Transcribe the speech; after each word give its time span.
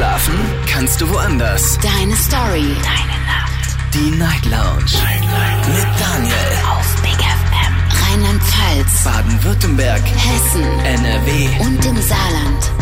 Schlafen 0.00 0.34
kannst 0.66 0.98
du 1.02 1.10
woanders. 1.10 1.78
Deine 1.82 2.16
Story. 2.16 2.74
Deine 2.82 3.18
Nacht. 3.26 3.76
Die 3.92 4.10
Night 4.16 4.46
Lounge. 4.46 4.96
Night, 5.04 5.20
Night. 5.20 5.68
Mit 5.68 6.00
Daniel. 6.00 6.34
Auf 6.70 7.02
Big 7.02 7.18
FM. 7.20 7.74
Rheinland-Pfalz. 8.08 9.04
Baden-Württemberg. 9.04 10.00
Hessen. 10.00 10.62
NRW. 10.62 11.48
Und 11.66 11.84
im 11.84 11.96
Saarland. 12.00 12.72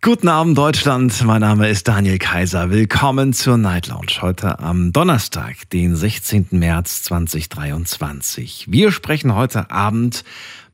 Guten 0.00 0.28
Abend 0.28 0.56
Deutschland, 0.56 1.22
mein 1.24 1.42
Name 1.42 1.68
ist 1.68 1.86
Daniel 1.86 2.16
Kaiser. 2.16 2.70
Willkommen 2.70 3.34
zur 3.34 3.58
Night 3.58 3.88
Lounge 3.88 4.22
heute 4.22 4.60
am 4.60 4.94
Donnerstag, 4.94 5.68
den 5.74 5.94
16. 5.94 6.46
März 6.52 7.02
2023. 7.02 8.68
Wir 8.70 8.90
sprechen 8.92 9.34
heute 9.34 9.70
Abend 9.70 10.24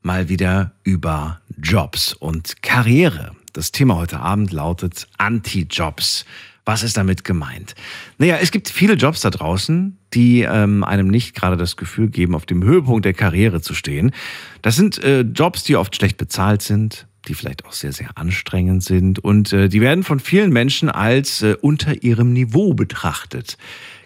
mal 0.02 0.28
wieder 0.28 0.74
über 0.84 1.40
Jobs 1.60 2.12
und 2.12 2.62
Karriere. 2.62 3.32
Das 3.56 3.72
Thema 3.72 3.96
heute 3.96 4.20
Abend 4.20 4.52
lautet 4.52 5.08
Anti-Jobs. 5.16 6.26
Was 6.66 6.82
ist 6.82 6.98
damit 6.98 7.24
gemeint? 7.24 7.74
Naja, 8.18 8.36
es 8.38 8.50
gibt 8.50 8.68
viele 8.68 8.96
Jobs 8.96 9.22
da 9.22 9.30
draußen, 9.30 9.96
die 10.12 10.42
ähm, 10.42 10.84
einem 10.84 11.08
nicht 11.08 11.34
gerade 11.34 11.56
das 11.56 11.78
Gefühl 11.78 12.10
geben, 12.10 12.34
auf 12.34 12.44
dem 12.44 12.62
Höhepunkt 12.62 13.06
der 13.06 13.14
Karriere 13.14 13.62
zu 13.62 13.72
stehen. 13.72 14.12
Das 14.60 14.76
sind 14.76 15.02
äh, 15.02 15.20
Jobs, 15.20 15.64
die 15.64 15.76
oft 15.76 15.96
schlecht 15.96 16.18
bezahlt 16.18 16.60
sind, 16.60 17.06
die 17.28 17.34
vielleicht 17.34 17.64
auch 17.64 17.72
sehr, 17.72 17.94
sehr 17.94 18.10
anstrengend 18.18 18.84
sind 18.84 19.20
und 19.20 19.54
äh, 19.54 19.70
die 19.70 19.80
werden 19.80 20.04
von 20.04 20.20
vielen 20.20 20.52
Menschen 20.52 20.90
als 20.90 21.40
äh, 21.40 21.56
unter 21.58 22.02
ihrem 22.02 22.34
Niveau 22.34 22.74
betrachtet. 22.74 23.56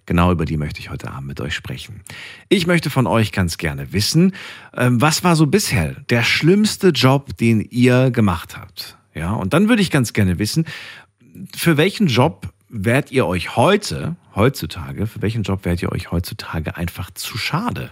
Genau 0.06 0.30
über 0.30 0.44
die 0.44 0.58
möchte 0.58 0.78
ich 0.78 0.90
heute 0.90 1.10
Abend 1.10 1.26
mit 1.26 1.40
euch 1.40 1.56
sprechen. 1.56 2.02
Ich 2.48 2.68
möchte 2.68 2.88
von 2.88 3.08
euch 3.08 3.32
ganz 3.32 3.58
gerne 3.58 3.92
wissen, 3.92 4.32
ähm, 4.76 5.00
was 5.00 5.24
war 5.24 5.34
so 5.34 5.48
bisher 5.48 5.96
der 6.08 6.22
schlimmste 6.22 6.90
Job, 6.90 7.36
den 7.36 7.60
ihr 7.60 8.12
gemacht 8.12 8.56
habt? 8.56 8.96
Ja, 9.14 9.32
und 9.32 9.52
dann 9.54 9.68
würde 9.68 9.82
ich 9.82 9.90
ganz 9.90 10.12
gerne 10.12 10.38
wissen, 10.38 10.66
für 11.56 11.76
welchen 11.76 12.06
Job 12.06 12.48
werdet 12.68 13.10
ihr 13.10 13.26
euch 13.26 13.56
heute, 13.56 14.16
heutzutage, 14.34 15.06
für 15.06 15.22
welchen 15.22 15.42
Job 15.42 15.64
werdet 15.64 15.82
ihr 15.82 15.92
euch 15.92 16.12
heutzutage 16.12 16.76
einfach 16.76 17.10
zu 17.12 17.36
schade? 17.38 17.90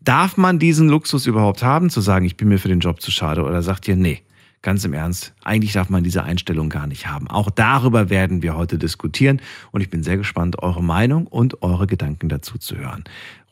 Darf 0.00 0.36
man 0.36 0.58
diesen 0.58 0.88
Luxus 0.88 1.26
überhaupt 1.26 1.62
haben, 1.62 1.90
zu 1.90 2.00
sagen, 2.00 2.24
ich 2.24 2.36
bin 2.36 2.48
mir 2.48 2.58
für 2.58 2.68
den 2.68 2.80
Job 2.80 3.00
zu 3.00 3.10
schade, 3.10 3.44
oder 3.44 3.62
sagt 3.62 3.88
ihr, 3.88 3.96
nee, 3.96 4.22
Ganz 4.66 4.84
im 4.84 4.94
Ernst, 4.94 5.32
eigentlich 5.44 5.74
darf 5.74 5.90
man 5.90 6.02
diese 6.02 6.24
Einstellung 6.24 6.70
gar 6.70 6.88
nicht 6.88 7.06
haben. 7.06 7.28
Auch 7.28 7.50
darüber 7.50 8.10
werden 8.10 8.42
wir 8.42 8.56
heute 8.56 8.78
diskutieren 8.78 9.40
und 9.70 9.80
ich 9.80 9.90
bin 9.90 10.02
sehr 10.02 10.16
gespannt, 10.16 10.60
eure 10.60 10.82
Meinung 10.82 11.28
und 11.28 11.62
eure 11.62 11.86
Gedanken 11.86 12.28
dazu 12.28 12.58
zu 12.58 12.76
hören. 12.76 13.04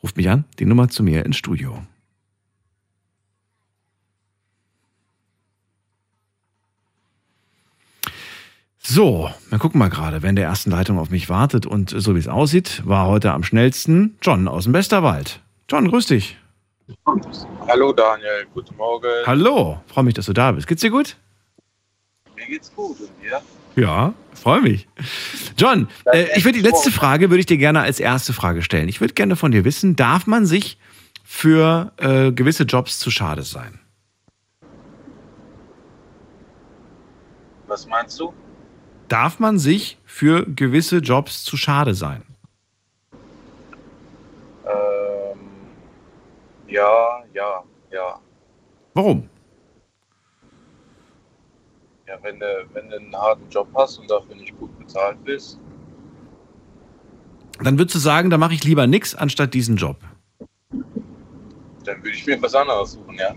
Ruft 0.03 0.17
mich 0.17 0.29
an, 0.29 0.43
die 0.59 0.65
Nummer 0.65 0.89
zu 0.89 1.03
mir 1.03 1.25
ins 1.25 1.37
Studio. 1.37 1.81
So, 8.87 9.31
wir 9.49 9.57
gucken 9.57 9.79
mal 9.79 9.89
gerade, 9.89 10.21
wenn 10.21 10.35
der 10.35 10.45
ersten 10.45 10.69
Leitung 10.69 10.99
auf 10.99 11.09
mich 11.09 11.27
wartet 11.27 11.65
und 11.65 11.89
so 11.89 12.13
wie 12.13 12.19
es 12.19 12.27
aussieht, 12.27 12.83
war 12.85 13.07
heute 13.07 13.31
am 13.31 13.41
schnellsten 13.41 14.15
John 14.21 14.47
aus 14.47 14.65
dem 14.65 14.73
Westerwald. 14.73 15.39
John, 15.67 15.89
grüß 15.89 16.05
dich. 16.05 16.37
Hallo 17.67 17.93
Daniel, 17.93 18.45
guten 18.53 18.75
Morgen. 18.75 19.09
Hallo, 19.25 19.81
freue 19.87 20.03
mich, 20.03 20.13
dass 20.13 20.27
du 20.27 20.33
da 20.33 20.51
bist. 20.51 20.67
Geht's 20.67 20.83
dir 20.83 20.91
gut? 20.91 21.17
Mir 22.35 22.45
geht's 22.45 22.71
gut 22.75 22.99
und 22.99 23.09
dir? 23.23 23.41
Ja, 23.75 24.13
freue 24.35 24.61
mich. 24.61 24.87
John, 25.57 25.87
äh, 26.13 26.27
ich 26.37 26.45
würde 26.45 26.59
die 26.59 26.63
letzte 26.63 26.91
Frage 26.91 27.31
würde 27.31 27.39
ich 27.39 27.47
dir 27.47 27.57
gerne 27.57 27.81
als 27.81 27.99
erste 27.99 28.33
Frage 28.33 28.61
stellen. 28.61 28.87
Ich 28.87 29.01
würde 29.01 29.15
gerne 29.15 29.35
von 29.35 29.51
dir 29.51 29.65
wissen, 29.65 29.95
darf 29.95 30.27
man 30.27 30.45
sich 30.45 30.77
für 31.23 31.91
äh, 31.97 32.31
gewisse 32.31 32.65
Jobs 32.65 32.99
zu 32.99 33.09
schade 33.09 33.41
sein? 33.41 33.79
Was 37.65 37.87
meinst 37.87 38.19
du? 38.19 38.31
Darf 39.07 39.39
man 39.39 39.59
sich 39.59 39.97
für 40.05 40.45
gewisse 40.45 40.97
Jobs 40.97 41.43
zu 41.43 41.57
schade 41.57 41.93
sein? 41.93 42.23
Ähm, 44.65 45.39
ja, 46.67 47.23
ja, 47.33 47.63
ja. 47.91 48.19
Warum? 48.93 49.29
Ja, 52.07 52.17
wenn 52.21 52.39
du, 52.39 52.65
wenn 52.73 52.89
du 52.89 52.97
einen 52.97 53.15
harten 53.15 53.49
Job 53.49 53.67
hast 53.75 53.99
und 53.99 54.09
dafür 54.09 54.35
nicht 54.35 54.57
gut 54.57 54.77
bezahlt 54.79 55.23
bist, 55.23 55.59
Dann 57.63 57.77
würdest 57.77 57.95
du 57.95 57.99
sagen, 57.99 58.29
da 58.29 58.37
mache 58.37 58.53
ich 58.53 58.63
lieber 58.63 58.85
nichts 58.85 59.15
anstatt 59.15 59.53
diesen 59.53 59.77
Job. 59.77 59.97
dann 61.85 61.97
würde 62.03 62.09
ich 62.11 62.25
mir 62.25 62.41
was 62.41 62.53
anderes 62.55 62.93
suchen, 62.93 63.15
ja. 63.15 63.33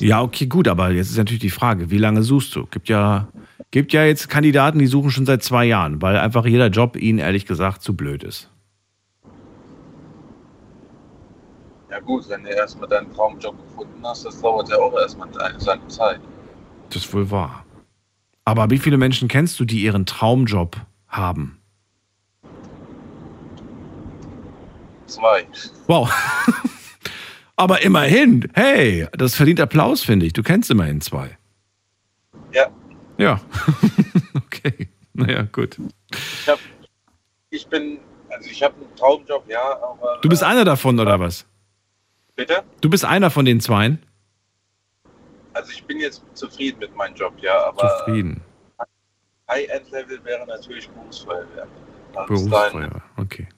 Ja, 0.00 0.22
okay, 0.22 0.46
gut, 0.46 0.66
aber 0.66 0.90
jetzt 0.90 1.10
ist 1.10 1.18
natürlich 1.18 1.40
die 1.42 1.50
Frage, 1.50 1.90
wie 1.90 1.98
lange 1.98 2.22
suchst 2.22 2.56
du? 2.56 2.66
Gibt 2.66 2.88
ja, 2.88 3.28
gibt 3.70 3.92
ja 3.92 4.04
jetzt 4.04 4.28
Kandidaten, 4.28 4.78
die 4.78 4.86
suchen 4.86 5.10
schon 5.10 5.26
seit 5.26 5.42
zwei 5.42 5.64
Jahren, 5.64 6.00
weil 6.00 6.16
einfach 6.16 6.46
jeder 6.46 6.68
Job 6.68 6.96
ihnen 6.96 7.18
ehrlich 7.18 7.46
gesagt 7.46 7.82
zu 7.82 7.94
blöd 7.94 8.22
ist. 8.22 8.50
Ja 11.90 12.00
gut, 12.00 12.28
wenn 12.28 12.44
du 12.44 12.50
erstmal 12.50 12.88
deinen 12.88 13.12
Traumjob 13.12 13.56
gefunden 13.66 14.00
hast, 14.04 14.24
das 14.24 14.40
dauert 14.40 14.68
ja 14.68 14.76
auch 14.76 14.94
erstmal 14.98 15.28
seine 15.58 15.88
Zeit. 15.88 16.20
Das 16.90 17.04
ist 17.04 17.14
wohl 17.14 17.30
wahr. 17.30 17.64
Aber 18.44 18.70
wie 18.70 18.78
viele 18.78 18.96
Menschen 18.96 19.28
kennst 19.28 19.58
du, 19.60 19.64
die 19.64 19.82
ihren 19.82 20.06
Traumjob 20.06 20.76
haben? 21.06 21.58
Zwei. 25.06 25.46
Wow. 25.86 26.10
Aber 27.56 27.82
immerhin, 27.82 28.48
hey, 28.54 29.08
das 29.12 29.34
verdient 29.34 29.60
Applaus, 29.60 30.02
finde 30.02 30.26
ich. 30.26 30.32
Du 30.32 30.42
kennst 30.42 30.70
immerhin 30.70 31.00
zwei. 31.00 31.37
Ja, 33.18 33.40
okay. 34.34 34.88
Naja, 35.12 35.42
gut. 35.42 35.78
ich, 36.10 36.48
hab, 36.48 36.58
ich 37.50 37.66
bin, 37.66 37.98
also 38.30 38.48
ich 38.48 38.62
habe 38.62 38.76
einen 38.76 38.94
Traumjob, 38.94 39.48
ja, 39.48 39.82
aber... 39.82 40.18
Du 40.22 40.28
bist 40.28 40.42
äh, 40.42 40.46
einer 40.46 40.64
davon, 40.64 40.98
oder 41.00 41.18
was? 41.18 41.44
Bitte? 42.36 42.62
Du 42.80 42.88
bist 42.88 43.04
einer 43.04 43.30
von 43.30 43.44
den 43.44 43.60
Zweien? 43.60 44.00
Also 45.52 45.72
ich 45.72 45.82
bin 45.84 45.98
jetzt 45.98 46.22
zufrieden 46.34 46.78
mit 46.78 46.94
meinem 46.94 47.16
Job, 47.16 47.34
ja, 47.40 47.66
aber 47.66 47.98
Zufrieden. 47.98 48.40
High-End-Level 49.50 50.24
wäre 50.24 50.46
natürlich 50.46 50.88
Berufsfeuerwehr. 50.88 51.66
Das 52.12 52.30
ist 52.30 52.48
Berufsfeuer. 52.48 53.02
Okay. 53.16 53.48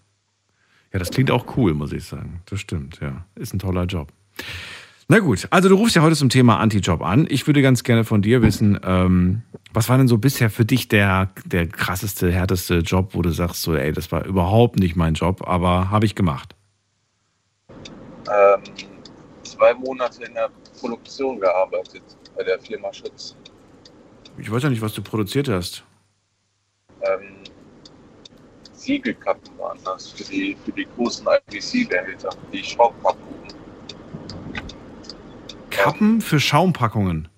Ja, 0.92 0.98
das 0.98 1.10
klingt 1.10 1.30
auch 1.30 1.56
cool, 1.58 1.74
muss 1.74 1.92
ich 1.92 2.04
sagen. 2.04 2.42
Das 2.46 2.60
stimmt, 2.60 3.00
ja. 3.00 3.26
Ist 3.34 3.52
ein 3.52 3.58
toller 3.58 3.84
Job. 3.84 4.12
Na 5.10 5.18
gut, 5.18 5.48
also 5.50 5.68
du 5.68 5.74
rufst 5.74 5.96
ja 5.96 6.02
heute 6.02 6.14
zum 6.14 6.28
Thema 6.28 6.60
Anti-Job 6.60 7.02
an. 7.02 7.26
Ich 7.28 7.44
würde 7.48 7.62
ganz 7.62 7.82
gerne 7.82 8.04
von 8.04 8.22
dir 8.22 8.42
wissen, 8.42 8.78
ähm, 8.84 9.42
was 9.72 9.88
war 9.88 9.98
denn 9.98 10.06
so 10.06 10.18
bisher 10.18 10.50
für 10.50 10.64
dich 10.64 10.86
der, 10.86 11.32
der 11.44 11.66
krasseste, 11.66 12.30
härteste 12.30 12.76
Job, 12.76 13.08
wo 13.14 13.20
du 13.20 13.30
sagst, 13.30 13.62
so, 13.62 13.74
ey, 13.74 13.90
das 13.90 14.12
war 14.12 14.24
überhaupt 14.24 14.78
nicht 14.78 14.94
mein 14.94 15.14
Job, 15.14 15.42
aber 15.48 15.90
habe 15.90 16.06
ich 16.06 16.14
gemacht. 16.14 16.54
ähm, 17.68 18.62
zwei 19.42 19.74
Monate 19.74 20.22
in 20.22 20.34
der 20.34 20.48
Produktion 20.78 21.40
gearbeitet 21.40 22.04
bei 22.36 22.44
der 22.44 22.60
Firma 22.60 22.92
Schütz. 22.92 23.34
Ich 24.38 24.48
weiß 24.48 24.62
ja 24.62 24.70
nicht, 24.70 24.80
was 24.80 24.92
du 24.92 25.02
produziert 25.02 25.48
hast. 25.48 25.82
Ähm, 27.02 27.34
Siegelkappen 28.74 29.58
waren 29.58 29.78
das 29.84 30.12
für 30.12 30.22
die, 30.30 30.56
für 30.64 30.70
die 30.70 30.86
großen 30.96 31.26
IBC-Behälter, 31.26 32.30
die 32.52 32.62
Schraubkappen. 32.62 33.39
Kappen 35.84 36.20
für 36.20 36.38
Schaumpackungen. 36.40 37.28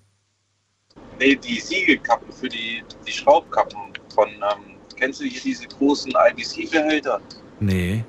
Nee, 1.19 1.35
die 1.35 1.59
Siegelkappen 1.59 2.31
für 2.31 2.49
die, 2.49 2.83
die 3.07 3.11
Schraubkappen 3.11 3.79
von, 4.13 4.29
ähm, 4.29 4.75
kennst 4.97 5.21
du 5.21 5.25
hier 5.25 5.41
diese 5.41 5.67
großen 5.67 6.11
IBC-Behälter, 6.11 7.21
Nee. 7.59 8.03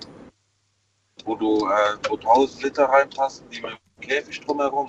wo 1.24 1.36
du, 1.36 1.66
äh, 1.68 1.96
wo 2.08 2.16
1000 2.16 2.62
Liter 2.64 2.84
reinpassen, 2.86 3.46
die 3.50 3.60
mit 3.60 3.70
dem 3.72 4.00
Käfig 4.00 4.40
drumherum? 4.40 4.88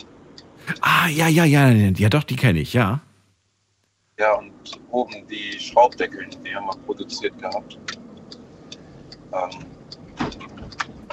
Ah, 0.81 1.07
ja, 1.09 1.27
ja, 1.27 1.45
ja, 1.45 1.69
ja, 1.69 2.09
doch, 2.09 2.23
die 2.23 2.35
kenne 2.35 2.59
ich, 2.59 2.73
ja. 2.73 2.99
Ja, 4.17 4.33
und 4.35 4.51
oben 4.91 5.27
die 5.27 5.59
Schraubdeckel, 5.59 6.27
die 6.43 6.55
haben 6.55 6.65
wir 6.65 6.77
produziert 6.85 7.37
gehabt. 7.37 7.77
Ähm, 9.33 9.65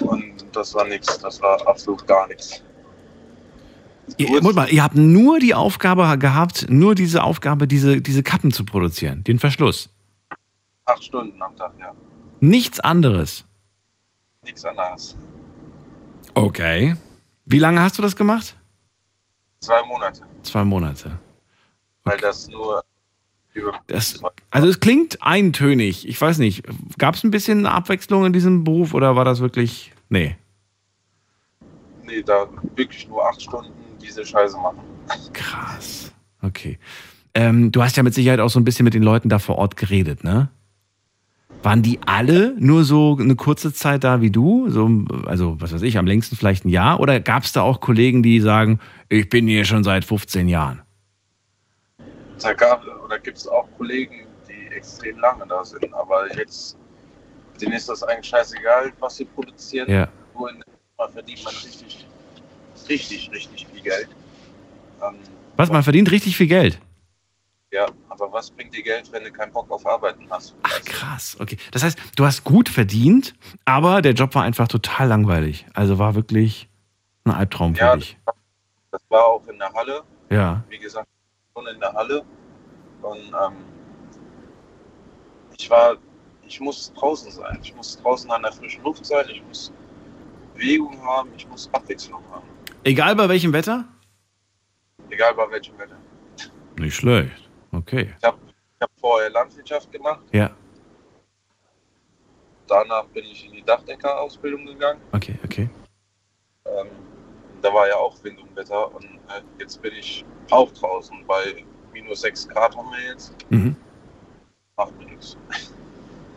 und 0.06 0.44
das 0.52 0.72
war 0.74 0.86
nichts, 0.86 1.18
das 1.18 1.42
war 1.42 1.66
absolut 1.66 2.06
gar 2.06 2.28
nichts. 2.28 2.62
Ihr, 4.18 4.42
mal, 4.42 4.68
ihr 4.72 4.82
habt 4.82 4.96
nur 4.96 5.38
die 5.38 5.54
Aufgabe 5.54 6.18
gehabt, 6.18 6.66
nur 6.68 6.94
diese 6.94 7.22
Aufgabe, 7.22 7.66
diese, 7.68 8.00
diese 8.00 8.22
Kappen 8.22 8.50
zu 8.52 8.64
produzieren, 8.64 9.24
den 9.24 9.38
Verschluss. 9.38 9.88
Acht 10.84 11.04
Stunden 11.04 11.40
am 11.40 11.56
Tag, 11.56 11.72
ja. 11.78 11.92
Nichts 12.40 12.80
anderes. 12.80 13.44
Nichts 14.44 14.64
anderes. 14.64 15.16
Okay. 16.34 16.96
Wie 17.44 17.58
lange 17.58 17.80
hast 17.80 17.98
du 17.98 18.02
das 18.02 18.16
gemacht? 18.16 18.56
Zwei 19.60 19.82
Monate, 19.86 20.22
Zwei 20.42 20.64
Monate. 20.64 21.18
weil 22.04 22.18
das 22.18 22.48
nur. 22.48 22.82
Das, 23.86 24.20
also 24.50 24.66
es 24.66 24.80
klingt 24.80 25.22
eintönig. 25.22 26.08
Ich 26.08 26.18
weiß 26.20 26.38
nicht. 26.38 26.64
Gab 26.98 27.14
es 27.14 27.22
ein 27.22 27.30
bisschen 27.30 27.66
Abwechslung 27.66 28.24
in 28.24 28.32
diesem 28.32 28.64
Beruf 28.64 28.94
oder 28.94 29.14
war 29.14 29.24
das 29.26 29.40
wirklich. 29.40 29.92
Nee. 30.08 30.36
Nee, 32.02 32.22
da 32.22 32.48
wirklich 32.74 33.06
nur 33.08 33.24
acht 33.28 33.42
Stunden 33.42 33.70
diese 34.02 34.24
Scheiße 34.24 34.56
machen. 34.56 34.80
Krass. 35.32 36.12
Okay. 36.42 36.78
Ähm, 37.34 37.72
du 37.72 37.82
hast 37.82 37.96
ja 37.96 38.02
mit 38.02 38.14
Sicherheit 38.14 38.40
auch 38.40 38.50
so 38.50 38.60
ein 38.60 38.64
bisschen 38.64 38.84
mit 38.84 38.94
den 38.94 39.02
Leuten 39.02 39.28
da 39.28 39.38
vor 39.38 39.56
Ort 39.56 39.76
geredet, 39.76 40.24
ne? 40.24 40.50
Waren 41.62 41.82
die 41.82 42.00
alle 42.04 42.54
nur 42.58 42.82
so 42.82 43.16
eine 43.18 43.36
kurze 43.36 43.72
Zeit 43.72 44.02
da 44.02 44.20
wie 44.20 44.30
du? 44.30 44.68
So, 44.68 44.90
also, 45.26 45.60
was 45.60 45.72
weiß 45.72 45.82
ich, 45.82 45.96
am 45.96 46.06
längsten 46.06 46.34
vielleicht 46.34 46.64
ein 46.64 46.68
Jahr? 46.68 46.98
Oder 46.98 47.20
gab 47.20 47.44
es 47.44 47.52
da 47.52 47.62
auch 47.62 47.80
Kollegen, 47.80 48.22
die 48.22 48.40
sagen, 48.40 48.80
ich 49.08 49.28
bin 49.28 49.46
hier 49.46 49.64
schon 49.64 49.84
seit 49.84 50.04
15 50.04 50.48
Jahren? 50.48 50.82
Da 52.42 52.52
gab 52.52 52.84
oder 53.04 53.18
gibt 53.20 53.38
es 53.38 53.46
auch 53.46 53.68
Kollegen, 53.78 54.26
die 54.48 54.74
extrem 54.74 55.18
lange 55.20 55.46
da 55.46 55.64
sind, 55.64 55.94
aber 55.94 56.34
jetzt 56.36 56.76
denen 57.60 57.74
ist 57.74 57.88
das 57.88 58.02
eigentlich 58.02 58.26
scheißegal, 58.26 58.92
was 58.98 59.16
sie 59.16 59.24
produzieren. 59.24 59.88
Ja. 59.88 60.08
Nur 60.34 60.50
in 60.50 60.62
der 60.98 61.08
verdient 61.08 61.44
man 61.44 61.54
richtig, 61.54 62.06
richtig, 62.88 63.30
richtig 63.32 63.66
viel 63.66 63.82
Geld. 63.82 64.08
Ähm, 65.02 65.16
Was, 65.56 65.70
man 65.70 65.82
verdient 65.82 66.10
richtig 66.10 66.36
viel 66.36 66.46
Geld? 66.48 66.78
ja, 67.72 67.86
aber 68.10 68.30
was 68.30 68.50
bringt 68.50 68.74
dir 68.74 68.82
Geld, 68.82 69.10
wenn 69.12 69.24
du 69.24 69.32
keinen 69.32 69.50
Bock 69.50 69.70
auf 69.70 69.86
Arbeiten 69.86 70.26
hast? 70.28 70.54
Ach 70.62 70.82
krass, 70.84 71.36
okay. 71.40 71.56
Das 71.70 71.82
heißt, 71.82 71.98
du 72.16 72.26
hast 72.26 72.44
gut 72.44 72.68
verdient, 72.68 73.34
aber 73.64 74.02
der 74.02 74.12
Job 74.12 74.34
war 74.34 74.42
einfach 74.42 74.68
total 74.68 75.08
langweilig. 75.08 75.64
Also 75.72 75.98
war 75.98 76.14
wirklich 76.14 76.68
ein 77.24 77.30
Albtraum 77.30 77.74
für 77.74 77.80
Ja, 77.84 77.96
dich. 77.96 78.18
das 78.90 79.00
war 79.08 79.24
auch 79.24 79.46
in 79.48 79.58
der 79.58 79.72
Halle, 79.72 80.02
Ja. 80.30 80.62
wie 80.68 80.78
gesagt, 80.78 81.08
schon 81.56 81.66
in 81.66 81.80
der 81.80 81.92
Halle. 81.94 82.22
Und 83.00 83.18
ähm, 83.18 83.56
ich 85.56 85.70
war, 85.70 85.96
ich 86.46 86.60
muss 86.60 86.92
draußen 86.94 87.30
sein. 87.32 87.58
Ich 87.62 87.74
muss 87.74 87.96
draußen 88.02 88.30
an 88.30 88.42
der 88.42 88.52
frischen 88.52 88.82
Luft 88.84 89.06
sein. 89.06 89.24
Ich 89.30 89.42
muss 89.48 89.72
Bewegung 90.54 91.00
haben. 91.02 91.30
Ich 91.36 91.48
muss 91.48 91.70
Abwechslung 91.72 92.22
haben. 92.32 92.46
Egal 92.84 93.14
bei 93.14 93.28
welchem 93.28 93.52
Wetter? 93.52 93.84
Egal 95.08 95.34
bei 95.34 95.50
welchem 95.50 95.78
Wetter. 95.78 95.96
Nicht 96.78 96.96
schlecht. 96.96 97.48
Okay. 97.70 98.12
Ich 98.18 98.24
habe 98.26 98.38
hab 98.80 98.90
vorher 98.98 99.30
Landwirtschaft 99.30 99.92
gemacht. 99.92 100.22
Ja. 100.32 100.50
Danach 102.66 103.04
bin 103.06 103.24
ich 103.24 103.46
in 103.46 103.52
die 103.52 103.62
Dachdeckerausbildung 103.62 104.66
gegangen. 104.66 105.00
Okay, 105.12 105.38
okay. 105.44 105.68
Ähm, 106.64 106.88
da 107.60 107.72
war 107.72 107.86
ja 107.86 107.96
auch 107.96 108.22
Wind 108.24 108.40
und 108.40 108.56
Wetter. 108.56 108.92
Und 108.94 109.04
äh, 109.04 109.42
jetzt 109.60 109.80
bin 109.80 109.92
ich 109.94 110.24
auch 110.50 110.70
draußen. 110.72 111.24
Bei 111.26 111.64
minus 111.92 112.22
6 112.22 112.48
Grad 112.48 112.76
haben 112.76 112.90
wir 112.90 113.12
jetzt. 113.12 113.36
Mhm. 113.50 113.76
Macht 114.76 114.98
mir 114.98 115.06
nichts. 115.06 115.36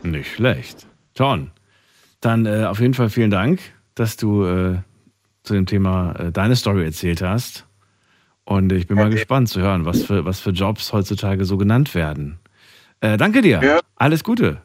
Nicht 0.04 0.34
schlecht. 0.36 0.86
John, 1.16 1.52
dann 2.22 2.46
äh, 2.46 2.66
auf 2.66 2.80
jeden 2.80 2.94
Fall 2.94 3.10
vielen 3.10 3.32
Dank, 3.32 3.62
dass 3.96 4.18
du 4.18 4.46
äh, 4.46 4.78
zu 5.46 5.54
dem 5.54 5.66
Thema 5.66 6.14
äh, 6.20 6.32
deine 6.32 6.56
Story 6.56 6.84
erzählt 6.86 7.22
hast. 7.22 7.66
Und 8.44 8.72
ich 8.72 8.88
bin 8.88 8.98
mal 8.98 9.06
Okay. 9.08 9.16
gespannt 9.16 9.50
zu 9.50 9.62
hören, 9.62 9.86
was 9.86 10.04
für, 10.04 10.26
was 10.26 10.40
für 10.40 10.52
Jobs 10.52 10.94
heutzutage 10.94 11.46
so 11.46 11.58
genannt 11.58 11.96
werden. 11.96 12.38
Äh, 13.00 13.18
danke 13.18 13.42
dir. 13.42 13.62
Ja. 13.64 13.80
Alles 13.96 14.24
Gute. 14.24 14.62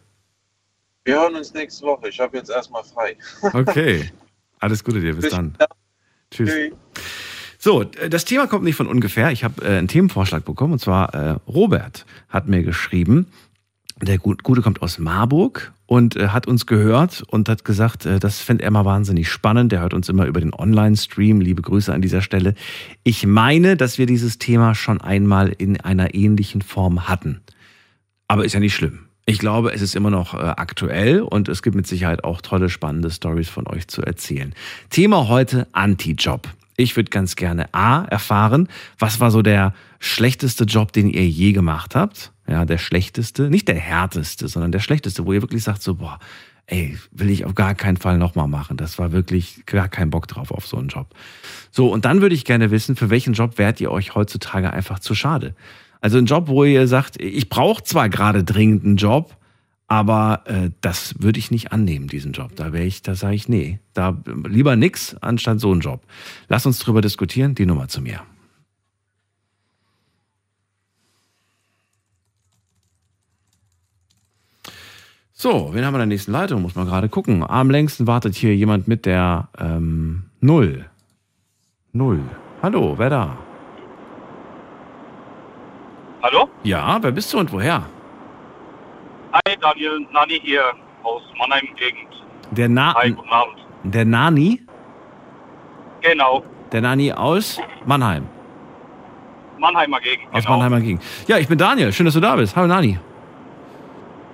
Wir 1.05 1.15
hören 1.21 1.35
uns 1.35 1.55
nächste 1.55 1.87
Woche. 1.87 2.09
Ich 2.09 2.21
habe 2.21 2.37
jetzt 2.37 2.51
erstmal 2.51 2.85
frei. 2.85 3.17
Okay. 3.55 4.11
Alles 4.59 4.85
Gute 4.85 5.01
dir. 5.01 5.15
Bis 5.15 5.23
Bis 5.25 5.31
dann. 5.33 5.55
dann. 5.59 5.69
Tschüss. 6.31 6.51
Tschüss. 6.51 6.73
So, 7.59 7.85
das 7.85 8.25
Thema 8.25 8.47
kommt 8.47 8.65
nicht 8.65 8.77
von 8.77 8.87
ungefähr. 8.87 9.31
Ich 9.33 9.45
habe 9.45 9.63
äh, 9.65 9.79
einen 9.79 9.89
Themenvorschlag 9.89 10.45
bekommen 10.45 10.75
und 10.75 10.79
zwar 10.79 11.15
äh, 11.15 11.31
Robert 11.47 12.05
hat 12.29 12.49
mir 12.49 12.63
geschrieben. 12.63 13.27
Der 14.03 14.19
Gut- 14.19 14.43
Gute 14.43 14.63
kommt 14.63 14.81
aus 14.83 14.99
Marburg 14.99 15.73
und 15.91 16.15
äh, 16.15 16.29
hat 16.29 16.47
uns 16.47 16.67
gehört 16.67 17.25
und 17.27 17.49
hat 17.49 17.65
gesagt, 17.65 18.07
äh, 18.07 18.21
das 18.21 18.41
fände 18.41 18.63
er 18.63 18.71
mal 18.71 18.85
wahnsinnig 18.85 19.29
spannend. 19.29 19.73
Der 19.73 19.81
hört 19.81 19.93
uns 19.93 20.09
immer 20.09 20.27
über 20.27 20.41
den 20.41 20.55
Online-Stream. 20.55 21.41
Liebe 21.41 21.63
Grüße 21.63 21.93
an 21.93 22.01
dieser 22.01 22.23
Stelle. 22.23 22.55
Ich 23.03 23.27
meine, 23.27 23.77
dass 23.77 23.99
wir 23.99 24.07
dieses 24.07 24.39
Thema 24.39 24.77
schon 24.77 25.01
einmal 25.01 25.49
in 25.49 25.81
einer 25.81 26.15
ähnlichen 26.15 26.63
Form 26.63 27.09
hatten. 27.09 27.41
Aber 28.29 28.45
ist 28.45 28.53
ja 28.53 28.61
nicht 28.61 28.77
schlimm. 28.77 29.01
Ich 29.27 29.41
glaube, 29.41 29.73
es 29.73 29.83
ist 29.83 29.97
immer 29.97 30.11
noch 30.11 30.33
äh, 30.35 30.37
aktuell 30.37 31.23
und 31.23 31.49
es 31.49 31.61
gibt 31.61 31.75
mit 31.75 31.89
Sicherheit 31.89 32.23
auch 32.23 32.41
tolle, 32.41 32.69
spannende 32.69 33.11
Stories 33.11 33.49
von 33.49 33.67
euch 33.67 33.89
zu 33.89 34.01
erzählen. 34.01 34.55
Thema 34.91 35.27
heute 35.27 35.67
Anti-Job. 35.73 36.49
Ich 36.81 36.97
würde 36.97 37.11
ganz 37.11 37.37
gerne 37.37 37.73
A 37.75 38.05
erfahren, 38.05 38.67
was 38.99 39.21
war 39.21 39.31
so 39.31 39.43
der 39.43 39.75
schlechteste 39.99 40.65
Job, 40.65 40.93
den 40.93 41.11
ihr 41.11 41.27
je 41.27 41.53
gemacht 41.53 41.95
habt? 41.95 42.33
Ja, 42.49 42.65
der 42.65 42.79
schlechteste, 42.79 43.51
nicht 43.51 43.69
der 43.69 43.77
härteste, 43.77 44.49
sondern 44.49 44.73
der 44.73 44.81
schlechteste, 44.81 45.27
wo 45.27 45.35
ihr 45.35 45.43
wirklich 45.43 45.63
sagt 45.63 45.83
so, 45.83 45.97
boah, 45.97 46.19
ey, 46.67 46.99
will 47.11 47.29
ich 47.29 47.45
auf 47.45 47.55
gar 47.55 47.75
keinen 47.75 47.99
Fall 47.99 48.17
nochmal 48.17 48.49
machen. 48.49 48.79
Das 48.79 48.99
war 48.99 49.13
wirklich 49.13 49.67
gar 49.67 49.89
kein 49.89 50.09
Bock 50.09 50.27
drauf 50.27 50.51
auf 50.51 50.67
so 50.67 50.79
einen 50.79 50.89
Job. 50.89 51.15
So, 51.71 51.93
und 51.93 52.07
dann 52.07 52.23
würde 52.23 52.35
ich 52.35 52.47
gerne 52.47 52.71
wissen, 52.71 52.97
für 52.97 53.11
welchen 53.11 53.35
Job 53.35 53.59
wärt 53.59 53.79
ihr 53.83 53.91
euch 53.91 54.15
heutzutage 54.15 54.73
einfach 54.73 55.01
zu 55.01 55.15
schade? 55.15 55.55
Also 56.01 56.17
ein 56.17 56.25
Job, 56.25 56.49
wo 56.49 56.65
ihr 56.65 56.89
sagt, 56.89 57.21
ich 57.21 57.51
brauche 57.51 57.85
zwar 57.85 58.09
gerade 58.09 58.43
dringend 58.43 58.85
einen 58.85 58.97
Job, 58.97 59.37
aber 59.91 60.45
äh, 60.45 60.71
das 60.83 61.21
würde 61.21 61.41
ich 61.41 61.51
nicht 61.51 61.73
annehmen, 61.73 62.07
diesen 62.07 62.31
Job. 62.31 62.55
Da 62.55 62.73
wäre 62.73 62.85
ich, 62.85 63.03
da 63.03 63.17
sage 63.17 63.35
ich, 63.35 63.49
nee, 63.49 63.81
da 63.93 64.17
lieber 64.47 64.77
nix 64.77 65.17
anstatt 65.21 65.59
so 65.59 65.73
einen 65.73 65.81
Job. 65.81 66.07
Lass 66.49 66.65
uns 66.65 66.79
drüber 66.79 67.01
diskutieren, 67.01 67.57
die 67.57 67.67
Nummer 67.67 67.89
zu 67.89 68.01
mir. 68.01 68.21
So, 75.33 75.71
wen 75.73 75.85
haben 75.85 75.95
wir 75.95 75.97
in 75.97 76.09
der 76.09 76.15
nächsten 76.15 76.31
Leitung? 76.31 76.63
Muss 76.63 76.77
man 76.77 76.87
gerade 76.87 77.09
gucken. 77.09 77.43
Am 77.43 77.69
längsten 77.69 78.07
wartet 78.07 78.37
hier 78.37 78.55
jemand 78.55 78.87
mit 78.87 79.07
der 79.07 79.49
ähm, 79.59 80.27
Null. 80.41 80.87
Null. 81.93 82.21
Hallo, 82.63 82.95
wer 82.97 83.11
da? 83.11 83.39
Hallo? 86.23 86.49
Ja, 86.63 87.03
wer 87.03 87.11
bist 87.11 87.33
du 87.33 87.41
und 87.41 87.51
woher? 87.51 87.89
Hi, 89.33 89.57
Daniel 89.61 90.01
Nani 90.13 90.41
hier 90.43 90.63
aus 91.03 91.23
Mannheim-Gegend. 91.39 92.09
Der, 92.51 92.69
Na 92.69 92.95
Hi, 92.95 93.13
guten 93.13 93.29
Abend. 93.29 93.57
der 93.85 94.05
Nani? 94.05 94.61
Genau, 96.03 96.43
Der 96.73 96.81
Nani 96.81 97.13
aus 97.13 97.61
Mannheim. 97.87 98.27
Mannheimer 99.59 100.01
Gegend. 100.01 100.27
Aus 100.33 100.45
genau. 100.45 100.57
Mannheimer 100.57 100.81
Gegend. 100.81 101.03
Ja, 101.29 101.39
ich 101.39 101.47
bin 101.47 101.59
Daniel. 101.59 101.93
Schön, 101.93 102.07
dass 102.07 102.15
du 102.15 102.21
da 102.21 102.35
bist. 102.37 102.57
Hallo 102.57 102.67
Nani. 102.67 102.99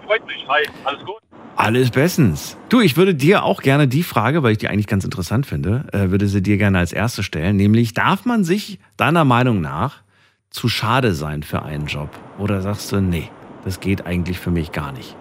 Freut 0.06 0.24
mich. 0.26 0.46
Hi, 0.48 0.62
alles 0.84 1.04
gut? 1.04 1.16
Alles 1.56 1.90
bestens. 1.90 2.56
Du, 2.68 2.80
ich 2.80 2.96
würde 2.96 3.14
dir 3.14 3.42
auch 3.42 3.62
gerne 3.62 3.88
die 3.88 4.02
Frage, 4.02 4.42
weil 4.42 4.52
ich 4.52 4.58
die 4.58 4.68
eigentlich 4.68 4.86
ganz 4.86 5.04
interessant 5.04 5.46
finde, 5.46 5.86
äh, 5.92 6.10
würde 6.10 6.26
sie 6.28 6.42
dir 6.42 6.58
gerne 6.58 6.78
als 6.78 6.92
erste 6.92 7.22
stellen, 7.22 7.56
nämlich 7.56 7.92
darf 7.94 8.24
man 8.24 8.44
sich 8.44 8.78
deiner 8.96 9.24
Meinung 9.24 9.60
nach 9.60 10.02
zu 10.50 10.68
schade 10.68 11.12
sein 11.14 11.42
für 11.42 11.62
einen 11.62 11.86
Job? 11.86 12.10
Oder 12.38 12.60
sagst 12.60 12.92
du, 12.92 13.00
nee, 13.00 13.30
das 13.66 13.80
geht 13.80 14.06
eigentlich 14.06 14.38
für 14.38 14.52
mich 14.52 14.70
gar 14.70 14.92
nicht? 14.92 15.16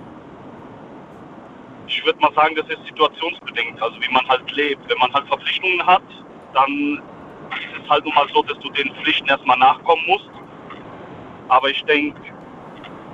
Ich 1.88 2.06
würde 2.06 2.20
mal 2.20 2.32
sagen, 2.36 2.56
das 2.56 2.68
ist 2.70 2.86
situationsbedingt, 2.86 3.82
also 3.82 4.00
wie 4.00 4.14
man 4.14 4.28
halt 4.28 4.50
lebt. 4.52 4.88
Wenn 4.88 5.00
man 5.00 5.12
halt 5.14 5.28
Verpflichtungen 5.28 5.84
hat, 5.84 6.04
dann 6.54 7.02
ist 7.52 7.84
es 7.84 7.90
halt 7.90 8.06
nun 8.06 8.14
mal 8.14 8.28
so, 8.32 8.44
dass 8.44 8.60
du 8.60 8.70
den 8.70 8.94
Pflichten 9.02 9.28
erstmal 9.28 9.58
nachkommen 9.58 10.04
musst. 10.06 10.30
Aber 11.48 11.70
ich 11.70 11.84
denke, 11.86 12.22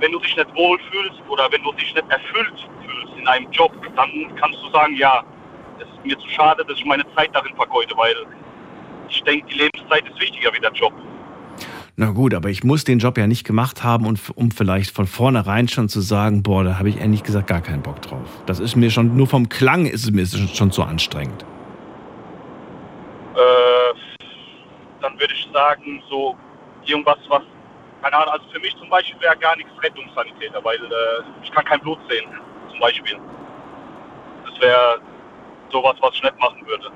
wenn 0.00 0.12
du 0.12 0.18
dich 0.18 0.36
nicht 0.36 0.54
wohlfühlst 0.54 1.22
oder 1.30 1.50
wenn 1.50 1.62
du 1.62 1.72
dich 1.72 1.94
nicht 1.94 2.10
erfüllt 2.10 2.68
fühlst 2.84 3.16
in 3.16 3.26
einem 3.26 3.50
Job, 3.52 3.72
dann 3.96 4.10
kannst 4.36 4.58
du 4.62 4.70
sagen, 4.70 4.96
ja, 4.96 5.24
es 5.78 5.88
ist 5.88 6.04
mir 6.04 6.18
zu 6.18 6.28
schade, 6.28 6.62
dass 6.66 6.76
ich 6.76 6.84
meine 6.84 7.04
Zeit 7.14 7.30
darin 7.32 7.56
vergeude, 7.56 7.96
weil 7.96 8.16
ich 9.08 9.22
denke, 9.22 9.46
die 9.46 9.60
Lebenszeit 9.60 10.06
ist 10.06 10.20
wichtiger 10.20 10.52
wie 10.52 10.60
der 10.60 10.72
Job. 10.72 10.92
Na 11.96 12.10
gut, 12.10 12.32
aber 12.32 12.48
ich 12.48 12.64
muss 12.64 12.84
den 12.84 12.98
Job 13.00 13.18
ja 13.18 13.26
nicht 13.26 13.44
gemacht 13.44 13.84
haben, 13.84 14.06
und, 14.06 14.18
um 14.34 14.50
vielleicht 14.50 14.94
von 14.94 15.06
vornherein 15.06 15.68
schon 15.68 15.90
zu 15.90 16.00
sagen, 16.00 16.42
boah, 16.42 16.64
da 16.64 16.78
habe 16.78 16.88
ich 16.88 16.98
ehrlich 16.98 17.22
gesagt 17.22 17.48
gar 17.48 17.60
keinen 17.60 17.82
Bock 17.82 18.00
drauf. 18.00 18.26
Das 18.46 18.60
ist 18.60 18.76
mir 18.76 18.90
schon, 18.90 19.14
nur 19.14 19.26
vom 19.26 19.50
Klang 19.50 19.84
ist 19.84 20.04
es 20.04 20.10
mir 20.10 20.26
schon 20.26 20.70
zu 20.70 20.82
anstrengend. 20.82 21.44
Äh, 23.34 23.94
dann 25.02 25.20
würde 25.20 25.34
ich 25.34 25.46
sagen, 25.52 26.02
so 26.08 26.34
irgendwas, 26.86 27.18
was, 27.28 27.42
keine 28.00 28.16
Ahnung, 28.16 28.32
also 28.32 28.44
für 28.50 28.60
mich 28.60 28.74
zum 28.78 28.88
Beispiel 28.88 29.20
wäre 29.20 29.36
gar 29.36 29.54
nichts 29.56 29.72
Rettungssanitäter, 29.82 30.64
weil 30.64 30.76
äh, 30.76 31.44
ich 31.44 31.52
kann 31.52 31.64
kein 31.66 31.80
Blut 31.80 31.98
sehen, 32.08 32.24
zum 32.70 32.80
Beispiel. 32.80 33.18
Das 34.46 34.60
wäre 34.62 34.98
sowas, 35.70 35.96
was 36.00 36.14
ich 36.14 36.22
nicht 36.22 36.38
machen 36.38 36.66
würde. 36.66 36.90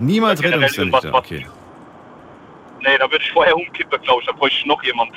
Niemals 0.00 0.42
Rettungssanitäter, 0.42 1.14
okay. 1.14 1.46
Nee, 2.82 2.98
da 2.98 3.10
würde 3.10 3.22
ich 3.24 3.30
vorher 3.32 3.56
umkippen, 3.56 4.00
glaube 4.02 4.20
ich, 4.22 4.26
da 4.26 4.32
bräuchte 4.32 4.58
ich 4.58 4.66
noch 4.66 4.82
jemand. 4.82 5.10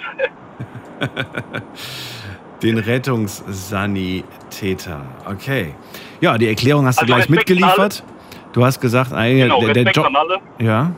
Den 2.61 2.77
Rettungssanitäter, 2.77 5.01
okay. 5.29 5.73
Ja, 6.21 6.37
die 6.37 6.47
Erklärung 6.47 6.85
hast 6.85 6.99
du 6.99 7.01
Also 7.01 7.13
gleich 7.13 7.27
Respekt 7.29 7.49
mitgeliefert. 7.49 8.03
Du 8.53 8.63
hast 8.63 8.79
gesagt, 8.79 9.11
ey, 9.13 9.39
genau, 9.39 9.59
der, 9.61 9.73
der 9.73 9.85
Respekt 9.85 9.95
Job. 9.97 10.05
an 10.05 10.15
alle, 10.15 10.39
Ja, 10.59 10.91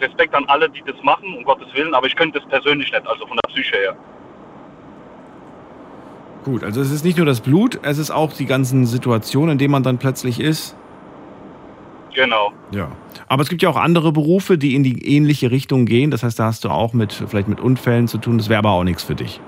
Respekt 0.00 0.34
an 0.34 0.44
alle, 0.48 0.68
die 0.70 0.82
das 0.86 0.96
machen, 1.02 1.34
um 1.36 1.44
Gottes 1.44 1.68
Willen, 1.74 1.92
aber 1.94 2.06
ich 2.06 2.16
könnte 2.16 2.38
das 2.40 2.48
persönlich 2.48 2.90
nicht, 2.92 3.06
also 3.06 3.26
von 3.26 3.36
der 3.36 3.48
Psyche 3.52 3.76
her. 3.76 3.94
gut. 6.44 6.62
Also 6.64 6.80
es 6.80 6.90
ist 6.92 7.04
nicht 7.04 7.16
nur 7.16 7.26
das 7.26 7.40
Blut, 7.40 7.78
es 7.82 7.98
ist 7.98 8.10
auch 8.10 8.32
die 8.32 8.46
ganzen 8.46 8.86
Situationen, 8.86 9.52
in 9.52 9.58
denen 9.58 9.72
man 9.72 9.82
dann 9.82 9.98
plötzlich 9.98 10.38
ist. 10.40 10.76
Genau. 12.16 12.50
Ja. 12.72 12.90
Aber 13.28 13.42
es 13.42 13.50
gibt 13.50 13.62
ja 13.62 13.68
auch 13.68 13.76
andere 13.76 14.10
Berufe, 14.10 14.56
die 14.56 14.74
in 14.74 14.82
die 14.82 15.06
ähnliche 15.14 15.50
Richtung 15.50 15.84
gehen. 15.84 16.10
Das 16.10 16.22
heißt, 16.22 16.38
da 16.38 16.46
hast 16.46 16.64
du 16.64 16.70
auch 16.70 16.94
mit 16.94 17.12
vielleicht 17.12 17.46
mit 17.46 17.60
Unfällen 17.60 18.08
zu 18.08 18.16
tun. 18.16 18.38
Das 18.38 18.48
wäre 18.48 18.58
aber 18.58 18.70
auch 18.70 18.84
nichts 18.84 19.02
für 19.02 19.14
dich. 19.14 19.38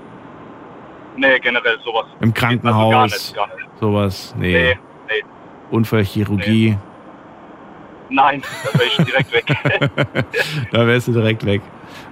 Nee, 1.17 1.39
generell 1.39 1.77
sowas. 1.83 2.05
Im 2.21 2.33
Krankenhaus. 2.33 2.93
Also 2.93 2.93
gar 2.93 3.05
nicht, 3.05 3.35
gar 3.35 3.47
nicht. 3.47 3.79
Sowas. 3.79 4.35
Nee. 4.37 4.53
Nee, 4.53 4.79
nee. 5.07 5.23
Unfallchirurgie. 5.71 6.77
Nein, 8.11 8.41
da 8.63 8.79
wäre 8.79 8.87
ich 8.87 8.97
direkt 8.97 9.33
weg. 9.33 10.25
da 10.71 10.87
wärst 10.87 11.07
du 11.07 11.13
direkt 11.13 11.45
weg. 11.45 11.61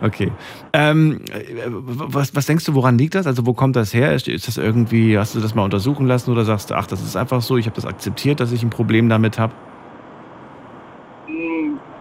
Okay. 0.01 0.31
Ähm, 0.73 1.21
was, 1.69 2.35
was 2.35 2.45
denkst 2.45 2.65
du, 2.65 2.73
woran 2.73 2.97
liegt 2.97 3.15
das? 3.15 3.25
Also 3.27 3.45
wo 3.45 3.53
kommt 3.53 3.75
das 3.75 3.93
her? 3.93 4.13
Ist 4.13 4.47
das 4.47 4.57
irgendwie, 4.57 5.17
hast 5.17 5.35
du 5.35 5.39
das 5.39 5.55
mal 5.55 5.63
untersuchen 5.63 6.07
lassen 6.07 6.31
oder 6.31 6.45
sagst 6.45 6.69
du, 6.69 6.75
ach, 6.75 6.87
das 6.87 7.01
ist 7.01 7.15
einfach 7.15 7.41
so, 7.41 7.57
ich 7.57 7.65
habe 7.65 7.75
das 7.75 7.85
akzeptiert, 7.85 8.39
dass 8.39 8.51
ich 8.51 8.63
ein 8.63 8.69
Problem 8.69 9.09
damit 9.09 9.39
habe? 9.39 9.53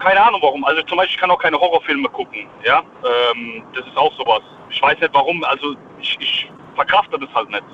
Keine 0.07 0.25
Ahnung 0.25 0.41
warum. 0.41 0.65
Also 0.65 0.83
zum 0.83 0.99
Beispiel, 0.99 1.17
ich 1.17 1.21
kann 1.21 1.33
auch 1.33 1.39
keine 1.41 1.59
Horrorfilme 1.59 2.09
gucken. 2.11 2.47
Ja, 2.65 2.79
ähm, 2.79 3.65
das 3.75 3.85
ist 3.85 3.97
auch 3.97 4.17
sowas. 4.17 4.41
Ich 4.71 4.81
weiß 4.81 5.01
nicht 5.01 5.13
warum. 5.13 5.43
Also 5.43 5.75
ich, 6.01 6.17
ich 6.21 6.49
verkrafte 6.77 7.19
das 7.19 7.29
halt 7.35 7.51
nicht. 7.51 7.65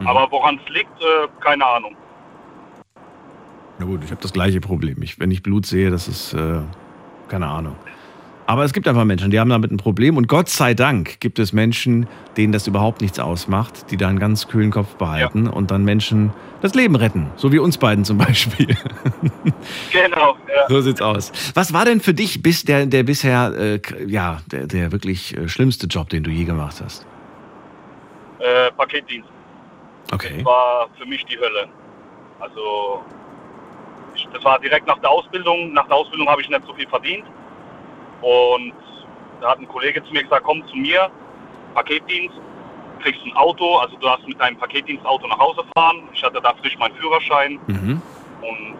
Mhm. 0.00 0.06
Aber 0.06 0.30
woran 0.30 0.60
es 0.62 0.74
liegt, 0.74 1.00
äh, 1.00 1.28
keine 1.40 1.64
Ahnung. 1.64 1.96
Na 3.78 3.86
gut, 3.86 4.04
ich 4.04 4.10
habe 4.10 4.20
das 4.20 4.34
gleiche 4.34 4.60
Problem. 4.60 5.02
Ich, 5.02 5.18
wenn 5.18 5.30
ich 5.30 5.42
Blut 5.42 5.64
sehe, 5.64 5.90
das 5.90 6.08
ist 6.08 6.34
äh, 6.34 6.60
keine 7.28 7.46
Ahnung. 7.46 7.76
Aber 8.46 8.62
es 8.64 8.74
gibt 8.74 8.86
einfach 8.86 9.04
Menschen, 9.04 9.30
die 9.30 9.40
haben 9.40 9.48
damit 9.48 9.70
ein 9.70 9.78
Problem. 9.78 10.18
Und 10.18 10.28
Gott 10.28 10.50
sei 10.50 10.74
Dank 10.74 11.18
gibt 11.20 11.38
es 11.38 11.54
Menschen, 11.54 12.06
denen 12.36 12.52
das 12.52 12.66
überhaupt 12.66 13.00
nichts 13.00 13.18
ausmacht, 13.18 13.90
die 13.90 13.96
da 13.96 14.08
einen 14.08 14.18
ganz 14.18 14.48
kühlen 14.48 14.70
Kopf 14.70 14.96
behalten 14.96 15.46
Ja. 15.46 15.50
und 15.52 15.70
dann 15.70 15.82
Menschen 15.84 16.30
das 16.60 16.74
Leben 16.74 16.94
retten. 16.94 17.28
So 17.36 17.52
wie 17.52 17.58
uns 17.58 17.78
beiden 17.78 18.04
zum 18.04 18.18
Beispiel. 18.18 18.76
Genau. 19.92 20.36
Ja. 20.54 20.68
so 20.68 20.80
sieht's 20.80 21.00
aus. 21.00 21.32
Was 21.54 21.72
war 21.72 21.84
denn 21.84 22.00
für 22.00 22.12
dich 22.14 22.42
bis 22.42 22.64
der, 22.64 22.86
der 22.86 23.02
bisher, 23.04 23.52
äh, 23.56 23.80
ja, 24.06 24.38
der, 24.50 24.66
der 24.66 24.92
wirklich 24.92 25.36
äh, 25.36 25.48
schlimmste 25.48 25.86
Job, 25.86 26.08
den 26.10 26.22
du 26.22 26.30
je 26.30 26.44
gemacht 26.44 26.82
hast? 26.84 27.06
Äh, 28.40 28.70
Paketdienst 28.72 29.28
Okay. 30.12 30.44
war 30.44 30.88
für 30.98 31.06
mich 31.06 31.24
die 31.24 31.36
Hölle. 31.38 31.66
Also 32.40 33.02
ich, 34.14 34.28
das 34.34 34.44
war 34.44 34.58
direkt 34.60 34.86
nach 34.86 34.98
der 34.98 35.08
Ausbildung. 35.10 35.72
Nach 35.72 35.86
der 35.86 35.96
Ausbildung 35.96 36.28
habe 36.28 36.42
ich 36.42 36.48
nicht 36.50 36.64
so 36.66 36.74
viel 36.74 36.86
verdient. 36.88 37.24
Und 38.24 38.72
da 39.40 39.50
hat 39.50 39.58
ein 39.58 39.68
Kollege 39.68 40.02
zu 40.04 40.12
mir 40.12 40.22
gesagt, 40.22 40.44
komm 40.44 40.66
zu 40.68 40.76
mir, 40.76 41.10
Paketdienst, 41.74 42.34
kriegst 43.02 43.20
ein 43.26 43.36
Auto, 43.36 43.76
also 43.76 43.96
du 43.96 44.06
darfst 44.06 44.26
mit 44.26 44.40
deinem 44.40 44.56
Paketdienstauto 44.56 45.26
nach 45.26 45.38
Hause 45.38 45.62
fahren. 45.76 46.08
Ich 46.14 46.22
hatte 46.24 46.40
da 46.42 46.54
frisch 46.62 46.78
meinen 46.78 46.94
Führerschein 46.94 47.58
Mhm. 47.66 48.00
und 48.40 48.76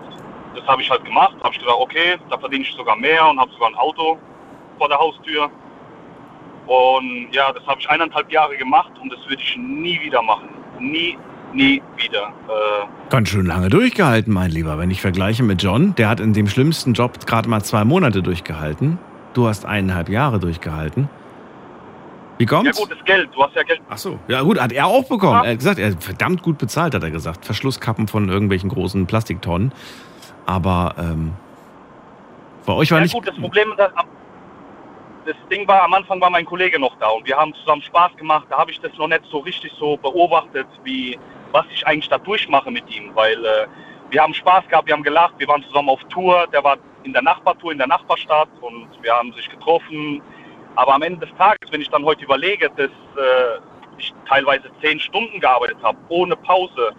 das 0.56 0.66
habe 0.66 0.80
ich 0.80 0.88
halt 0.90 1.04
gemacht. 1.04 1.34
Habe 1.42 1.52
ich 1.52 1.58
gedacht, 1.58 1.76
okay, 1.78 2.16
da 2.30 2.38
verdiene 2.38 2.62
ich 2.62 2.72
sogar 2.72 2.96
mehr 2.96 3.28
und 3.28 3.38
habe 3.38 3.50
sogar 3.52 3.68
ein 3.68 3.74
Auto 3.74 4.16
vor 4.78 4.88
der 4.88 4.98
Haustür. 4.98 5.50
Und 6.66 7.28
ja, 7.32 7.52
das 7.52 7.66
habe 7.66 7.80
ich 7.80 7.90
eineinhalb 7.90 8.32
Jahre 8.32 8.56
gemacht 8.56 8.92
und 9.02 9.12
das 9.12 9.20
würde 9.28 9.42
ich 9.42 9.56
nie 9.58 10.00
wieder 10.00 10.22
machen. 10.22 10.48
Nie, 10.78 11.18
nie 11.52 11.82
wieder. 11.96 12.28
Äh, 12.48 12.86
Ganz 13.10 13.28
schön 13.28 13.44
lange 13.46 13.68
durchgehalten, 13.68 14.32
mein 14.32 14.50
Lieber. 14.50 14.78
Wenn 14.78 14.90
ich 14.90 15.02
vergleiche 15.02 15.42
mit 15.42 15.62
John, 15.62 15.94
der 15.96 16.08
hat 16.08 16.20
in 16.20 16.32
dem 16.32 16.46
schlimmsten 16.48 16.94
Job 16.94 17.26
gerade 17.26 17.48
mal 17.50 17.62
zwei 17.62 17.84
Monate 17.84 18.22
durchgehalten. 18.22 18.98
Du 19.34 19.48
hast 19.48 19.66
eineinhalb 19.66 20.08
Jahre 20.08 20.38
durchgehalten. 20.38 21.08
Wie 22.38 22.44
ja 22.44 22.50
kommt's? 22.50 22.78
gut, 22.78 22.90
das 22.90 23.04
Geld, 23.04 23.28
du 23.34 23.42
hast 23.42 23.54
ja 23.54 23.62
Geld. 23.62 23.80
Ach 23.88 23.98
so. 23.98 24.18
Ja 24.28 24.42
gut, 24.42 24.60
hat 24.60 24.72
er 24.72 24.86
auch 24.86 25.08
bekommen. 25.08 25.40
Ja. 25.40 25.44
Er 25.44 25.50
hat 25.50 25.58
gesagt, 25.58 25.78
er 25.78 25.92
verdammt 25.92 26.42
gut 26.42 26.58
bezahlt, 26.58 26.94
hat 26.94 27.02
er 27.02 27.10
gesagt. 27.10 27.44
Verschlusskappen 27.44 28.08
von 28.08 28.28
irgendwelchen 28.28 28.70
großen 28.70 29.06
Plastiktonnen. 29.06 29.72
Aber 30.46 30.94
ähm, 30.98 31.34
bei 32.66 32.72
euch 32.72 32.90
war 32.90 32.98
Ja 32.98 33.04
nicht... 33.04 33.14
gut, 33.14 33.26
das 33.26 33.36
Problem, 33.36 33.72
das, 33.76 33.90
das 35.26 35.36
Ding 35.50 35.66
war, 35.68 35.82
am 35.82 35.94
Anfang 35.94 36.20
war 36.20 36.30
mein 36.30 36.44
Kollege 36.44 36.78
noch 36.78 36.96
da 36.98 37.08
und 37.08 37.26
wir 37.26 37.36
haben 37.36 37.54
zusammen 37.54 37.82
Spaß 37.82 38.16
gemacht. 38.16 38.46
Da 38.50 38.58
habe 38.58 38.70
ich 38.70 38.80
das 38.80 38.92
noch 38.98 39.08
nicht 39.08 39.22
so 39.30 39.38
richtig 39.38 39.72
so 39.78 39.96
beobachtet, 39.96 40.66
wie 40.82 41.18
was 41.52 41.66
ich 41.72 41.86
eigentlich 41.86 42.08
da 42.08 42.18
durchmache 42.18 42.70
mit 42.70 42.84
ihm, 42.94 43.10
weil 43.14 43.44
äh, 43.44 43.66
wir 44.10 44.22
haben 44.22 44.34
Spaß 44.34 44.66
gehabt, 44.68 44.88
wir 44.88 44.94
haben 44.94 45.04
gelacht, 45.04 45.34
wir 45.38 45.46
waren 45.46 45.62
zusammen 45.64 45.88
auf 45.88 46.02
Tour, 46.04 46.46
der 46.52 46.64
war 46.64 46.78
in 47.04 47.12
der 47.12 47.22
Nachbartour 47.22 47.72
in 47.72 47.78
der 47.78 47.86
Nachbarstadt 47.86 48.48
und 48.60 48.88
wir 49.02 49.12
haben 49.12 49.32
sich 49.34 49.48
getroffen. 49.48 50.22
Aber 50.76 50.94
am 50.94 51.02
Ende 51.02 51.26
des 51.26 51.36
Tages, 51.36 51.70
wenn 51.70 51.80
ich 51.80 51.90
dann 51.90 52.04
heute 52.04 52.24
überlege, 52.24 52.68
dass 52.70 52.90
äh, 52.90 53.60
ich 53.98 54.12
teilweise 54.28 54.70
zehn 54.82 54.98
Stunden 54.98 55.38
gearbeitet 55.38 55.76
habe, 55.82 55.96
ohne 56.08 56.34
Pause, 56.36 56.92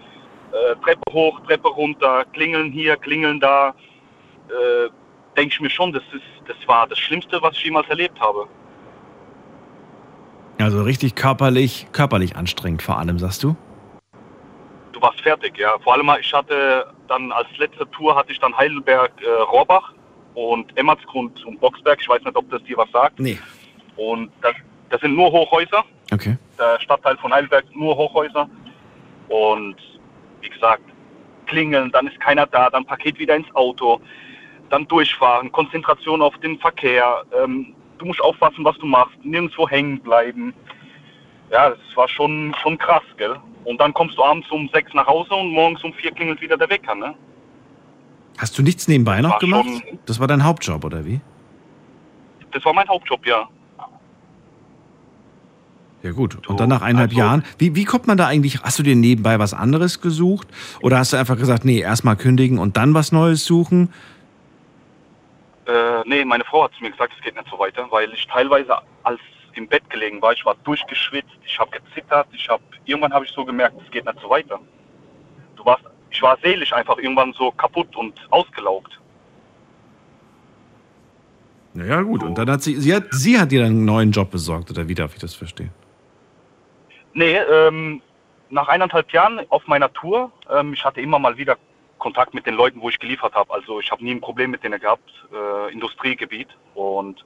äh, 0.51 0.75
Treppe 0.83 1.11
hoch, 1.11 1.39
Treppe 1.41 1.67
runter, 1.67 2.23
klingeln 2.33 2.71
hier, 2.71 2.95
klingeln 2.95 3.39
da, 3.39 3.69
äh, 4.47 4.89
denke 5.35 5.53
ich 5.53 5.59
mir 5.59 5.69
schon, 5.69 5.91
das, 5.91 6.03
ist, 6.13 6.23
das 6.47 6.55
war 6.67 6.87
das 6.87 6.99
Schlimmste, 6.99 7.41
was 7.41 7.57
ich 7.57 7.65
jemals 7.65 7.89
erlebt 7.89 8.19
habe. 8.21 8.47
Also 10.59 10.83
richtig 10.83 11.15
körperlich, 11.15 11.87
körperlich 11.91 12.37
anstrengend 12.37 12.81
vor 12.81 12.97
allem, 12.97 13.19
sagst 13.19 13.43
du? 13.43 13.57
Du 14.93 15.01
warst 15.01 15.19
fertig, 15.19 15.57
ja. 15.57 15.77
Vor 15.83 15.93
allem, 15.93 16.09
ich 16.21 16.33
hatte 16.33 16.87
dann 17.09 17.31
als 17.33 17.47
letzte 17.57 17.89
Tour 17.91 18.15
hatte 18.15 18.31
ich 18.31 18.39
dann 18.39 18.55
Heidelberg, 18.55 19.11
äh, 19.21 19.29
Rohrbach 19.51 19.94
und 20.35 20.77
Emmertsgrund 20.77 21.43
und 21.45 21.59
Boxberg. 21.59 21.99
Ich 22.01 22.09
weiß 22.09 22.23
nicht, 22.23 22.35
ob 22.35 22.49
das 22.49 22.63
dir 22.63 22.77
was 22.77 22.91
sagt. 22.91 23.19
Nee. 23.19 23.39
Und 23.95 24.31
das, 24.41 24.53
das 24.89 25.01
sind 25.01 25.15
nur 25.15 25.31
Hochhäuser. 25.31 25.83
Okay. 26.13 26.37
der 26.59 26.79
Stadtteil 26.79 27.17
von 27.17 27.33
Heidelberg 27.33 27.65
nur 27.73 27.97
Hochhäuser. 27.97 28.47
Und 29.27 29.75
wie 30.41 30.49
gesagt, 30.49 30.83
klingeln, 31.47 31.91
dann 31.91 32.07
ist 32.07 32.19
keiner 32.19 32.45
da, 32.45 32.69
dann 32.69 32.85
Paket 32.85 33.17
wieder 33.17 33.35
ins 33.35 33.53
Auto, 33.55 33.99
dann 34.69 34.87
durchfahren, 34.87 35.51
Konzentration 35.51 36.21
auf 36.21 36.37
den 36.39 36.59
Verkehr. 36.59 37.23
Ähm, 37.43 37.73
du 37.97 38.05
musst 38.05 38.21
aufpassen, 38.21 38.63
was 38.63 38.77
du 38.77 38.85
machst, 38.85 39.17
nirgendwo 39.23 39.67
hängen 39.67 39.99
bleiben. 39.99 40.53
Ja, 41.51 41.69
das 41.69 41.79
war 41.95 42.07
schon, 42.07 42.55
schon 42.61 42.77
krass, 42.77 43.03
gell? 43.17 43.35
Und 43.63 43.79
dann 43.79 43.93
kommst 43.93 44.17
du 44.17 44.23
abends 44.23 44.49
um 44.51 44.69
sechs 44.73 44.93
nach 44.93 45.07
Hause 45.07 45.33
und 45.33 45.49
morgens 45.49 45.83
um 45.83 45.93
vier 45.93 46.11
klingelt 46.11 46.41
wieder 46.41 46.57
der 46.57 46.69
Wecker, 46.69 46.95
ne? 46.95 47.15
Hast 48.37 48.57
du 48.57 48.63
nichts 48.63 48.87
nebenbei 48.87 49.21
noch 49.21 49.31
War 49.31 49.39
gemacht? 49.39 49.65
schon- 49.65 49.99
Das 50.05 50.19
war 50.19 50.27
dein 50.27 50.43
Hauptjob, 50.43 50.83
oder 50.83 51.05
wie? 51.05 51.21
Das 52.51 52.63
war 52.65 52.73
mein 52.73 52.87
Hauptjob, 52.87 53.25
ja. 53.25 53.47
Ja 56.03 56.11
gut. 56.11 56.47
Und 56.47 56.59
dann 56.59 56.69
nach 56.69 56.81
eineinhalb 56.81 57.09
also- 57.11 57.19
Jahren, 57.19 57.43
wie, 57.57 57.75
wie 57.75 57.83
kommt 57.85 58.05
man 58.07 58.17
da 58.17 58.27
eigentlich, 58.27 58.61
hast 58.61 58.77
du 58.77 58.83
dir 58.83 58.95
nebenbei 58.95 59.39
was 59.39 59.53
anderes 59.53 60.01
gesucht? 60.01 60.47
Oder 60.81 60.99
hast 60.99 61.13
du 61.13 61.17
einfach 61.17 61.37
gesagt, 61.37 61.65
nee, 61.65 61.79
erstmal 61.79 62.15
kündigen 62.15 62.59
und 62.59 62.77
dann 62.77 62.93
was 62.93 63.11
Neues 63.11 63.43
suchen? 63.45 63.91
Äh, 65.65 66.01
nee, 66.05 66.23
meine 66.23 66.43
Frau 66.43 66.63
hat 66.65 66.73
zu 66.77 66.83
mir 66.83 66.91
gesagt, 66.91 67.13
es 67.17 67.23
geht 67.23 67.35
nicht 67.35 67.49
so 67.49 67.57
weiter, 67.57 67.87
weil 67.89 68.13
ich 68.13 68.27
teilweise 68.27 68.77
als 69.03 69.19
im 69.53 69.67
Bett 69.67 69.89
gelegen 69.89 70.21
war, 70.21 70.33
ich 70.33 70.45
war 70.45 70.55
durchgeschwitzt, 70.63 71.31
ich 71.45 71.57
habe 71.57 71.71
gezittert, 71.71 72.27
ich 72.33 72.47
habe 72.49 72.61
irgendwann 72.83 73.13
habe 73.13 73.25
ich 73.25 73.31
so 73.31 73.43
gemerkt, 73.43 73.75
es 73.83 73.89
geht 73.89 74.05
nicht 74.05 74.19
so 74.21 74.29
weiter. 74.29 74.59
Ich 76.11 76.21
war 76.21 76.37
seelisch 76.41 76.71
einfach 76.73 76.97
irgendwann 76.97 77.33
so 77.33 77.51
kaputt 77.51 77.95
und 77.95 78.13
ausgelaugt. 78.29 78.99
Naja, 81.73 82.01
gut. 82.01 82.23
Und 82.23 82.37
dann 82.37 82.49
hat 82.49 82.63
sie, 82.63 82.75
sie 82.75 82.95
hat, 82.95 83.03
sie 83.11 83.37
hat 83.37 83.51
dir 83.51 83.61
dann 83.61 83.71
einen 83.71 83.85
neuen 83.85 84.11
Job 84.11 84.31
besorgt, 84.31 84.71
oder 84.71 84.87
wie 84.87 84.95
darf 84.95 85.13
ich 85.13 85.19
das 85.19 85.35
verstehen? 85.35 85.71
Nee, 87.13 87.35
ähm, 87.35 88.01
nach 88.49 88.69
eineinhalb 88.69 89.11
Jahren 89.11 89.41
auf 89.49 89.67
meiner 89.67 89.91
Tour, 89.91 90.31
ähm, 90.49 90.73
ich 90.73 90.83
hatte 90.85 91.01
immer 91.01 91.19
mal 91.19 91.37
wieder 91.37 91.57
Kontakt 91.97 92.33
mit 92.33 92.45
den 92.45 92.55
Leuten, 92.55 92.81
wo 92.81 92.89
ich 92.89 92.99
geliefert 92.99 93.33
habe. 93.33 93.53
Also 93.53 93.79
ich 93.79 93.91
habe 93.91 94.03
nie 94.03 94.11
ein 94.11 94.21
Problem 94.21 94.51
mit 94.51 94.63
denen 94.63 94.79
gehabt, 94.79 95.09
äh, 95.33 95.73
Industriegebiet. 95.73 96.49
Und 96.75 97.25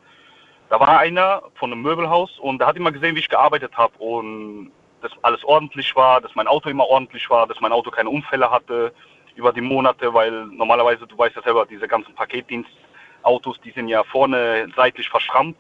da 0.70 0.80
war 0.80 1.00
einer 1.00 1.44
von 1.56 1.72
einem 1.72 1.82
Möbelhaus 1.82 2.40
und 2.40 2.60
der 2.60 2.68
hat 2.68 2.78
immer 2.78 2.92
gesehen, 2.92 3.16
wie 3.16 3.20
ich 3.20 3.30
gearbeitet 3.30 3.76
habe 3.78 3.98
und 3.98 4.72
dass 5.02 5.12
alles 5.22 5.44
ordentlich 5.44 5.96
war, 5.96 6.22
dass 6.22 6.34
mein 6.36 6.48
Auto 6.48 6.70
immer 6.70 6.86
ordentlich 6.86 7.30
war, 7.30 7.48
dass 7.48 7.60
mein 7.62 7.72
Auto 7.72 7.90
keine 7.92 8.10
Unfälle 8.10 8.50
hatte 8.50 8.94
über 9.36 9.54
die 9.54 9.62
Monate, 9.62 10.14
weil 10.14 10.46
normalerweise, 10.48 11.08
du 11.08 11.18
weißt 11.18 11.36
ja 11.36 11.42
selber, 11.44 11.66
diese 11.66 11.88
ganzen 11.88 12.14
Paketdienstautos, 12.16 13.60
die 13.64 13.72
sind 13.72 13.88
ja 13.88 14.04
vorne 14.04 14.68
seitlich 14.76 15.10
verschrammt. 15.10 15.58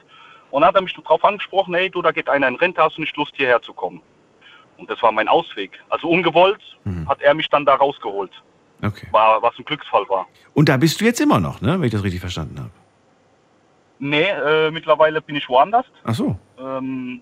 Und 0.51 0.62
dann 0.62 0.69
hat 0.69 0.75
er 0.75 0.81
mich 0.81 0.93
darauf 0.96 1.24
angesprochen, 1.24 1.74
hey, 1.75 1.89
du, 1.89 2.01
da 2.01 2.12
geht 2.12 2.27
einer 2.27 2.48
in 2.48 2.55
Rente, 2.55 2.81
hast 2.81 2.98
du 2.98 3.01
nicht 3.01 3.15
Lust, 3.15 3.34
hierher 3.36 3.62
zu 3.62 3.74
kommen? 3.74 4.01
Und 4.77 4.89
das 4.89 5.01
war 5.03 5.12
mein 5.12 5.27
Ausweg. 5.27 5.72
Also 5.89 6.10
ungewollt 6.10 6.62
Mhm. 6.86 7.08
hat 7.08 7.22
er 7.22 7.34
mich 7.34 7.50
dann 7.50 7.65
da 7.65 7.75
rausgeholt, 7.75 8.31
Okay. 8.84 9.08
war, 9.12 9.41
was 9.41 9.53
ein 9.60 9.65
Glücksfall 9.65 10.08
war. 10.10 10.27
Und 10.53 10.69
da 10.69 10.77
bist 10.77 11.00
du 11.01 11.05
jetzt 11.05 11.19
immer 11.19 11.39
noch, 11.39 11.62
ne? 11.62 11.74
Wenn 11.79 11.84
ich 11.84 11.91
das 11.91 12.03
richtig 12.03 12.22
verstanden 12.22 12.58
habe. 12.60 12.72
Nee, 14.00 14.24
äh, 14.29 14.72
mittlerweile 14.72 15.22
bin 15.22 15.36
ich 15.36 15.48
woanders. 15.50 15.86
Ach 16.05 16.13
so. 16.13 16.38
Ähm, 16.58 17.22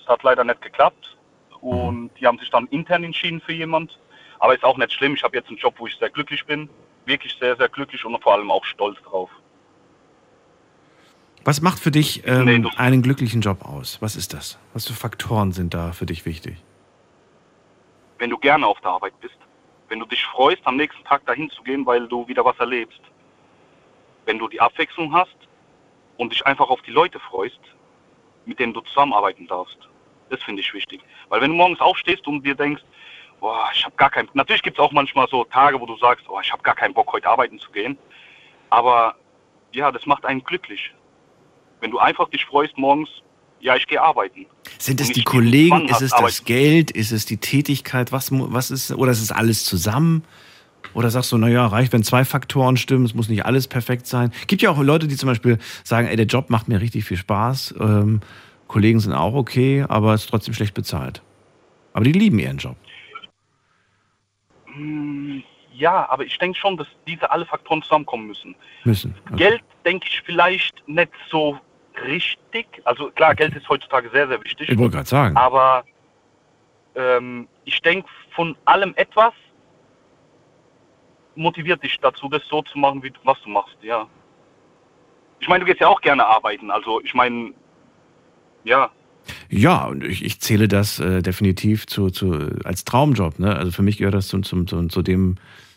es 0.00 0.06
hat 0.08 0.22
leider 0.24 0.42
nicht 0.44 0.60
geklappt. 0.60 1.16
Und 1.60 2.10
die 2.20 2.26
haben 2.26 2.38
sich 2.38 2.50
dann 2.50 2.66
intern 2.68 3.04
entschieden 3.04 3.40
für 3.40 3.52
jemand. 3.52 3.98
Aber 4.38 4.54
ist 4.54 4.64
auch 4.64 4.76
nicht 4.76 4.92
schlimm. 4.92 5.14
Ich 5.14 5.22
habe 5.22 5.36
jetzt 5.36 5.48
einen 5.48 5.58
Job, 5.58 5.74
wo 5.78 5.86
ich 5.86 5.96
sehr 5.96 6.10
glücklich 6.10 6.44
bin. 6.46 6.68
Wirklich 7.06 7.36
sehr, 7.40 7.56
sehr 7.56 7.68
glücklich 7.68 8.04
und 8.04 8.22
vor 8.22 8.34
allem 8.34 8.50
auch 8.50 8.64
stolz 8.64 8.98
drauf. 9.02 9.30
Was 11.44 11.60
macht 11.62 11.78
für 11.80 11.90
dich 11.90 12.26
ähm, 12.26 12.44
Nee, 12.44 12.70
einen 12.76 13.02
glücklichen 13.02 13.40
Job 13.40 13.64
aus? 13.64 14.02
Was 14.02 14.16
ist 14.16 14.34
das? 14.34 14.58
Was 14.74 14.86
für 14.86 14.92
Faktoren 14.92 15.52
sind 15.52 15.72
da 15.72 15.92
für 15.92 16.04
dich 16.06 16.26
wichtig? 16.26 16.56
Wenn 18.18 18.30
du 18.30 18.36
gerne 18.38 18.66
auf 18.66 18.80
der 18.80 18.90
Arbeit 18.90 19.18
bist, 19.20 19.36
wenn 19.88 19.98
du 20.00 20.06
dich 20.06 20.24
freust, 20.26 20.60
am 20.64 20.76
nächsten 20.76 21.02
Tag 21.04 21.24
dahin 21.24 21.48
zu 21.50 21.62
gehen, 21.62 21.86
weil 21.86 22.06
du 22.08 22.26
wieder 22.28 22.44
was 22.44 22.58
erlebst. 22.58 23.00
wenn 24.26 24.38
du 24.38 24.46
die 24.46 24.60
Abwechslung 24.60 25.14
hast 25.14 25.36
und 26.18 26.32
dich 26.32 26.44
einfach 26.46 26.68
auf 26.68 26.82
die 26.82 26.90
Leute 26.90 27.18
freust, 27.18 27.60
mit 28.44 28.58
denen 28.58 28.74
du 28.74 28.82
zusammenarbeiten 28.82 29.46
darfst. 29.46 29.87
Das 30.30 30.42
finde 30.42 30.60
ich 30.60 30.72
wichtig. 30.74 31.00
Weil 31.28 31.40
wenn 31.40 31.50
du 31.50 31.56
morgens 31.56 31.80
aufstehst 31.80 32.26
und 32.26 32.44
dir 32.44 32.54
denkst, 32.54 32.82
boah, 33.40 33.68
ich 33.74 33.84
habe 33.84 33.94
gar 33.96 34.10
keinen, 34.10 34.28
natürlich 34.34 34.62
gibt 34.62 34.78
es 34.78 34.84
auch 34.84 34.92
manchmal 34.92 35.26
so 35.30 35.44
Tage, 35.44 35.80
wo 35.80 35.86
du 35.86 35.96
sagst, 35.98 36.26
oh, 36.28 36.40
ich 36.42 36.52
habe 36.52 36.62
gar 36.62 36.74
keinen 36.74 36.94
Bock, 36.94 37.12
heute 37.12 37.28
arbeiten 37.28 37.58
zu 37.58 37.70
gehen. 37.70 37.96
Aber 38.70 39.14
ja, 39.72 39.90
das 39.90 40.06
macht 40.06 40.24
einen 40.24 40.42
glücklich. 40.44 40.92
Wenn 41.80 41.90
du 41.90 41.98
einfach 41.98 42.28
dich 42.30 42.44
freust 42.44 42.76
morgens, 42.76 43.08
ja, 43.60 43.76
ich 43.76 43.86
gehe 43.86 44.00
arbeiten. 44.00 44.46
Sind 44.78 45.00
es 45.00 45.10
die 45.10 45.24
Kollegen, 45.24 45.88
ist 45.88 46.02
es 46.02 46.10
das 46.10 46.12
arbeiten. 46.12 46.44
Geld, 46.44 46.90
ist 46.90 47.12
es 47.12 47.26
die 47.26 47.38
Tätigkeit, 47.38 48.12
was, 48.12 48.28
was 48.30 48.70
ist, 48.70 48.92
oder 48.92 49.12
ist 49.12 49.22
es 49.22 49.32
alles 49.32 49.64
zusammen? 49.64 50.24
Oder 50.94 51.10
sagst 51.10 51.32
du, 51.32 51.38
naja, 51.38 51.66
reicht, 51.66 51.92
wenn 51.92 52.02
zwei 52.02 52.24
Faktoren 52.24 52.76
stimmen, 52.76 53.04
es 53.04 53.14
muss 53.14 53.28
nicht 53.28 53.44
alles 53.44 53.68
perfekt 53.68 54.06
sein. 54.06 54.32
Gibt 54.46 54.62
ja 54.62 54.70
auch 54.70 54.78
Leute, 54.80 55.08
die 55.08 55.16
zum 55.16 55.28
Beispiel 55.28 55.58
sagen, 55.84 56.06
ey, 56.06 56.16
der 56.16 56.26
Job 56.26 56.50
macht 56.50 56.68
mir 56.68 56.80
richtig 56.80 57.04
viel 57.04 57.16
Spaß, 57.16 57.74
ähm, 57.80 58.20
Kollegen 58.68 59.00
sind 59.00 59.12
auch 59.14 59.34
okay, 59.34 59.84
aber 59.88 60.14
es 60.14 60.22
ist 60.24 60.30
trotzdem 60.30 60.54
schlecht 60.54 60.74
bezahlt. 60.74 61.22
Aber 61.94 62.04
die 62.04 62.12
lieben 62.12 62.38
ihren 62.38 62.58
Job. 62.58 62.76
Hm, 64.66 65.42
Ja, 65.72 66.08
aber 66.10 66.24
ich 66.24 66.36
denke 66.38 66.58
schon, 66.58 66.76
dass 66.76 66.88
diese 67.06 67.30
alle 67.30 67.46
Faktoren 67.46 67.82
zusammenkommen 67.82 68.26
müssen. 68.26 68.54
Müssen. 68.84 69.14
Okay. 69.26 69.36
Geld 69.36 69.62
denke 69.84 70.06
ich 70.08 70.20
vielleicht 70.22 70.86
nicht 70.88 71.12
so 71.30 71.58
richtig. 72.04 72.66
Also 72.84 73.10
klar, 73.12 73.34
Geld 73.34 73.54
ist 73.54 73.68
heutzutage 73.68 74.10
sehr, 74.10 74.28
sehr 74.28 74.42
wichtig. 74.44 74.68
Ich 74.68 74.78
wollte 74.78 74.96
gerade 74.96 75.08
sagen. 75.08 75.36
Aber 75.36 75.84
ähm, 76.94 77.48
ich 77.64 77.80
denke, 77.80 78.08
von 78.34 78.56
allem 78.64 78.92
etwas 78.96 79.32
motiviert 81.36 81.82
dich 81.82 81.98
dazu, 82.00 82.28
das 82.28 82.42
so 82.48 82.62
zu 82.62 82.76
machen, 82.78 83.02
wie 83.02 83.10
du, 83.10 83.20
was 83.22 83.40
du 83.42 83.48
machst, 83.48 83.76
ja. 83.80 84.06
Ich 85.40 85.48
meine, 85.48 85.60
du 85.60 85.66
gehst 85.66 85.80
ja 85.80 85.86
auch 85.86 86.00
gerne 86.00 86.26
arbeiten. 86.26 86.70
Also 86.72 87.00
ich 87.02 87.14
meine, 87.14 87.52
ja, 88.64 88.90
Ja, 89.50 89.86
und 89.86 90.04
ich, 90.04 90.24
ich 90.24 90.40
zähle 90.40 90.68
das 90.68 90.98
äh, 91.00 91.22
definitiv 91.22 91.86
zu, 91.86 92.10
zu, 92.10 92.32
als 92.64 92.84
Traumjob. 92.84 93.38
Ne? 93.38 93.54
Also 93.54 93.72
für 93.72 93.82
mich 93.82 93.98
gehört 93.98 94.14
das 94.14 94.28
zum, 94.28 94.42
zum, 94.44 94.66
zu 94.90 95.02
dem, 95.02 95.36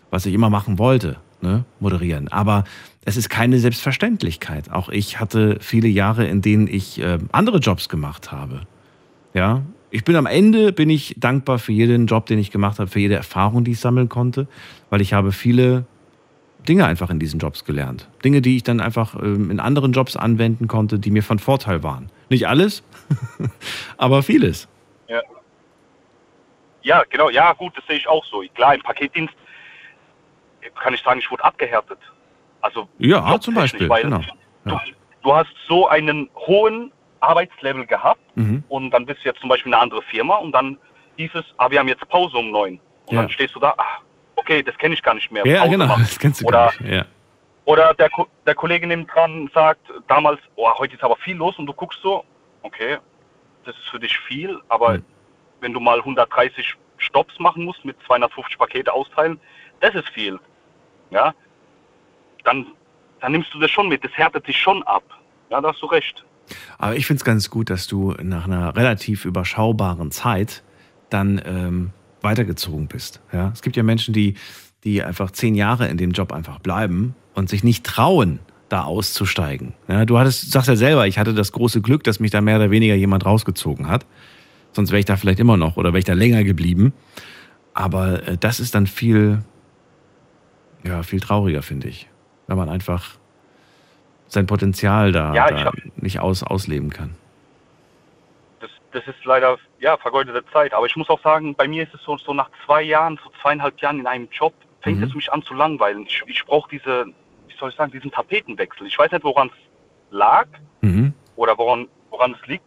was 0.10 0.26
ich 0.26 0.34
immer 0.34 0.50
machen 0.50 0.78
wollte, 0.78 1.18
ne? 1.42 1.66
moderieren. 1.80 2.28
Aber 2.28 2.64
es 3.06 3.18
ist 3.18 3.30
keine 3.30 3.60
Selbstverständlichkeit. 3.60 4.72
Auch 4.72 4.90
ich 4.90 5.20
hatte 5.20 5.58
viele 5.60 5.88
Jahre, 5.88 6.28
in 6.28 6.42
denen 6.42 6.68
ich 6.68 7.02
äh, 7.02 7.20
andere 7.32 7.58
Jobs 7.58 7.90
gemacht 7.90 8.32
habe. 8.32 8.62
Ja, 9.34 9.64
ich 9.90 10.04
bin 10.04 10.16
am 10.16 10.26
Ende 10.26 10.72
bin 10.72 10.90
ich 10.90 11.16
dankbar 11.18 11.60
für 11.60 11.74
jeden 11.74 12.08
Job, 12.08 12.26
den 12.26 12.40
ich 12.40 12.52
gemacht 12.52 12.80
habe, 12.80 12.90
für 12.90 13.00
jede 13.00 13.16
Erfahrung, 13.16 13.64
die 13.64 13.72
ich 13.72 13.80
sammeln 13.80 14.10
konnte, 14.10 14.48
weil 14.90 15.02
ich 15.02 15.14
habe 15.14 15.32
viele 15.32 15.86
Dinge 16.68 16.86
einfach 16.86 17.10
in 17.10 17.20
diesen 17.20 17.39
Jobs 17.39 17.65
gelernt. 17.65 18.08
Dinge, 18.24 18.41
die 18.41 18.56
ich 18.58 18.63
dann 18.63 18.80
einfach 18.82 19.15
ähm, 19.15 19.50
in 19.51 19.60
anderen 19.60 19.94
Jobs 19.94 20.15
anwenden 20.15 20.68
konnte, 20.68 21.00
die 21.00 21.12
mir 21.12 21.24
von 21.24 21.39
Vorteil 21.39 21.82
waren. 21.84 22.12
Nicht 22.30 22.48
alles, 22.48 22.84
aber 23.98 24.24
vieles. 24.24 24.68
ja, 26.84 27.03
genau, 27.10 27.30
ja, 27.30 27.53
gut, 27.53 27.77
das 27.77 27.86
sehe 27.86 27.98
ich 27.98 28.08
auch 28.08 28.25
so. 28.25 28.41
Klar, 28.56 28.74
im 28.75 28.82
Paketdienst 28.82 29.34
kann 30.82 30.94
ich 30.94 31.01
sagen, 31.01 31.20
ich 31.20 31.30
wurde 31.30 31.44
abgehärtet. 31.44 32.00
Also 32.62 32.88
Ja, 32.98 33.39
zum 33.39 33.53
Beispiel, 33.53 33.88
weil 33.89 34.03
genau. 34.03 34.20
du, 34.65 34.72
Ja. 34.72 34.82
du 35.24 35.36
hast 35.36 35.50
so 35.68 35.88
einen 35.88 36.30
hohen 36.36 36.91
Arbeitslevel 37.20 37.86
gehabt 37.86 38.20
Mhm. 38.36 38.63
und 38.70 38.89
dann 38.91 39.06
bist 39.06 39.24
du 39.24 39.30
jetzt 39.30 39.41
zum 39.41 39.50
Beispiel 39.50 39.74
eine 39.74 39.82
andere 39.82 40.01
Firma 40.03 40.36
und 40.38 40.51
dann 40.53 40.77
hieß 41.18 41.32
es, 41.36 41.46
ah, 41.58 41.70
wir 41.70 41.77
haben 41.80 41.88
jetzt 41.88 42.08
Pause 42.10 42.38
um 42.38 42.50
neun. 42.50 42.80
Und 43.06 43.15
Ja. 43.15 43.22
dann 43.24 43.30
stehst 43.30 43.53
du 43.56 43.60
da, 43.60 43.74
ah, 43.77 44.00
okay, 44.41 44.62
das 44.63 44.77
kenne 44.77 44.93
ich 44.93 45.01
gar 45.01 45.13
nicht 45.13 45.31
mehr. 45.31 45.45
Ja, 45.45 45.65
genau, 45.67 45.88
machen. 45.88 46.03
das 46.07 46.19
kennst 46.19 46.41
du 46.41 46.48
Oder, 46.48 46.57
gar 46.57 46.81
nicht. 46.81 46.91
Ja. 46.91 47.05
oder 47.65 47.93
der, 47.93 48.10
Ko- 48.10 48.27
der 48.45 48.55
Kollege 48.55 48.86
neben 48.88 49.07
dran 49.07 49.50
sagt 49.53 49.81
damals, 50.07 50.39
oh, 50.55 50.69
heute 50.77 50.95
ist 50.95 51.03
aber 51.03 51.15
viel 51.17 51.36
los 51.38 51.57
und 51.60 51.65
du 51.67 51.74
guckst 51.74 52.00
so, 52.01 52.24
okay, 52.63 52.98
das 53.65 53.75
ist 53.77 53.89
für 53.89 54.00
dich 54.00 54.17
viel, 54.27 54.60
aber 54.69 54.98
Mhm. 54.98 55.05
wenn 55.62 55.74
du 55.74 55.79
mal 55.79 56.00
130 56.00 56.75
Stops 56.98 57.39
machen 57.39 57.63
musst 57.63 57.83
mit 57.86 57.95
250 58.07 58.57
Pakete 58.57 58.91
austeilen, 58.93 59.39
das 59.80 59.95
ist 59.95 60.10
viel. 60.10 60.39
Ja, 61.12 61.34
dann, 62.43 62.67
dann 63.19 63.32
nimmst 63.32 63.54
du 63.54 63.60
das 63.60 63.71
schon 63.71 63.88
mit, 63.89 64.04
das 64.04 64.12
härtet 64.13 64.47
dich 64.47 64.58
schon 64.60 64.84
ab. 64.84 65.04
Ja, 65.49 65.62
da 65.62 65.69
hast 65.69 65.82
du 65.82 65.86
recht. 65.88 66.23
Aber 66.77 66.95
ich 66.95 67.06
finde 67.06 67.19
es 67.19 67.23
ganz 67.25 67.49
gut, 67.49 67.69
dass 67.69 67.88
du 67.88 68.12
nach 68.21 68.45
einer 68.45 68.75
relativ 68.75 69.25
überschaubaren 69.25 70.12
Zeit 70.12 70.63
dann 71.10 71.41
ähm, 71.45 71.91
weitergezogen 72.21 72.88
bist. 72.88 73.21
Ja? 73.31 73.51
Es 73.53 73.62
gibt 73.62 73.75
ja 73.75 73.84
Menschen, 73.84 74.13
die, 74.13 74.36
die 74.84 75.03
einfach 75.03 75.31
zehn 75.31 75.55
Jahre 75.55 75.88
in 75.88 75.97
dem 75.97 76.12
Job 76.12 76.31
einfach 76.31 76.60
bleiben 76.60 77.15
und 77.34 77.49
sich 77.49 77.63
nicht 77.63 77.86
trauen, 77.86 78.39
da 78.69 78.84
auszusteigen. 78.84 79.73
Ja, 79.88 80.05
du 80.05 80.17
hattest, 80.17 80.51
sagst 80.51 80.69
ja 80.69 80.75
selber, 80.75 81.05
ich 81.05 81.17
hatte 81.17 81.34
das 81.34 81.51
große 81.51 81.81
Glück, 81.81 82.03
dass 82.03 82.19
mich 82.19 82.31
da 82.31 82.39
mehr 82.39 82.55
oder 82.55 82.71
weniger 82.71 82.95
jemand 82.95 83.25
rausgezogen 83.25 83.88
hat. 83.88 84.05
Sonst 84.71 84.91
wäre 84.91 84.99
ich 84.99 85.05
da 85.05 85.17
vielleicht 85.17 85.39
immer 85.39 85.57
noch 85.57 85.75
oder 85.75 85.89
wäre 85.89 85.99
ich 85.99 86.05
da 86.05 86.13
länger 86.13 86.43
geblieben. 86.43 86.93
Aber 87.73 88.25
äh, 88.27 88.38
das 88.38 88.60
ist 88.60 88.73
dann 88.73 88.88
viel, 88.88 89.43
ja, 90.84 91.03
viel 91.03 91.19
trauriger, 91.19 91.62
finde 91.62 91.89
ich. 91.89 92.07
Wenn 92.47 92.57
man 92.57 92.69
einfach 92.69 93.17
sein 94.27 94.45
Potenzial 94.45 95.12
da, 95.12 95.34
Ja, 95.34 95.51
da 95.51 95.71
nicht 95.97 96.19
aus, 96.19 96.43
ausleben 96.43 96.89
kann. 96.89 97.12
Das, 98.91 99.08
ist 99.08 99.23
leider 99.25 99.58
ja 99.80 99.95
vergeudete 99.97 100.43
Zeit. 100.51 100.73
Aber 100.73 100.86
ich 100.86 100.95
muss 100.95 101.10
auch 101.10 101.21
sagen, 101.21 101.56
bei 101.56 101.67
mir 101.67 101.84
ist 101.84 101.93
es 101.93 102.01
so, 102.04 102.17
so 102.17 102.34
nach 102.34 102.49
zwei 102.65 102.82
Jahren, 102.82 103.17
so 103.23 103.32
zweieinhalb 103.41 103.80
Jahren 103.82 103.99
in 103.99 104.08
einem 104.08 104.27
Job, 104.32 104.54
fängt 104.82 104.99
Mhm. 104.99 105.04
es 105.06 105.13
mich 105.15 105.32
an 105.32 105.41
zu 105.43 105.54
langweilen. 105.54 106.06
Ich, 106.08 106.21
ich 106.27 106.43
brauche 106.45 106.69
diese, 106.69 107.06
wie 107.47 107.56
soll 107.58 107.69
ich 107.69 107.75
sagen, 107.75 107.91
diesen 107.91 108.12
Tapetenwechsel. 108.12 108.88
Ich 108.88 108.97
weiß 108.99 109.12
nicht, 109.12 109.23
woran 109.23 109.47
es 109.47 109.54
lag 110.12 110.47
Mhm. 110.82 111.13
oder 111.36 111.58
woran, 111.58 111.88
woran 112.10 112.36
es 112.39 112.47
liegt. 112.47 112.63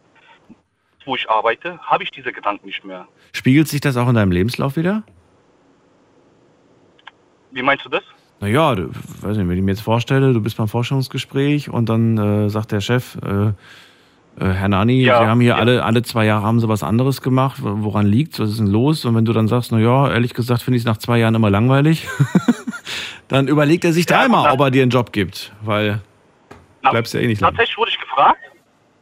Wo 1.05 1.15
ich 1.15 1.29
arbeite, 1.29 1.77
habe 1.79 2.03
ich 2.03 2.09
diese 2.09 2.31
Gedanken 2.33 2.65
nicht 2.65 2.83
mehr. 2.83 3.07
Spiegelt 3.31 3.67
sich 3.67 3.79
das 3.81 3.95
auch 3.95 4.07
in 4.09 4.15
deinem 4.15 4.31
Lebenslauf 4.31 4.75
wieder? 4.75 5.03
Wie 7.51 7.61
meinst 7.61 7.85
du 7.85 7.89
das? 7.89 8.01
Naja, 8.39 8.75
weiß 8.75 9.37
nicht, 9.37 9.47
wenn 9.47 9.57
ich 9.57 9.63
mir 9.63 9.71
jetzt 9.71 9.81
vorstelle, 9.81 10.33
du 10.33 10.41
bist 10.41 10.57
beim 10.57 10.67
Forschungsgespräch 10.67 11.69
und 11.69 11.87
dann 11.89 12.17
äh, 12.17 12.49
sagt 12.49 12.71
der 12.71 12.81
Chef, 12.81 13.15
äh, 13.23 13.53
Herr 14.37 14.67
Nani, 14.67 15.01
Ja, 15.03 15.21
wir 15.21 15.27
haben 15.29 15.39
hier 15.39 15.51
ja. 15.51 15.55
alle, 15.57 15.83
alle 15.83 16.03
zwei 16.03 16.25
Jahre 16.25 16.43
haben 16.45 16.59
sie 16.59 16.67
was 16.67 16.83
anderes 16.83 17.21
gemacht. 17.21 17.63
Wo- 17.63 17.83
Woran 17.85 18.05
liegt's? 18.05 18.39
Was 18.39 18.49
ist 18.49 18.59
denn 18.59 18.67
los? 18.67 19.05
Und 19.05 19.15
wenn 19.15 19.23
du 19.25 19.31
dann 19.33 19.47
sagst, 19.47 19.71
na 19.71 19.79
ja, 19.79 20.11
ehrlich 20.11 20.33
gesagt 20.33 20.61
finde 20.61 20.75
ich 20.77 20.81
es 20.81 20.85
nach 20.85 20.97
zwei 20.97 21.19
Jahren 21.19 21.35
immer 21.35 21.49
langweilig, 21.49 22.05
dann 23.27 23.47
überlegt 23.47 23.85
er 23.85 23.93
sich 23.93 24.09
Ja, 24.09 24.19
dreimal, 24.19 24.51
ob 24.51 24.59
er 24.59 24.71
dir 24.71 24.81
einen 24.81 24.91
Job 24.91 25.11
gibt, 25.13 25.53
weil 25.61 26.01
Na, 26.81 26.89
bleibst 26.91 27.13
ja 27.13 27.21
eh 27.21 27.27
nicht 27.27 27.39
lang. 27.41 27.51
Tatsächlich 27.51 27.77
wurde 27.77 27.91
ich 27.91 27.99
gefragt, 27.99 28.39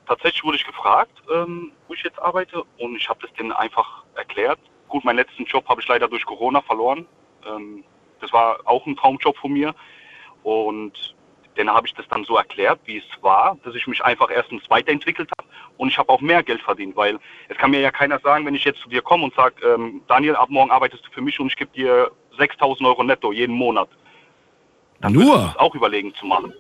tatsächlich 0.08 0.44
wurde 0.44 0.58
ich 0.58 0.66
gefragt, 0.66 1.12
ähm, 1.34 1.72
wo 1.88 1.94
ich 1.94 2.04
jetzt 2.04 2.22
arbeite 2.22 2.64
und 2.78 2.96
ich 2.96 3.10
habe 3.10 3.20
das 3.22 3.34
denen 3.34 3.52
einfach 3.52 4.04
erklärt. 4.16 4.60
Gut, 4.88 5.04
meinen 5.04 5.16
letzten 5.18 5.46
Job 5.46 5.68
habe 5.68 5.82
ich 5.82 5.88
leider 5.88 6.08
durch 6.08 6.26
Corona 6.26 6.62
verloren. 6.62 7.06
Ähm, 7.48 7.84
das 8.22 8.32
war 8.32 8.58
auch 8.66 8.86
ein 8.86 8.96
Traumjob 8.96 9.36
von 9.38 9.52
mir 9.52 9.74
und 10.44 11.16
denen 11.58 11.70
habe 11.70 11.88
ich 11.88 11.94
das 11.94 12.06
dann 12.10 12.24
so 12.26 12.38
erklärt, 12.38 12.80
wie 12.86 12.98
es 12.98 13.04
war, 13.24 13.58
dass 13.64 13.76
ich 13.76 13.88
mich 13.88 14.04
einfach 14.04 14.30
erstens 14.32 14.70
weiterentwickelt 14.70 15.30
habe 15.38 15.50
und 15.78 15.90
ich 15.90 15.98
habe 15.98 16.10
auch 16.10 16.22
mehr 16.22 16.44
Geld 16.44 16.62
verdient, 16.62 16.96
weil 16.96 17.20
es 17.50 17.58
kann 17.58 17.72
mir 17.72 17.80
ja 17.82 17.92
keiner 17.92 18.20
sagen, 18.20 18.46
wenn 18.46 18.56
ich 18.56 18.64
jetzt 18.64 18.80
zu 18.82 18.90
dir 18.90 19.02
komme 19.02 19.24
und 19.26 19.36
sage, 19.36 19.56
ähm, 19.66 20.02
Daniel, 20.08 20.36
ab 20.36 20.50
morgen 20.50 20.72
arbeitest 20.72 21.06
du 21.06 21.12
für 21.12 21.22
mich 21.22 21.40
und 21.40 21.48
ich 21.48 21.56
gebe 21.56 21.72
dir 21.74 22.12
6.000 22.38 22.86
Euro 22.86 23.04
netto 23.04 23.32
jeden 23.32 23.56
Monat. 23.56 23.90
Dann 25.02 25.14
Nur? 25.14 25.54
auch 25.60 25.76
überlegen 25.76 26.14
zu 26.16 26.26
machen. 26.26 26.54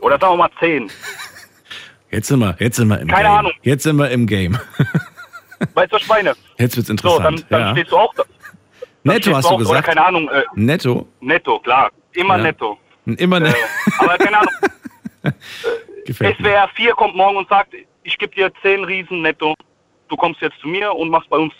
Oder 0.00 0.18
sagen 0.18 0.34
wir 0.34 0.38
mal 0.38 0.50
10. 0.58 0.90
Jetzt 2.10 2.26
sind 2.26 2.40
wir, 2.40 2.56
jetzt 2.58 2.74
sind 2.76 2.88
wir 2.88 2.98
im 2.98 3.06
Keine 3.06 3.28
Game. 3.28 3.38
Ahnung. 3.38 3.52
Jetzt 3.62 3.84
sind 3.84 3.96
wir 3.96 4.10
im 4.10 4.26
Game. 4.26 4.58
Weißt 5.74 5.92
du, 5.92 5.98
meine? 6.08 6.34
Jetzt 6.58 6.76
wird's 6.76 6.88
So, 6.88 6.94
dann, 7.20 7.34
interessant. 7.34 7.46
dann 7.50 7.60
ja. 7.60 7.70
stehst 7.72 7.92
du 7.92 7.96
auch 7.98 8.12
da. 8.14 8.24
Netto 9.04 9.32
hast 9.36 9.44
auch, 9.46 9.50
du 9.50 9.54
Oder 9.58 9.64
gesagt. 9.80 9.86
keine 9.86 10.04
Ahnung, 10.04 10.28
äh, 10.28 10.42
Netto. 10.54 11.06
netto, 11.20 11.60
klar. 11.60 11.90
Immer 12.14 12.36
Ja. 12.38 12.42
netto. 12.42 12.78
Immer 13.16 13.38
Äh, 13.38 13.40
ne 13.40 13.54
aber 13.98 14.18
keine 14.18 14.38
Ahnung, 14.38 14.52
gefällt. 16.06 16.36
SWR 16.38 16.68
4 16.74 16.92
kommt 16.92 17.14
morgen 17.16 17.36
und 17.36 17.48
sagt, 17.48 17.74
ich 18.02 18.18
gebe 18.18 18.34
dir 18.34 18.50
10 18.62 18.84
Riesen 18.84 19.22
netto. 19.22 19.54
Du 20.08 20.16
kommst 20.16 20.40
jetzt 20.40 20.58
zu 20.60 20.68
mir 20.68 20.92
und 20.92 21.08
machst 21.10 21.28
bei 21.30 21.36
uns 21.38 21.52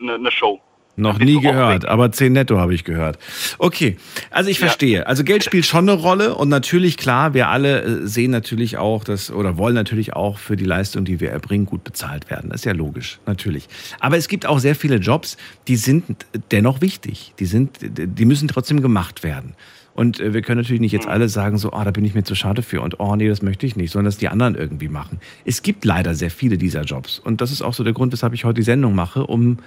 eine 0.00 0.14
äh, 0.14 0.18
ne 0.18 0.30
Show. 0.30 0.60
Noch 0.98 1.18
nie 1.18 1.38
gehört, 1.42 1.84
aber 1.84 2.10
10 2.10 2.32
netto 2.32 2.58
habe 2.58 2.72
ich 2.74 2.82
gehört. 2.82 3.18
Okay, 3.58 3.98
also 4.30 4.48
ich 4.48 4.58
Ja. 4.58 4.66
verstehe. 4.66 5.06
Also 5.06 5.24
Geld 5.24 5.44
spielt 5.44 5.66
schon 5.66 5.86
eine 5.88 5.98
Rolle 5.98 6.34
und 6.34 6.48
natürlich, 6.48 6.96
klar, 6.96 7.34
wir 7.34 7.48
alle 7.48 7.82
äh, 7.82 8.06
sehen 8.06 8.30
natürlich 8.30 8.78
auch 8.78 9.04
das 9.04 9.30
oder 9.30 9.58
wollen 9.58 9.74
natürlich 9.74 10.14
auch 10.14 10.38
für 10.38 10.56
die 10.56 10.64
Leistung, 10.64 11.04
die 11.04 11.20
wir 11.20 11.30
erbringen, 11.30 11.66
gut 11.66 11.84
bezahlt 11.84 12.30
werden. 12.30 12.48
Das 12.48 12.60
ist 12.62 12.64
ja 12.64 12.72
logisch, 12.72 13.18
natürlich. 13.26 13.68
Aber 14.00 14.16
es 14.16 14.26
gibt 14.26 14.46
auch 14.46 14.58
sehr 14.58 14.74
viele 14.74 14.96
Jobs, 14.96 15.36
die 15.68 15.76
sind 15.76 16.04
dennoch 16.50 16.80
wichtig. 16.80 17.34
Die 17.38 17.46
sind, 17.46 17.76
die 17.82 18.24
müssen 18.24 18.48
trotzdem 18.48 18.80
gemacht 18.80 19.22
werden. 19.22 19.54
Und 19.96 20.20
äh, 20.20 20.34
wir 20.34 20.42
können 20.42 20.60
natürlich 20.60 20.80
nicht 20.80 20.92
Mhm. 20.92 20.98
jetzt 20.98 21.08
alle 21.08 21.28
sagen, 21.28 21.56
so, 21.56 21.72
ah, 21.72 21.82
da 21.84 21.90
bin 21.90 22.04
ich 22.04 22.14
mir 22.14 22.22
zu 22.22 22.34
schade 22.34 22.62
für 22.62 22.82
und 22.82 23.00
oh 23.00 23.16
nee, 23.16 23.28
das 23.28 23.42
möchte 23.42 23.66
ich 23.66 23.76
nicht, 23.76 23.90
sondern 23.90 24.06
dass 24.06 24.18
die 24.18 24.28
anderen 24.28 24.54
irgendwie 24.54 24.88
machen. 24.88 25.20
Es 25.44 25.62
gibt 25.62 25.84
leider 25.84 26.14
sehr 26.14 26.30
viele 26.30 26.58
dieser 26.58 26.82
Jobs. 26.82 27.18
Und 27.18 27.40
das 27.40 27.50
ist 27.50 27.62
auch 27.62 27.72
so 27.72 27.82
der 27.82 27.94
Grund, 27.94 28.12
weshalb 28.12 28.34
ich 28.34 28.44
heute 28.44 28.56
die 28.56 28.62
Sendung 28.62 28.94
mache, 28.94 29.26
um 29.26 29.58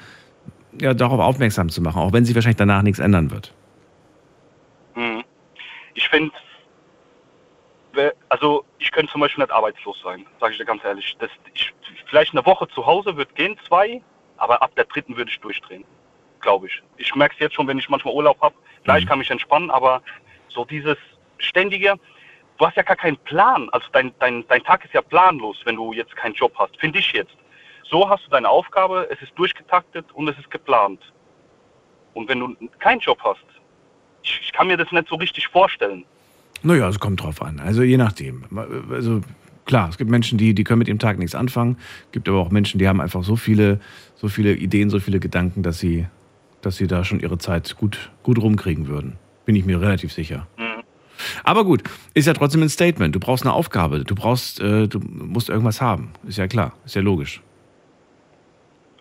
ja, 0.80 0.94
darauf 0.94 1.20
aufmerksam 1.20 1.70
zu 1.70 1.82
machen, 1.82 2.00
auch 2.00 2.14
wenn 2.14 2.26
sich 2.26 2.36
wahrscheinlich 2.36 2.58
danach 2.58 2.84
nichts 2.84 3.00
ändern 3.00 3.32
wird. 3.32 3.54
Mhm. 4.96 5.24
Ich 5.96 6.08
finde, 6.10 6.32
also 8.30 8.64
ich 8.78 8.92
könnte 8.92 9.12
zum 9.12 9.22
Beispiel 9.22 9.44
nicht 9.44 9.52
arbeitslos 9.52 10.00
sein, 10.04 10.26
sage 10.40 10.54
ich 10.54 10.60
dir 10.60 10.66
ganz 10.66 10.84
ehrlich. 10.84 11.18
Das, 11.20 11.32
ich, 11.56 11.74
vielleicht 12.08 12.34
eine 12.34 12.46
Woche 12.46 12.68
zu 12.68 12.86
Hause 12.86 13.18
wird 13.18 13.34
gehen, 13.36 13.58
zwei, 13.68 14.02
aber 14.38 14.62
ab 14.62 14.76
der 14.76 14.86
dritten 14.86 15.18
würde 15.18 15.32
ich 15.32 15.40
durchdrehen, 15.40 15.84
glaube 16.42 16.68
ich. 16.68 16.82
Ich 16.98 17.14
merke 17.16 17.36
es 17.36 17.40
jetzt 17.40 17.56
schon, 17.56 17.68
wenn 17.68 17.78
ich 17.78 17.90
manchmal 17.90 18.14
Urlaub 18.14 18.42
habe. 18.42 18.56
Klar, 18.84 19.00
ich 19.00 19.06
kann 19.06 19.20
mich 19.20 19.30
entspannen, 19.30 19.70
aber 19.70 20.02
so 20.48 20.66
dieses 20.66 20.98
ständige, 21.38 21.96
du 22.58 22.66
hast 22.66 22.76
ja 22.78 22.84
gar 22.84 22.96
keinen 22.96 23.18
Plan. 23.18 23.70
Also 23.72 23.88
dein, 23.92 24.12
dein, 24.20 24.46
dein 24.48 24.64
Tag 24.64 24.86
ist 24.86 24.94
ja 24.94 25.02
planlos, 25.02 25.58
wenn 25.66 25.76
du 25.76 25.94
jetzt 25.94 26.16
keinen 26.16 26.34
Job 26.34 26.54
hast, 26.58 26.78
finde 26.80 27.00
ich 27.00 27.12
jetzt. 27.12 27.36
So 27.90 28.08
hast 28.10 28.26
du 28.26 28.30
deine 28.30 28.48
Aufgabe, 28.48 29.08
es 29.10 29.22
ist 29.22 29.32
durchgetaktet 29.36 30.06
und 30.14 30.28
es 30.28 30.38
ist 30.38 30.52
geplant. 30.52 31.02
Und 32.14 32.30
wenn 32.30 32.40
du 32.40 32.56
keinen 32.80 33.00
Job 33.00 33.20
hast, 33.24 33.46
ich, 34.24 34.40
ich 34.44 34.54
kann 34.54 34.68
mir 34.68 34.78
das 34.78 34.92
nicht 34.92 35.08
so 35.08 35.16
richtig 35.16 35.48
vorstellen. 35.48 36.06
Naja, 36.62 36.90
es 36.90 37.00
kommt 37.00 37.22
drauf 37.24 37.42
an. 37.42 37.60
Also 37.60 37.84
je 37.84 37.98
nachdem. 37.98 38.44
Also 38.92 39.22
klar, 39.66 39.90
es 39.90 39.98
gibt 39.98 40.12
Menschen, 40.12 40.38
die, 40.38 40.54
die 40.54 40.64
können 40.64 40.80
mit 40.80 40.88
dem 40.88 41.00
Tag 41.00 41.18
nichts 41.18 41.36
anfangen. 41.36 41.78
gibt 42.12 42.28
aber 42.28 42.40
auch 42.40 42.52
Menschen, 42.52 42.80
die 42.80 42.88
haben 42.88 43.02
einfach 43.02 43.24
so 43.24 43.36
viele, 43.36 43.80
so 44.16 44.28
viele 44.28 44.54
Ideen, 44.54 44.90
so 44.90 45.00
viele 45.00 45.20
Gedanken, 45.20 45.64
dass 45.64 45.80
sie, 45.80 46.08
dass 46.62 46.78
sie 46.78 46.88
da 46.88 47.04
schon 47.04 47.20
ihre 47.20 47.38
Zeit 47.38 47.76
gut, 47.78 48.12
gut 48.24 48.40
rumkriegen 48.42 48.88
würden. 48.88 49.18
Bin 49.46 49.56
ich 49.56 49.66
mir 49.66 49.80
relativ 49.82 50.12
sicher. 50.14 50.48
Aber 51.44 51.66
gut, 51.66 51.84
ist 52.14 52.28
ja 52.28 52.34
trotzdem 52.34 52.62
ein 52.62 52.70
Statement. 52.70 53.14
Du 53.14 53.20
brauchst 53.20 53.44
eine 53.46 53.54
Aufgabe. 53.54 54.06
Du 54.06 54.16
brauchst, 54.16 54.62
äh, 54.62 54.88
du 54.88 55.00
musst 55.00 55.50
irgendwas 55.50 55.82
haben. 55.82 56.14
Ist 56.26 56.38
ja 56.38 56.48
klar, 56.48 56.74
ist 56.86 56.96
ja 56.96 57.02
logisch. 57.02 57.42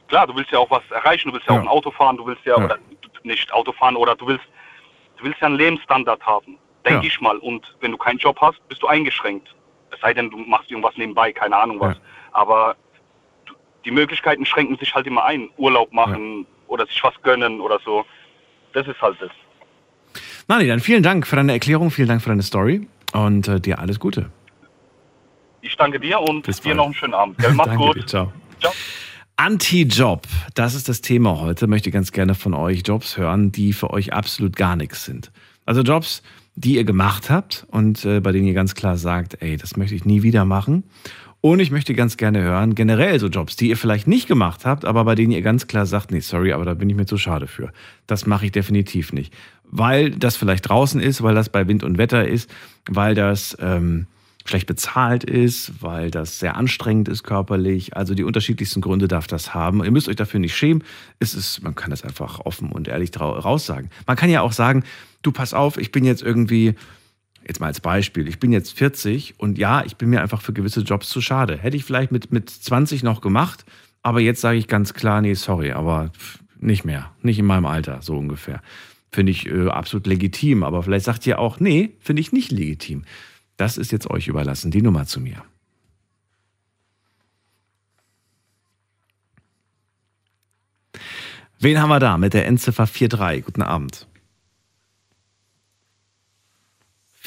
Klar, 0.09 0.27
du 0.27 0.35
willst 0.35 0.51
ja 0.51 0.59
auch 0.59 0.71
was 0.71 0.83
erreichen, 0.91 1.29
du 1.29 1.35
willst 1.35 1.47
ja, 1.47 1.55
Ja. 1.55 1.61
auch 1.61 1.65
ein 1.65 1.69
Auto 1.69 1.91
fahren, 1.91 2.17
du 2.17 2.27
willst 2.27 2.45
ja, 2.45 2.59
Ja. 2.59 2.65
oder 2.65 2.79
nicht 3.23 3.53
Auto 3.53 3.73
fahren, 3.73 3.95
oder 3.95 4.17
du 4.17 4.27
willst, 4.27 4.45
du 5.19 5.25
willst 5.25 5.41
ja 5.41 5.47
einen 5.47 5.57
Lebensstandard 5.59 6.23
haben, 6.25 6.57
denke 6.85 7.03
Ja. 7.07 7.09
ich 7.13 7.21
mal. 7.21 7.37
Und 7.39 7.77
wenn 7.81 7.93
du 7.93 7.99
keinen 7.99 8.19
Job 8.19 8.39
hast, 8.41 8.57
bist 8.69 8.83
du 8.83 8.87
eingeschränkt. 8.87 9.55
Es 9.93 10.01
sei 10.01 10.13
denn, 10.15 10.31
du 10.31 10.39
machst 10.39 10.71
irgendwas 10.71 10.97
nebenbei, 10.97 11.33
keine 11.33 11.57
Ahnung 11.57 11.79
was. 11.81 11.97
Aber 12.33 12.75
die 13.85 13.91
Möglichkeiten 13.91 14.45
schränken 14.47 14.77
sich 14.79 14.95
halt 14.95 15.07
immer 15.07 15.25
ein. 15.25 15.51
Urlaub 15.57 15.93
machen 15.93 16.47
oder 16.69 16.87
sich 16.87 17.03
was 17.03 17.15
gönnen 17.23 17.61
oder 17.61 17.79
so. 17.85 18.05
Das 18.73 18.87
ist 18.87 19.01
halt 19.01 19.17
das. 19.21 19.31
Nani, 20.47 20.67
dann 20.67 20.81
vielen 20.81 21.03
Dank 21.03 21.27
für 21.27 21.37
deine 21.37 21.53
Erklärung, 21.53 21.91
vielen 21.91 22.09
Dank 22.09 22.23
für 22.23 22.31
deine 22.31 22.43
Story 22.43 22.87
und 23.13 23.49
äh, 23.49 23.61
dir 23.61 23.79
alles 23.79 23.99
Gute. 23.99 24.31
Ich 25.61 25.77
danke 25.77 25.99
dir 25.99 26.21
und 26.21 26.47
Bis 26.47 26.61
dir 26.61 26.75
noch 26.75 26.87
einen 26.87 26.95
schönen 26.95 27.15
Abend. 27.15 27.39
Gell, 27.39 27.53
mach's 27.53 27.77
gut. 27.77 27.97
dir, 27.97 28.07
ciao. 28.07 28.33
Ciao. 28.61 28.73
Anti-Job, 29.37 30.27
das 30.55 30.75
ist 30.75 30.89
das 30.89 31.01
Thema 31.01 31.39
heute. 31.41 31.67
Möchte 31.69 31.91
ganz 31.91 32.11
gerne 32.13 32.35
von 32.35 32.55
euch 32.55 32.83
Jobs 32.85 33.17
hören, 33.17 33.53
die 33.53 33.73
für 33.73 33.91
euch 33.91 34.13
absolut 34.13 34.57
gar 34.57 34.75
nichts 34.75 35.05
sind. 35.05 35.31
Also 35.65 35.83
Jobs, 35.83 36.23
die 36.57 36.75
ihr 36.75 36.85
gemacht 36.85 37.31
habt 37.31 37.65
und 37.71 38.05
äh, 38.05 38.21
bei 38.21 38.33
denen 38.33 38.49
ihr 38.49 38.55
ganz 38.55 38.75
klar 38.75 38.97
sagt, 38.97 39.41
ey, 39.41 39.57
das 39.57 39.77
möchte 39.77 39.95
ich 39.95 40.05
nie 40.05 40.23
wieder 40.23 40.45
machen. 40.45 40.83
Und 41.41 41.61
ich 41.61 41.71
möchte 41.71 41.95
ganz 41.95 42.17
gerne 42.17 42.43
hören, 42.43 42.75
generell 42.75 43.21
so 43.21 43.29
Jobs, 43.29 43.55
die 43.55 43.69
ihr 43.69 43.77
vielleicht 43.77 44.09
nicht 44.09 44.27
gemacht 44.27 44.67
habt, 44.67 44.85
aber 44.85 45.05
bei 45.05 45.15
denen 45.15 45.31
ihr 45.31 45.43
ganz 45.43 45.69
klar 45.69 45.87
sagt, 45.87 46.11
nee, 46.11 46.21
sorry, 46.21 46.53
aber 46.53 46.65
da 46.65 46.75
bin 46.75 46.91
ich 46.91 46.97
mir 46.97 47.07
zu 47.07 47.17
schade 47.17 47.47
für. 47.47 47.73
Das 48.09 48.27
mache 48.27 48.47
ich 48.47 48.53
definitiv 48.53 49.13
nicht. 49.13 49.33
Weil 49.71 50.11
das 50.11 50.37
vielleicht 50.37 50.69
draußen 50.69 51.01
ist, 51.01 51.23
weil 51.23 51.37
das 51.37 51.49
bei 51.49 51.69
Wind 51.69 51.85
und 51.85 51.97
Wetter 51.97 52.27
ist, 52.27 52.51
weil 52.91 53.15
das 53.15 53.57
ähm, 53.61 54.09
schlecht 54.49 54.67
bezahlt 54.67 55.25
ist, 55.25 55.81
weil 55.81 56.11
das 56.11 56.39
sehr 56.39 56.57
anstrengend 56.57 57.09
ist 57.09 57.23
körperlich. 57.23 57.97
Also 57.97 58.15
die 58.15 58.25
unterschiedlichsten 58.25 58.81
Gründe 58.81 59.07
darf 59.07 59.27
das 59.27 59.55
haben. 59.55 59.85
Ihr 59.85 59.91
müsst 59.91 60.09
euch 60.09 60.17
dafür 60.17 60.41
nicht 60.41 60.57
schämen. 60.57 60.83
Es 61.21 61.35
ist, 61.35 61.63
man 61.63 61.75
kann 61.75 61.91
das 61.91 62.03
einfach 62.03 62.41
offen 62.41 62.73
und 62.73 62.89
ehrlich 62.89 63.11
raussagen. 63.21 63.91
Man 64.07 64.17
kann 64.17 64.31
ja 64.31 64.41
auch 64.41 64.53
sagen, 64.53 64.85
du 65.23 65.33
pass 65.33 65.55
auf, 65.55 65.77
ich 65.77 65.93
bin 65.93 66.05
jetzt 66.05 66.23
irgendwie, 66.23 66.75
jetzt 67.49 67.61
mal 67.61 67.67
als 67.67 67.81
Beispiel, 67.81 68.29
ich 68.29 68.39
bin 68.39 68.53
jetzt 68.53 68.77
40 68.79 69.35
und 69.39 69.59
ja, 69.59 69.85
ich 69.85 69.97
bin 69.97 70.11
mir 70.11 70.21
einfach 70.21 70.43
für 70.43 70.53
gewisse 70.53 70.81
Jobs 70.81 71.09
zu 71.09 71.21
schade. 71.21 71.59
Hätte 71.59 71.77
ich 71.77 71.85
vielleicht 71.85 72.13
mit, 72.13 72.31
mit 72.31 72.51
20 72.51 73.03
noch 73.03 73.21
gemacht, 73.21 73.65
aber 74.03 74.21
jetzt 74.21 74.41
sage 74.41 74.59
ich 74.59 74.69
ganz 74.69 74.95
klar, 74.95 75.21
nee, 75.23 75.35
sorry, 75.35 75.73
aber 75.73 76.13
nicht 76.61 76.85
mehr. 76.85 77.13
Nicht 77.23 77.39
in 77.39 77.47
meinem 77.47 77.67
Alter, 77.67 78.01
so 78.03 78.17
ungefähr. 78.17 78.61
Finde 79.11 79.33
ich 79.33 79.47
äh, 79.47 79.69
absolut 79.69 80.07
legitim, 80.07 80.63
aber 80.63 80.83
vielleicht 80.83 81.07
sagt 81.07 81.27
ihr 81.27 81.39
auch, 81.39 81.59
nee, 81.59 81.95
finde 82.01 82.21
ich 82.21 82.33
nicht 82.33 82.53
legitim. 82.53 83.05
Das 83.57 83.79
ist 83.79 83.91
jetzt 83.91 84.11
euch 84.11 84.29
überlassen, 84.29 84.71
die 84.71 84.83
Nummer 84.83 85.07
zu 85.07 85.21
mir. 85.21 85.43
Wen 91.61 91.81
haben 91.81 91.89
wir 91.89 91.99
da 91.99 92.19
mit 92.19 92.35
der 92.35 92.47
Endziffer 92.47 92.87
43? 92.87 93.45
Guten 93.45 93.63
Abend. 93.63 94.07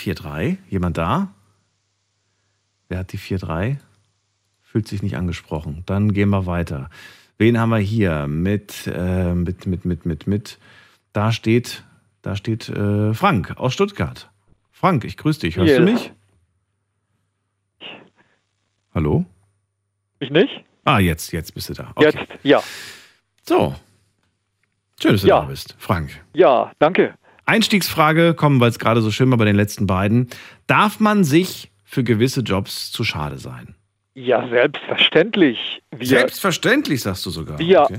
43? 0.06 0.58
Jemand 0.70 0.98
da? 0.98 1.34
Wer 2.90 3.00
hat 3.00 3.12
die 3.14 3.18
43? 3.18 3.78
Fühlt 4.64 4.88
sich 4.88 5.04
nicht 5.04 5.18
angesprochen. 5.18 5.84
Dann 5.86 6.14
gehen 6.14 6.30
wir 6.30 6.46
weiter. 6.46 6.90
Wen 7.38 7.60
haben 7.60 7.70
wir 7.72 7.78
hier 7.80 8.28
mit, 8.28 8.88
äh, 8.88 9.34
mit, 9.34 9.66
mit, 9.66 9.84
mit, 9.86 10.06
mit, 10.06 10.28
mit? 10.28 10.60
Da 11.14 11.32
steht, 11.32 11.84
da 12.22 12.36
steht 12.36 12.70
äh, 12.70 13.14
Frank 13.14 13.58
aus 13.58 13.74
Stuttgart. 13.74 14.30
Frank, 14.72 15.04
ich 15.04 15.18
grüße 15.18 15.42
dich. 15.42 15.58
Hörst 15.58 15.72
Ja. 15.74 15.80
du 15.80 15.84
mich? 15.92 16.12
Hallo? 18.94 19.26
Ich 20.20 20.30
nicht? 20.30 20.64
Ah, 20.86 21.00
jetzt, 21.00 21.32
jetzt 21.34 21.54
bist 21.54 21.70
du 21.70 21.74
da. 21.74 21.92
Okay. 21.96 22.06
Jetzt? 22.06 22.18
Ja. 22.44 22.64
So. 23.44 23.76
Schön, 25.02 25.14
dass 25.14 25.22
du 25.22 25.28
Ja. 25.28 25.42
da 25.42 25.46
bist, 25.48 25.76
Frank. 25.80 26.24
Ja, 26.34 26.72
danke. 26.80 27.16
Einstiegsfrage, 27.52 28.34
kommen, 28.34 28.62
weil 28.62 28.70
es 28.70 28.80
gerade 28.80 29.02
so 29.02 29.12
schön 29.12 29.30
war 29.30 29.38
bei 29.38 29.44
den 29.44 29.58
letzten 29.58 29.86
beiden. 29.86 30.30
Darf 30.68 31.02
man 31.02 31.26
sich 31.26 31.70
für 31.84 32.02
gewisse 32.02 32.40
Jobs 32.40 32.94
zu 32.94 33.04
schade 33.04 33.38
sein? 33.40 33.76
Ja, 34.14 34.48
selbstverständlich. 34.48 35.82
Wir 35.94 36.08
Selbstverständlich, 36.08 37.02
sagst 37.02 37.26
du 37.26 37.30
sogar. 37.30 37.60
Ja. 37.60 37.90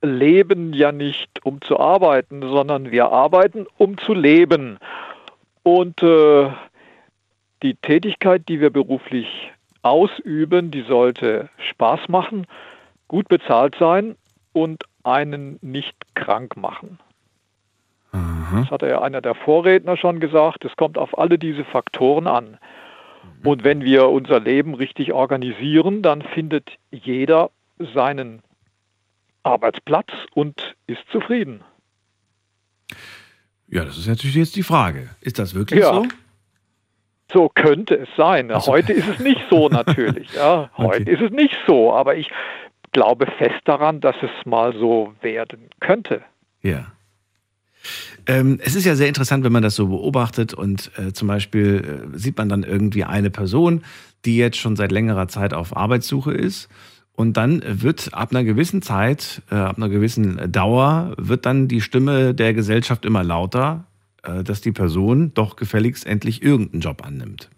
leben 0.00 0.72
ja 0.72 0.92
nicht, 0.92 1.44
um 1.44 1.60
zu 1.60 1.78
arbeiten, 1.78 2.40
sondern 2.40 2.90
wir 2.90 3.10
arbeiten, 3.10 3.66
um 3.76 3.98
zu 3.98 4.14
leben. 4.14 4.78
Und 5.62 6.02
äh, 6.02 6.48
die 7.62 7.74
Tätigkeit, 7.74 8.48
die 8.48 8.60
wir 8.62 8.70
beruflich 8.70 9.28
ausüben, 9.82 10.70
die 10.70 10.82
sollte 10.82 11.50
Spaß 11.70 12.08
machen, 12.08 12.46
gut 13.08 13.28
bezahlt 13.28 13.76
sein 13.78 14.16
und 14.54 14.84
einen 15.04 15.58
nicht 15.60 15.96
krank 16.14 16.56
machen. 16.56 16.98
Aha. 18.48 18.60
Das 18.60 18.70
hatte 18.70 18.88
ja 18.88 19.02
einer 19.02 19.20
der 19.20 19.34
Vorredner 19.34 19.96
schon 19.96 20.20
gesagt. 20.20 20.64
Es 20.64 20.76
kommt 20.76 20.98
auf 20.98 21.16
alle 21.18 21.38
diese 21.38 21.64
Faktoren 21.64 22.26
an. 22.26 22.58
Und 23.44 23.64
wenn 23.64 23.82
wir 23.82 24.08
unser 24.08 24.40
Leben 24.40 24.74
richtig 24.74 25.12
organisieren, 25.12 26.02
dann 26.02 26.22
findet 26.22 26.70
jeder 26.90 27.50
seinen 27.94 28.42
Arbeitsplatz 29.42 30.08
und 30.34 30.74
ist 30.86 31.02
zufrieden. 31.12 31.62
Ja, 33.68 33.84
das 33.84 33.98
ist 33.98 34.06
natürlich 34.06 34.36
jetzt 34.36 34.56
die 34.56 34.62
Frage. 34.62 35.10
Ist 35.20 35.38
das 35.38 35.54
wirklich 35.54 35.80
Ja. 35.80 35.92
so? 35.94 36.06
So 37.32 37.48
könnte 37.48 37.96
es 37.96 38.08
sein. 38.16 38.50
Ach 38.52 38.60
so. 38.60 38.72
Heute 38.72 38.92
ist 38.92 39.08
es 39.08 39.18
nicht 39.18 39.40
so 39.50 39.68
natürlich. 39.68 40.32
Ja, 40.34 40.70
heute 40.76 41.02
Okay. 41.02 41.12
ist 41.12 41.20
es 41.22 41.30
nicht 41.32 41.56
so, 41.66 41.92
aber 41.92 42.16
ich 42.16 42.30
glaube 42.92 43.26
fest 43.38 43.60
daran, 43.64 44.00
dass 44.00 44.14
es 44.22 44.30
mal 44.46 44.72
so 44.72 45.12
werden 45.20 45.68
könnte. 45.80 46.22
Ja. 46.62 46.86
Ähm, 48.26 48.58
es 48.62 48.74
ist 48.74 48.84
ja 48.84 48.96
sehr 48.96 49.08
interessant, 49.08 49.44
wenn 49.44 49.52
man 49.52 49.62
das 49.62 49.76
so 49.76 49.86
beobachtet 49.86 50.52
und 50.52 50.90
äh, 50.98 51.12
zum 51.12 51.28
Beispiel 51.28 52.10
äh, 52.14 52.18
sieht 52.18 52.36
man 52.36 52.48
dann 52.48 52.64
irgendwie 52.64 53.04
eine 53.04 53.30
Person, 53.30 53.82
die 54.24 54.36
jetzt 54.36 54.56
schon 54.56 54.76
seit 54.76 54.90
längerer 54.90 55.28
Zeit 55.28 55.54
auf 55.54 55.76
Arbeitssuche 55.76 56.32
ist 56.32 56.68
und 57.12 57.36
dann 57.36 57.62
wird 57.64 58.12
ab 58.12 58.30
einer 58.30 58.44
gewissen 58.44 58.82
Zeit, 58.82 59.42
äh, 59.50 59.54
ab 59.54 59.76
einer 59.76 59.88
gewissen 59.88 60.52
Dauer, 60.52 61.14
wird 61.18 61.46
dann 61.46 61.68
die 61.68 61.80
Stimme 61.80 62.34
der 62.34 62.52
Gesellschaft 62.52 63.04
immer 63.04 63.22
lauter, 63.22 63.86
äh, 64.22 64.42
dass 64.42 64.60
die 64.60 64.72
Person 64.72 65.32
doch 65.34 65.56
gefälligst 65.56 66.04
endlich 66.04 66.42
irgendeinen 66.42 66.80
Job 66.80 67.06
annimmt. 67.06 67.50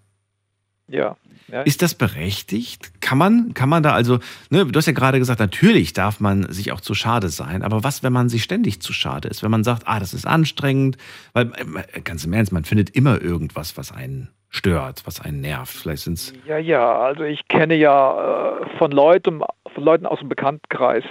Ja. 0.87 1.17
Ja. 1.51 1.63
Ist 1.63 1.81
das 1.81 1.95
berechtigt? 1.95 3.01
Kann 3.01 3.17
man, 3.17 3.55
kann 3.55 3.71
man 3.71 3.83
da 3.83 3.93
also, 3.93 4.19
ne, 4.51 4.67
du 4.67 4.77
hast 4.77 4.87
ja 4.87 4.93
gerade 4.93 5.19
gesagt, 5.19 5.41
natürlich 5.41 5.95
darf 5.95 6.21
man 6.21 6.51
sich 6.53 6.73
auch 6.73 6.81
zu 6.81 6.95
schade 6.95 7.31
sein, 7.31 7.63
aber 7.63 7.83
was, 7.83 8.03
wenn 8.03 8.13
man 8.13 8.29
sich 8.29 8.43
ständig 8.43 8.81
zu 8.83 8.93
schade 8.93 9.29
ist? 9.29 9.43
Wenn 9.43 9.51
man 9.51 9.65
sagt, 9.65 9.85
ah, 9.87 9.99
das 9.99 10.13
ist 10.13 10.27
anstrengend, 10.27 10.99
weil, 11.33 11.51
äh, 11.93 12.01
ganz 12.03 12.25
im 12.25 12.35
Ernst, 12.35 12.53
man 12.53 12.65
findet 12.65 12.91
immer 12.91 13.21
irgendwas, 13.23 13.79
was 13.79 13.93
einen 13.93 14.29
stört, 14.51 15.03
was 15.07 15.21
einen 15.23 15.41
nervt. 15.41 15.73
Vielleicht 15.73 16.03
sind 16.03 16.15
es, 16.15 16.35
Ja, 16.47 16.59
ja, 16.59 16.99
also 16.99 17.23
ich 17.23 17.49
kenne 17.49 17.77
ja 17.77 18.61
äh, 18.61 18.79
von 18.79 18.91
Leuten, 18.91 19.43
von 19.75 19.85
Leuten 19.85 20.05
aus 20.05 20.19
dem 20.19 20.29
Bekanntenkreis 20.29 21.05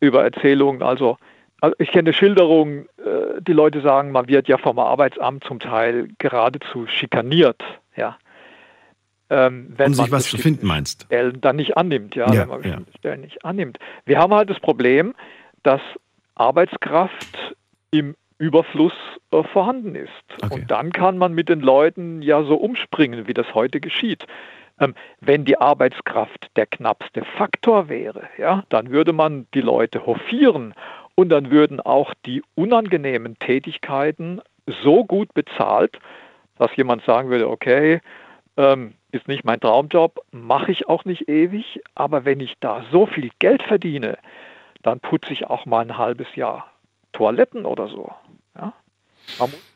über 0.00 0.24
Erzählungen, 0.24 0.82
also, 0.82 1.18
also 1.60 1.76
ich 1.78 1.90
kenne 1.90 2.14
Schilderungen, 2.14 2.86
äh, 2.98 3.42
die 3.42 3.52
Leute 3.52 3.82
sagen, 3.82 4.12
man 4.12 4.28
wird 4.28 4.48
ja 4.48 4.56
vom 4.56 4.78
Arbeitsamt 4.78 5.44
zum 5.44 5.60
Teil 5.60 6.08
geradezu 6.18 6.86
schikaniert, 6.86 7.62
ja. 7.94 8.16
Ähm, 9.30 9.72
wenn 9.76 9.88
um 9.88 9.94
sich 9.94 10.10
man 10.10 10.12
was 10.12 10.24
zu 10.28 10.38
finden, 10.38 10.66
meinst 10.66 11.04
Stellen 11.04 11.40
dann 11.40 11.56
nicht 11.56 11.76
annimmt, 11.76 12.16
ja, 12.16 12.32
Ja, 12.32 12.42
wenn 12.42 12.48
man 12.48 12.62
ja. 12.64 12.78
Stellen 12.98 13.20
nicht 13.20 13.44
annimmt. 13.44 13.78
Wir 14.04 14.18
haben 14.18 14.34
halt 14.34 14.50
das 14.50 14.58
Problem, 14.58 15.14
dass 15.62 15.80
Arbeitskraft 16.34 17.54
im 17.92 18.16
Überfluss 18.38 18.94
äh, 19.30 19.42
vorhanden 19.44 19.94
ist. 19.94 20.10
Okay. 20.42 20.54
Und 20.54 20.70
dann 20.70 20.92
kann 20.92 21.18
man 21.18 21.34
mit 21.34 21.48
den 21.48 21.60
Leuten 21.60 22.22
ja 22.22 22.42
so 22.42 22.56
umspringen, 22.56 23.28
wie 23.28 23.34
das 23.34 23.54
heute 23.54 23.80
geschieht. 23.80 24.26
Ähm, 24.80 24.94
wenn 25.20 25.44
die 25.44 25.60
Arbeitskraft 25.60 26.50
der 26.56 26.66
knappste 26.66 27.22
Faktor 27.36 27.88
wäre, 27.88 28.28
ja, 28.38 28.64
dann 28.70 28.90
würde 28.90 29.12
man 29.12 29.46
die 29.54 29.60
Leute 29.60 30.06
hofieren 30.06 30.74
und 31.14 31.28
dann 31.28 31.50
würden 31.50 31.80
auch 31.80 32.14
die 32.24 32.42
unangenehmen 32.54 33.38
Tätigkeiten 33.38 34.40
so 34.82 35.04
gut 35.04 35.34
bezahlt, 35.34 35.98
dass 36.56 36.74
jemand 36.76 37.04
sagen 37.04 37.28
würde, 37.28 37.48
okay, 37.48 38.00
ähm, 38.60 38.94
ist 39.10 39.26
nicht 39.26 39.44
mein 39.44 39.58
Traumjob, 39.58 40.20
mache 40.32 40.70
ich 40.70 40.86
auch 40.86 41.04
nicht 41.06 41.28
ewig, 41.28 41.80
aber 41.94 42.26
wenn 42.26 42.40
ich 42.40 42.54
da 42.60 42.84
so 42.92 43.06
viel 43.06 43.30
Geld 43.38 43.62
verdiene, 43.62 44.18
dann 44.82 45.00
putze 45.00 45.32
ich 45.32 45.46
auch 45.46 45.64
mal 45.64 45.80
ein 45.80 45.96
halbes 45.96 46.28
Jahr 46.36 46.66
Toiletten 47.12 47.64
oder 47.64 47.88
so. 47.88 48.12
Ja, 48.56 48.74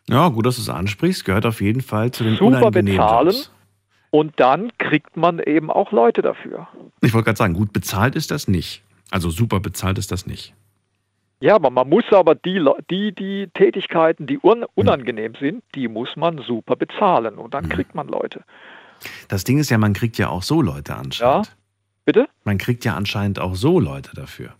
ja 0.08 0.28
gut, 0.28 0.44
dass 0.44 0.56
du 0.56 0.62
es 0.62 0.68
ansprichst, 0.68 1.24
gehört 1.24 1.46
auf 1.46 1.60
jeden 1.60 1.80
Fall 1.80 2.10
zu 2.10 2.24
den 2.24 2.34
super 2.36 2.58
unangenehmen 2.58 3.00
bezahlen 3.00 3.26
Jobs. 3.28 3.52
und 4.10 4.38
dann 4.38 4.70
kriegt 4.78 5.16
man 5.16 5.38
eben 5.38 5.70
auch 5.70 5.90
Leute 5.90 6.20
dafür. 6.20 6.68
Ich 7.00 7.14
wollte 7.14 7.26
gerade 7.26 7.38
sagen, 7.38 7.54
gut 7.54 7.72
bezahlt 7.72 8.16
ist 8.16 8.30
das 8.30 8.48
nicht. 8.48 8.82
Also 9.10 9.30
super 9.30 9.60
bezahlt 9.60 9.98
ist 9.98 10.12
das 10.12 10.26
nicht. 10.26 10.54
Ja, 11.44 11.56
aber 11.56 11.68
man 11.68 11.90
muss 11.90 12.10
aber 12.10 12.34
die, 12.34 12.58
die, 12.88 13.14
die 13.14 13.48
Tätigkeiten, 13.52 14.26
die 14.26 14.38
un 14.42 14.64
unangenehm 14.76 15.34
sind, 15.34 15.62
die 15.74 15.88
muss 15.88 16.16
man 16.16 16.38
super 16.38 16.74
bezahlen 16.74 17.36
und 17.36 17.52
dann 17.52 17.68
kriegt 17.68 17.94
man 17.94 18.08
Leute. 18.08 18.44
Das 19.28 19.44
Ding 19.44 19.58
ist 19.58 19.68
ja, 19.68 19.76
man 19.76 19.92
kriegt 19.92 20.16
ja 20.16 20.30
auch 20.30 20.42
so 20.42 20.62
Leute 20.62 20.96
anscheinend. 20.96 21.54
Bitte? 22.06 22.28
Man 22.44 22.56
kriegt 22.56 22.86
ja 22.86 22.94
anscheinend 22.94 23.40
auch 23.40 23.56
so 23.56 23.78
Leute 23.78 24.12
dafür. 24.14 24.54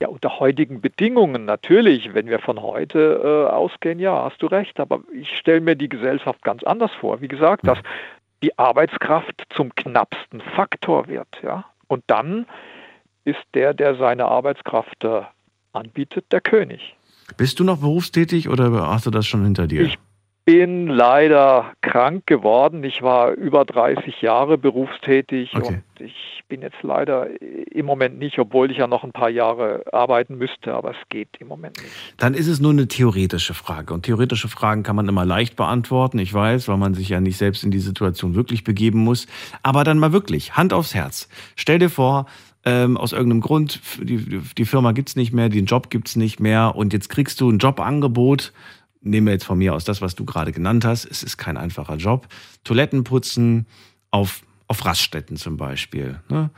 Ja, 0.00 0.08
unter 0.08 0.40
heutigen 0.40 0.80
Bedingungen 0.80 1.44
natürlich, 1.44 2.12
wenn 2.12 2.26
wir 2.26 2.40
von 2.40 2.60
heute 2.60 3.20
äh, 3.22 3.52
ausgehen, 3.52 4.00
ja, 4.00 4.24
hast 4.24 4.42
du 4.42 4.46
recht. 4.46 4.80
Aber 4.80 5.02
ich 5.12 5.28
stelle 5.38 5.60
mir 5.60 5.76
die 5.76 5.88
Gesellschaft 5.88 6.42
ganz 6.42 6.64
anders 6.64 6.90
vor. 6.98 7.20
Wie 7.20 7.28
gesagt, 7.28 7.68
dass 7.68 7.78
die 8.42 8.58
Arbeitskraft 8.58 9.44
zum 9.50 9.72
knappsten 9.76 10.40
Faktor 10.40 11.06
wird. 11.06 11.28
Ja? 11.40 11.66
Und 11.86 12.02
dann 12.08 12.46
ist 13.22 13.44
der, 13.54 13.74
der 13.74 13.94
seine 13.94 14.24
Arbeitskraft 14.24 15.04
äh, 15.04 15.22
anbietet, 15.72 16.26
der 16.32 16.40
König. 16.40 16.96
Bist 17.36 17.60
du 17.60 17.64
noch 17.64 17.78
berufstätig 17.78 18.48
oder 18.48 18.88
hast 18.88 19.06
du 19.06 19.10
das 19.10 19.26
schon 19.26 19.44
hinter 19.44 19.66
dir? 19.66 19.82
Ich 19.82 19.98
bin 20.44 20.88
leider 20.88 21.72
krank 21.82 22.26
geworden. 22.26 22.82
Ich 22.84 23.00
war 23.02 23.32
über 23.32 23.64
30 23.64 24.20
Jahre 24.22 24.58
berufstätig 24.58 25.50
Okay. 25.54 25.82
und 25.98 26.06
ich 26.06 26.42
bin 26.48 26.62
jetzt 26.62 26.82
leider 26.82 27.28
im 27.40 27.86
Moment 27.86 28.18
nicht, 28.18 28.38
obwohl 28.38 28.70
ich 28.70 28.78
ja 28.78 28.86
noch 28.86 29.04
ein 29.04 29.12
paar 29.12 29.30
Jahre 29.30 29.84
arbeiten 29.92 30.36
müsste, 30.36 30.74
aber 30.74 30.90
es 30.90 30.96
geht 31.08 31.28
im 31.38 31.48
Moment 31.48 31.80
nicht. 31.80 31.92
Dann 32.18 32.34
ist 32.34 32.48
es 32.48 32.60
nur 32.60 32.72
eine 32.72 32.88
theoretische 32.88 33.54
Frage. 33.54 33.94
Und 33.94 34.02
theoretische 34.02 34.48
Fragen 34.48 34.82
kann 34.82 34.96
man 34.96 35.08
immer 35.08 35.24
leicht 35.24 35.56
beantworten, 35.56 36.18
ich 36.18 36.34
weiß, 36.34 36.68
weil 36.68 36.76
man 36.76 36.92
sich 36.92 37.08
ja 37.08 37.20
nicht 37.20 37.38
selbst 37.38 37.64
in 37.64 37.70
die 37.70 37.78
Situation 37.78 38.34
wirklich 38.34 38.64
begeben 38.64 38.98
muss. 38.98 39.26
Aber 39.62 39.84
dann 39.84 39.98
mal 39.98 40.12
wirklich, 40.12 40.54
Hand 40.54 40.74
aufs 40.74 40.94
Herz. 40.94 41.28
Stell 41.56 41.78
dir 41.78 41.88
vor, 41.88 42.26
ähm, 42.64 42.96
aus 42.96 43.12
irgendeinem 43.12 43.40
Grund, 43.40 43.80
die, 44.00 44.40
die 44.40 44.64
Firma 44.64 44.92
gibt's 44.92 45.16
nicht 45.16 45.32
mehr, 45.32 45.48
den 45.48 45.66
Job 45.66 45.90
gibt's 45.90 46.16
nicht 46.16 46.40
mehr 46.40 46.74
und 46.76 46.92
jetzt 46.92 47.08
kriegst 47.08 47.40
du 47.40 47.50
ein 47.50 47.58
Jobangebot. 47.58 48.52
Nehmen 49.00 49.26
wir 49.26 49.32
jetzt 49.32 49.44
von 49.44 49.58
mir 49.58 49.74
aus 49.74 49.84
das, 49.84 50.00
was 50.00 50.14
du 50.14 50.24
gerade 50.24 50.52
genannt 50.52 50.84
hast. 50.84 51.04
Es 51.04 51.24
ist 51.24 51.36
kein 51.36 51.56
einfacher 51.56 51.96
Job. 51.96 52.28
Toiletten 52.62 53.02
putzen 53.02 53.66
auf, 54.12 54.42
auf 54.68 54.84
Raststätten 54.84 55.36
zum 55.36 55.56
Beispiel. 55.56 56.20
Ne? 56.28 56.50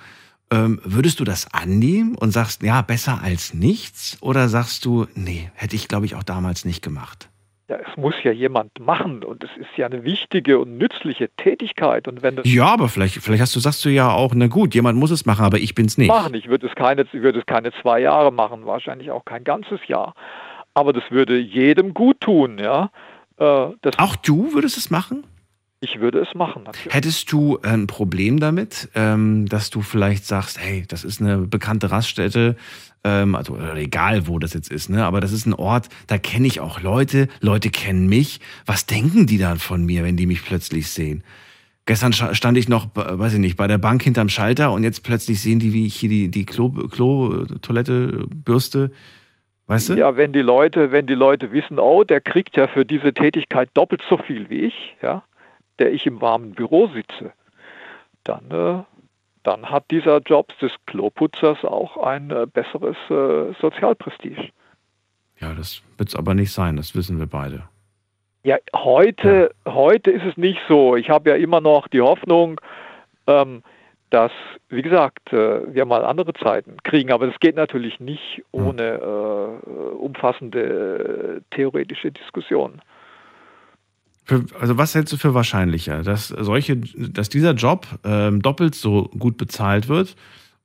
Ähm, 0.50 0.78
würdest 0.84 1.20
du 1.20 1.24
das 1.24 1.52
annehmen 1.54 2.14
und 2.14 2.32
sagst, 2.32 2.62
ja, 2.62 2.82
besser 2.82 3.22
als 3.22 3.54
nichts? 3.54 4.18
Oder 4.20 4.50
sagst 4.50 4.84
du, 4.84 5.06
nee, 5.14 5.50
hätte 5.54 5.74
ich, 5.74 5.88
glaube 5.88 6.04
ich, 6.04 6.16
auch 6.16 6.22
damals 6.22 6.66
nicht 6.66 6.82
gemacht? 6.82 7.30
Ja, 7.68 7.76
es 7.76 7.96
muss 7.96 8.14
ja 8.22 8.30
jemand 8.30 8.78
machen 8.78 9.24
und 9.24 9.42
es 9.42 9.50
ist 9.58 9.70
ja 9.76 9.86
eine 9.86 10.04
wichtige 10.04 10.58
und 10.58 10.76
nützliche 10.76 11.30
Tätigkeit. 11.38 12.06
Und 12.06 12.22
wenn 12.22 12.38
Ja, 12.44 12.66
aber 12.66 12.88
vielleicht, 12.90 13.14
vielleicht 13.22 13.40
hast 13.40 13.56
du, 13.56 13.60
sagst 13.60 13.82
du 13.86 13.88
ja 13.88 14.10
auch, 14.10 14.34
na 14.34 14.48
gut, 14.48 14.74
jemand 14.74 14.98
muss 14.98 15.10
es 15.10 15.24
machen, 15.24 15.46
aber 15.46 15.58
ich 15.58 15.74
bin's 15.74 15.96
nicht. 15.96 16.08
machen, 16.08 16.34
ich 16.34 16.48
würde 16.48 16.66
es 16.66 16.74
keine, 16.74 17.02
ich 17.02 17.12
würde 17.14 17.38
es 17.38 17.46
keine 17.46 17.72
zwei 17.80 18.00
Jahre 18.00 18.30
machen, 18.32 18.66
wahrscheinlich 18.66 19.10
auch 19.10 19.24
kein 19.24 19.44
ganzes 19.44 19.80
Jahr. 19.88 20.14
Aber 20.74 20.92
das 20.92 21.04
würde 21.10 21.38
jedem 21.38 21.94
gut 21.94 22.20
tun, 22.20 22.58
ja. 22.58 22.90
Äh, 23.38 23.68
Das, 23.80 23.98
Auch 23.98 24.16
du 24.16 24.52
würdest 24.52 24.76
es 24.76 24.90
machen? 24.90 25.24
ich 25.80 26.00
würde 26.00 26.20
es 26.20 26.34
machen, 26.34 26.62
natürlich. 26.64 26.94
Hättest 26.94 27.30
du 27.30 27.58
ein 27.62 27.86
Problem 27.86 28.40
damit, 28.40 28.88
ähm, 28.94 29.46
dass 29.46 29.68
du 29.70 29.82
vielleicht 29.82 30.24
sagst, 30.24 30.58
hey, 30.58 30.84
das 30.88 31.04
ist 31.04 31.20
eine 31.20 31.38
bekannte 31.38 31.90
Raststätte, 31.90 32.56
ähm, 33.04 33.34
also 33.34 33.56
egal 33.74 34.26
wo 34.26 34.38
das 34.38 34.54
jetzt 34.54 34.70
ist, 34.70 34.88
ne? 34.88 35.04
Aber 35.04 35.20
das 35.20 35.32
ist 35.32 35.46
ein 35.46 35.54
Ort, 35.54 35.88
da 36.06 36.18
kenne 36.18 36.46
ich 36.46 36.60
auch 36.60 36.80
Leute, 36.80 37.28
Leute 37.40 37.70
kennen 37.70 38.08
mich. 38.08 38.40
Was 38.66 38.86
denken 38.86 39.26
die 39.26 39.38
dann 39.38 39.58
von 39.58 39.84
mir, 39.84 40.02
wenn 40.04 40.16
die 40.16 40.26
mich 40.26 40.44
plötzlich 40.44 40.88
sehen? 40.88 41.22
Gestern 41.86 42.14
stand 42.14 42.56
ich 42.56 42.68
noch, 42.68 42.96
äh, 42.96 43.18
weiß 43.18 43.34
ich 43.34 43.40
nicht, 43.40 43.56
bei 43.56 43.66
der 43.66 43.76
Bank 43.76 44.02
hinterm 44.02 44.30
Schalter 44.30 44.72
und 44.72 44.84
jetzt 44.84 45.04
plötzlich 45.04 45.40
sehen 45.42 45.58
die, 45.58 45.74
wie 45.74 45.86
ich 45.86 45.94
hier 45.94 46.08
die, 46.08 46.30
die 46.30 46.46
Klo, 46.46 46.70
Klo, 46.70 47.44
Toilette 47.60 48.26
bürste. 48.28 48.90
Weißt 49.66 49.90
du? 49.90 49.94
Ja, 49.94 50.16
wenn 50.16 50.32
die 50.32 50.42
Leute, 50.42 50.92
wenn 50.92 51.06
die 51.06 51.14
Leute 51.14 51.52
wissen, 51.52 51.78
oh, 51.78 52.04
der 52.04 52.20
kriegt 52.20 52.56
ja 52.56 52.68
für 52.68 52.84
diese 52.84 53.12
Tätigkeit 53.12 53.70
doppelt 53.74 54.02
so 54.08 54.18
viel 54.18 54.48
wie 54.50 54.60
ich, 54.60 54.96
ja, 55.02 55.24
der 55.78 55.92
ich 55.92 56.06
im 56.06 56.20
warmen 56.20 56.52
Büro 56.52 56.88
sitze, 56.88 57.32
dann, 58.24 58.50
äh, 58.50 58.82
dann 59.44 59.70
hat 59.70 59.90
dieser 59.90 60.18
Job 60.18 60.58
des 60.58 60.72
Kloputzers 60.86 61.64
auch 61.64 61.96
ein 61.98 62.30
äh, 62.30 62.46
besseres 62.46 62.96
äh, 63.10 63.54
Sozialprestige. 63.60 64.48
Ja, 65.38 65.54
das 65.54 65.82
wird's 65.98 66.16
aber 66.16 66.34
nicht 66.34 66.52
sein, 66.52 66.76
das 66.76 66.96
wissen 66.96 67.18
wir 67.18 67.26
beide. 67.26 67.64
Ja, 68.42 68.56
heute, 68.74 69.54
heute 69.66 70.10
ist 70.10 70.24
es 70.24 70.36
nicht 70.36 70.60
so. 70.68 70.96
Ich 70.96 71.08
habe 71.08 71.30
ja 71.30 71.36
immer 71.36 71.60
noch 71.60 71.88
die 71.88 72.00
Hoffnung, 72.00 72.60
ähm, 73.26 73.62
dass, 74.10 74.32
wie 74.68 74.82
gesagt, 74.82 75.32
äh, 75.32 75.74
wir 75.74 75.86
mal 75.86 76.04
andere 76.04 76.34
Zeiten 76.34 76.76
kriegen. 76.82 77.10
Aber 77.10 77.26
das 77.26 77.38
geht 77.40 77.56
natürlich 77.56 78.00
nicht 78.00 78.42
ohne 78.52 78.82
äh, 78.82 79.94
umfassende 79.96 80.60
äh, 80.60 81.40
theoretische 81.54 82.12
Diskussionen. 82.12 82.80
Für, 84.24 84.44
also 84.58 84.78
was 84.78 84.94
hältst 84.94 85.12
du 85.12 85.16
für 85.18 85.34
wahrscheinlicher, 85.34 86.02
dass 86.02 86.28
solche, 86.28 86.76
dass 86.76 87.28
dieser 87.28 87.52
Job 87.52 87.86
ähm, 88.04 88.40
doppelt 88.40 88.74
so 88.74 89.04
gut 89.18 89.36
bezahlt 89.36 89.88
wird 89.88 90.16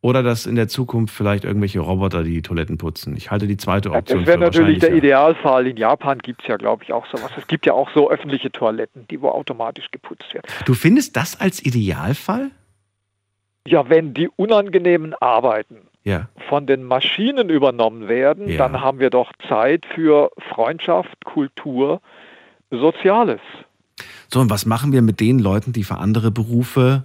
oder 0.02 0.24
dass 0.24 0.46
in 0.46 0.56
der 0.56 0.70
Zukunft 0.70 1.14
vielleicht 1.14 1.44
irgendwelche 1.44 1.82
Roboter 1.82 2.24
die 2.24 2.42
Toiletten 2.42 2.78
putzen? 2.78 3.18
Ich 3.18 3.32
halte 3.32 3.48
die 3.48 3.58
zweite 3.58 3.92
Option 3.92 4.20
Das 4.20 4.28
wäre 4.28 4.38
natürlich 4.38 4.80
der. 4.80 4.94
Idealfall. 4.96 5.68
In 5.68 5.76
Japan 5.76 6.20
gibt 6.20 6.42
es 6.42 6.48
ja, 6.48 6.56
glaube 6.56 6.84
ich, 6.86 6.94
auch 6.94 7.06
sowas. 7.08 7.32
Es 7.38 7.48
gibt 7.48 7.66
ja 7.66 7.74
auch 7.74 7.90
so 7.94 8.10
öffentliche 8.10 8.50
Toiletten, 8.50 9.06
die 9.10 9.22
wo 9.22 9.28
automatisch 9.30 9.92
geputzt 9.92 10.34
werden. 10.34 10.48
Du 10.66 10.74
findest 10.74 11.18
das 11.18 11.40
als 11.42 11.62
Idealfall? 11.66 12.52
Ja, 13.68 13.90
wenn 13.90 14.14
die 14.14 14.30
unangenehmen 14.38 15.14
Arbeiten 15.20 15.82
Ja. 16.06 16.30
von 16.48 16.66
den 16.66 16.84
Maschinen 16.86 17.50
übernommen 17.50 18.08
werden, 18.08 18.48
Ja. 18.48 18.58
dann 18.58 18.80
haben 18.80 19.00
wir 19.00 19.10
doch 19.10 19.34
Zeit 19.50 19.86
für 19.94 20.32
Freundschaft, 20.50 21.26
Kultur, 21.26 22.02
Soziales. 22.72 23.42
So, 24.28 24.40
und 24.40 24.50
was 24.50 24.66
machen 24.66 24.92
wir 24.92 25.02
mit 25.02 25.20
den 25.20 25.40
Leuten, 25.40 25.74
die 25.74 25.84
für 25.84 25.98
andere 25.98 26.32
Berufe 26.32 27.04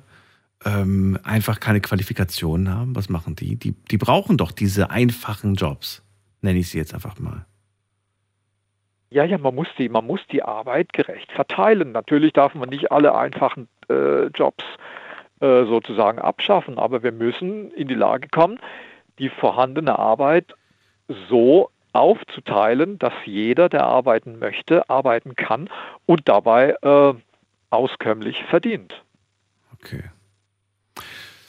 ähm, 0.65 1.19
einfach 1.25 1.61
keine 1.61 1.81
Qualifikationen 1.81 2.75
haben? 2.75 2.95
Was 2.95 3.09
machen 3.09 3.35
die? 3.35 3.57
die? 3.57 3.73
Die 3.73 3.99
brauchen 3.99 4.37
doch 4.37 4.53
diese 4.53 4.91
einfachen 4.91 5.55
Jobs, 5.55 6.03
nenne 6.43 6.59
ich 6.59 6.69
sie 6.69 6.79
jetzt 6.79 6.95
einfach 6.95 7.19
mal. 7.19 7.47
Ja, 9.11 9.25
ja, 9.25 9.39
man 9.39 9.55
muss 9.55 9.69
die, 9.79 9.89
man 9.89 10.07
muss 10.07 10.21
die 10.33 10.43
Arbeit 10.43 10.93
gerecht 10.93 11.31
verteilen. 11.33 11.93
Natürlich 11.93 12.33
darf 12.33 12.55
man 12.55 12.69
nicht 12.69 12.91
alle 12.91 13.15
einfachen 13.15 13.69
äh, 13.89 14.27
Jobs 14.27 14.65
äh, 15.41 15.65
sozusagen 15.67 16.19
abschaffen, 16.19 16.79
aber 16.79 17.03
wir 17.03 17.13
müssen 17.13 17.71
in 17.73 17.87
die 17.87 17.95
Lage 17.95 18.29
kommen, 18.29 18.59
die 19.19 19.29
vorhandene 19.29 19.99
Arbeit 19.99 20.55
so 21.29 21.71
aufzuteilen, 21.95 22.99
dass 22.99 23.13
jeder, 23.25 23.69
der 23.69 23.85
arbeiten 23.85 24.39
möchte, 24.39 24.89
arbeiten 24.91 25.37
kann 25.37 25.71
und 26.07 26.29
dabei 26.29 26.77
äh, 26.83 27.15
auskömmlich 27.71 28.45
verdient. 28.51 29.03
Okay. 29.75 30.03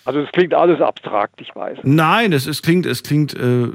Also 0.06 0.20
es 0.20 0.32
klingt 0.32 0.54
alles 0.54 0.82
abstrakt, 0.82 1.42
ich 1.42 1.56
weiß. 1.56 1.80
Nein, 1.82 2.32
es, 2.32 2.46
es 2.46 2.62
klingt, 2.62 2.86
es 2.86 3.02
klingt 3.02 3.34
äh, 3.34 3.68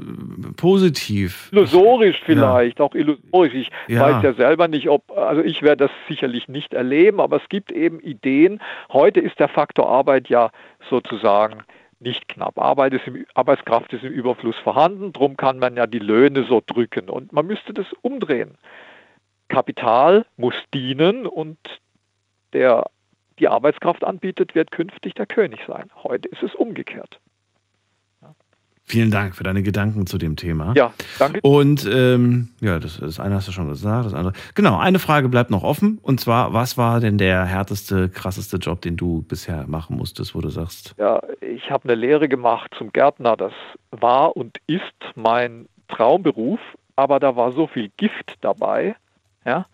positiv. 0.55 1.49
Illusorisch 1.51 2.21
vielleicht, 2.23 2.79
auch 2.79 2.95
illusorisch. 2.95 3.53
Ich 3.53 3.69
Ja. 3.89 4.01
weiß 4.01 4.23
ja 4.23 4.33
selber 4.35 4.69
nicht, 4.69 4.87
ob, 4.87 5.11
also 5.11 5.41
ich 5.41 5.61
werde 5.61 5.87
das 5.87 5.91
sicherlich 6.07 6.47
nicht 6.47 6.73
erleben, 6.73 7.19
aber 7.19 7.35
es 7.43 7.49
gibt 7.49 7.69
eben 7.73 7.99
Ideen. 7.99 8.61
Heute 8.93 9.19
ist 9.19 9.39
der 9.39 9.49
Faktor 9.49 9.89
Arbeit 9.89 10.29
ja 10.29 10.51
sozusagen 10.89 11.63
nicht 12.01 12.27
knapp. 12.27 12.59
Arbeit 12.59 12.93
ist 12.93 13.07
im, 13.07 13.25
Arbeitskraft 13.33 13.93
ist 13.93 14.03
im 14.03 14.11
Überfluss 14.11 14.57
vorhanden, 14.57 15.13
darum 15.13 15.37
kann 15.37 15.59
man 15.59 15.77
ja 15.77 15.87
die 15.87 15.99
Löhne 15.99 16.43
so 16.43 16.61
drücken. 16.65 17.09
Und 17.09 17.31
man 17.31 17.47
müsste 17.47 17.73
das 17.73 17.85
umdrehen. 18.01 18.57
Kapital 19.47 20.25
muss 20.37 20.55
dienen 20.73 21.25
und 21.25 21.57
der 22.53 22.85
die 23.39 23.47
Arbeitskraft 23.47 24.03
anbietet, 24.03 24.53
wird 24.53 24.71
künftig 24.71 25.15
der 25.15 25.25
König 25.25 25.61
sein. 25.65 25.89
Heute 26.03 26.29
ist 26.29 26.43
es 26.43 26.53
umgekehrt. 26.53 27.19
Vielen 28.91 29.09
Dank 29.09 29.37
für 29.37 29.43
deine 29.45 29.63
Gedanken 29.63 30.05
zu 30.05 30.17
dem 30.17 30.35
Thema. 30.35 30.73
Ja, 30.75 30.91
danke. 31.17 31.39
Und 31.43 31.89
ähm, 31.89 32.49
ja, 32.59 32.77
das, 32.77 32.99
das 32.99 33.21
eine 33.21 33.35
hast 33.35 33.47
du 33.47 33.53
schon 33.53 33.69
gesagt, 33.69 34.05
das 34.05 34.13
andere. 34.13 34.33
Genau, 34.53 34.77
eine 34.77 34.99
Frage 34.99 35.29
bleibt 35.29 35.49
noch 35.49 35.63
offen. 35.63 35.97
Und 36.01 36.19
zwar, 36.19 36.53
was 36.53 36.77
war 36.77 36.99
denn 36.99 37.17
der 37.17 37.45
härteste, 37.45 38.09
krasseste 38.09 38.57
Job, 38.57 38.81
den 38.81 38.97
du 38.97 39.21
bisher 39.21 39.65
machen 39.65 39.95
musstest, 39.95 40.35
wo 40.35 40.41
du 40.41 40.49
sagst? 40.49 40.93
Ja, 40.97 41.21
ich 41.39 41.71
habe 41.71 41.85
eine 41.85 41.95
Lehre 41.95 42.27
gemacht 42.27 42.75
zum 42.77 42.91
Gärtner. 42.91 43.37
Das 43.37 43.53
war 43.91 44.35
und 44.35 44.57
ist 44.67 44.83
mein 45.15 45.69
Traumberuf, 45.87 46.59
aber 46.97 47.21
da 47.21 47.37
war 47.37 47.53
so 47.53 47.67
viel 47.67 47.91
Gift 47.95 48.33
dabei. 48.41 48.97
Ja, 49.45 49.67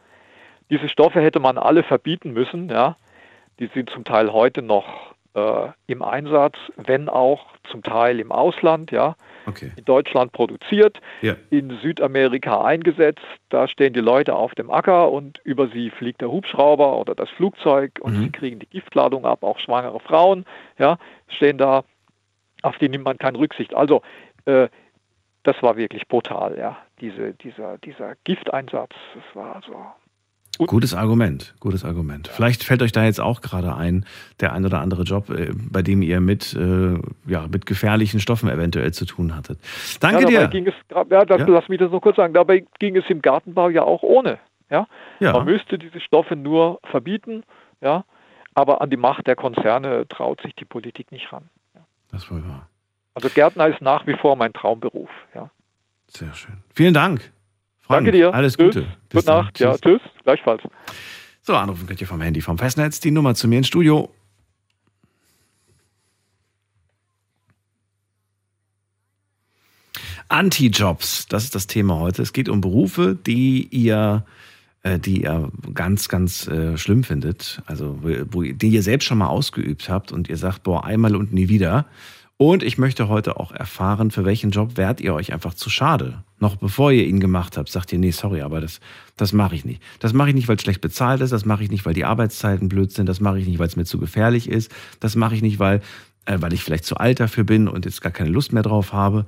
diese 0.69 0.89
Stoffe 0.89 1.21
hätte 1.21 1.39
man 1.39 1.57
alle 1.57 1.81
verbieten 1.81 2.33
müssen. 2.33 2.69
Ja, 2.69 2.97
die 3.59 3.71
sind 3.73 3.89
zum 3.89 4.03
Teil 4.03 4.31
heute 4.31 4.61
noch 4.61 5.15
äh, 5.37 5.69
im 5.85 6.01
Einsatz, 6.01 6.55
wenn 6.77 7.07
auch 7.09 7.45
zum 7.69 7.83
Teil 7.83 8.19
im 8.19 8.31
Ausland, 8.31 8.91
ja. 8.91 9.15
Okay. 9.45 9.71
In 9.77 9.85
Deutschland 9.85 10.31
produziert, 10.33 10.99
Ja. 11.21 11.35
in 11.51 11.69
Südamerika 11.81 12.63
eingesetzt. 12.63 13.23
Da 13.49 13.67
stehen 13.67 13.93
die 13.93 14.01
Leute 14.01 14.35
auf 14.35 14.55
dem 14.55 14.69
Acker 14.71 15.11
und 15.11 15.39
über 15.45 15.67
sie 15.69 15.89
fliegt 15.89 16.21
der 16.21 16.31
Hubschrauber 16.31 16.97
oder 16.97 17.15
das 17.15 17.29
Flugzeug 17.29 17.91
und 18.01 18.17
Mhm. 18.17 18.23
sie 18.23 18.29
kriegen 18.31 18.59
die 18.59 18.65
Giftladung 18.67 19.25
ab. 19.25 19.43
Auch 19.43 19.59
schwangere 19.59 19.99
Frauen, 19.99 20.45
ja, 20.77 20.97
stehen 21.29 21.57
da, 21.57 21.83
auf 22.63 22.77
die 22.79 22.89
nimmt 22.89 23.05
man 23.05 23.17
keine 23.17 23.37
Rücksicht. 23.37 23.73
Also 23.73 24.01
äh, 24.45 24.67
das 25.43 25.61
war 25.63 25.77
wirklich 25.77 26.07
brutal, 26.07 26.57
ja. 26.57 26.77
Diese, 26.99 27.33
dieser, 27.35 27.77
dieser 27.77 28.15
Gifteinsatz, 28.23 28.95
das 29.13 29.35
war 29.35 29.61
so 29.65 29.75
Gutes 30.57 30.93
Argument, 30.93 31.53
gutes 31.59 31.85
Argument. 31.85 32.27
Vielleicht 32.27 32.63
fällt 32.63 32.81
euch 32.81 32.91
da 32.91 33.03
jetzt 33.03 33.19
auch 33.19 33.41
gerade 33.41 33.75
ein, 33.75 34.05
der 34.39 34.53
ein 34.53 34.65
oder 34.65 34.81
andere 34.81 35.03
Job, 35.03 35.29
äh, 35.29 35.51
bei 35.53 35.81
dem 35.81 36.01
ihr 36.01 36.19
mit, 36.19 36.53
äh, 36.53 36.99
ja, 37.27 37.47
mit 37.51 37.65
gefährlichen 37.65 38.19
Stoffen 38.19 38.49
eventuell 38.49 38.91
zu 38.93 39.05
tun 39.05 39.35
hattet. 39.35 39.59
Danke 39.99 40.23
ja, 40.23 40.29
dabei 40.29 40.45
dir. 40.45 40.47
Ging 40.47 40.67
es, 40.67 40.73
ja, 40.89 41.25
das, 41.25 41.39
Ja. 41.41 41.47
Lass 41.47 41.69
mich 41.69 41.79
das 41.79 41.91
noch 41.91 42.01
kurz 42.01 42.17
sagen. 42.17 42.33
Dabei 42.33 42.65
ging 42.79 42.95
es 42.95 43.05
im 43.09 43.21
Gartenbau 43.21 43.69
ja 43.69 43.83
auch 43.83 44.03
ohne. 44.03 44.39
Ja? 44.69 44.87
Ja. 45.19 45.33
Man 45.33 45.45
müsste 45.45 45.77
diese 45.77 45.99
Stoffe 45.99 46.35
nur 46.35 46.79
verbieten, 46.89 47.43
ja, 47.81 48.03
aber 48.53 48.81
an 48.81 48.89
die 48.89 48.97
Macht 48.97 49.27
der 49.27 49.35
Konzerne 49.35 50.07
traut 50.07 50.41
sich 50.41 50.55
die 50.55 50.65
Politik 50.65 51.11
nicht 51.11 51.31
ran. 51.31 51.49
Das 52.11 52.29
war 52.31 52.43
wahr. 52.47 52.67
Also 53.13 53.29
Gärtner 53.29 53.67
ist 53.67 53.81
nach 53.81 54.05
wie 54.07 54.13
vor 54.13 54.35
mein 54.35 54.53
Traumberuf. 54.53 55.09
Ja. 55.33 55.49
Sehr 56.07 56.33
schön. 56.33 56.57
Vielen 56.73 56.93
Dank. 56.93 57.31
Frank, 57.87 58.05
Danke 58.05 58.11
dir. 58.11 58.33
Alles 58.33 58.57
Tschüss. 58.57 58.75
Gute. 58.75 58.87
Bis 59.09 59.21
Gute 59.21 59.25
dann. 59.25 59.45
Nacht. 59.45 59.59
Ja, 59.59 59.77
tschüss. 59.77 60.01
Gleichfalls. 60.23 60.61
So, 61.41 61.55
anrufen 61.55 61.87
könnt 61.87 62.01
ihr 62.01 62.07
vom 62.07 62.19
Handy, 62.19 62.41
vom 62.41 62.57
Festnetz. 62.57 62.99
Die 62.99 63.11
Nummer 63.11 63.33
zu 63.33 63.47
mir 63.47 63.59
ins 63.59 63.67
Studio. 63.67 64.13
Anti-Jobs, 70.27 71.27
das 71.27 71.45
ist 71.45 71.55
das 71.55 71.67
Thema 71.67 71.97
heute. 72.01 72.21
Es 72.21 72.33
geht 72.33 72.49
um 72.49 72.59
Berufe, 72.59 73.15
die 73.15 73.65
ihr, 73.71 74.25
äh, 74.83 74.99
die 74.99 75.21
ihr 75.21 75.49
ganz, 75.73 76.09
ganz 76.09 76.45
äh, 76.49 76.77
schlimm 76.77 77.05
findet. 77.05 77.61
Also, 77.67 77.99
wo, 78.01 78.09
wo, 78.31 78.41
die 78.43 78.67
ihr 78.67 78.83
selbst 78.83 79.05
schon 79.05 79.19
mal 79.19 79.27
ausgeübt 79.27 79.87
habt 79.87 80.11
und 80.11 80.27
ihr 80.27 80.35
sagt, 80.35 80.63
boah, 80.63 80.83
einmal 80.83 81.15
und 81.15 81.31
nie 81.31 81.47
wieder. 81.47 81.85
Und 82.39 82.61
ich 82.61 82.77
möchte 82.77 83.07
heute 83.09 83.39
auch 83.39 83.51
erfahren, 83.51 84.11
für 84.11 84.23
welchen 84.23 84.51
Job 84.51 84.77
wärt 84.77 85.01
ihr 85.01 85.15
euch 85.15 85.33
einfach 85.33 85.55
zu 85.55 85.71
schade. 85.71 86.23
Noch 86.39 86.55
bevor 86.55 86.91
ihr 86.91 87.07
ihn 87.07 87.19
gemacht 87.19 87.57
habt, 87.57 87.69
sagt 87.69 87.91
ihr, 87.91 87.97
nee, 87.97 88.11
sorry, 88.11 88.41
aber 88.41 88.61
das, 88.61 88.79
das 89.15 89.33
mache 89.33 89.55
ich 89.55 89.65
nicht. 89.65 89.81
Das 89.99 90.13
mache 90.13 90.29
ich 90.29 90.35
nicht, 90.35 90.47
weil 90.47 90.57
es 90.57 90.61
schlecht 90.61 90.81
bezahlt 90.81 91.21
ist, 91.21 91.31
das 91.31 91.45
mache 91.45 91.63
ich 91.63 91.71
nicht, 91.71 91.83
weil 91.87 91.95
die 91.95 92.05
Arbeitszeiten 92.05 92.69
blöd 92.69 92.91
sind, 92.91 93.09
das 93.09 93.19
mache 93.19 93.39
ich 93.39 93.47
nicht, 93.47 93.57
weil 93.57 93.67
es 93.67 93.75
mir 93.75 93.85
zu 93.85 93.97
gefährlich 93.97 94.47
ist, 94.47 94.71
das 94.99 95.15
mache 95.15 95.33
ich 95.33 95.41
nicht, 95.41 95.57
weil, 95.57 95.81
äh, 96.25 96.37
weil 96.39 96.53
ich 96.53 96.63
vielleicht 96.63 96.85
zu 96.85 96.97
alt 96.97 97.19
dafür 97.19 97.43
bin 97.43 97.67
und 97.67 97.85
jetzt 97.85 98.01
gar 98.01 98.11
keine 98.11 98.29
Lust 98.29 98.53
mehr 98.53 98.61
drauf 98.61 98.93
habe. 98.93 99.25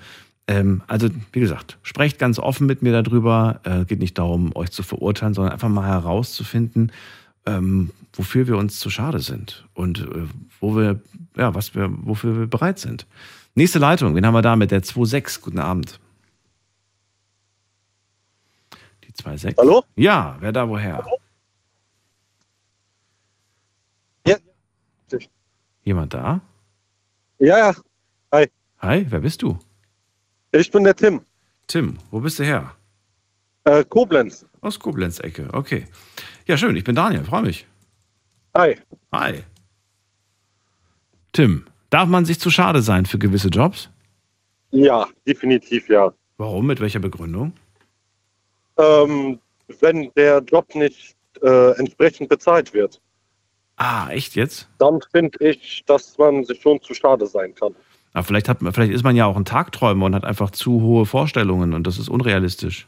Ähm, 0.47 0.83
also, 0.85 1.09
wie 1.31 1.39
gesagt, 1.39 1.79
sprecht 1.81 2.19
ganz 2.19 2.37
offen 2.37 2.67
mit 2.67 2.83
mir 2.83 3.01
darüber. 3.01 3.59
Äh, 3.63 3.85
geht 3.85 3.99
nicht 3.99 4.19
darum, 4.19 4.55
euch 4.55 4.69
zu 4.69 4.83
verurteilen, 4.83 5.33
sondern 5.33 5.53
einfach 5.53 5.69
mal 5.69 5.87
herauszufinden, 5.87 6.91
ähm, 7.45 7.91
wofür 8.13 8.47
wir 8.47 8.57
uns 8.57 8.79
zu 8.79 8.89
schade 8.89 9.19
sind 9.19 9.67
und 9.73 9.99
äh, 9.99 10.27
wo 10.59 10.75
wir, 10.75 11.01
ja, 11.35 11.53
was 11.55 11.75
wir, 11.75 11.89
wofür 11.91 12.37
wir 12.37 12.47
bereit 12.47 12.79
sind. 12.79 13.05
Nächste 13.55 13.79
Leitung, 13.79 14.15
wen 14.15 14.25
haben 14.25 14.33
wir 14.33 14.41
da 14.41 14.55
mit 14.55 14.71
der 14.71 14.83
2.6? 14.83 15.41
Guten 15.41 15.59
Abend. 15.59 15.99
Die 19.03 19.11
2.6. 19.11 19.57
Hallo? 19.57 19.83
Ja, 19.95 20.37
wer 20.39 20.51
da 20.51 20.67
woher? 20.67 21.05
Ja. 24.25 24.37
Jemand 25.83 26.13
da? 26.13 26.41
Ja, 27.39 27.57
ja. 27.57 27.75
Hi, 28.81 29.05
wer 29.09 29.19
bist 29.19 29.41
du? 29.41 29.59
Ich 30.53 30.71
bin 30.71 30.85
der 30.85 30.95
Tim. 30.95 31.21
Tim, 31.67 31.97
wo 32.11 32.21
bist 32.21 32.39
du 32.39 32.45
her? 32.45 32.75
Äh, 33.65 33.83
Koblenz. 33.83 34.45
Aus 34.61 34.79
Koblenz-Ecke, 34.79 35.49
okay. 35.51 35.85
Ja, 36.49 36.57
schön, 36.57 36.75
ich 36.75 36.83
bin 36.83 36.95
Daniel, 36.95 37.23
freue 37.23 37.43
mich. 37.43 37.67
Hi. 38.57 38.75
Hi. 39.11 39.43
Tim, 41.31 41.65
darf 41.91 42.09
man 42.09 42.25
sich 42.25 42.39
zu 42.39 42.49
schade 42.49 42.81
sein 42.81 43.05
für 43.05 43.19
gewisse 43.19 43.49
Jobs? 43.49 43.91
Ja, 44.71 45.07
definitiv 45.27 45.87
ja. 45.89 46.11
Warum? 46.37 46.65
Mit 46.65 46.79
welcher 46.79 46.97
Begründung? 46.97 47.53
Ähm, 48.79 49.37
wenn 49.79 50.09
der 50.15 50.39
Job 50.41 50.73
nicht 50.73 51.15
äh, 51.43 51.77
entsprechend 51.77 52.29
bezahlt 52.29 52.73
wird, 52.73 52.99
Ah, 53.77 54.09
echt 54.09 54.35
jetzt? 54.35 54.67
dann 54.79 54.99
finde 55.11 55.37
ich, 55.47 55.83
dass 55.85 56.17
man 56.17 56.43
sich 56.45 56.59
schon 56.59 56.81
zu 56.81 56.95
schade 56.95 57.27
sein 57.27 57.53
kann. 57.53 57.75
Aber 58.13 58.23
vielleicht, 58.23 58.49
hat, 58.49 58.63
man- 58.63 58.73
vielleicht 58.73 58.91
ist 58.93 59.03
man 59.03 59.15
ja 59.15 59.27
auch 59.27 59.37
ein 59.37 59.45
Tagträumer 59.45 60.07
und 60.07 60.15
hat 60.15 60.25
einfach 60.25 60.49
zu 60.49 60.81
hohe 60.81 61.05
Vorstellungen 61.05 61.75
und 61.75 61.85
das 61.85 61.99
ist 61.99 62.09
unrealistisch. 62.09 62.87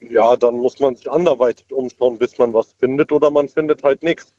Ja, 0.00 0.36
dann 0.36 0.56
muss 0.56 0.78
man 0.78 0.96
sich 0.96 1.10
anderweitig 1.10 1.72
umschauen, 1.72 2.18
bis 2.18 2.38
man 2.38 2.52
was 2.52 2.72
findet 2.78 3.10
oder 3.12 3.30
man 3.30 3.48
findet 3.48 3.82
halt 3.82 4.02
nichts. 4.02 4.32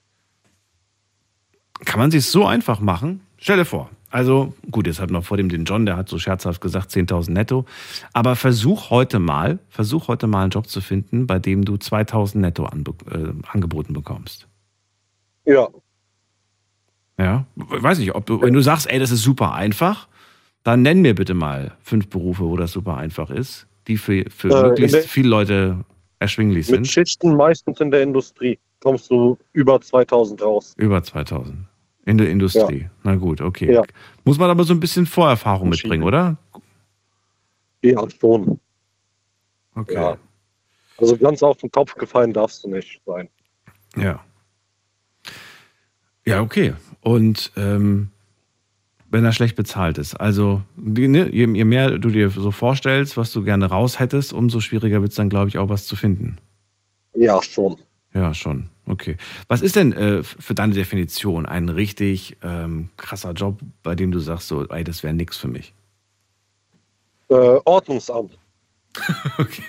Kann 1.86 2.00
man 2.00 2.12
sich 2.12 2.26
so 2.26 2.46
einfach 2.46 2.80
machen? 2.80 3.22
Stell 3.38 3.58
dir 3.58 3.66
vor. 3.66 3.90
Also, 4.12 4.54
gut, 4.72 4.88
jetzt 4.88 5.00
hat 5.00 5.12
noch 5.12 5.24
vor 5.24 5.38
dem 5.38 5.50
den 5.50 5.66
John, 5.66 5.86
der 5.86 5.96
hat 5.96 6.10
so 6.10 6.18
scherzhaft 6.18 6.62
gesagt 6.62 6.92
10.000 6.92 7.32
netto. 7.32 7.66
Aber 8.12 8.36
versuch 8.36 8.90
heute 8.90 9.20
mal, 9.20 9.60
versuch 9.70 10.08
heute 10.08 10.28
mal 10.28 10.42
einen 10.42 10.50
Job 10.50 10.68
zu 10.68 10.82
finden, 10.82 11.28
bei 11.28 11.40
dem 11.40 11.64
du 11.64 11.76
2.000 11.76 12.40
netto 12.40 12.66
anbe 12.66 12.94
äh, 13.12 13.34
angeboten 13.52 13.94
bekommst. 13.94 14.48
Ja, 15.46 15.68
Ja, 17.18 17.46
weiß 17.56 18.00
nicht, 18.00 18.16
ob 18.16 18.26
du, 18.26 18.42
wenn 18.42 18.54
du 18.54 18.62
sagst, 18.62 18.90
ey, 18.90 18.98
das 18.98 19.12
ist 19.12 19.22
super 19.22 19.54
einfach, 19.54 20.08
dann 20.64 20.82
nenn 20.82 21.02
mir 21.02 21.16
bitte 21.16 21.34
mal 21.34 21.74
fünf 21.82 22.10
Berufe, 22.10 22.44
wo 22.44 22.58
das 22.58 22.72
super 22.72 22.98
einfach 22.98 23.30
ist, 23.30 23.68
die 23.90 23.98
für, 23.98 24.24
für 24.30 24.50
Äh, 24.50 24.68
möglichst 24.70 25.08
viele 25.10 25.28
Leute 25.30 25.84
erschwinglich 26.20 26.68
mit 26.68 26.76
sind. 26.76 26.88
Schichten 26.88 27.36
meistens 27.36 27.82
in 27.82 27.92
der 27.92 28.04
Industrie 28.04 28.58
kommst 28.80 29.10
du 29.10 29.38
über 29.52 29.82
2000 29.82 30.42
raus. 30.42 30.74
Über 30.78 31.04
2000. 31.04 31.58
In 32.06 32.18
der 32.18 32.30
Industrie. 32.30 32.90
Na 33.04 33.16
gut, 33.16 33.42
okay. 33.42 33.74
Ja. 33.74 33.84
Muss 34.24 34.38
man 34.38 34.50
aber 34.50 34.64
so 34.64 34.74
ein 34.74 34.80
bisschen 34.80 35.06
Vorerfahrung 35.06 35.70
mitbringen, 35.70 36.04
oder? 36.04 36.38
Ja, 37.84 38.08
schon. 38.10 38.60
Okay. 39.76 39.94
Ja. 39.94 40.18
Also 40.98 41.18
ganz 41.18 41.44
auf 41.44 41.58
den 41.58 41.72
Kopf 41.72 41.96
gefallen 41.96 42.34
darfst 42.34 42.64
du 42.64 42.70
nicht 42.70 43.02
sein. 43.06 43.30
Ja. 43.96 44.24
Ja, 46.26 46.42
okay. 46.42 46.74
Und 47.02 47.52
ähm, 47.56 48.12
wenn 49.12 49.26
er 49.26 49.32
schlecht 49.32 49.56
bezahlt 49.56 49.98
ist. 49.98 50.16
Also, 50.16 50.62
ne, 50.76 51.30
je, 51.32 51.48
je 51.48 51.66
mehr 51.66 51.98
du 51.98 52.10
dir 52.10 52.30
so 52.30 52.52
vorstellst, 52.52 53.18
was 53.18 53.32
du 53.32 53.44
gerne 53.44 53.66
raus 53.66 54.00
hättest, 54.00 54.34
umso 54.34 54.60
schwieriger 54.60 55.02
wird 55.02 55.12
es 55.12 55.18
dann, 55.18 55.30
glaube 55.30 55.50
ich, 55.50 55.58
auch 55.58 55.70
was 55.70 55.86
zu 55.86 55.96
finden. 55.96 56.38
Ja, 57.14 57.42
schon. 57.42 57.78
Ja, 58.14 58.34
schon. 58.34 58.70
Okay. 58.86 59.18
Was 59.48 59.62
ist 59.62 59.76
denn 59.76 59.94
äh, 59.94 60.24
für 60.24 60.56
deine 60.56 60.74
Definition 60.74 61.46
ein 61.46 61.70
richtig 61.70 62.38
ähm, 62.44 62.90
krasser 62.98 63.34
Job, 63.34 63.60
bei 63.84 63.96
dem 63.96 64.12
du 64.12 64.20
sagst, 64.20 64.48
so, 64.48 64.66
ey, 64.68 64.84
das 64.84 65.04
wäre 65.04 65.14
nix 65.14 65.38
für 65.38 65.48
mich? 65.48 65.74
Äh, 67.30 67.60
Ordnungsamt. 67.66 68.38
Okay. 69.38 69.64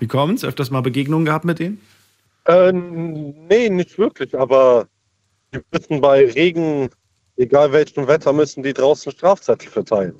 Wie 0.00 0.08
kommt's? 0.08 0.44
Öfters 0.44 0.70
mal 0.70 0.80
Begegnungen 0.80 1.24
gehabt 1.24 1.44
mit 1.44 1.60
denen? 1.60 1.80
Äh, 2.46 2.72
nee, 2.72 3.68
nicht 3.68 3.96
wirklich, 3.96 4.36
aber 4.36 4.88
die 5.54 5.60
müssen 5.70 6.00
bei 6.00 6.26
Regen, 6.26 6.90
egal 7.38 7.72
welchem 7.72 8.06
Wetter, 8.06 8.32
müssen 8.32 8.62
die 8.62 8.72
draußen 8.74 9.12
Strafzettel 9.12 9.68
verteilen. 9.70 10.14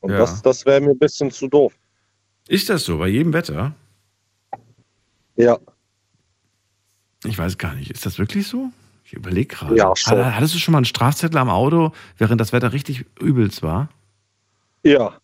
Und 0.00 0.12
Ja. 0.12 0.18
das, 0.18 0.40
das 0.42 0.64
wäre 0.64 0.80
mir 0.80 0.90
ein 0.90 0.98
bisschen 0.98 1.30
zu 1.30 1.48
doof. 1.48 1.74
Ist 2.48 2.68
das 2.70 2.84
so, 2.84 2.98
bei 2.98 3.08
jedem 3.08 3.32
Wetter? 3.32 3.74
Ja, 5.36 5.58
Ich 7.24 7.36
weiß 7.36 7.58
gar 7.58 7.74
nicht. 7.74 7.90
Ist 7.90 8.06
das 8.06 8.18
wirklich 8.18 8.46
so? 8.46 8.70
Ich 9.04 9.12
überlege 9.12 9.54
gerade. 9.56 9.76
Ja, 9.76 9.94
schon. 9.96 10.18
Hat- 10.18 10.34
Hattest 10.36 10.54
du 10.54 10.58
schon 10.58 10.72
mal 10.72 10.78
einen 10.78 10.84
Strafzettel 10.84 11.38
am 11.38 11.50
Auto, 11.50 11.92
während 12.18 12.40
das 12.40 12.52
Wetter 12.52 12.72
richtig 12.72 13.04
übelst 13.20 13.62
war? 13.62 13.88
ja, 14.82 15.18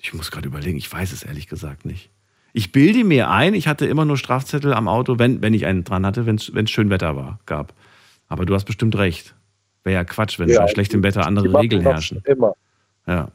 Ich 0.00 0.14
muss 0.14 0.30
gerade 0.30 0.46
überlegen, 0.48 0.78
ich 0.78 0.90
weiß 0.90 1.12
es 1.12 1.22
ehrlich 1.24 1.48
gesagt 1.48 1.84
nicht. 1.84 2.08
Ich 2.54 2.72
bilde 2.72 3.04
mir 3.04 3.28
ein, 3.30 3.52
ich 3.52 3.66
hatte 3.68 3.84
immer 3.86 4.04
nur 4.06 4.16
Strafzettel 4.16 4.72
am 4.72 4.88
Auto, 4.88 5.18
wenn, 5.18 5.42
wenn 5.42 5.52
ich 5.54 5.66
einen 5.66 5.84
dran 5.84 6.06
hatte, 6.06 6.24
wenn 6.24 6.36
es 6.36 6.70
schön 6.70 6.88
Wetter 6.88 7.14
war, 7.16 7.40
gab. 7.46 7.74
Aber 8.28 8.46
du 8.46 8.54
hast 8.54 8.64
bestimmt 8.64 8.96
recht. 8.96 9.34
Wäre 9.84 9.94
ja 9.94 10.04
Quatsch, 10.04 10.38
wenn 10.38 10.48
Ja, 10.48 10.62
bei 10.62 10.68
schlechtem 10.68 11.02
Wetter 11.02 11.26
andere 11.26 11.58
Regeln 11.60 11.84
das 11.84 11.94
herrschen. 11.94 12.22
Immer. 12.26 12.54
Ja. 13.06 13.28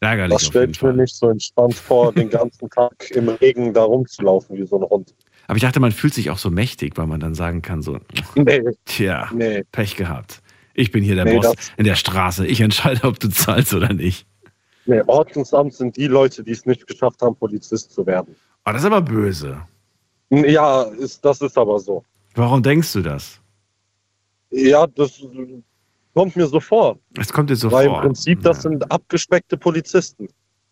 Ärgerlich 0.00 0.34
Das 0.34 0.46
stellt 0.46 0.82
mir 0.82 0.92
nicht 0.92 1.14
so 1.14 1.30
entspannt 1.30 1.74
vor, 1.74 2.12
den 2.12 2.28
ganzen 2.28 2.68
Tag 2.68 3.10
im 3.12 3.28
Regen 3.28 3.72
da 3.72 3.82
rumzulaufen 3.84 4.56
wie 4.56 4.66
so 4.66 4.76
ein 4.78 4.88
Hund. 4.88 5.14
Aber 5.48 5.56
ich 5.56 5.62
dachte, 5.62 5.80
man 5.80 5.92
fühlt 5.92 6.12
sich 6.12 6.30
auch 6.30 6.38
so 6.38 6.50
mächtig, 6.50 6.98
weil 6.98 7.06
man 7.06 7.20
dann 7.20 7.34
sagen 7.34 7.62
kann, 7.62 7.80
so, 7.82 7.98
Nee, 8.34 8.62
tja, 8.84 9.30
nee. 9.32 9.62
Pech 9.72 9.96
gehabt. 9.96 10.42
Ich 10.74 10.92
bin 10.92 11.02
hier 11.02 11.14
der 11.14 11.24
Nee, 11.24 11.36
Boss 11.38 11.54
in 11.78 11.84
der 11.84 11.94
Straße. 11.94 12.46
Ich 12.46 12.60
entscheide, 12.60 13.04
ob 13.04 13.18
du 13.18 13.28
zahlst 13.28 13.72
oder 13.72 13.92
nicht. 13.92 14.26
Nee, 14.84 15.02
Ordnungsamt 15.06 15.72
sind 15.72 15.96
die 15.96 16.06
Leute, 16.06 16.44
die 16.44 16.52
es 16.52 16.66
nicht 16.66 16.86
geschafft 16.86 17.22
haben, 17.22 17.34
Polizist 17.34 17.92
zu 17.92 18.06
werden. 18.06 18.36
Oh, 18.66 18.72
das 18.72 18.82
ist 18.82 18.86
aber 18.86 19.00
böse. 19.00 19.62
Ja, 20.30 20.82
ist, 20.82 21.24
das 21.24 21.40
ist 21.40 21.56
aber 21.56 21.78
so. 21.78 22.04
Warum 22.34 22.62
denkst 22.62 22.92
du 22.92 23.00
das? 23.00 23.40
Ja, 24.56 24.86
das 24.86 25.20
kommt 26.14 26.34
mir 26.36 26.46
so 26.46 26.60
vor. 26.60 26.98
Es 27.18 27.32
kommt 27.32 27.50
dir 27.50 27.56
so 27.56 27.70
weil 27.70 27.86
vor. 27.88 27.96
im 27.98 28.02
Prinzip, 28.02 28.42
das 28.42 28.58
Ja. 28.58 28.62
sind 28.70 28.90
abgespeckte 28.90 29.56
Polizisten. 29.56 30.28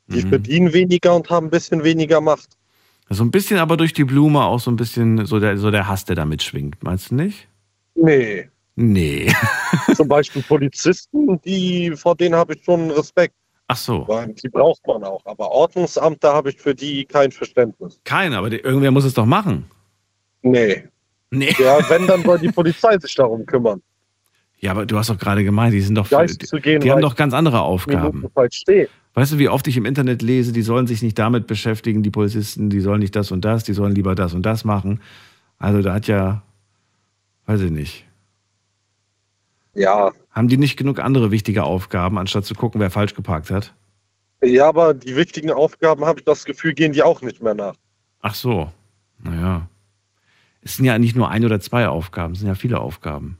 Die 0.07 0.23
Mhm. 0.25 0.29
verdienen 0.31 0.73
weniger 0.73 1.15
und 1.15 1.29
haben 1.31 1.47
ein 1.47 1.51
bisschen 1.51 1.85
weniger 1.85 2.21
Macht. 2.21 2.57
So 3.11 3.23
ein 3.23 3.31
bisschen 3.31 3.59
aber 3.59 3.77
durch 3.77 3.93
die 3.93 4.05
Blume 4.05 4.43
auch 4.43 4.61
so 4.61 4.71
ein 4.71 4.77
bisschen 4.77 5.27
so 5.27 5.39
der, 5.39 5.59
so 5.59 5.71
der 5.71 5.87
Hass, 5.87 6.05
der 6.07 6.17
da 6.17 6.25
mitschwingt. 6.25 6.83
Meinst 6.83 7.11
du 7.11 7.17
nicht? 7.17 7.47
Nee. 7.95 8.49
Nee. 8.77 9.31
Zum 9.95 10.09
Beispiel 10.09 10.43
Polizisten, 10.43 11.41
die, 11.43 11.93
vor 11.95 12.17
denen 12.17 12.35
habe 12.35 12.55
ich 12.55 12.65
schon 12.65 12.91
Respekt. 12.91 13.35
Ach 13.69 13.77
so. 13.77 14.05
Weil 14.09 14.33
die 14.35 14.49
braucht 14.49 14.87
man 14.87 15.05
auch. 15.05 15.25
Aber 15.27 15.51
Ordnungsamt, 15.51 16.23
da 16.25 16.35
habe 16.35 16.51
ich 16.51 16.59
für 16.61 16.75
die 16.75 17.05
kein 17.05 17.31
Verständnis. 17.33 18.01
Keiner, 18.05 18.39
aber 18.39 18.51
der, 18.51 18.65
irgendwer 18.65 18.91
muss 18.91 19.05
es 19.05 19.15
doch 19.15 19.27
machen. 19.27 19.71
Nee. 20.43 20.85
Nee. 21.39 21.55
Ja, 21.59 21.79
wenn, 21.89 22.07
dann 22.07 22.23
soll 22.23 22.39
die 22.39 22.49
Polizei 22.53 22.99
sich 22.99 23.15
darum 23.15 23.45
kümmern. 23.47 23.83
Ja, 24.61 24.71
aber 24.71 24.87
du 24.87 24.97
hast 24.97 25.11
doch 25.11 25.19
gerade 25.19 25.45
gemeint, 25.45 25.75
die 25.75 25.81
sind 25.81 25.95
doch 25.95 26.09
Geist 26.09 26.41
die, 26.41 26.61
gehen, 26.61 26.81
die 26.81 26.91
haben 26.91 27.03
doch 27.03 27.17
ganz 27.17 27.35
andere 27.35 27.61
Aufgaben. 27.61 28.25
Weißt 29.15 29.33
du, 29.33 29.39
wie 29.39 29.49
oft 29.49 29.67
ich 29.69 29.77
im 29.77 29.85
Internet 29.85 30.23
lese, 30.23 30.53
die 30.53 30.63
sollen 30.63 30.87
sich 30.87 31.03
nicht 31.03 31.19
damit 31.19 31.47
beschäftigen, 31.47 32.03
die 32.03 32.11
Polizisten, 32.11 32.71
die 32.71 32.81
sollen 32.81 33.01
nicht 33.01 33.15
das 33.15 33.31
und 33.31 33.45
das, 33.45 33.65
die 33.65 33.75
sollen 33.75 33.95
lieber 33.95 34.15
das 34.15 34.33
und 34.33 34.43
das 34.45 34.65
machen. 34.65 35.01
Also 35.59 35.83
da 35.83 35.95
hat 35.95 36.07
ja, 36.07 36.43
weiß 37.47 37.61
ich 37.61 37.71
nicht, 37.71 38.07
Ja. 39.75 40.13
haben 40.31 40.49
die 40.49 40.57
nicht 40.57 40.77
genug 40.77 40.99
andere 40.99 41.31
wichtige 41.31 41.65
Aufgaben, 41.65 42.19
anstatt 42.19 42.45
zu 42.45 42.55
gucken, 42.55 42.81
wer 42.81 42.91
falsch 42.91 43.15
geparkt 43.15 43.51
hat? 43.51 43.75
Ja, 44.43 44.69
aber 44.69 44.95
die 44.95 45.15
wichtigen 45.15 45.51
Aufgaben, 45.51 46.05
habe 46.05 46.21
ich 46.21 46.25
das 46.25 46.45
Gefühl, 46.45 46.75
gehen 46.75 46.93
die 46.93 47.03
auch 47.03 47.23
nicht 47.23 47.43
mehr 47.43 47.55
nach. 47.55 47.75
Ach 48.21 48.35
so, 48.35 48.71
naja. 49.23 49.69
Es 50.65 50.77
sind 50.77 50.85
ja 50.87 50.99
nicht 50.99 51.15
nur 51.17 51.31
ein 51.31 51.45
oder 51.45 51.61
zwei 51.61 51.89
Aufgaben, 51.89 52.33
es 52.33 52.41
sind 52.41 52.49
ja 52.49 52.55
viele 52.55 52.81
Aufgaben. 52.81 53.39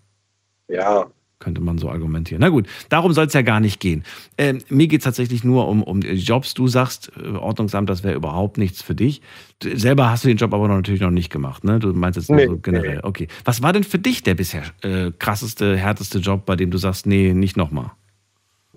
Ja. 0.69 1.07
könnte 1.41 1.61
man 1.61 1.77
so 1.77 1.91
argumentieren. 1.91 2.41
Na 2.41 2.49
gut, 2.49 2.67
darum 2.89 3.13
soll 3.13 3.27
es 3.27 3.35
ja 3.35 3.43
gar 3.43 3.61
nicht 3.61 3.79
gehen. 3.81 4.03
Ähm, 4.39 4.63
mir 4.71 4.87
geht 4.87 5.01
es 5.01 5.05
tatsächlich 5.05 5.45
nur 5.45 5.69
um, 5.69 5.83
um 5.83 6.01
Jobs. 6.01 6.55
Du 6.55 6.69
sagst, 6.69 7.13
äh, 7.23 7.29
Ordnungsamt, 7.37 7.91
das 7.91 8.03
wäre 8.03 8.15
überhaupt 8.15 8.57
nichts 8.57 8.81
für 8.81 8.95
dich. 8.95 9.21
Du, 9.59 9.77
selber 9.77 10.09
hast 10.11 10.25
du 10.25 10.29
den 10.29 10.39
Job 10.39 10.55
aber 10.55 10.69
noch, 10.69 10.77
natürlich 10.77 11.03
noch 11.03 11.11
nicht 11.11 11.29
gemacht. 11.31 11.63
Ne? 11.65 11.81
Du 11.81 11.93
meinst 11.93 12.17
jetzt 12.17 12.31
nur 12.31 12.39
Nee, 12.39 12.47
so 12.47 12.57
generell. 12.59 12.95
nee. 12.97 13.01
Okay. 13.03 13.29
Was 13.45 13.63
war 13.63 13.75
denn 13.75 13.85
für 13.85 13.99
dich 13.99 14.23
der 14.23 14.35
bisher 14.35 14.63
äh, 14.83 15.11
krasseste, 15.19 15.77
härteste 15.77 16.19
Job, 16.19 16.47
bei 16.47 16.57
dem 16.57 16.71
du 16.71 16.79
sagst, 16.79 17.05
nee, 17.07 17.35
nicht 17.35 17.57
nochmal? 17.59 17.91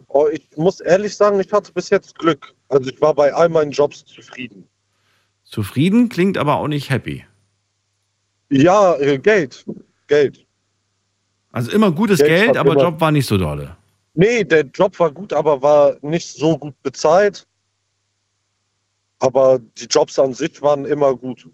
Oh, 0.08 0.28
ich 0.32 0.46
muss 0.58 0.82
ehrlich 0.82 1.16
sagen, 1.16 1.40
ich 1.40 1.52
hatte 1.54 1.72
bis 1.72 1.90
jetzt 1.90 2.18
Glück. 2.20 2.54
Also 2.70 2.90
ich 2.90 3.00
war 3.00 3.14
bei 3.14 3.34
all 3.34 3.48
meinen 3.50 3.72
Jobs 3.72 4.04
zufrieden. 4.04 4.66
Zufrieden 5.44 6.10
klingt 6.10 6.38
aber 6.38 6.56
auch 6.58 6.68
nicht 6.68 6.90
happy. 6.90 7.24
Ja, 8.50 8.96
äh, 8.96 9.18
Geld. 9.18 9.66
Geld. 10.08 10.46
Also 11.52 11.72
immer 11.72 11.92
gutes 11.92 12.20
Geld 12.20 12.30
Geld, 12.46 12.58
aber 12.58 12.74
immer- 12.74 12.82
Job 12.84 13.02
war 13.02 13.12
nicht 13.12 13.26
so 13.26 13.38
dolle. 13.38 13.76
Nee, 14.14 14.44
der 14.44 14.62
Job 14.74 14.98
war 15.00 15.12
gut, 15.12 15.32
aber 15.34 15.62
war 15.62 15.96
nicht 16.02 16.28
so 16.28 16.58
gut 16.58 16.74
bezahlt. 16.82 17.46
Aber 19.20 19.60
die 19.78 19.86
Jobs 19.86 20.18
an 20.20 20.34
sich 20.34 20.62
waren 20.62 20.86
immer 20.86 21.16
gut. 21.16 21.48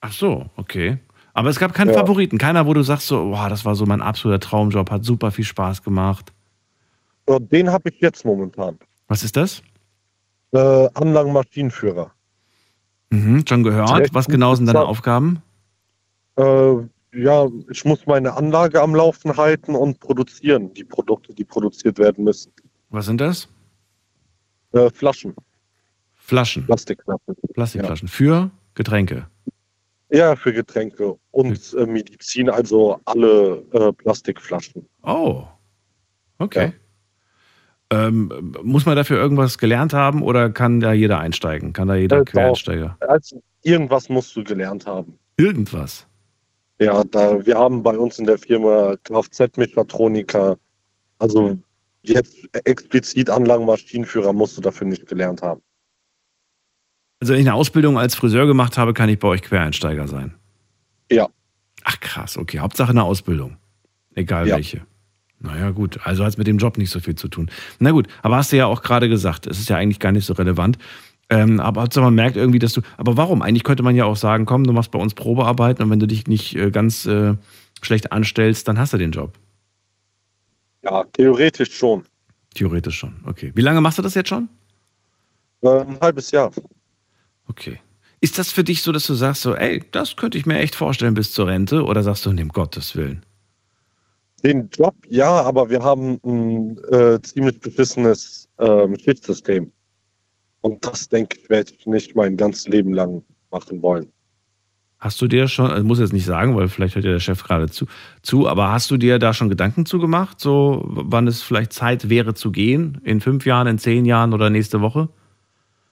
Ach 0.00 0.12
so, 0.12 0.46
okay. 0.56 0.98
Aber 1.34 1.50
es 1.50 1.58
gab 1.58 1.74
keinen 1.74 1.90
Ja. 1.92 1.98
Favoriten, 1.98 2.38
keiner, 2.38 2.66
wo 2.66 2.72
du 2.74 2.82
sagst 2.82 3.08
so, 3.08 3.30
boah, 3.30 3.48
das 3.48 3.64
war 3.64 3.74
so 3.74 3.84
mein 3.86 4.00
absoluter 4.00 4.40
Traumjob, 4.40 4.90
hat 4.90 5.04
super 5.04 5.30
viel 5.30 5.44
Spaß 5.44 5.82
gemacht. 5.82 6.32
Den 7.28 7.70
habe 7.70 7.90
ich 7.90 8.00
jetzt 8.00 8.24
momentan. 8.24 8.78
Was 9.08 9.24
ist 9.24 9.36
das? 9.36 9.62
Äh, 10.52 10.88
Anlagenmaschinenführer. 10.94 12.12
Mhm, 13.10 13.44
schon 13.48 13.62
gehört. 13.62 14.12
Was 14.12 14.26
genau 14.26 14.54
sind 14.54 14.66
deine. 14.66 14.80
Aufgaben? 14.84 15.42
Äh, 16.36 16.76
ja, 17.14 17.46
ich 17.70 17.84
muss 17.84 18.06
meine 18.06 18.34
Anlage 18.34 18.82
am 18.82 18.94
Laufen 18.94 19.36
halten 19.36 19.74
und 19.74 20.00
produzieren, 20.00 20.74
die 20.74 20.84
Produkte, 20.84 21.34
die 21.34 21.44
produziert 21.44 21.98
werden 21.98 22.24
müssen. 22.24 22.52
Was 22.90 23.06
sind 23.06 23.20
das? 23.20 23.48
Äh, 24.72 24.90
Flaschen, 24.90 25.34
Flaschen, 26.14 26.66
Plastikflaschen. 26.66 27.36
Plastikflaschen 27.54 28.08
für 28.08 28.50
Getränke. 28.74 29.26
Ja, 30.10 30.36
für 30.36 30.52
Getränke 30.52 31.16
und 31.30 31.74
äh, 31.74 31.86
Medizin, 31.86 32.50
also 32.50 33.00
alle 33.06 33.64
äh, 33.72 33.92
Plastikflaschen. 33.92 34.86
Oh, 35.02 35.44
okay. 36.38 36.72
Ähm, 37.90 38.54
muss 38.62 38.84
man 38.84 38.96
dafür 38.96 39.16
irgendwas 39.18 39.58
gelernt 39.58 39.92
haben 39.92 40.22
oder 40.22 40.50
kann 40.50 40.80
da 40.80 40.92
jeder 40.92 41.18
einsteigen? 41.20 41.72
Kann 41.72 41.88
da 41.88 41.94
jeder 41.94 42.20
Äh. 42.20 42.24
Quereinsteiger? 42.24 42.96
Also 43.00 43.40
irgendwas 43.62 44.08
musst 44.08 44.34
du 44.34 44.42
gelernt 44.42 44.86
haben. 44.86 45.18
Irgendwas. 45.36 46.06
Ja, 46.80 47.04
da 47.04 47.44
wir 47.46 47.56
haben 47.56 47.82
bei 47.82 47.96
uns 47.96 48.18
in 48.18 48.26
der 48.26 48.38
Firma 48.38 48.96
Kfz-Mechatroniker, 49.04 50.58
also 51.18 51.56
jetzt 52.02 52.36
explizit 52.64 53.30
Anlagenmaschinenführer 53.30 54.32
musst 54.32 54.56
du 54.56 54.60
dafür 54.62 54.86
nicht 54.86 55.06
gelernt 55.06 55.42
haben. 55.42 55.62
Also 57.20 57.32
wenn 57.32 57.40
ich 57.40 57.46
eine 57.46 57.54
Ausbildung 57.54 57.98
als 57.98 58.14
Friseur 58.14 58.46
gemacht 58.46 58.76
habe, 58.78 58.92
kann 58.94 59.08
ich 59.08 59.18
bei 59.18 59.28
euch 59.28 59.42
Quereinsteiger 59.42 60.06
sein. 60.06 60.34
Ja. 61.10 61.28
Ach 61.84 61.98
krass, 62.00 62.36
okay. 62.36 62.58
Hauptsache 62.58 62.90
eine 62.90 63.04
Ausbildung. 63.04 63.56
Egal 64.14 64.48
Ja. 64.48 64.56
welche. 64.56 64.82
Naja, 65.46 65.70
gut. 65.70 66.00
Also 66.04 66.24
hat 66.24 66.30
es 66.30 66.38
mit 66.38 66.46
dem 66.46 66.58
Job 66.58 66.76
nicht 66.76 66.90
so 66.90 66.98
viel 67.00 67.14
zu 67.14 67.28
tun. 67.28 67.50
Na 67.78 67.92
gut, 67.92 68.08
aber 68.22 68.36
hast 68.36 68.52
du 68.52 68.56
ja 68.56 68.66
auch 68.66 68.82
gerade 68.82 69.08
gesagt, 69.08 69.46
es 69.46 69.58
ist 69.58 69.68
ja 69.68 69.76
eigentlich 69.76 70.00
gar 70.00 70.12
nicht 70.12 70.26
so 70.26 70.34
relevant. 70.34 70.76
Ähm, 71.28 71.60
aber 71.60 71.82
Hauptsache 71.82 72.04
man 72.04 72.14
merkt 72.14 72.36
irgendwie, 72.36 72.58
dass 72.58 72.72
du. 72.72 72.82
Aber 72.96 73.16
warum? 73.16 73.42
Eigentlich 73.42 73.64
könnte 73.64 73.82
man 73.82 73.96
ja 73.96 74.04
auch 74.04 74.16
sagen, 74.16 74.44
komm, 74.44 74.64
du 74.64 74.72
machst 74.72 74.90
bei 74.90 74.98
uns 74.98 75.14
Probearbeiten 75.14 75.82
und 75.84 75.90
wenn 75.90 76.00
du 76.00 76.06
dich 76.06 76.26
nicht 76.26 76.56
äh, 76.56 76.70
ganz 76.70 77.06
äh, 77.06 77.34
schlecht 77.82 78.12
anstellst, 78.12 78.68
dann 78.68 78.78
hast 78.78 78.92
du 78.92 78.98
den 78.98 79.10
Job. 79.12 79.32
Ja, 80.82 81.04
theoretisch 81.12 81.76
schon. 81.76 82.04
Theoretisch 82.54 82.96
schon. 82.96 83.14
Okay. 83.24 83.52
Wie 83.54 83.62
lange 83.62 83.80
machst 83.80 83.98
du 83.98 84.02
das 84.02 84.14
jetzt 84.14 84.28
schon? 84.28 84.48
Äh, 85.62 85.80
ein 85.80 85.98
halbes 86.00 86.30
Jahr. 86.30 86.52
Okay. 87.48 87.80
Ist 88.20 88.38
das 88.38 88.50
für 88.52 88.64
dich 88.64 88.82
so, 88.82 88.92
dass 88.92 89.06
du 89.06 89.14
sagst, 89.14 89.42
so, 89.42 89.54
ey, 89.54 89.84
das 89.90 90.16
könnte 90.16 90.38
ich 90.38 90.46
mir 90.46 90.58
echt 90.58 90.74
vorstellen 90.74 91.14
bis 91.14 91.32
zur 91.32 91.48
Rente? 91.48 91.84
Oder 91.84 92.02
sagst 92.02 92.24
du, 92.24 92.30
um 92.30 92.48
Gottes 92.48 92.96
Willen? 92.96 93.25
Den 94.44 94.68
Job, 94.70 94.94
ja, 95.08 95.30
aber 95.30 95.70
wir 95.70 95.82
haben 95.82 96.20
ein 96.24 96.78
äh, 96.92 97.20
ziemlich 97.22 97.58
beschissenes 97.60 98.48
ähm, 98.58 98.96
Schichtsystem. 98.98 99.72
Und 100.60 100.84
das, 100.84 101.08
denke 101.08 101.38
ich, 101.38 101.48
werde 101.48 101.72
ich 101.76 101.86
nicht 101.86 102.14
mein 102.14 102.36
ganzes 102.36 102.68
Leben 102.68 102.92
lang 102.92 103.22
machen 103.50 103.80
wollen. 103.82 104.12
Hast 104.98 105.20
du 105.20 105.28
dir 105.28 105.46
schon, 105.48 105.70
also 105.70 105.84
muss 105.84 105.98
jetzt 105.98 106.12
nicht 106.12 106.24
sagen, 106.24 106.56
weil 106.56 106.68
vielleicht 106.68 106.96
hört 106.96 107.04
ja 107.04 107.12
der 107.12 107.20
Chef 107.20 107.44
gerade 107.44 107.68
zu, 107.68 107.86
zu, 108.22 108.48
aber 108.48 108.72
hast 108.72 108.90
du 108.90 108.96
dir 108.96 109.18
da 109.18 109.34
schon 109.34 109.48
Gedanken 109.48 109.86
zu 109.86 109.98
gemacht, 109.98 110.40
so 110.40 110.82
wann 110.86 111.26
es 111.26 111.42
vielleicht 111.42 111.72
Zeit 111.72 112.08
wäre 112.08 112.34
zu 112.34 112.50
gehen? 112.50 113.00
In 113.04 113.20
fünf 113.20 113.46
Jahren, 113.46 113.66
in 113.66 113.78
zehn 113.78 114.04
Jahren 114.04 114.32
oder 114.32 114.50
nächste 114.50 114.80
Woche? 114.80 115.08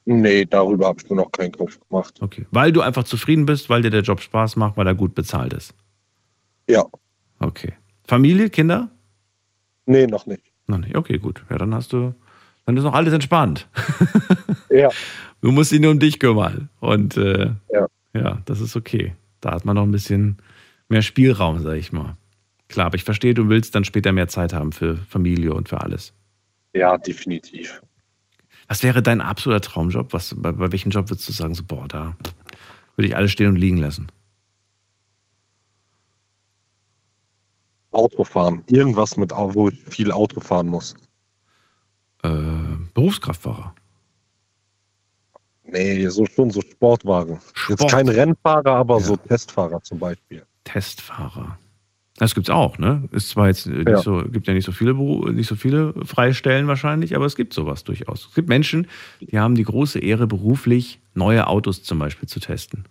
Nee, 0.07 0.45
darüber 0.47 0.88
habe 0.88 1.01
ich 1.03 1.09
mir 1.09 1.16
noch 1.16 1.32
keinen 1.32 1.53
Kopf 1.53 1.78
gemacht. 1.88 2.18
Okay. 2.20 2.47
Weil 2.51 2.72
du 2.72 2.80
einfach 2.80 3.05
zufrieden 3.05 3.47
bist, 3.47 3.68
weil 3.70 3.82
dir 3.82 3.90
der 3.90 4.03
Job 4.03 4.20
Spaß 4.20 4.57
macht, 4.57 4.76
weil 4.76 4.86
er 4.86 4.95
gut 4.95 5.14
bezahlt 5.14 5.53
ist. 5.53 5.74
Ja, 6.68 6.84
Okay. 7.45 7.72
Familie, 8.07 8.50
Kinder? 8.50 8.90
nee, 9.86 10.07
noch 10.07 10.26
nicht. 10.26 10.42
Noch 10.66 10.78
nicht. 10.78 10.96
Okay, 10.96 11.18
gut. 11.18 11.44
Ja, 11.50 11.59
dann 11.59 11.74
hast 11.74 11.92
du, 11.92 12.14
dann 12.66 12.76
ist 12.76 12.84
noch 12.84 12.94
alles 12.94 13.12
entspannt. 13.12 13.68
Ja, 14.70 14.88
Du 15.40 15.52
musst 15.52 15.70
dich 15.70 15.78
nur 15.78 15.92
um 15.92 16.00
dich 16.00 16.18
kümmern. 16.18 16.68
Und 16.80 17.16
äh, 17.16 17.50
Ja. 17.72 17.86
ja, 18.12 18.42
das 18.46 18.61
ist 18.61 18.74
okay. 18.74 19.14
Da 19.40 19.52
hat 19.52 19.64
man 19.64 19.76
noch 19.76 19.82
ein 19.84 19.92
bisschen 19.92 20.38
mehr 20.88 21.02
Spielraum, 21.02 21.61
sag 21.62 21.74
ich 21.76 21.92
mal. 21.92 22.16
Klar, 22.68 22.86
aber 22.86 22.96
ich 22.96 23.05
verstehe, 23.05 23.34
du 23.34 23.48
willst 23.48 23.74
dann 23.76 23.84
später 23.84 24.11
mehr 24.11 24.26
Zeit 24.26 24.52
haben 24.52 24.72
für 24.72 24.96
Familie 24.96 25.52
und 25.55 25.68
für 25.68 25.80
alles. 25.80 26.12
ja, 26.72 26.96
definitiv. 26.98 27.80
Was 28.66 28.82
wäre 28.82 29.00
dein 29.02 29.20
absoluter 29.20 29.61
Traumjob? 29.61 30.12
Was, 30.14 30.34
bei, 30.36 30.50
bei 30.50 30.72
welchem 30.72 30.90
Job 30.90 31.09
würdest 31.11 31.28
du 31.28 31.32
sagen, 31.32 31.55
so, 31.55 31.62
boah, 31.62 31.86
da 31.86 32.16
würde 32.96 33.07
ich 33.09 33.14
alles 33.16 33.30
stehen 33.30 33.48
und 33.50 33.57
liegen 33.57 33.76
lassen? 33.76 34.09
Autofahren. 37.95 38.62
Irgendwas 38.68 39.16
mit, 39.16 39.30
wo 39.32 39.68
ich 39.68 39.78
viel 39.84 40.11
Auto 40.12 40.40
fahren 40.40 40.68
muss. 40.68 40.95
Äh, 42.22 42.28
Berufskraftfahrer. 42.95 43.74
Nee, 45.66 46.07
so 46.09 46.26
schon 46.26 46.51
so 46.51 46.61
Sportwagen. 46.61 47.40
Sport. 47.55 47.80
Jetzt 47.80 47.90
kein 47.90 48.09
Rennfahrer, 48.09 48.70
aber 48.72 48.99
Ja. 48.99 49.01
so 49.05 49.16
Testfahrer 49.16 49.82
zum 49.82 49.99
Beispiel. 49.99 50.45
Testfahrer. 50.64 51.59
Das 52.16 52.34
gibt's 52.34 52.51
auch, 52.51 52.78
ne? 52.78 53.09
Ist 53.11 53.30
zwar 53.30 53.49
jetzt 53.49 53.66
nicht 53.66 53.88
Ja. 53.88 53.97
so, 54.01 54.22
gibt 54.30 54.47
ja 54.47 54.55
nicht 54.55 54.64
so 54.66 54.72
viele 54.72 54.95
nicht 55.32 55.49
so 55.49 55.57
viele 55.57 55.92
freie 56.05 56.32
Stellen 56.32 56.68
wahrscheinlich, 56.68 57.16
aber 57.16 57.26
es 57.26 57.34
gibt 57.34 57.53
sowas 57.55 57.82
durchaus. 57.82 58.26
Es 58.28 58.34
gibt 58.34 58.49
Menschen, 58.49 58.86
die 59.20 59.38
haben 59.38 59.57
die 59.57 59.64
große 59.64 59.99
Ehre, 59.99 60.26
beruflich 60.28 61.01
neue 61.14 61.47
Autos 61.49 61.82
zum 61.82 61.99
Beispiel 61.99 62.28
zu 62.28 62.38
testen. 62.38 62.84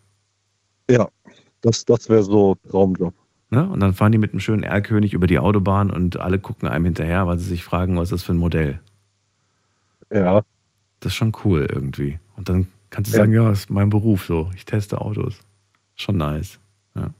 Ja, 0.89 1.07
das, 1.61 1.85
das 1.85 2.09
wäre 2.09 2.23
so 2.23 2.55
Traumjob. 2.69 3.13
Ne? 3.53 3.69
Und 3.69 3.79
dann 3.81 3.93
fahren 3.93 4.11
die 4.11 4.17
mit 4.17 4.31
einem 4.31 4.39
schönen 4.39 4.63
R-König 4.63 5.13
über 5.13 5.27
die 5.27 5.37
Autobahn 5.37 5.91
und 5.91 6.19
alle 6.19 6.39
gucken 6.39 6.67
einem 6.67 6.85
hinterher, 6.85 7.27
weil 7.27 7.37
sie 7.37 7.45
sich 7.47 7.63
fragen, 7.63 7.95
was 7.97 8.05
ist 8.05 8.11
das 8.13 8.23
für 8.23 8.33
ein 8.33 8.37
Modell. 8.37 8.79
Ja, 10.11 10.41
Das 10.99 11.11
ist 11.11 11.15
schon 11.17 11.33
cool 11.43 11.67
irgendwie. 11.71 12.17
Und 12.35 12.49
dann 12.49 12.67
kannst 12.89 13.11
du 13.11 13.15
Ja. 13.15 13.21
sagen, 13.23 13.31
ja, 13.33 13.47
das 13.49 13.59
ist 13.59 13.69
mein 13.69 13.91
Beruf 13.91 14.25
so. 14.25 14.49
Ich 14.55 14.65
teste 14.65 14.99
Autos. 15.01 15.39
Schon 15.95 16.17
nice. 16.17 16.57
Ja. 16.95 17.11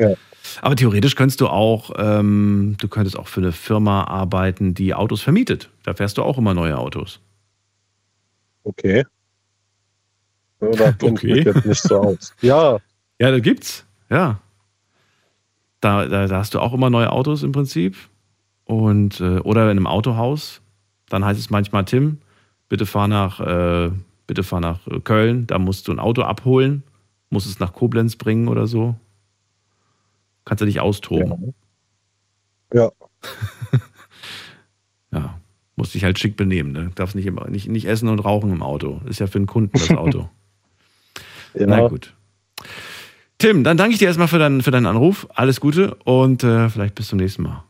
Ja. 0.00 0.14
Aber 0.60 0.74
theoretisch 0.74 1.14
könntest 1.14 1.40
du 1.40 1.46
auch, 1.46 1.92
ähm, 1.98 2.74
du 2.80 2.88
könntest 2.88 3.16
auch 3.16 3.28
für 3.28 3.40
eine 3.40 3.52
Firma 3.52 4.04
arbeiten, 4.04 4.74
die 4.74 4.92
Autos 4.92 5.22
vermietet. 5.22 5.70
Da 5.84 5.94
fährst 5.94 6.18
du 6.18 6.22
auch 6.24 6.36
immer 6.38 6.52
neue 6.54 6.76
Autos. 6.78 7.20
okay. 8.64 9.04
Ich 10.60 10.80
Okay. 10.80 11.42
jetzt 11.44 11.64
nicht 11.66 11.82
so 11.82 12.00
aus. 12.00 12.34
Ja, 12.40 12.78
Ja, 13.20 13.30
da 13.30 13.38
gibt's. 13.38 13.84
Ja. 14.10 14.40
Da, 15.86 16.08
da, 16.08 16.26
da 16.26 16.38
hast 16.38 16.52
du 16.52 16.58
auch 16.58 16.72
immer 16.72 16.90
neue 16.90 17.12
Autos 17.12 17.44
im 17.44 17.52
Prinzip. 17.52 17.96
Und, 18.64 19.20
äh, 19.20 19.38
oder 19.38 19.70
in 19.70 19.76
einem 19.76 19.86
Autohaus. 19.86 20.60
Dann 21.08 21.24
heißt 21.24 21.38
es 21.38 21.48
manchmal, 21.48 21.84
Tim, 21.84 22.18
bitte 22.68 22.86
fahr 22.86 23.06
nach, 23.06 23.38
äh, 23.38 23.92
bitte 24.26 24.42
fahr 24.42 24.58
nach 24.58 24.84
äh, 24.88 24.98
Köln. 24.98 25.46
Da 25.46 25.60
musst 25.60 25.86
du 25.86 25.92
ein 25.92 26.00
Auto 26.00 26.22
abholen, 26.22 26.82
musst 27.30 27.46
es 27.46 27.60
nach 27.60 27.72
Koblenz 27.72 28.16
bringen 28.16 28.48
oder 28.48 28.66
so. 28.66 28.96
Kannst 30.44 30.62
du 30.62 30.66
dich 30.66 30.80
austoben. 30.80 31.54
ja. 32.72 32.90
Ja. 35.12 35.38
Musst 35.78 35.94
dich 35.94 36.04
halt 36.04 36.18
schick 36.18 36.38
benehmen. 36.38 36.72
Ne? 36.72 36.90
Darfst 36.94 37.14
nicht, 37.14 37.26
immer, 37.26 37.48
nicht, 37.50 37.68
nicht 37.68 37.84
essen 37.84 38.08
und 38.08 38.18
rauchen 38.20 38.50
im 38.50 38.62
Auto. 38.62 39.02
Ist 39.04 39.20
ja 39.20 39.26
für 39.26 39.38
den 39.38 39.46
Kunden 39.46 39.72
das 39.78 39.90
Auto. 39.90 40.30
ja. 41.54 41.66
Na 41.66 41.86
gut. 41.86 42.16
Tim, 43.38 43.64
dann 43.64 43.76
danke 43.76 43.92
ich 43.92 43.98
dir 43.98 44.06
erstmal 44.06 44.28
für 44.28 44.38
deinen, 44.38 44.62
für 44.62 44.70
deinen 44.70 44.86
Anruf. 44.86 45.26
Alles 45.34 45.60
Gute 45.60 45.94
und 46.04 46.42
äh, 46.42 46.70
vielleicht 46.70 46.94
bis 46.94 47.08
zum 47.08 47.18
nächsten 47.18 47.42
Mal. 47.42 47.64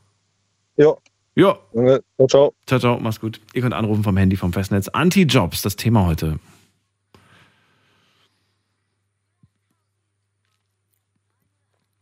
Ja, 0.76 0.92
Ja, 1.34 1.58
danke. 1.74 2.02
ciao, 2.16 2.28
ciao. 2.28 2.54
ciao, 2.66 2.78
ciao, 2.78 3.00
mach's 3.00 3.20
gut. 3.20 3.40
Ihr 3.52 3.62
könnt 3.62 3.74
anrufen 3.74 4.04
vom 4.04 4.16
Handy, 4.16 4.36
vom 4.36 4.52
Festnetz. 4.52 4.88
Anti-Jobs, 4.88 5.62
das 5.62 5.76
Thema 5.76 6.06
heute. 6.06 6.38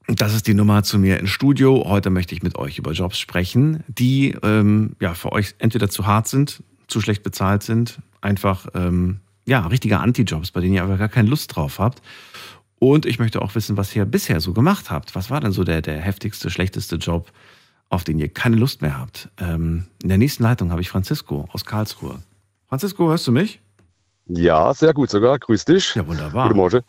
Das 0.07 0.35
ist 0.35 0.47
die 0.47 0.55
Nummer 0.55 0.83
zu 0.83 0.99
mir 0.99 1.19
ins 1.19 1.31
Studio. 1.31 1.85
Heute 1.89 2.11
möchte 2.11 2.35
ich 2.35 2.43
mit 2.43 2.57
euch 2.59 2.79
über 2.79 2.93
Jobs 2.93 3.19
sprechen, 3.19 3.83
die 3.89 4.37
ähm, 4.43 4.97
ja 5.01 5.15
für 5.15 5.33
euch 5.33 5.55
entweder 5.59 5.89
zu 5.89 6.07
hart 6.07 6.29
sind, 6.29 6.63
zu 6.89 7.01
schlecht 7.01 7.23
bezahlt 7.23 7.63
sind, 7.63 8.01
einfach 8.21 8.67
ähm, 8.75 9.21
ja 9.47 9.67
richtige 9.67 10.01
Anti-Jobs, 10.01 10.51
bei 10.51 10.61
denen 10.61 10.75
ihr 10.75 10.83
aber 10.83 10.99
gar 10.99 11.09
keine 11.09 11.31
Lust 11.31 11.57
drauf 11.57 11.79
habt. 11.79 12.03
Und 12.85 13.07
ich 13.07 13.19
möchte 13.19 13.41
auch 13.41 13.55
wissen, 13.55 13.79
was 13.79 13.97
ihr 13.97 14.05
bisher 14.05 14.41
so 14.41 14.53
gemacht 14.53 14.91
habt. 14.91 15.15
Was 15.15 15.31
war 15.31 15.41
denn 15.41 15.53
so 15.53 15.65
der, 15.65 15.81
der 15.81 15.99
heftigste, 16.03 16.51
schlechteste 16.51 16.97
Job, 16.97 17.33
auf 17.89 18.05
den 18.05 18.19
ihr 18.19 18.29
keine 18.29 18.57
Lust 18.57 18.83
mehr 18.83 18.99
habt? 18.99 19.31
Ähm, 19.41 19.87
in 20.03 20.11
der 20.11 20.19
nächsten 20.19 20.43
Leitung 20.43 20.71
habe 20.71 20.83
ich 20.83 20.91
Francisco 20.91 21.49
aus 21.53 21.65
Karlsruhe. 21.65 22.19
Francisco, 22.69 23.09
hörst 23.09 23.27
du 23.27 23.33
mich? 23.33 23.61
Ja, 24.27 24.75
sehr 24.75 24.93
gut 24.93 25.09
sogar. 25.09 25.39
Grüß 25.39 25.65
dich. 25.65 25.95
Ja, 25.95 26.07
wunderbar. 26.07 26.49
Guten 26.49 26.59
Morgen. 26.59 26.81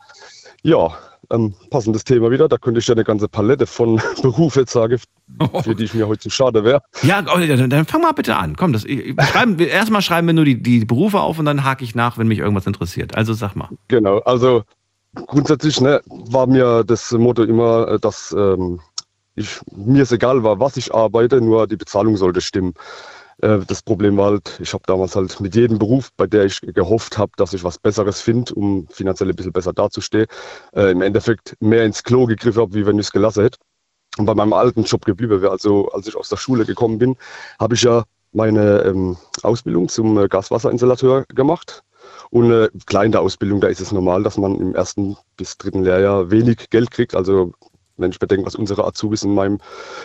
Ja, 0.64 0.98
ähm, 1.32 1.54
passendes 1.70 2.04
Thema 2.04 2.30
wieder. 2.30 2.50
Da 2.50 2.58
könnte 2.58 2.82
ich 2.82 2.88
ja 2.88 2.94
eine 2.94 3.06
ganze 3.06 3.30
Palette 3.30 3.66
von 3.66 3.96
Berufe 4.22 4.60
jetzt 4.62 4.74
sagen, 4.74 5.00
für 5.64 5.76
die 5.76 5.86
ich 5.86 5.94
mir 5.94 6.10
heute 6.10 6.20
zu 6.24 6.30
schade 6.30 6.66
wäre. 6.66 6.82
Ja, 7.04 7.24
oh, 7.34 7.40
dann, 7.40 7.70
dann 7.70 7.86
fang 7.86 8.02
mal 8.02 8.12
bitte 8.12 8.36
an. 8.36 8.58
Komm, 8.58 8.74
das, 8.74 8.84
ich- 8.84 9.16
schreiben, 9.32 9.58
erstmal 9.60 10.02
schreiben 10.02 10.28
wir 10.28 10.34
nur 10.34 10.44
die, 10.46 10.62
die 10.62 10.84
Berufe 10.84 11.22
auf 11.22 11.40
und 11.40 11.46
dann 11.46 11.64
hake 11.64 11.86
ich 11.86 11.96
nach, 11.96 12.18
wenn 12.18 12.28
mich 12.28 12.40
irgendwas 12.40 12.68
interessiert. 12.68 13.16
Also 13.16 13.34
sag 13.34 13.56
mal. 13.56 13.70
Genau, 13.88 14.20
also 14.20 14.64
grundsätzlich 15.16 15.82
ne, 15.82 16.02
war 16.08 16.48
mir 16.48 16.84
das 16.84 17.12
Motto 17.12 17.44
immer, 17.44 17.88
äh, 17.88 18.00
dass 18.00 18.34
ähm, 18.38 18.80
ich, 19.36 19.60
mir 19.76 20.04
es 20.04 20.12
egal 20.12 20.44
war, 20.44 20.60
was 20.60 20.78
ich 20.78 20.94
arbeite, 20.94 21.42
nur 21.42 21.68
die 21.68 21.78
Bezahlung 21.78 22.18
sollte 22.18 22.42
stimmen. 22.42 22.74
Äh, 23.42 23.60
das 23.68 23.82
Problem 23.82 24.18
war 24.18 24.32
halt, 24.32 24.60
ich 24.62 24.74
habe 24.74 24.84
damals 24.88 25.16
halt 25.16 25.40
mit 25.40 25.56
jedem 25.56 25.80
Beruf, 25.80 26.10
bei 26.18 26.28
der 26.28 26.46
ich 26.46 26.62
gehofft 26.62 27.18
habe, 27.18 27.32
dass 27.38 27.54
ich 27.54 27.64
was 27.64 27.78
Besseres 27.78 28.22
finde, 28.22 28.54
um 28.56 28.88
finanziell 28.90 29.30
ein 29.30 29.36
bisschen 29.36 29.54
besser 29.54 29.74
dazustehen, 29.74 30.28
äh, 30.74 30.92
im 30.92 31.02
Endeffekt 31.02 31.56
mehr 31.60 31.86
ins 31.86 32.04
Klo 32.04 32.26
gegriffen 32.26 32.62
habe, 32.62 32.74
wie 32.74 32.86
wenn 32.86 33.00
ich 33.00 33.08
es 33.08 33.12
gelassen 33.12 33.44
hätte. 33.44 33.58
Und 34.18 34.26
bei 34.26 34.34
meinem 34.34 34.54
alten 34.54 34.84
Job 34.84 35.04
geblieben 35.06 35.42
wäre, 35.42 35.52
also 35.52 35.90
als 35.92 36.08
ich 36.08 36.16
aus 36.16 36.30
der 36.30 36.38
Schule 36.38 36.66
gekommen 36.66 36.98
bin, 36.98 37.18
habe 37.60 37.76
ich 37.76 37.82
ja 37.82 38.04
meine 38.32 38.84
ähm, 38.84 39.18
Ausbildung 39.44 39.90
zum 39.90 40.18
äh, 40.18 40.28
Gaswasserinstallateur 40.28 41.26
gemacht. 41.30 41.84
Und 42.36 42.52
eine 42.52 42.70
kleine 42.86 43.22
Ausbildung, 43.22 43.62
da 43.62 43.70
ist 43.70 43.80
es 43.80 43.94
normal, 43.94 44.22
dass 44.22 44.38
man 44.38 44.60
im 44.60 44.76
ersten 44.76 45.16
bis 45.38 45.58
dritten 45.58 45.86
Lehrjahr 45.86 46.32
wenig 46.32 46.70
Geld 46.70 46.92
kriegt. 46.92 47.16
Also 47.16 47.54
wenn 47.96 48.12
ich 48.12 48.20
bedenke, 48.20 48.46
was 48.46 48.56
unsere 48.56 48.86
Azubis 48.86 49.24
in 49.24 49.34
meinem 49.34 49.60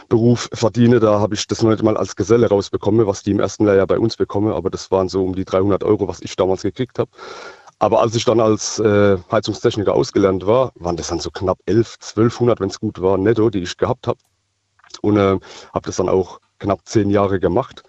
Beruf 0.09 0.49
verdienen, 0.53 1.01
da 1.01 1.18
habe 1.18 1.35
ich 1.35 1.49
das 1.49 1.61
noch 1.61 1.70
nicht 1.70 1.83
mal 1.83 1.97
als 1.97 2.14
Geselle 2.14 2.49
rausbekommen, 2.49 3.05
was 3.05 3.24
die 3.24 3.33
im 3.33 3.41
ersten 3.41 3.64
Lehrjahr 3.64 3.89
bei 3.89 3.99
uns 3.99 4.16
bekommen. 4.16 4.53
Aber 4.53 4.70
das 4.70 4.93
waren 4.93 5.09
so 5.09 5.24
um 5.24 5.35
die 5.35 5.45
300 5.45 5.83
Euro, 5.83 6.07
was 6.07 6.20
ich 6.20 6.37
damals 6.37 6.62
gekriegt 6.62 7.01
habe. 7.01 7.11
Aber 7.81 8.01
als 8.01 8.14
ich 8.14 8.24
dann 8.24 8.39
als 8.39 8.78
äh, 8.78 9.18
Heizungstechniker 9.33 9.93
ausgelernt 9.93 10.47
war, 10.47 10.70
waren 10.76 10.97
das 10.97 11.09
dann 11.09 11.18
so 11.18 11.33
knapp 11.33 11.59
11, 11.66 11.97
1200, 12.01 12.61
wenn 12.61 12.68
es 12.68 12.78
gut 12.78 13.03
war, 13.03 13.18
netto, 13.18 13.51
die 13.51 13.62
ich 13.62 13.76
gehabt 13.76 14.07
habe. 14.07 14.20
Und 15.03 15.16
äh, 15.16 15.37
habe 15.74 15.87
das 15.87 15.97
dann 15.97 16.09
auch 16.09 16.39
knapp 16.61 16.87
zehn 16.87 17.11
Jahre 17.11 17.41
gemacht. 17.41 17.83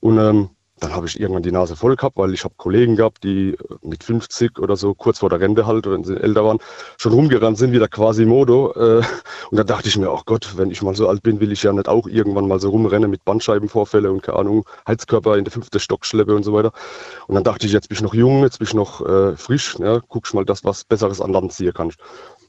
Und 0.00 0.16
ähm, 0.16 0.48
dann 0.84 0.94
habe 0.94 1.06
ich 1.06 1.18
irgendwann 1.18 1.42
die 1.42 1.52
Nase 1.52 1.76
voll 1.76 1.96
gehabt, 1.96 2.16
weil 2.18 2.34
ich 2.34 2.44
habe 2.44 2.54
Kollegen 2.56 2.96
gehabt, 2.96 3.24
die 3.24 3.50
äh, 3.50 3.56
mit 3.82 4.04
50 4.04 4.58
oder 4.58 4.76
so, 4.76 4.94
kurz 4.94 5.18
vor 5.20 5.30
der 5.30 5.40
Rente 5.40 5.66
halt, 5.66 5.86
wenn 5.86 6.04
sie 6.04 6.14
älter 6.14 6.44
waren, 6.44 6.58
schon 6.98 7.12
rumgerannt 7.12 7.56
sind 7.56 7.72
wie 7.72 7.78
der 7.78 7.88
Quasimodo. 7.88 8.72
Äh, 8.74 9.02
und 9.50 9.56
da 9.56 9.64
dachte 9.64 9.88
ich 9.88 9.96
mir, 9.96 10.10
ach 10.10 10.24
Gott, 10.26 10.56
wenn 10.56 10.70
ich 10.70 10.82
mal 10.82 10.94
so 10.94 11.08
alt 11.08 11.22
bin, 11.22 11.40
will 11.40 11.52
ich 11.52 11.62
ja 11.62 11.72
nicht 11.72 11.88
auch 11.88 12.06
irgendwann 12.06 12.46
mal 12.46 12.60
so 12.60 12.68
rumrennen 12.68 13.10
mit 13.10 13.24
Bandscheibenvorfälle 13.24 14.12
und 14.12 14.22
keine 14.22 14.38
Ahnung, 14.38 14.66
Heizkörper 14.86 15.38
in 15.38 15.44
der 15.44 15.52
fünfte 15.52 15.80
Stock 15.80 16.04
schleppe 16.04 16.34
und 16.34 16.42
so 16.42 16.52
weiter. 16.52 16.72
Und 17.26 17.34
dann 17.34 17.44
dachte 17.44 17.66
ich, 17.66 17.72
jetzt 17.72 17.88
bin 17.88 17.96
ich 17.96 18.02
noch 18.02 18.14
jung, 18.14 18.42
jetzt 18.42 18.58
bin 18.58 18.68
ich 18.68 18.74
noch 18.74 19.00
äh, 19.06 19.36
frisch, 19.36 19.76
ja, 19.78 20.00
guck 20.06 20.32
mal 20.34 20.44
das, 20.44 20.64
was 20.64 20.84
Besseres 20.84 21.20
an 21.20 21.32
Land 21.32 21.52
ziehen 21.52 21.72
kann. 21.72 21.92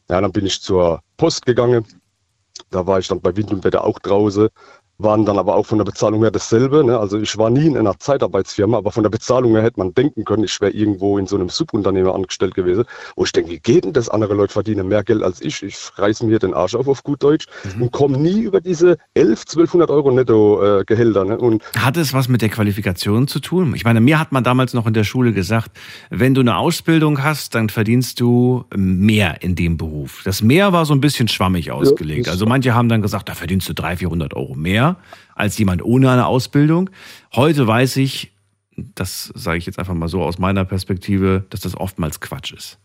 Ja, 0.09 0.19
dann 0.19 0.31
bin 0.31 0.45
ich 0.45 0.61
zur 0.61 1.01
Post 1.17 1.45
gegangen. 1.45 1.85
Da 2.69 2.85
war 2.85 2.99
ich 2.99 3.07
dann 3.07 3.21
bei 3.21 3.35
Wind 3.35 3.51
und 3.51 3.63
Wetter 3.63 3.83
auch 3.83 3.99
draußen, 3.99 4.49
waren 4.97 5.25
dann 5.25 5.37
aber 5.37 5.55
auch 5.55 5.65
von 5.65 5.77
der 5.77 5.85
Bezahlung 5.85 6.21
her 6.21 6.31
dasselbe. 6.31 6.83
Ne? 6.83 6.97
Also 6.97 7.19
ich 7.19 7.37
war 7.37 7.49
nie 7.49 7.65
in 7.67 7.77
einer 7.77 7.97
Zeitarbeitsfirma, 7.99 8.77
aber 8.77 8.91
von 8.91 9.03
der 9.03 9.09
Bezahlung 9.09 9.51
her 9.51 9.63
hätte 9.63 9.79
man 9.79 9.93
denken 9.93 10.23
können, 10.23 10.43
ich 10.45 10.59
wäre 10.61 10.71
irgendwo 10.71 11.17
in 11.17 11.27
so 11.27 11.35
einem 11.35 11.49
Subunternehmer 11.49 12.15
angestellt 12.15 12.55
gewesen. 12.55 12.85
Wo 13.15 13.25
ich 13.25 13.31
denke, 13.33 13.51
wie 13.51 13.59
geht 13.59 13.83
denn 13.85 13.93
das? 13.93 14.07
Andere 14.09 14.33
Leute 14.33 14.53
verdienen 14.53 14.87
mehr 14.87 15.03
Geld 15.03 15.21
als 15.23 15.41
ich. 15.41 15.61
Ich 15.63 15.75
reiß 15.97 16.23
mir 16.23 16.39
den 16.39 16.53
Arsch 16.53 16.75
auf 16.75 16.87
auf 16.87 17.03
gut 17.03 17.21
Deutsch 17.23 17.45
und 17.79 17.91
komme 17.91 18.17
nie 18.17 18.41
über 18.41 18.61
diese 18.61 18.97
11, 19.15 19.41
1200 19.41 19.89
Euro 19.89 20.11
netto 20.11 20.63
äh, 20.79 20.83
Gehälter. 20.85 21.25
Ne? 21.25 21.37
Und 21.37 21.63
Hat 21.77 21.97
es 21.97 22.13
was 22.13 22.29
mit 22.29 22.41
der 22.41 22.49
Qualifikation 22.49 23.27
zu 23.27 23.39
tun? 23.39 23.73
Ich 23.75 23.83
meine, 23.83 23.99
mir 23.99 24.19
hat 24.19 24.31
man 24.31 24.43
damals 24.43 24.73
noch 24.73 24.87
in 24.87 24.93
der 24.93 25.03
Schule 25.03 25.33
gesagt, 25.33 25.71
wenn 26.09 26.33
du 26.33 26.41
eine 26.41 26.57
Ausbildung 26.57 27.21
hast, 27.23 27.55
dann 27.55 27.69
verdienst 27.69 28.19
du 28.21 28.63
mehr 28.75 29.41
in 29.41 29.55
dem 29.55 29.75
Beruf. 29.77 30.21
Das 30.23 30.41
mehr 30.41 30.71
war 30.73 30.85
so 30.85 30.93
ein 30.93 31.01
bisschen 31.01 31.27
schwammig 31.27 31.71
ausgelegt. 31.71 32.27
das- 32.27 32.33
Also 32.33 32.45
manche 32.45 32.73
haben 32.75 32.87
dann 32.89 33.01
gesagt, 33.01 33.27
da 33.29 33.33
verdienst 33.35 33.67
du 33.67 33.73
300, 33.73 33.99
400 33.99 34.33
Euro 34.35 34.55
mehr 34.55 34.84
als 35.35 35.57
jemand 35.57 35.83
ohne 35.83 36.09
eine 36.11 36.25
Ausbildung. 36.27 36.89
Heute 37.33 37.65
weiß 37.67 37.97
ich, 37.97 38.31
das 38.77 39.31
sage 39.35 39.57
ich 39.57 39.65
jetzt 39.65 39.79
einfach 39.79 39.93
mal 39.93 40.09
so 40.09 40.21
aus 40.21 40.37
meiner 40.37 40.65
Perspektive, 40.65 41.45
dass 41.49 41.61
das 41.61 41.75
oftmals 41.77 42.19
Quatsch 42.19 42.51
ist. 42.53 42.77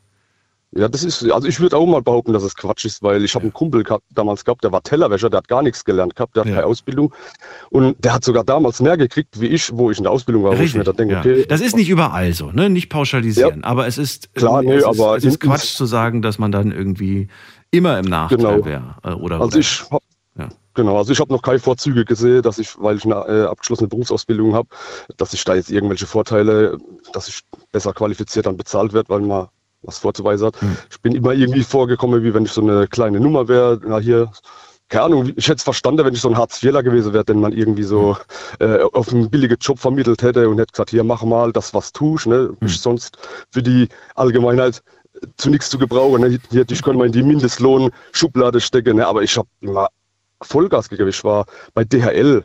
Ja, 0.73 0.87
das 0.89 1.03
ist, 1.03 1.29
also 1.33 1.49
ich 1.49 1.59
würde 1.59 1.77
auch 1.77 1.85
mal 1.85 2.01
behaupten, 2.01 2.33
dass 2.33 2.45
es 2.45 2.55
Quatsch 2.55 2.85
ist, 2.85 3.03
weil 3.03 3.25
ich 3.25 3.35
habe 3.35 3.43
einen 3.43 3.53
Kumpel 3.53 3.83
gehabt, 3.83 4.05
damals 4.15 4.45
gehabt, 4.45 4.63
der 4.63 4.71
war 4.71 4.81
Tellerwäscher, 4.85 5.29
der 5.29 5.39
hat 5.39 5.49
gar 5.49 5.63
nichts 5.65 5.85
gelernt 5.85 6.15
gehabt, 6.15 6.37
der 6.37 6.43
hat 6.43 6.49
Ja. 6.49 6.55
keine 6.55 6.67
Ausbildung 6.67 7.13
und 7.71 7.97
der 8.05 8.15
hat 8.15 8.23
sogar 8.23 8.45
damals 8.45 8.81
mehr 8.81 8.97
gekriegt 8.97 9.41
wie 9.41 9.49
ich, 9.49 9.77
wo 9.77 9.91
ich 9.91 9.99
in 9.99 10.05
der 10.05 10.13
Ausbildung 10.13 10.45
war, 10.45 10.55
da 10.55 10.93
denke, 10.93 11.15
ja. 11.15 11.19
okay, 11.21 11.45
Das 11.49 11.61
ist 11.61 11.75
nicht 11.75 11.89
überall 11.89 12.33
so, 12.35 12.53
ne? 12.53 12.71
Nicht 12.71 12.89
pauschalisieren. 12.89 13.65
Aber 13.65 13.89
es 13.89 13.99
ist, 13.99 14.33
Klar, 14.35 14.61
es 14.61 14.67
nee, 14.67 14.77
ist, 14.77 14.85
aber 14.85 15.17
es 15.17 15.25
ist 15.25 15.41
Quatsch 15.41 15.75
zu 15.75 15.87
sagen, 15.87 16.23
dass 16.23 16.39
man 16.39 16.53
dann 16.53 16.71
irgendwie 16.71 17.27
immer 17.73 17.99
im 17.99 18.05
Nachteil 18.05 18.39
Genau. 18.39 18.65
wäre. 18.65 18.95
äh, 19.03 19.09
Oder, 19.09 19.41
Also 19.41 19.47
oder 19.49 19.59
ich 19.59 19.83
hab, 19.91 20.01
Ja. 20.03 20.20
Genau, 20.75 20.97
also 20.97 21.13
ich 21.13 21.21
habe 21.21 21.33
noch 21.33 21.43
keine 21.43 21.59
Vorzüge 21.59 22.05
gesehen, 22.05 22.43
dass 22.43 22.59
ich, 22.59 22.81
weil 22.81 22.97
ich 22.97 23.05
eine 23.05 23.15
äh, 23.15 23.47
abgeschlossene 23.47 23.89
Berufsausbildung 23.89 24.55
habe, 24.55 24.69
dass 25.17 25.33
ich 25.33 25.45
da 25.45 25.55
jetzt 25.55 25.71
irgendwelche 25.71 26.07
Vorteile, 26.07 26.79
dass 27.13 27.29
ich 27.29 27.41
besser 27.73 27.93
qualifiziert 27.93 28.47
dann 28.47 28.57
bezahlt 28.57 28.93
werde, 28.93 29.09
weil 29.09 29.21
man 29.21 29.49
was 29.83 29.99
vorzuweisen 29.99 30.49
hat. 30.49 30.61
Hm. 30.61 30.77
Ich 30.91 31.01
bin 31.01 31.15
immer 31.15 31.33
irgendwie 31.33 31.63
vorgekommen, 31.63 32.23
wie 32.23 32.35
wenn 32.35 32.45
ich 32.45 32.53
so 32.53 32.61
eine 32.61 32.87
kleine 32.87 33.21
Nummer 33.21 33.49
wäre. 33.49 33.81
Na 33.85 33.99
hier, 33.99 34.31
keine 34.89 35.05
Ahnung, 35.05 35.33
ich 35.37 35.47
hätte 35.47 35.57
es 35.57 35.63
verstanden, 35.63 36.05
wenn 36.05 36.15
ich 36.15 36.21
so 36.21 36.29
ein 36.29 36.37
Hartz-IVler 36.37 36.83
gewesen 36.83 37.13
wäre, 37.13 37.25
den 37.25 37.41
man 37.41 37.53
irgendwie 37.53 37.85
so 37.85 38.17
Hm. 38.59 38.71
äh, 38.71 38.83
auf 38.83 39.13
einen 39.13 39.31
billigen 39.31 39.57
Job 39.61 39.79
vermittelt 39.79 40.23
hätte 40.23 40.49
und 40.49 40.59
hätte 40.59 40.73
gesagt, 40.73 40.91
hier 40.91 41.05
mach 41.05 41.23
mal 41.23 41.53
das, 41.53 41.73
was 41.75 41.93
tust. 41.93 42.27
Ne? 42.27 42.55
Hm. 42.59 42.67
Ich 42.67 42.81
sonst 42.81 43.17
für 43.51 43.63
die 43.63 43.89
Allgemeinheit 44.15 44.83
zu 45.37 45.51
nichts 45.51 45.71
zu 45.71 45.79
gebrauchen. 45.79 46.23
Ne? 46.23 46.39
Hier, 46.51 46.65
ich 46.69 46.83
könnte 46.83 46.99
mal 46.99 47.07
in 47.07 47.13
die 47.13 47.23
Mindestlohn-Schublade 47.23 48.61
stecken, 48.61 48.97
ne? 48.97 49.07
aber 49.07 49.23
ich 49.23 49.37
habe 49.37 49.49
immer 49.61 49.89
Vollgas 50.43 50.89
gegeben. 50.89 51.09
Ich 51.11 51.25
war 51.25 51.47
bei 51.75 51.85
DHL, 51.85 52.45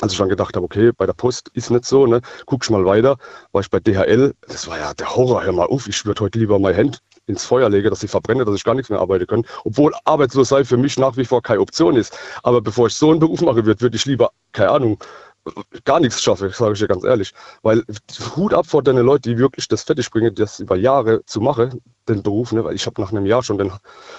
als 0.00 0.12
ich 0.12 0.18
dann 0.18 0.28
gedacht 0.28 0.54
habe, 0.56 0.64
okay, 0.64 0.92
bei 0.96 1.06
der 1.06 1.12
Post 1.12 1.50
ist 1.54 1.70
nicht 1.70 1.84
so, 1.84 2.06
ne, 2.06 2.20
guck 2.46 2.64
ich 2.64 2.70
mal 2.70 2.84
weiter, 2.84 3.16
war 3.52 3.60
ich 3.60 3.70
bei 3.70 3.80
DHL, 3.80 4.34
das 4.46 4.68
war 4.68 4.78
ja 4.78 4.94
der 4.94 5.14
Horror, 5.14 5.42
hör 5.42 5.52
mal 5.52 5.66
auf, 5.66 5.88
ich 5.88 6.04
würde 6.06 6.22
heute 6.22 6.38
lieber 6.38 6.58
mein 6.58 6.76
Hand 6.76 7.02
ins 7.28 7.44
Feuer 7.44 7.68
lege, 7.68 7.90
dass 7.90 8.02
ich 8.02 8.10
verbrenne, 8.10 8.44
dass 8.44 8.54
ich 8.54 8.64
gar 8.64 8.74
nichts 8.74 8.90
mehr 8.90 9.00
arbeiten 9.00 9.26
kann. 9.26 9.44
Obwohl 9.64 9.92
arbeitslos 10.04 10.48
sein 10.48 10.64
für 10.64 10.76
mich 10.76 10.98
nach 10.98 11.16
wie 11.16 11.24
vor 11.24 11.42
keine 11.42 11.60
Option 11.60 11.96
ist. 11.96 12.16
Aber 12.42 12.60
bevor 12.60 12.86
ich 12.86 12.94
so 12.94 13.10
einen 13.10 13.20
Beruf 13.20 13.42
mache, 13.42 13.66
würde 13.66 13.80
würd 13.80 13.94
ich 13.94 14.06
lieber, 14.06 14.30
keine 14.52 14.70
Ahnung, 14.70 14.98
gar 15.84 16.00
nichts 16.00 16.22
schaffe, 16.22 16.50
sage 16.50 16.72
ich 16.72 16.78
dir 16.78 16.88
ganz 16.88 17.04
ehrlich. 17.04 17.32
Weil 17.62 17.84
Hut 18.36 18.54
ab 18.54 18.66
vor 18.66 18.82
den 18.82 18.96
Leuten, 18.96 19.30
die 19.30 19.38
wirklich 19.38 19.68
das 19.68 19.82
fertig 19.82 20.10
bringen, 20.10 20.34
das 20.34 20.60
über 20.60 20.76
Jahre 20.76 21.24
zu 21.26 21.40
machen, 21.40 21.80
den 22.08 22.22
Beruf. 22.22 22.52
Ne? 22.52 22.64
Weil 22.64 22.74
ich 22.74 22.86
habe 22.86 23.00
nach 23.00 23.12
einem 23.12 23.26
Jahr 23.26 23.42
schon 23.42 23.58
den, 23.58 23.72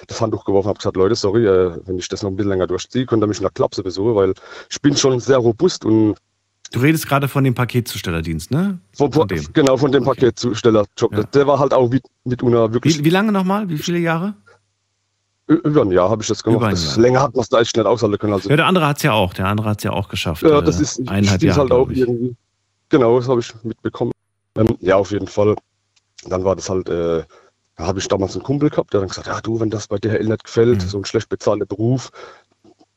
das 0.07 0.21
Handtuch 0.21 0.45
geworfen 0.45 0.67
und 0.67 0.69
habe 0.69 0.79
gesagt, 0.79 0.95
Leute, 0.95 1.15
sorry, 1.15 1.45
äh, 1.45 1.77
wenn 1.85 1.97
ich 1.97 2.07
das 2.07 2.23
noch 2.23 2.29
ein 2.29 2.35
bisschen 2.35 2.49
länger 2.49 2.67
durchziehe, 2.67 3.05
könnt 3.05 3.23
ihr 3.23 3.27
mich 3.27 3.37
in 3.37 3.43
der 3.43 3.51
Klapse 3.51 3.83
besuchen, 3.83 4.15
weil 4.15 4.33
ich 4.69 4.81
bin 4.81 4.95
schon 4.95 5.19
sehr 5.19 5.37
robust 5.37 5.85
und 5.85 6.15
Du 6.71 6.79
redest 6.81 7.07
gerade 7.07 7.27
von 7.27 7.43
dem 7.43 7.55
Paketzustellerdienst, 7.55 8.51
ne? 8.51 8.79
Von, 8.93 9.11
von 9.11 9.27
dem. 9.27 9.43
Genau, 9.53 9.75
von 9.75 9.91
dem 9.91 10.03
okay. 10.03 10.19
Paketzustellerjob. 10.21 11.11
Ja. 11.11 11.23
Der 11.23 11.47
war 11.47 11.57
halt 11.57 11.73
auch 11.73 11.89
mit, 11.89 12.03
mit 12.25 12.43
einer 12.43 12.71
wirklich. 12.71 12.99
Wie, 12.99 13.05
wie 13.05 13.09
lange 13.09 13.31
nochmal? 13.31 13.69
Wie 13.69 13.79
viele 13.79 13.97
Jahre? 13.97 14.35
Über 15.49 15.81
ein 15.81 15.89
Jahr 15.89 16.11
habe 16.11 16.21
ich 16.21 16.27
das 16.27 16.43
gemacht. 16.43 16.71
Das 16.71 16.95
länger 16.95 17.23
hat 17.23 17.33
man 17.33 17.41
es 17.41 17.49
da 17.49 17.59
echt 17.59 17.71
schnell 17.71 17.87
aushalten 17.87 18.19
können. 18.19 18.33
Also 18.33 18.49
ja, 18.49 18.55
der 18.55 18.67
andere 18.67 18.85
hat 18.85 18.97
es 18.97 19.03
ja 19.03 19.13
auch. 19.13 19.33
Der 19.33 19.47
andere 19.47 19.67
hat 19.69 19.79
es 19.79 19.83
ja 19.83 19.91
auch 19.91 20.07
geschafft. 20.07 20.43
Ja, 20.43 20.61
das 20.61 20.79
äh, 20.79 20.83
ist 20.83 20.99
eineinhalb 21.09 21.41
Jahre, 21.41 21.61
halt 21.61 21.71
auch 21.71 21.89
irgendwie. 21.89 22.35
Genau, 22.89 23.17
das 23.17 23.27
habe 23.27 23.39
ich 23.39 23.51
mitbekommen. 23.63 24.11
Ähm, 24.55 24.77
ja, 24.79 24.97
auf 24.97 25.09
jeden 25.09 25.25
Fall. 25.25 25.55
Dann 26.25 26.43
war 26.43 26.55
das 26.55 26.69
halt, 26.69 26.87
äh, 26.89 27.23
da 27.77 27.83
habe 27.83 27.97
ich 27.97 28.07
damals 28.07 28.35
einen 28.35 28.43
Kumpel 28.43 28.69
gehabt, 28.69 28.93
der 28.93 29.01
hat 29.01 29.09
gesagt, 29.09 29.25
ja 29.25 29.41
du, 29.41 29.59
wenn 29.59 29.71
das 29.71 29.87
bei 29.87 29.97
DHL 29.97 30.25
nicht 30.25 30.43
gefällt, 30.43 30.83
mhm. 30.83 30.87
so 30.87 30.97
ein 30.99 31.05
schlecht 31.05 31.29
bezahlter 31.29 31.65
Beruf, 31.65 32.11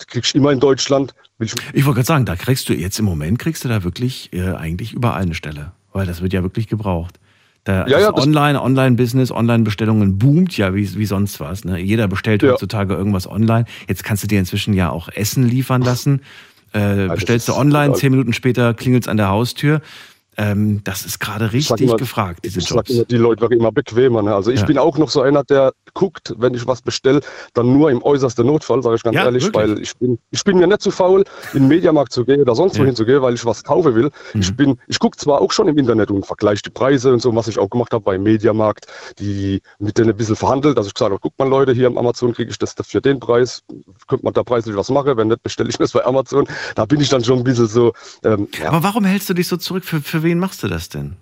kriegst 0.07 0.35
du 0.35 0.39
immer 0.39 0.53
in 0.53 0.61
Deutschland. 0.61 1.15
Ich, 1.39 1.55
ich 1.73 1.87
wollte 1.87 2.01
gerade 2.01 2.07
sagen, 2.07 2.27
da 2.27 2.37
kriegst 2.37 2.69
du 2.69 2.75
jetzt 2.75 2.99
im 2.99 3.07
Moment 3.07 3.39
kriegst 3.39 3.65
du 3.65 3.69
da 3.69 3.83
wirklich 3.83 4.31
äh, 4.35 4.53
eigentlich 4.53 4.93
überall 4.93 5.23
eine 5.23 5.35
Stelle, 5.35 5.73
weil 5.93 6.05
das 6.05 6.21
wird 6.21 6.35
ja 6.35 6.43
wirklich 6.43 6.69
gebraucht. 6.69 7.19
Da 7.65 7.87
ja, 7.87 8.01
ja, 8.01 8.15
Online, 8.15 8.61
Online-Business, 8.61 9.31
Online-Bestellungen 9.31 10.19
boomt 10.19 10.57
ja 10.57 10.75
wie, 10.75 10.97
wie 10.97 11.07
sonst 11.07 11.39
was. 11.39 11.65
Ne? 11.65 11.79
Jeder 11.79 12.09
bestellt 12.09 12.43
ja. 12.43 12.53
heutzutage 12.53 12.95
irgendwas 12.95 13.29
online. 13.29 13.67
Jetzt 13.89 14.03
kannst 14.03 14.25
du 14.25 14.27
dir 14.27 14.41
inzwischen 14.41 14.75
ja 14.75 14.91
auch 14.91 15.09
Essen 15.09 15.49
liefern 15.49 15.83
lassen. 15.83 16.23
Äh, 16.73 17.09
bestellst 17.09 17.49
du 17.49 17.55
online, 17.55 17.95
zehn 17.95 18.11
Minuten 18.11 18.33
später 18.33 18.75
klingelt 18.75 19.05
es 19.05 19.09
an 19.09 19.17
der 19.17 19.29
Haustür. 19.29 19.81
Ähm, 20.39 20.81
das 20.85 21.05
ist 21.05 21.21
gerade 21.21 21.53
richtig 21.53 21.83
immer, 21.83 21.97
gefragt, 21.97 22.41
diese 22.45 22.61
ich 22.61 22.69
Jobs. 22.69 22.91
Immer, 22.91 23.05
die 23.05 23.17
Leute 23.17 23.43
werden 23.43 23.59
immer 23.59 23.73
bequemer. 23.73 24.23
Ne? 24.23 24.35
Also 24.35 24.51
ich 24.51 24.61
ja. 24.61 24.67
bin 24.67 24.79
auch 24.79 24.97
noch 24.97 25.11
so 25.11 25.21
einer, 25.21 25.45
der 25.45 25.73
guckt, 25.93 26.35
wenn 26.39 26.55
ich 26.55 26.67
was 26.67 26.81
bestelle, 26.81 27.21
dann 27.53 27.73
nur 27.73 27.91
im 27.91 28.03
äußersten 28.03 28.47
Notfall, 28.47 28.83
sage 28.83 28.97
ich 28.97 29.03
ganz 29.03 29.15
ja, 29.15 29.25
ehrlich, 29.25 29.45
wirklich? 29.45 29.71
weil 29.71 29.83
ich 29.83 29.97
bin, 29.97 30.19
ich 30.31 30.43
bin 30.43 30.59
mir 30.59 30.67
nicht 30.67 30.81
zu 30.81 30.91
faul, 30.91 31.25
in 31.53 31.61
den 31.61 31.69
Mediamarkt 31.69 32.13
zu 32.13 32.25
gehen 32.25 32.41
oder 32.41 32.55
sonst 32.55 32.77
ja. 32.77 32.83
wohin 32.83 32.97
zu 32.97 33.05
gehen, 33.05 33.21
weil 33.21 33.35
ich 33.35 33.45
was 33.45 33.63
kaufen 33.63 33.95
will. 33.95 34.11
Mhm. 34.33 34.41
Ich 34.41 34.57
bin, 34.57 34.79
ich 34.87 34.99
gucke 34.99 35.19
zwar 35.19 35.43
auch 35.43 35.53
schon 35.53 35.69
im 35.69 35.77
Internet 35.77 36.11
und 36.11 36.25
vergleiche 36.25 36.63
die 36.63 36.71
Preise 36.71 37.13
und 37.13 37.21
so, 37.21 37.35
was 37.35 37.49
ich 37.49 37.59
auch 37.59 37.69
gemacht 37.69 37.93
habe 37.93 38.05
beim 38.05 38.23
Mediamarkt, 38.23 38.87
die 39.19 39.61
mit 39.79 39.99
denen 39.99 40.11
ein 40.11 40.17
bisschen 40.17 40.37
verhandelt. 40.37 40.79
Also 40.79 40.89
ich 40.89 40.95
gesagt 40.95 41.11
habe, 41.11 41.21
guck 41.21 41.39
mal 41.39 41.49
Leute, 41.49 41.73
hier 41.73 41.89
am 41.89 41.99
Amazon 41.99 42.33
kriege 42.33 42.51
ich 42.51 42.59
das 42.59 42.75
für 42.83 43.03
den 43.03 43.21
Preis, 43.21 43.63
könnte 44.09 44.25
man 44.25 44.33
da 44.33 44.43
preislich 44.43 44.77
was 44.77 44.89
machen, 44.89 45.17
wenn 45.19 45.29
nicht, 45.29 45.43
bestelle 45.43 45.69
ich 45.69 45.77
das 45.77 45.93
bei 45.93 46.05
Amazon. 46.07 46.47
Da 46.75 46.87
bin 46.87 47.01
ich 47.01 47.11
dann 47.11 47.23
schon 47.23 47.39
ein 47.39 47.45
bisschen 47.45 47.67
so. 47.67 47.93
Ähm, 48.25 48.49
Aber 48.65 48.83
warum 48.83 49.05
hältst 49.05 49.29
du 49.29 49.35
dich 49.35 49.47
so 49.47 49.59
zurück? 49.59 49.85
Für, 49.85 50.01
für 50.01 50.22
wen 50.23 50.39
machst 50.39 50.63
du 50.63 50.69
das 50.69 50.89
denn? 50.89 51.17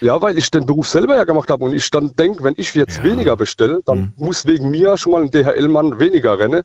Ja, 0.00 0.20
weil 0.20 0.38
ich 0.38 0.50
den 0.50 0.64
Beruf 0.64 0.88
selber 0.88 1.16
ja 1.16 1.24
gemacht 1.24 1.50
habe 1.50 1.64
und 1.64 1.74
ich 1.74 1.90
dann 1.90 2.14
denke, 2.16 2.42
wenn 2.42 2.54
ich 2.56 2.74
jetzt 2.74 2.98
ja. 2.98 3.04
weniger 3.04 3.36
bestelle, 3.36 3.80
dann 3.84 3.98
mhm. 3.98 4.12
muss 4.16 4.46
wegen 4.46 4.70
mir 4.70 4.96
schon 4.96 5.12
mal 5.12 5.22
ein 5.22 5.30
DHL-Mann 5.30 5.98
weniger 5.98 6.38
rennen, 6.38 6.62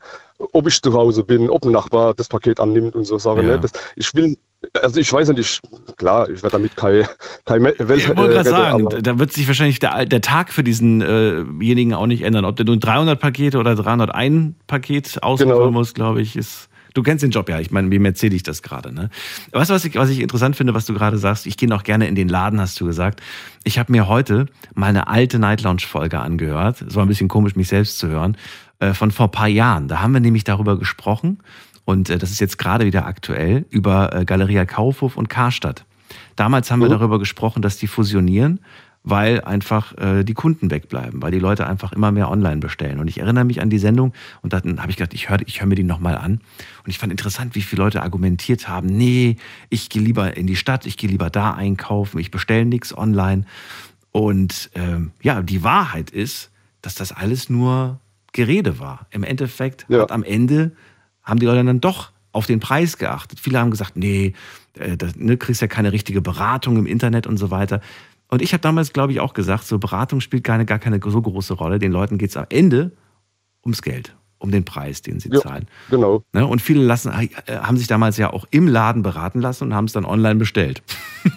ob 0.53 0.67
ich 0.67 0.81
zu 0.81 0.93
Hause 0.93 1.23
bin, 1.23 1.49
ob 1.49 1.65
ein 1.65 1.71
Nachbar 1.71 2.13
das 2.13 2.29
Paket 2.29 2.59
annimmt 2.59 2.95
und 2.95 3.03
so 3.03 3.17
Sachen. 3.17 3.47
Ja. 3.47 3.55
Ne? 3.55 3.59
Das, 3.59 3.71
ich 3.97 4.13
will, 4.15 4.37
also 4.81 4.99
ich 4.99 5.11
weiß 5.11 5.29
nicht, 5.29 5.61
klar, 5.97 6.29
ich 6.29 6.41
werde 6.41 6.53
damit 6.57 6.75
keine, 6.77 7.09
keine 7.45 7.73
Welt. 7.77 7.99
Ich 7.99 8.15
wollte 8.15 8.33
gerade 8.33 8.49
sagen, 8.49 8.87
da 9.01 9.19
wird 9.19 9.33
sich 9.33 9.47
wahrscheinlich 9.47 9.79
der, 9.79 10.05
der 10.05 10.21
Tag 10.21 10.51
für 10.51 10.63
diesenjenigen 10.63 11.91
äh 11.91 11.95
auch 11.95 12.07
nicht 12.07 12.23
ändern. 12.23 12.45
Ob 12.45 12.55
der 12.55 12.65
nun 12.65 12.79
300 12.79 13.19
Pakete 13.19 13.57
oder 13.57 13.75
301 13.75 14.55
Paket 14.67 15.21
ausliefern 15.21 15.57
genau. 15.57 15.71
muss, 15.71 15.93
glaube 15.93 16.21
ich, 16.21 16.37
ist 16.37 16.69
Du 16.93 17.03
kennst 17.03 17.23
den 17.23 17.31
Job 17.31 17.47
ja, 17.49 17.59
ich 17.59 17.71
meine, 17.71 17.89
wem 17.89 18.03
erzähle 18.05 18.35
ich 18.35 18.43
das 18.43 18.61
gerade? 18.61 18.93
Ne? 18.93 19.09
Weißt 19.51 19.69
du, 19.69 19.73
was 19.73 19.85
ich, 19.85 19.95
was 19.95 20.09
ich 20.09 20.19
interessant 20.19 20.55
finde, 20.55 20.73
was 20.73 20.85
du 20.85 20.93
gerade 20.93 21.17
sagst? 21.17 21.45
Ich 21.45 21.57
gehe 21.57 21.69
noch 21.69 21.83
gerne 21.83 22.07
in 22.07 22.15
den 22.15 22.27
Laden, 22.27 22.59
hast 22.59 22.79
du 22.79 22.85
gesagt. 22.85 23.21
Ich 23.63 23.79
habe 23.79 23.91
mir 23.91 24.07
heute 24.07 24.47
mal 24.73 24.87
eine 24.87 25.07
alte 25.07 25.39
Night 25.39 25.61
Lounge-Folge 25.61 26.19
angehört. 26.19 26.81
Es 26.81 26.95
war 26.95 27.05
ein 27.05 27.07
bisschen 27.07 27.27
komisch, 27.27 27.55
mich 27.55 27.69
selbst 27.69 27.97
zu 27.97 28.07
hören, 28.07 28.35
äh, 28.79 28.93
von 28.93 29.11
vor 29.11 29.31
paar 29.31 29.47
Jahren. 29.47 29.87
Da 29.87 30.01
haben 30.01 30.13
wir 30.13 30.19
nämlich 30.19 30.43
darüber 30.43 30.77
gesprochen, 30.77 31.39
und 31.85 32.09
äh, 32.09 32.17
das 32.17 32.31
ist 32.31 32.39
jetzt 32.39 32.57
gerade 32.57 32.85
wieder 32.85 33.05
aktuell, 33.05 33.65
über 33.69 34.13
äh, 34.13 34.25
Galeria 34.25 34.65
Kaufhof 34.65 35.17
und 35.17 35.29
Karstadt. 35.29 35.85
Damals 36.35 36.71
haben 36.71 36.79
wir 36.79 36.87
mhm. 36.87 36.93
darüber 36.93 37.19
gesprochen, 37.19 37.61
dass 37.61 37.77
die 37.77 37.87
fusionieren 37.87 38.59
weil 39.03 39.41
einfach 39.41 39.97
äh, 39.97 40.23
die 40.23 40.33
Kunden 40.33 40.69
wegbleiben, 40.69 41.21
weil 41.21 41.31
die 41.31 41.39
Leute 41.39 41.65
einfach 41.65 41.91
immer 41.91 42.11
mehr 42.11 42.29
online 42.29 42.57
bestellen. 42.57 42.99
Und 42.99 43.07
ich 43.07 43.19
erinnere 43.19 43.45
mich 43.45 43.61
an 43.61 43.69
die 43.69 43.79
Sendung 43.79 44.13
und 44.41 44.53
dann 44.53 44.79
habe 44.79 44.91
ich 44.91 44.97
gedacht, 44.97 45.13
ich 45.13 45.29
höre 45.29 45.39
ich 45.45 45.59
hör 45.59 45.67
mir 45.67 45.75
die 45.75 45.83
nochmal 45.83 46.17
an. 46.17 46.33
Und 46.83 46.89
ich 46.89 46.99
fand 46.99 47.11
interessant, 47.11 47.55
wie 47.55 47.61
viele 47.61 47.83
Leute 47.83 48.03
argumentiert 48.03 48.67
haben, 48.67 48.87
nee, 48.87 49.37
ich 49.69 49.89
gehe 49.89 50.01
lieber 50.01 50.37
in 50.37 50.45
die 50.45 50.55
Stadt, 50.55 50.85
ich 50.85 50.97
gehe 50.97 51.09
lieber 51.09 51.29
da 51.29 51.53
einkaufen, 51.53 52.19
ich 52.19 52.29
bestelle 52.29 52.65
nichts 52.65 52.95
online. 52.95 53.45
Und 54.11 54.69
ähm, 54.75 55.11
ja, 55.21 55.41
die 55.41 55.63
Wahrheit 55.63 56.11
ist, 56.11 56.51
dass 56.81 56.95
das 56.95 57.11
alles 57.11 57.49
nur 57.49 57.99
Gerede 58.33 58.79
war. 58.79 59.07
Im 59.09 59.23
Endeffekt 59.23 59.85
ja. 59.89 60.01
hat 60.01 60.11
am 60.11 60.23
Ende, 60.23 60.71
haben 61.23 61.39
die 61.39 61.45
Leute 61.45 61.63
dann 61.63 61.81
doch 61.81 62.11
auf 62.31 62.45
den 62.45 62.59
Preis 62.59 62.97
geachtet. 62.97 63.39
Viele 63.39 63.59
haben 63.59 63.71
gesagt, 63.71 63.97
nee, 63.97 64.33
äh, 64.77 64.97
das, 64.97 65.15
ne, 65.15 65.37
kriegst 65.37 65.61
ja 65.61 65.67
keine 65.67 65.91
richtige 65.91 66.21
Beratung 66.21 66.77
im 66.77 66.85
Internet 66.85 67.27
und 67.27 67.37
so 67.37 67.51
weiter. 67.51 67.81
Und 68.31 68.41
ich 68.41 68.53
habe 68.53 68.61
damals, 68.61 68.93
glaube 68.93 69.11
ich, 69.11 69.19
auch 69.19 69.33
gesagt, 69.33 69.65
so 69.65 69.77
Beratung 69.77 70.21
spielt 70.21 70.45
keine, 70.45 70.65
gar 70.65 70.79
keine 70.79 70.99
so 71.03 71.21
große 71.21 71.53
Rolle. 71.53 71.79
Den 71.79 71.91
Leuten 71.91 72.17
geht 72.17 72.29
es 72.29 72.37
am 72.37 72.45
Ende 72.49 72.93
ums 73.63 73.81
Geld, 73.81 74.15
um 74.39 74.51
den 74.51 74.63
Preis, 74.63 75.01
den 75.01 75.19
sie 75.19 75.29
ja, 75.29 75.41
zahlen. 75.41 75.67
Genau. 75.89 76.23
Ne? 76.31 76.47
Und 76.47 76.61
viele 76.61 76.81
lassen, 76.81 77.11
äh, 77.11 77.57
haben 77.57 77.75
sich 77.75 77.87
damals 77.87 78.15
ja 78.17 78.31
auch 78.31 78.45
im 78.49 78.69
Laden 78.69 79.03
beraten 79.03 79.41
lassen 79.41 79.65
und 79.65 79.75
haben 79.75 79.85
es 79.85 79.91
dann 79.91 80.05
online 80.05 80.35
bestellt. 80.35 80.81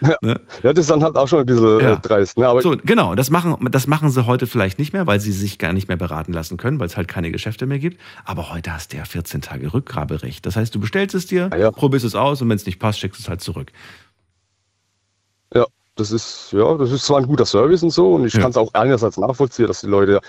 Ja. 0.00 0.16
Ne? 0.20 0.40
ja, 0.62 0.72
das 0.72 0.84
ist 0.84 0.90
dann 0.90 1.02
halt 1.02 1.16
auch 1.16 1.28
schon 1.28 1.40
ein 1.40 1.46
bisschen 1.46 1.80
äh, 1.80 1.82
ja. 1.84 1.96
dreist. 1.96 2.36
Ne? 2.36 2.60
So, 2.60 2.76
genau, 2.84 3.14
das 3.14 3.30
machen, 3.30 3.68
das 3.70 3.86
machen 3.86 4.10
sie 4.10 4.26
heute 4.26 4.48
vielleicht 4.48 4.78
nicht 4.78 4.92
mehr, 4.92 5.06
weil 5.06 5.20
sie 5.20 5.32
sich 5.32 5.58
gar 5.58 5.72
nicht 5.72 5.86
mehr 5.86 5.96
beraten 5.96 6.32
lassen 6.32 6.56
können, 6.56 6.80
weil 6.80 6.86
es 6.86 6.96
halt 6.96 7.06
keine 7.06 7.30
Geschäfte 7.30 7.66
mehr 7.66 7.78
gibt. 7.78 8.00
Aber 8.24 8.52
heute 8.52 8.72
hast 8.72 8.92
du 8.92 8.96
ja 8.96 9.04
14 9.04 9.42
Tage 9.42 9.72
Rückgaberecht. 9.72 10.44
Das 10.44 10.56
heißt, 10.56 10.74
du 10.74 10.80
bestellst 10.80 11.14
es 11.14 11.26
dir, 11.26 11.50
ja, 11.56 11.70
probierst 11.70 12.04
es 12.04 12.14
aus 12.14 12.42
und 12.42 12.48
wenn 12.48 12.56
es 12.56 12.66
nicht 12.66 12.80
passt, 12.80 12.98
schickst 12.98 13.20
du 13.20 13.22
es 13.22 13.28
halt 13.28 13.40
zurück 13.40 13.72
das 16.02 16.10
ist, 16.10 16.52
ja, 16.52 16.76
das 16.76 16.90
ist 16.90 17.06
zwar 17.06 17.18
ein 17.18 17.26
guter 17.26 17.46
Service 17.46 17.82
und 17.82 17.90
so 17.90 18.14
und 18.14 18.26
ich 18.26 18.34
ja. 18.34 18.40
kann 18.40 18.50
es 18.50 18.56
auch 18.56 18.74
einerseits 18.74 19.16
nachvollziehen, 19.16 19.68
dass 19.68 19.80
die 19.80 19.86
Leute 19.86 20.20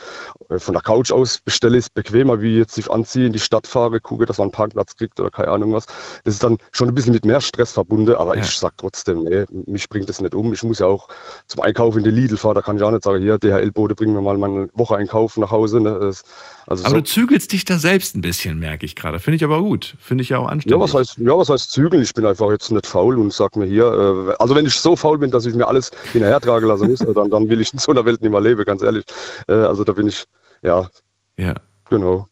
äh, 0.49 0.59
von 0.59 0.73
der 0.73 0.83
Couch 0.83 1.11
aus 1.11 1.39
bestelle 1.39 1.77
ist 1.77 1.93
bequemer, 1.93 2.41
wie 2.41 2.57
jetzt 2.57 2.75
sich 2.75 2.89
anziehen, 2.91 3.27
in 3.27 3.33
die 3.33 3.39
Stadt 3.39 3.65
fahre, 3.65 3.99
gucke, 3.99 4.25
dass 4.25 4.37
man 4.37 4.45
einen 4.45 4.51
Parkplatz 4.51 4.95
kriegt 4.95 5.19
oder 5.19 5.31
keine 5.31 5.49
Ahnung 5.49 5.73
was. 5.73 5.85
Das 6.23 6.35
ist 6.35 6.43
dann 6.43 6.57
schon 6.71 6.89
ein 6.89 6.95
bisschen 6.95 7.13
mit 7.13 7.25
mehr 7.25 7.41
Stress 7.41 7.71
verbunden, 7.71 8.13
aber 8.15 8.35
ja. 8.35 8.43
ich 8.43 8.51
sag 8.51 8.77
trotzdem, 8.77 9.23
nee, 9.23 9.45
mich 9.65 9.89
bringt 9.89 10.09
das 10.09 10.21
nicht 10.21 10.35
um. 10.35 10.53
Ich 10.53 10.63
muss 10.63 10.79
ja 10.79 10.85
auch 10.85 11.07
zum 11.47 11.61
Einkaufen 11.61 11.99
in 11.99 12.03
die 12.03 12.11
Lidl 12.11 12.37
fahren, 12.37 12.55
da 12.55 12.61
kann 12.61 12.77
ich 12.77 12.83
auch 12.83 12.91
nicht 12.91 13.03
sagen, 13.03 13.21
hier, 13.21 13.39
DHL-Bode, 13.39 13.95
bringen 13.95 14.13
mir 14.13 14.21
mal 14.21 14.37
meine 14.37 14.69
Woche 14.73 14.95
Einkauf 14.95 15.37
nach 15.37 15.51
Hause. 15.51 15.81
Ne? 15.81 15.97
Das, 15.99 16.23
also 16.67 16.85
aber 16.85 16.95
so. 16.95 17.01
du 17.01 17.03
zügelst 17.03 17.51
dich 17.51 17.65
da 17.65 17.79
selbst 17.79 18.15
ein 18.15 18.21
bisschen, 18.21 18.59
merke 18.59 18.85
ich 18.85 18.95
gerade. 18.95 19.19
Finde 19.19 19.37
ich 19.37 19.43
aber 19.43 19.61
gut. 19.61 19.95
Finde 19.99 20.21
ich 20.21 20.29
ja 20.29 20.37
auch 20.37 20.47
anständig. 20.47 20.77
Ja, 20.77 20.79
was 20.79 20.93
heißt, 20.93 21.17
ja, 21.17 21.37
was 21.37 21.49
heißt 21.49 21.71
zügeln? 21.71 22.03
Ich 22.03 22.13
bin 22.13 22.25
einfach 22.25 22.49
jetzt 22.51 22.71
nicht 22.71 22.85
faul 22.85 23.17
und 23.17 23.33
sag 23.33 23.55
mir 23.55 23.65
hier, 23.65 23.85
äh, 23.85 24.35
also 24.39 24.55
wenn 24.55 24.65
ich 24.65 24.75
so 24.75 24.95
faul 24.95 25.17
bin, 25.17 25.31
dass 25.31 25.45
ich 25.45 25.55
mir 25.55 25.62
alles 25.67 25.91
hinterher 26.11 26.39
trage 26.39 26.65
lassen 26.65 26.89
muss, 26.89 26.99
dann, 26.99 27.29
dann 27.29 27.49
will 27.49 27.61
ich 27.61 27.73
in 27.73 27.79
so 27.79 27.91
einer 27.91 28.05
Welt 28.05 28.21
nicht 28.21 28.31
mehr 28.31 28.41
leben, 28.41 28.63
ganz 28.65 28.81
ehrlich. 28.81 29.05
Äh, 29.47 29.53
also 29.53 29.83
da 29.83 29.93
bin 29.93 30.07
ich, 30.07 30.25
ja. 30.61 30.89
Ja. 31.37 31.55
Genau. 31.89 32.27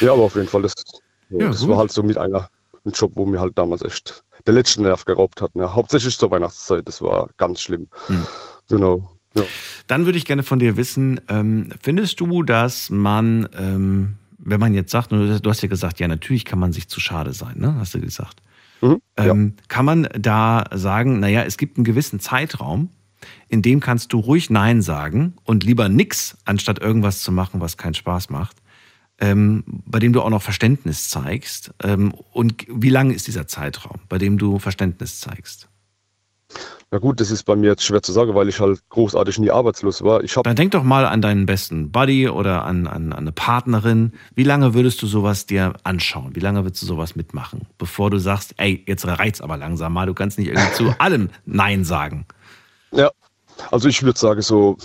Ja, 0.00 0.12
aber 0.12 0.22
auf 0.22 0.34
jeden 0.34 0.48
Fall, 0.48 0.62
das, 0.62 0.74
ja, 1.30 1.48
das 1.48 1.66
war 1.68 1.78
halt 1.78 1.92
so 1.92 2.02
mit 2.02 2.18
einer 2.18 2.48
ein 2.84 2.92
Job, 2.92 3.12
wo 3.14 3.26
mir 3.26 3.40
halt 3.40 3.56
damals 3.56 3.82
echt 3.82 4.24
der 4.46 4.54
letzte 4.54 4.82
Nerv 4.82 5.04
geraubt 5.04 5.40
hat. 5.40 5.54
Ne? 5.56 5.74
Hauptsächlich 5.74 6.18
zur 6.18 6.30
Weihnachtszeit, 6.30 6.86
das 6.86 7.00
war 7.00 7.30
ganz 7.36 7.60
schlimm. 7.60 7.88
Hm. 8.06 8.26
Genau. 8.68 9.10
Ja. 9.34 9.42
Dann 9.86 10.04
würde 10.04 10.18
ich 10.18 10.26
gerne 10.26 10.42
von 10.42 10.58
dir 10.58 10.76
wissen, 10.76 11.20
ähm, 11.28 11.70
findest 11.82 12.20
du, 12.20 12.42
dass 12.42 12.90
man, 12.90 13.48
ähm, 13.56 14.16
wenn 14.38 14.60
man 14.60 14.74
jetzt 14.74 14.90
sagt, 14.90 15.12
du 15.12 15.40
hast 15.44 15.62
ja 15.62 15.68
gesagt, 15.68 15.98
ja, 15.98 16.08
natürlich 16.08 16.44
kann 16.44 16.58
man 16.58 16.72
sich 16.72 16.88
zu 16.88 17.00
schade 17.00 17.32
sein, 17.32 17.58
ne? 17.58 17.74
hast 17.78 17.94
du 17.94 18.00
gesagt. 18.00 18.42
Mhm, 18.84 19.00
ähm, 19.16 19.54
ja. 19.56 19.62
Kann 19.68 19.84
man 19.84 20.08
da 20.18 20.64
sagen, 20.72 21.20
naja, 21.20 21.42
es 21.44 21.56
gibt 21.56 21.78
einen 21.78 21.84
gewissen 21.84 22.20
Zeitraum, 22.20 22.90
in 23.48 23.62
dem 23.62 23.80
kannst 23.80 24.12
du 24.12 24.18
ruhig 24.18 24.50
Nein 24.50 24.82
sagen 24.82 25.34
und 25.44 25.64
lieber 25.64 25.88
nix, 25.88 26.36
anstatt 26.44 26.80
irgendwas 26.80 27.20
zu 27.20 27.32
machen, 27.32 27.60
was 27.60 27.78
keinen 27.78 27.94
Spaß 27.94 28.28
macht, 28.28 28.56
ähm, 29.18 29.64
bei 29.66 29.98
dem 29.98 30.12
du 30.12 30.20
auch 30.20 30.28
noch 30.28 30.42
Verständnis 30.42 31.08
zeigst. 31.08 31.72
Ähm, 31.82 32.12
und 32.32 32.66
wie 32.68 32.90
lang 32.90 33.10
ist 33.10 33.26
dieser 33.26 33.46
Zeitraum, 33.46 34.00
bei 34.08 34.18
dem 34.18 34.36
du 34.36 34.58
Verständnis 34.58 35.20
zeigst? 35.20 35.68
Ja 36.92 36.98
gut, 36.98 37.20
das 37.20 37.30
ist 37.32 37.42
bei 37.42 37.56
mir 37.56 37.70
jetzt 37.70 37.82
schwer 37.82 38.02
zu 38.02 38.12
sagen, 38.12 38.34
weil 38.34 38.48
ich 38.48 38.60
halt 38.60 38.80
großartig 38.90 39.38
nie 39.40 39.50
arbeitslos 39.50 40.02
war. 40.02 40.22
Ich 40.22 40.36
habe 40.36 40.48
Dann 40.48 40.54
denk 40.54 40.70
doch 40.72 40.84
mal 40.84 41.06
an 41.06 41.20
deinen 41.20 41.44
besten 41.44 41.90
Buddy 41.90 42.28
oder 42.28 42.64
an, 42.64 42.86
an, 42.86 43.12
an 43.12 43.18
eine 43.18 43.32
Partnerin. 43.32 44.12
Wie 44.36 44.44
lange 44.44 44.74
würdest 44.74 45.02
du 45.02 45.06
sowas 45.06 45.46
dir 45.46 45.72
anschauen? 45.82 46.36
Wie 46.36 46.40
lange 46.40 46.64
würdest 46.64 46.82
du 46.82 46.86
sowas 46.86 47.16
mitmachen? 47.16 47.62
Bevor 47.78 48.10
du 48.10 48.18
sagst, 48.18 48.54
ey, 48.58 48.84
jetzt 48.86 49.06
reizt 49.06 49.42
aber 49.42 49.56
langsam 49.56 49.92
mal, 49.92 50.06
du 50.06 50.14
kannst 50.14 50.38
nicht 50.38 50.48
irgendwie 50.48 50.72
zu 50.72 50.94
allem 50.98 51.30
Nein 51.46 51.84
sagen. 51.84 52.26
Ja, 52.92 53.10
also 53.72 53.88
ich 53.88 54.02
würde 54.02 54.18
sagen 54.18 54.42
so 54.42 54.76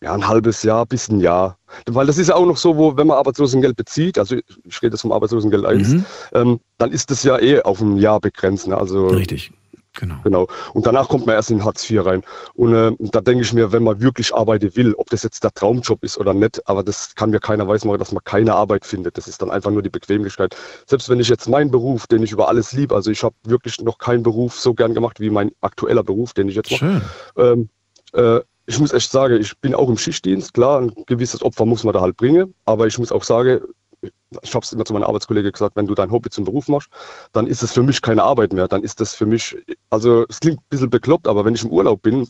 ja, 0.00 0.14
ein 0.14 0.26
halbes 0.26 0.62
Jahr 0.62 0.86
bis 0.86 1.08
ein 1.08 1.20
Jahr. 1.20 1.58
Weil 1.86 2.06
das 2.06 2.18
ist 2.18 2.28
ja 2.28 2.36
auch 2.36 2.46
noch 2.46 2.56
so, 2.56 2.76
wo, 2.76 2.96
wenn 2.96 3.08
man 3.08 3.18
Arbeitslosengeld 3.18 3.76
bezieht, 3.76 4.18
also 4.18 4.36
ich 4.36 4.82
rede 4.82 4.94
jetzt 4.94 5.02
vom 5.02 5.12
Arbeitslosengeld 5.12 5.66
1, 5.66 5.88
Mhm. 5.88 6.04
ähm, 6.32 6.60
dann 6.78 6.92
ist 6.92 7.10
das 7.10 7.24
ja 7.24 7.38
eh 7.38 7.60
auf 7.62 7.80
ein 7.80 7.96
Jahr 7.96 8.20
begrenzt. 8.20 8.68
Ne? 8.68 8.78
Also, 8.78 9.08
Richtig, 9.08 9.50
genau. 9.98 10.16
Genau. 10.24 10.46
Und 10.74 10.86
danach 10.86 11.08
kommt 11.08 11.26
man 11.26 11.34
erst 11.34 11.50
in 11.50 11.64
Hartz 11.64 11.88
IV 11.88 12.04
rein. 12.06 12.22
Und 12.54 12.74
äh, 12.74 12.92
da 12.98 13.20
denke 13.20 13.42
ich 13.42 13.52
mir, 13.52 13.72
wenn 13.72 13.82
man 13.82 14.00
wirklich 14.00 14.34
arbeiten 14.34 14.74
will, 14.76 14.94
ob 14.94 15.10
das 15.10 15.22
jetzt 15.22 15.44
der 15.44 15.52
Traumjob 15.52 16.02
ist 16.04 16.18
oder 16.18 16.34
nicht, 16.34 16.66
aber 16.68 16.82
das 16.82 17.14
kann 17.14 17.30
mir 17.30 17.40
keiner 17.40 17.66
weismachen, 17.68 17.98
dass 17.98 18.12
man 18.12 18.22
keine 18.24 18.54
Arbeit 18.54 18.84
findet. 18.84 19.16
Das 19.18 19.28
ist 19.28 19.42
dann 19.42 19.50
einfach 19.50 19.70
nur 19.70 19.82
die 19.82 19.90
Bequemlichkeit. 19.90 20.56
Selbst 20.86 21.08
wenn 21.08 21.20
ich 21.20 21.28
jetzt 21.28 21.48
meinen 21.48 21.70
Beruf, 21.70 22.06
den 22.06 22.22
ich 22.22 22.32
über 22.32 22.48
alles 22.48 22.72
liebe, 22.72 22.94
also 22.94 23.10
ich 23.10 23.22
habe 23.22 23.34
wirklich 23.44 23.80
noch 23.80 23.98
keinen 23.98 24.22
Beruf 24.22 24.58
so 24.58 24.74
gern 24.74 24.94
gemacht 24.94 25.20
wie 25.20 25.30
mein 25.30 25.50
aktueller 25.60 26.02
Beruf, 26.02 26.34
den 26.34 26.48
ich 26.48 26.54
jetzt 26.54 26.70
mache. 26.70 26.78
Schön. 26.78 27.02
Ähm, 27.36 27.68
äh, 28.12 28.40
ich 28.66 28.78
muss 28.78 28.92
echt 28.92 29.10
sagen, 29.10 29.40
ich 29.40 29.56
bin 29.58 29.74
auch 29.74 29.88
im 29.88 29.96
Schichtdienst. 29.96 30.52
Klar, 30.52 30.82
ein 30.82 30.92
gewisses 31.06 31.42
Opfer 31.42 31.64
muss 31.64 31.84
man 31.84 31.94
da 31.94 32.02
halt 32.02 32.18
bringen. 32.18 32.54
Aber 32.66 32.86
ich 32.86 32.98
muss 32.98 33.10
auch 33.10 33.24
sagen, 33.24 33.60
ich 34.00 34.54
habe 34.54 34.64
es 34.64 34.72
immer 34.72 34.84
zu 34.84 34.92
meiner 34.92 35.06
Arbeitskollege 35.06 35.50
gesagt, 35.50 35.76
wenn 35.76 35.86
du 35.86 35.94
dein 35.94 36.10
Hobby 36.10 36.30
zum 36.30 36.44
Beruf 36.44 36.68
machst, 36.68 36.88
dann 37.32 37.46
ist 37.46 37.62
es 37.62 37.72
für 37.72 37.82
mich 37.82 38.02
keine 38.02 38.22
Arbeit 38.22 38.52
mehr. 38.52 38.68
Dann 38.68 38.82
ist 38.82 39.00
das 39.00 39.14
für 39.14 39.26
mich, 39.26 39.56
also 39.90 40.24
es 40.28 40.40
klingt 40.40 40.60
ein 40.60 40.66
bisschen 40.68 40.90
bekloppt, 40.90 41.26
aber 41.26 41.44
wenn 41.44 41.54
ich 41.54 41.64
im 41.64 41.70
Urlaub 41.70 42.02
bin, 42.02 42.28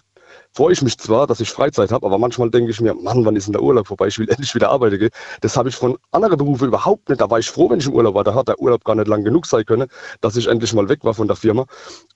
freue 0.52 0.72
ich 0.72 0.82
mich 0.82 0.98
zwar, 0.98 1.26
dass 1.26 1.40
ich 1.40 1.50
Freizeit 1.50 1.90
habe, 1.90 2.06
aber 2.06 2.18
manchmal 2.18 2.50
denke 2.50 2.70
ich 2.70 2.80
mir, 2.80 2.94
Mann, 2.94 3.24
wann 3.24 3.36
ist 3.36 3.46
denn 3.46 3.52
der 3.52 3.62
Urlaub 3.62 3.86
vorbei? 3.86 4.06
Ich 4.08 4.18
will 4.18 4.28
endlich 4.30 4.54
wieder 4.54 4.70
arbeiten 4.70 4.98
gehen. 4.98 5.10
Das 5.40 5.56
habe 5.56 5.68
ich 5.68 5.76
von 5.76 5.96
anderen 6.10 6.38
Berufen 6.38 6.68
überhaupt 6.68 7.08
nicht. 7.08 7.20
Da 7.20 7.30
war 7.30 7.38
ich 7.38 7.50
froh, 7.50 7.70
wenn 7.70 7.80
ich 7.80 7.86
im 7.86 7.94
Urlaub 7.94 8.14
war. 8.14 8.24
Da 8.24 8.34
hat 8.34 8.48
der 8.48 8.60
Urlaub 8.60 8.84
gar 8.84 8.94
nicht 8.94 9.08
lang 9.08 9.24
genug 9.24 9.46
sein 9.46 9.64
können, 9.64 9.88
dass 10.20 10.36
ich 10.36 10.46
endlich 10.46 10.72
mal 10.72 10.88
weg 10.88 11.04
war 11.04 11.14
von 11.14 11.26
der 11.26 11.36
Firma. 11.36 11.66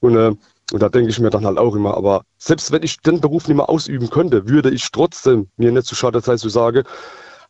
Und, 0.00 0.16
äh, 0.16 0.34
und 0.72 0.82
da 0.82 0.88
denke 0.88 1.10
ich 1.10 1.18
mir 1.18 1.30
dann 1.30 1.44
halt 1.44 1.58
auch 1.58 1.74
immer, 1.74 1.96
aber 1.96 2.22
selbst 2.38 2.72
wenn 2.72 2.82
ich 2.82 2.98
den 2.98 3.20
Beruf 3.20 3.48
nicht 3.48 3.56
mehr 3.56 3.68
ausüben 3.68 4.08
könnte, 4.08 4.48
würde 4.48 4.70
ich 4.70 4.90
trotzdem 4.90 5.50
mir 5.56 5.70
nicht 5.72 5.86
zu 5.86 5.94
schade 5.94 6.20
sein 6.20 6.38
zu 6.38 6.48
sagen, 6.48 6.84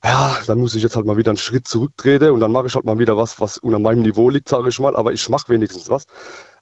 ja, 0.05 0.37
dann 0.47 0.59
muss 0.59 0.75
ich 0.75 0.83
jetzt 0.83 0.97
halt 0.97 1.07
mal 1.07 1.17
wieder 1.17 1.31
einen 1.31 1.39
Schritt 1.39 1.69
zurücktreten 1.69 2.31
und 2.31 2.41
dann 2.41 2.53
mache 2.53 2.67
ich 2.67 2.75
halt 2.75 2.85
mal 2.85 2.99
wieder 2.99 3.17
was, 3.17 3.41
was 3.41 3.59
unter 3.59 3.79
meinem 3.79 4.03
Niveau 4.03 4.31
liegt, 4.31 4.49
sage 4.49 4.69
ich 4.69 4.79
mal, 4.81 4.97
aber 4.97 5.13
ich 5.13 5.29
mache 5.29 5.49
wenigstens 5.49 5.89
was. 5.89 6.07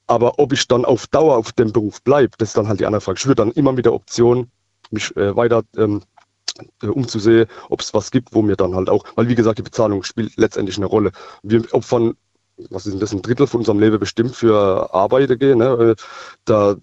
Aber 0.06 0.38
ob 0.38 0.52
ich 0.52 0.66
dann 0.68 0.84
auf 0.84 1.06
Dauer 1.06 1.36
auf 1.38 1.52
dem 1.52 1.72
Beruf 1.72 2.02
bleibe, 2.02 2.32
das 2.38 2.50
ist 2.50 2.56
dann 2.58 2.68
halt 2.68 2.80
die 2.80 2.86
andere 2.86 3.00
Frage. 3.00 3.18
Ich 3.18 3.26
würde 3.26 3.42
dann 3.42 3.52
immer 3.52 3.72
mit 3.72 3.86
der 3.86 3.94
Option, 3.94 4.50
mich 4.90 5.16
äh, 5.16 5.36
weiter 5.36 5.62
ähm, 5.76 6.02
äh, 6.82 6.86
umzusehen, 6.88 7.48
ob 7.70 7.80
es 7.80 7.94
was 7.94 8.10
gibt, 8.10 8.34
wo 8.34 8.42
mir 8.42 8.56
dann 8.56 8.74
halt 8.74 8.90
auch, 8.90 9.04
weil 9.16 9.28
wie 9.28 9.34
gesagt, 9.34 9.58
die 9.58 9.62
Bezahlung 9.62 10.02
spielt 10.02 10.36
letztendlich 10.36 10.76
eine 10.78 10.86
Rolle. 10.86 11.12
Wir 11.42 11.62
opfern, 11.74 12.14
was 12.70 12.86
ist 12.86 12.92
denn 12.94 13.00
das, 13.00 13.12
ein 13.12 13.22
Drittel 13.22 13.46
von 13.46 13.60
unserem 13.60 13.80
Leben 13.80 13.98
bestimmt 13.98 14.36
für 14.36 14.92
Arbeit 14.94 15.38
gehen. 15.40 15.58
Ne? 15.58 15.94
Äh, 15.96 16.02
Da, 16.44 16.76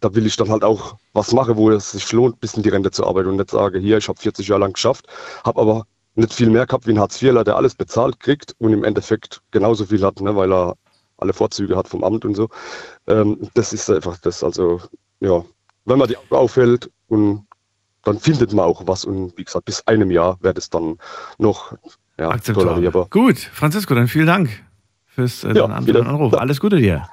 da 0.00 0.14
will 0.14 0.26
ich 0.26 0.36
dann 0.36 0.50
halt 0.50 0.64
auch 0.64 0.96
was 1.12 1.32
machen, 1.32 1.56
wo 1.56 1.70
es 1.70 1.92
sich 1.92 2.10
lohnt, 2.12 2.40
bis 2.40 2.54
in 2.54 2.62
die 2.62 2.68
Rente 2.70 2.90
zu 2.90 3.06
arbeiten 3.06 3.28
und 3.28 3.36
nicht 3.36 3.50
sage, 3.50 3.78
hier, 3.78 3.98
ich 3.98 4.08
habe 4.08 4.20
40 4.20 4.48
Jahre 4.48 4.60
lang 4.62 4.72
geschafft, 4.74 5.06
habe 5.44 5.60
aber 5.60 5.86
nicht 6.18 6.34
viel 6.34 6.50
mehr 6.50 6.66
gehabt 6.66 6.86
wie 6.86 6.92
ein 6.92 6.98
Hartz-IVler, 6.98 7.44
der 7.44 7.56
alles 7.56 7.74
bezahlt 7.74 8.20
kriegt 8.20 8.54
und 8.58 8.72
im 8.72 8.84
Endeffekt 8.84 9.40
genauso 9.50 9.86
viel 9.86 10.04
hat, 10.04 10.20
ne, 10.20 10.34
weil 10.34 10.52
er 10.52 10.74
alle 11.18 11.32
Vorzüge 11.32 11.76
hat 11.76 11.88
vom 11.88 12.04
Amt 12.04 12.24
und 12.24 12.34
so. 12.34 12.48
Ähm, 13.06 13.48
das 13.54 13.72
ist 13.72 13.88
einfach 13.90 14.18
das, 14.18 14.42
also, 14.42 14.80
ja, 15.20 15.44
wenn 15.84 15.98
man 15.98 16.08
die 16.08 16.16
Augen 16.16 16.34
aufhält 16.34 16.90
und 17.08 17.46
dann 18.04 18.18
findet 18.18 18.52
man 18.52 18.64
auch 18.64 18.86
was 18.86 19.04
und 19.04 19.36
wie 19.36 19.44
gesagt, 19.44 19.64
bis 19.64 19.86
einem 19.86 20.10
Jahr 20.10 20.38
wird 20.40 20.58
es 20.58 20.70
dann 20.70 20.98
noch 21.38 21.72
ja, 22.18 22.30
Akzeptabel. 22.30 22.68
tolerierbar. 22.68 23.06
Gut, 23.10 23.38
Francisco, 23.38 23.94
dann 23.94 24.08
vielen 24.08 24.26
Dank 24.26 24.50
fürs 25.06 25.44
äh, 25.44 25.52
Ja, 25.52 25.64
Anruf. 25.66 26.34
Alles 26.34 26.60
Gute 26.60 26.78
dir. 26.78 27.08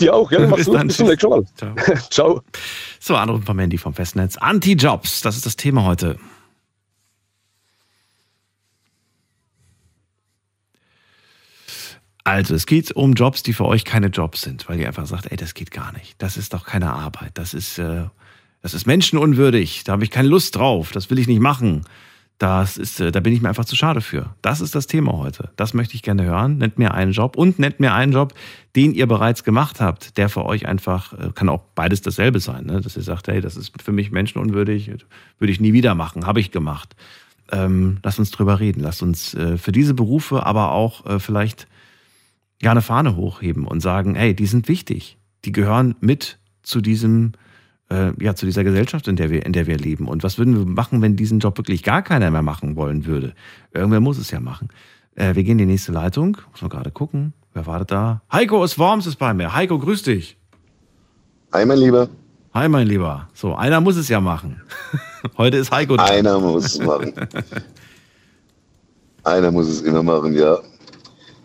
Dir 0.00 0.14
auch, 0.14 0.30
ja, 0.32 0.40
mach's 0.46 0.56
Bis 0.56 0.66
gut, 0.66 0.74
dann. 0.76 0.86
bis 0.88 0.96
zum 0.96 1.08
nächsten 1.08 1.28
Mal. 1.28 1.44
Ciao. 1.56 1.74
Ciao. 2.10 2.42
So, 3.00 3.16
Anruf 3.16 3.44
von 3.44 3.56
Mandy 3.56 3.78
vom 3.78 3.94
Festnetz. 3.94 4.36
Anti-Jobs, 4.36 5.20
das 5.20 5.36
ist 5.36 5.46
das 5.46 5.56
Thema 5.56 5.84
heute. 5.84 6.18
Also, 12.24 12.54
es 12.54 12.64
geht 12.64 12.90
um 12.92 13.12
Jobs, 13.12 13.42
die 13.42 13.52
für 13.52 13.66
euch 13.66 13.84
keine 13.84 14.06
Jobs 14.06 14.40
sind, 14.40 14.66
weil 14.68 14.80
ihr 14.80 14.88
einfach 14.88 15.06
sagt, 15.06 15.30
ey, 15.30 15.36
das 15.36 15.52
geht 15.52 15.70
gar 15.70 15.92
nicht. 15.92 16.14
Das 16.18 16.38
ist 16.38 16.54
doch 16.54 16.64
keine 16.64 16.90
Arbeit. 16.92 17.32
Das 17.34 17.52
ist, 17.52 17.78
äh, 17.78 18.04
das 18.62 18.72
ist 18.72 18.86
menschenunwürdig. 18.86 19.84
Da 19.84 19.92
habe 19.92 20.04
ich 20.04 20.10
keine 20.10 20.28
Lust 20.28 20.56
drauf. 20.56 20.90
Das 20.92 21.10
will 21.10 21.18
ich 21.18 21.26
nicht 21.26 21.40
machen. 21.40 21.84
Das 22.38 22.78
ist, 22.78 22.98
äh, 22.98 23.12
da 23.12 23.20
bin 23.20 23.34
ich 23.34 23.42
mir 23.42 23.50
einfach 23.50 23.66
zu 23.66 23.76
schade 23.76 24.00
für. 24.00 24.34
Das 24.40 24.62
ist 24.62 24.74
das 24.74 24.86
Thema 24.86 25.12
heute. 25.12 25.50
Das 25.56 25.74
möchte 25.74 25.94
ich 25.94 26.02
gerne 26.02 26.24
hören. 26.24 26.56
Nennt 26.56 26.78
mir 26.78 26.94
einen 26.94 27.12
Job 27.12 27.36
und 27.36 27.58
nennt 27.58 27.78
mir 27.78 27.92
einen 27.92 28.12
Job, 28.12 28.32
den 28.74 28.94
ihr 28.94 29.06
bereits 29.06 29.44
gemacht 29.44 29.82
habt, 29.82 30.16
der 30.16 30.30
für 30.30 30.46
euch 30.46 30.66
einfach, 30.66 31.12
äh, 31.12 31.30
kann 31.34 31.50
auch 31.50 31.60
beides 31.74 32.00
dasselbe 32.00 32.40
sein, 32.40 32.64
ne? 32.64 32.80
dass 32.80 32.96
ihr 32.96 33.02
sagt, 33.02 33.28
hey, 33.28 33.42
das 33.42 33.56
ist 33.56 33.72
für 33.82 33.92
mich 33.92 34.10
menschenunwürdig, 34.10 34.90
würde 35.38 35.52
ich 35.52 35.60
nie 35.60 35.74
wieder 35.74 35.94
machen, 35.94 36.26
habe 36.26 36.40
ich 36.40 36.50
gemacht. 36.50 36.96
Ähm, 37.52 37.98
lasst 38.02 38.18
uns 38.18 38.30
drüber 38.30 38.58
reden. 38.58 38.80
Lasst 38.80 39.02
uns 39.02 39.34
äh, 39.34 39.58
für 39.58 39.72
diese 39.72 39.94
Berufe 39.94 40.46
aber 40.46 40.72
auch 40.72 41.06
äh, 41.06 41.18
vielleicht 41.20 41.68
ja 42.64 42.72
eine 42.72 42.82
Fahne 42.82 43.16
hochheben 43.16 43.66
und 43.66 43.80
sagen, 43.80 44.14
hey, 44.14 44.34
die 44.34 44.46
sind 44.46 44.68
wichtig. 44.68 45.18
Die 45.44 45.52
gehören 45.52 45.94
mit 46.00 46.38
zu 46.62 46.80
diesem, 46.80 47.32
äh, 47.90 48.12
ja, 48.22 48.34
zu 48.34 48.46
dieser 48.46 48.64
Gesellschaft, 48.64 49.06
in 49.06 49.16
der 49.16 49.30
wir, 49.30 49.46
in 49.46 49.52
der 49.52 49.66
wir 49.66 49.78
leben. 49.78 50.08
Und 50.08 50.24
was 50.24 50.38
würden 50.38 50.56
wir 50.56 50.64
machen, 50.64 51.02
wenn 51.02 51.16
diesen 51.16 51.38
Job 51.38 51.58
wirklich 51.58 51.82
gar 51.82 52.02
keiner 52.02 52.30
mehr 52.30 52.42
machen 52.42 52.76
wollen 52.76 53.06
würde? 53.06 53.34
Irgendwer 53.72 54.00
muss 54.00 54.18
es 54.18 54.30
ja 54.30 54.40
machen. 54.40 54.68
Äh, 55.14 55.34
wir 55.34 55.44
gehen 55.44 55.52
in 55.52 55.66
die 55.66 55.72
nächste 55.72 55.92
Leitung. 55.92 56.38
Muss 56.50 56.62
man 56.62 56.70
gerade 56.70 56.90
gucken. 56.90 57.34
Wer 57.52 57.66
wartet 57.66 57.92
da? 57.92 58.22
Heiko 58.32 58.62
aus 58.62 58.78
Worms 58.78 59.06
ist 59.06 59.16
bei 59.16 59.32
mir. 59.32 59.54
Heiko, 59.54 59.78
grüß 59.78 60.02
dich. 60.02 60.36
Hi, 61.52 61.64
mein 61.64 61.78
Lieber. 61.78 62.08
Hi, 62.52 62.68
mein 62.68 62.86
Lieber. 62.86 63.28
So, 63.32 63.54
einer 63.54 63.80
muss 63.80 63.96
es 63.96 64.08
ja 64.08 64.20
machen. 64.20 64.60
Heute 65.36 65.58
ist 65.58 65.70
Heiko 65.70 65.96
dran. 65.96 66.08
Einer 66.08 66.40
muss 66.40 66.64
es 66.64 66.78
machen. 66.80 67.12
Einer 69.24 69.50
muss 69.50 69.68
es 69.68 69.80
immer 69.80 70.02
machen, 70.02 70.34
ja. 70.34 70.58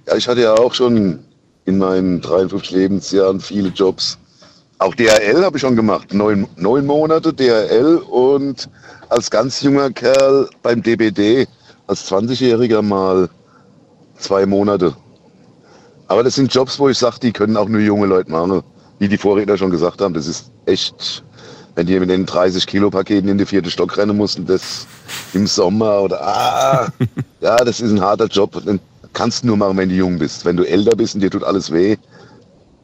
Ja, 0.10 0.16
ich 0.16 0.28
hatte 0.28 0.42
ja 0.42 0.56
auch 0.56 0.74
schon 0.74 1.20
in 1.66 1.78
meinen 1.78 2.20
53 2.20 2.72
Lebensjahren 2.72 3.40
viele 3.40 3.70
Jobs. 3.70 4.18
Auch 4.80 4.96
DHL 4.96 5.44
habe 5.44 5.58
ich 5.58 5.62
schon 5.62 5.76
gemacht. 5.76 6.16
Neun, 6.16 6.48
neun 6.56 6.88
Monate 6.88 7.32
DHL 7.32 7.98
und 8.10 8.68
als 9.10 9.30
ganz 9.30 9.62
junger 9.62 9.92
Kerl 9.92 10.50
beim 10.64 10.82
DBD, 10.82 11.48
als 11.86 12.10
20-Jähriger 12.12 12.82
mal 12.82 13.30
zwei 14.18 14.48
Monate. 14.48 14.96
Aber 16.08 16.24
das 16.24 16.34
sind 16.34 16.52
Jobs, 16.52 16.80
wo 16.80 16.90
ich 16.90 16.98
sage, 16.98 17.20
die 17.22 17.32
können 17.32 17.56
auch 17.56 17.70
nur 17.70 17.82
junge 17.82 18.08
Leute 18.08 18.32
machen. 18.32 18.64
Wie 18.98 19.10
die 19.10 19.18
Vorredner 19.18 19.58
schon 19.58 19.70
gesagt 19.70 20.02
haben, 20.02 20.16
das 20.16 20.26
ist 20.26 20.50
echt, 20.66 21.24
wenn 21.76 21.86
die 21.86 22.00
mit 22.00 22.10
den 22.10 22.26
30 22.26 22.66
Kilo 22.66 22.90
Paketen 22.90 23.30
in 23.30 23.38
die 23.38 23.46
vierte 23.46 23.70
Stock 23.70 23.96
rennen 23.96 24.18
mussten, 24.18 24.48
das 24.48 24.88
im 25.34 25.46
Sommer 25.46 26.02
oder 26.02 26.20
ah, 26.20 26.88
ja, 27.42 27.58
das 27.58 27.80
ist 27.80 27.92
ein 27.92 28.02
harter 28.02 28.26
Job. 28.26 28.60
Den 28.66 28.80
kannst 29.14 29.44
du 29.44 29.48
nur 29.48 29.58
machen, 29.58 29.78
wenn 29.78 29.90
du 29.90 29.96
jung 29.96 30.20
bist. 30.20 30.46
Wenn 30.46 30.58
du 30.58 30.64
älter 30.64 30.96
bist 30.96 31.16
und 31.16 31.22
dir 31.22 31.32
tut 31.32 31.44
alles 31.44 31.72
weh. 31.72 31.98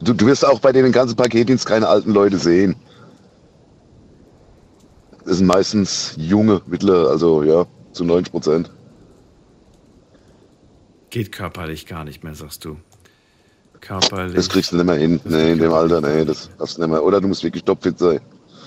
Du, 0.00 0.12
du 0.12 0.26
wirst 0.26 0.44
auch 0.44 0.60
bei 0.60 0.72
den 0.72 0.92
ganzen 0.92 1.16
Paketdienst 1.16 1.66
keine 1.66 1.88
alten 1.88 2.12
Leute 2.12 2.38
sehen. 2.38 2.76
Das 5.24 5.38
sind 5.38 5.46
meistens 5.46 6.14
junge, 6.16 6.62
mittlere, 6.66 7.08
also 7.10 7.42
ja, 7.42 7.66
zu 7.92 8.04
90 8.04 8.30
Prozent. 8.30 8.70
Geht 11.10 11.32
körperlich 11.32 11.86
gar 11.86 12.04
nicht 12.04 12.22
mehr, 12.22 12.34
sagst 12.34 12.64
du. 12.64 12.76
Körperlich. 13.80 14.34
Das 14.34 14.48
kriegst 14.48 14.72
du 14.72 14.76
nicht 14.76 14.86
mehr 14.86 14.96
hin. 14.96 15.20
Nee, 15.24 15.52
in 15.52 15.58
dem 15.58 15.72
Alter, 15.72 16.00
nee, 16.00 16.24
das 16.24 16.50
hast 16.58 16.76
du 16.76 16.82
nicht 16.82 16.90
mehr. 16.90 17.02
Oder 17.02 17.20
du 17.20 17.28
musst 17.28 17.42
wirklich 17.42 17.64
topfit 17.64 17.98
sein. 17.98 18.20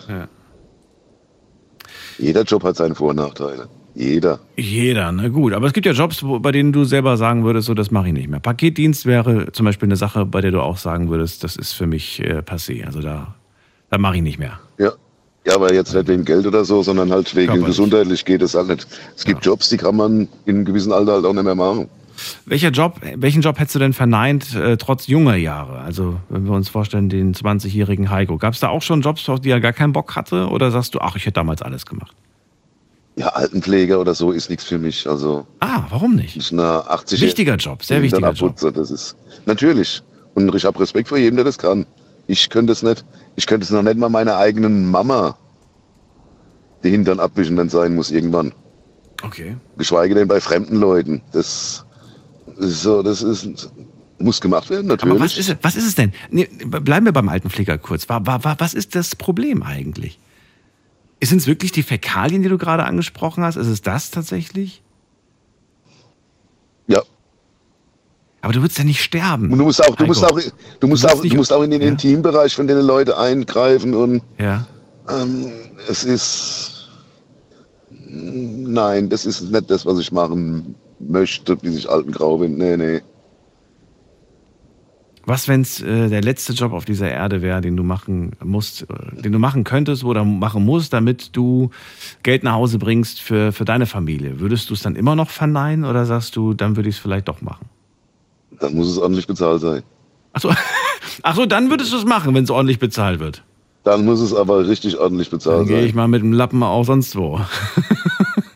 Ja. 0.08 0.28
Jeder 2.18 2.44
Job 2.44 2.64
hat 2.64 2.76
seine 2.76 2.96
Vor- 2.96 3.12
und 3.12 3.18
Nachteile. 3.18 3.70
Jeder. 3.96 4.40
Jeder, 4.56 5.12
na 5.12 5.28
gut. 5.28 5.54
Aber 5.54 5.68
es 5.68 5.74
gibt 5.74 5.86
ja 5.86 5.92
Jobs, 5.92 6.24
bei 6.24 6.52
denen 6.52 6.72
du 6.72 6.86
selber 6.86 7.18
sagen 7.18 7.44
würdest, 7.44 7.68
so 7.68 7.74
das 7.74 7.92
mache 7.92 8.08
ich 8.08 8.14
nicht 8.14 8.30
mehr. 8.30 8.40
Paketdienst 8.40 9.06
wäre 9.06 9.52
zum 9.52 9.66
Beispiel 9.66 9.88
eine 9.88 9.96
Sache, 9.96 10.26
bei 10.26 10.42
der 10.42 10.52
du 10.52 10.62
auch 10.62 10.78
sagen 10.78 11.10
würdest, 11.10 11.44
das 11.44 11.56
ist 11.56 11.74
für 11.74 11.88
mich 11.88 12.22
äh, 12.22 12.40
passé. 12.40 12.86
Also 12.86 13.02
da, 13.02 13.36
da 13.90 13.98
mache 13.98 14.18
ich 14.18 14.22
nicht 14.22 14.40
mehr. 14.40 14.60
Ja. 14.78 14.94
Ja, 15.48 15.56
aber 15.56 15.74
jetzt 15.74 15.96
nicht 15.96 16.08
wegen 16.08 16.26
Geld 16.26 16.46
oder 16.46 16.66
so, 16.66 16.84
sondern 16.84 17.12
halt 17.12 17.34
wegen 17.34 17.48
Körperlich. 17.48 17.68
gesundheitlich 17.68 18.26
geht 18.26 18.42
es 18.42 18.56
halt 18.56 18.68
nicht. 18.68 18.88
Es 19.16 19.24
gibt 19.26 19.44
Jobs, 19.46 19.70
die 19.70 19.78
kann 19.78 19.96
man 19.96 20.28
in 20.46 20.58
einem 20.58 20.66
gewissen 20.66 20.92
Alter 20.92 21.14
halt 21.14 21.26
auch 21.26 21.34
nicht 21.34 21.44
mehr 21.44 21.56
machen. 21.56 21.88
Welcher 22.46 22.70
Job, 22.70 23.00
welchen 23.16 23.42
Job 23.42 23.58
hättest 23.58 23.76
du 23.76 23.80
denn 23.80 23.94
verneint, 23.94 24.54
äh, 24.54 24.76
trotz 24.76 25.08
junger 25.08 25.36
Jahre? 25.36 25.80
Also, 25.80 26.18
wenn 26.28 26.46
wir 26.46 26.52
uns 26.52 26.68
vorstellen, 26.68 27.08
den 27.08 27.34
20-jährigen 27.34 28.10
Heiko. 28.10 28.38
Gab 28.38 28.54
es 28.54 28.60
da 28.60 28.68
auch 28.68 28.82
schon 28.82 29.02
Jobs, 29.02 29.28
auf 29.30 29.40
die 29.40 29.50
er 29.50 29.62
gar 29.62 29.74
keinen 29.74 29.94
Bock 29.94 30.16
hatte? 30.18 30.50
Oder 30.50 30.72
sagst 30.72 30.96
du, 30.96 31.00
ach, 31.00 31.16
ich 31.16 31.26
hätte 31.26 31.36
damals 31.36 31.62
alles 31.62 31.86
gemacht? 31.86 32.14
Ja, 33.20 33.28
Altenpfleger 33.30 34.00
oder 34.00 34.16
so 34.16 34.32
ist 34.32 34.50
nichts 34.50 34.64
für 34.64 34.78
mich. 34.80 35.06
Also 35.08 35.46
Ah, 35.60 35.84
warum 35.90 36.16
nicht? 36.16 36.38
ich 36.38 36.54
eine 36.54 36.90
80 36.90 37.20
Wichtiger 37.20 37.56
Job, 37.58 37.84
sehr 37.84 38.02
wichtiger 38.02 38.32
Job. 38.32 38.56
Das 38.74 38.90
ist 38.92 39.16
natürlich. 39.46 40.02
Und 40.36 40.56
ich 40.56 40.64
habe 40.64 40.80
Respekt 40.80 41.10
vor 41.10 41.18
jedem, 41.18 41.36
der 41.36 41.44
das 41.44 41.58
kann. 41.58 41.86
Ich 42.28 42.50
könnte 42.50 42.72
es 42.72 42.82
nicht. 42.82 43.04
Ich 43.36 43.46
könnte 43.46 43.66
es 43.66 43.72
noch 43.72 43.82
nicht 43.84 43.98
mal 43.98 44.08
meiner 44.10 44.38
eigenen 44.38 44.90
Mama 44.90 45.36
die 46.84 46.92
Hintern 46.92 47.20
abwischen, 47.20 47.58
wenn 47.58 47.68
es 47.68 47.74
sein 47.74 47.94
muss, 47.96 48.10
irgendwann. 48.10 48.54
Okay. 49.22 49.58
Geschweige 49.78 50.16
denn 50.16 50.30
bei 50.30 50.40
fremden 50.40 50.78
Leuten. 50.78 51.22
Das 51.34 51.84
ist 52.58 52.82
so, 52.84 53.04
das 53.04 53.22
ist, 53.22 53.70
muss 54.18 54.40
gemacht 54.40 54.70
werden, 54.70 54.88
natürlich. 54.88 55.16
Aber 55.16 55.26
was 55.26 55.38
ist, 55.38 55.50
es- 55.50 55.58
was 55.62 55.76
ist 55.76 55.88
es 55.88 55.96
denn? 55.96 56.14
Nee, 56.30 56.48
bleiben 56.66 57.06
wir 57.06 57.12
beim 57.12 57.28
Altenpfleger 57.28 57.78
kurz. 57.80 58.08
Wa- 58.08 58.22
wa- 58.24 58.40
wa- 58.44 58.56
Was 58.60 58.74
ist 58.74 58.96
das 58.96 59.16
Problem 59.18 59.62
eigentlich? 59.62 60.20
Sind 61.22 61.40
es 61.40 61.48
wirklich 61.48 61.72
die 61.72 61.84
Fäkalien, 61.84 62.42
die 62.44 62.50
du 62.50 62.58
gerade 62.58 62.86
angesprochen 62.86 63.44
hast? 63.44 63.58
Ist 63.58 63.68
es 63.68 63.82
das 63.82 64.10
tatsächlich? 64.12 64.82
Ja. 66.88 67.02
Aber 68.42 68.54
du 68.54 68.62
würdest 68.62 68.78
ja 68.78 68.86
nicht 68.86 69.04
sterben. 69.04 69.52
Und 69.52 69.60
du 69.60 69.66
musst 69.66 69.84
auch, 69.84 69.96
du 69.96 70.06
musst 70.06 70.24
auch, 70.24 70.40
du 70.80 70.88
musst 70.88 71.06
auch, 71.06 71.22
du 71.22 71.36
musst 71.36 71.52
auch 71.52 71.62
in 71.64 71.72
den 71.72 71.82
Ja. 71.82 71.88
Intimbereich 71.90 72.56
von 72.56 72.68
den 72.68 72.80
Leuten 72.80 73.12
eingreifen 73.12 73.94
und 73.94 74.22
Ja. 74.38 74.66
ähm, 75.10 75.52
es 75.90 76.06
ist, 76.06 76.90
nein, 77.92 79.10
das 79.10 79.26
ist 79.26 79.42
nicht 79.42 79.70
das, 79.70 79.86
was 79.86 80.00
ich 80.00 80.14
machen 80.14 80.76
möchte, 81.00 81.58
bis 81.58 81.76
ich 81.76 81.90
alt 81.90 82.06
und 82.06 82.14
grau 82.14 82.38
bin. 82.38 82.58
Nee, 82.58 82.78
nee. 82.78 83.02
Was, 85.30 85.48
wenn 85.48 85.62
es 85.62 85.80
äh, 85.80 86.10
der 86.10 86.24
letzte 86.24 86.54
Job 86.54 86.74
auf 86.74 86.86
dieser 86.86 87.12
Erde 87.12 87.44
wäre, 87.44 87.62
den 87.62 87.78
du 87.78 87.84
machen 87.84 88.32
musst, 88.44 88.88
äh, 88.90 89.22
den 89.22 89.32
du 89.32 89.38
machen 89.38 89.64
könntest 89.64 90.04
oder 90.04 90.24
machen 90.24 90.66
musst, 90.66 90.92
damit 90.92 91.36
du 91.38 91.70
Geld 92.24 92.44
nach 92.44 92.54
Hause 92.54 92.80
bringst 92.80 93.22
für, 93.22 93.52
für 93.52 93.64
deine 93.64 93.86
Familie? 93.86 94.40
Würdest 94.40 94.72
du 94.72 94.74
es 94.74 94.82
dann 94.82 94.96
immer 94.96 95.16
noch 95.16 95.30
verneinen 95.30 95.86
oder 95.86 96.08
sagst 96.08 96.36
du, 96.36 96.56
dann 96.56 96.78
würde 96.78 96.90
ich 96.90 96.96
es 96.96 97.00
vielleicht 97.00 97.28
doch 97.28 97.44
machen? 97.44 97.68
Dann 98.60 98.74
muss 98.74 98.88
es 98.88 98.98
ordentlich 98.98 99.28
bezahlt 99.28 99.62
sein. 99.62 99.84
Achso, 100.34 100.50
Ach 101.22 101.36
so, 101.36 101.46
dann 101.46 101.70
würdest 101.70 101.94
du 101.94 101.98
es 101.98 102.06
machen, 102.06 102.34
wenn 102.34 102.46
es 102.46 102.50
ordentlich 102.50 102.80
bezahlt 102.80 103.20
wird. 103.20 103.44
Dann 103.84 104.06
muss 104.06 104.22
es 104.22 104.34
aber 104.34 104.68
richtig 104.68 104.98
ordentlich 104.98 105.30
Dann 105.30 105.38
bezahlt 105.38 105.68
gehe 105.68 105.82
ich 105.82 105.92
sein. 105.92 105.96
mal 105.98 106.08
mit 106.08 106.24
dem 106.24 106.34
Lappen 106.34 106.64
auch 106.64 106.86
sonst 106.86 107.16
wo. 107.16 107.40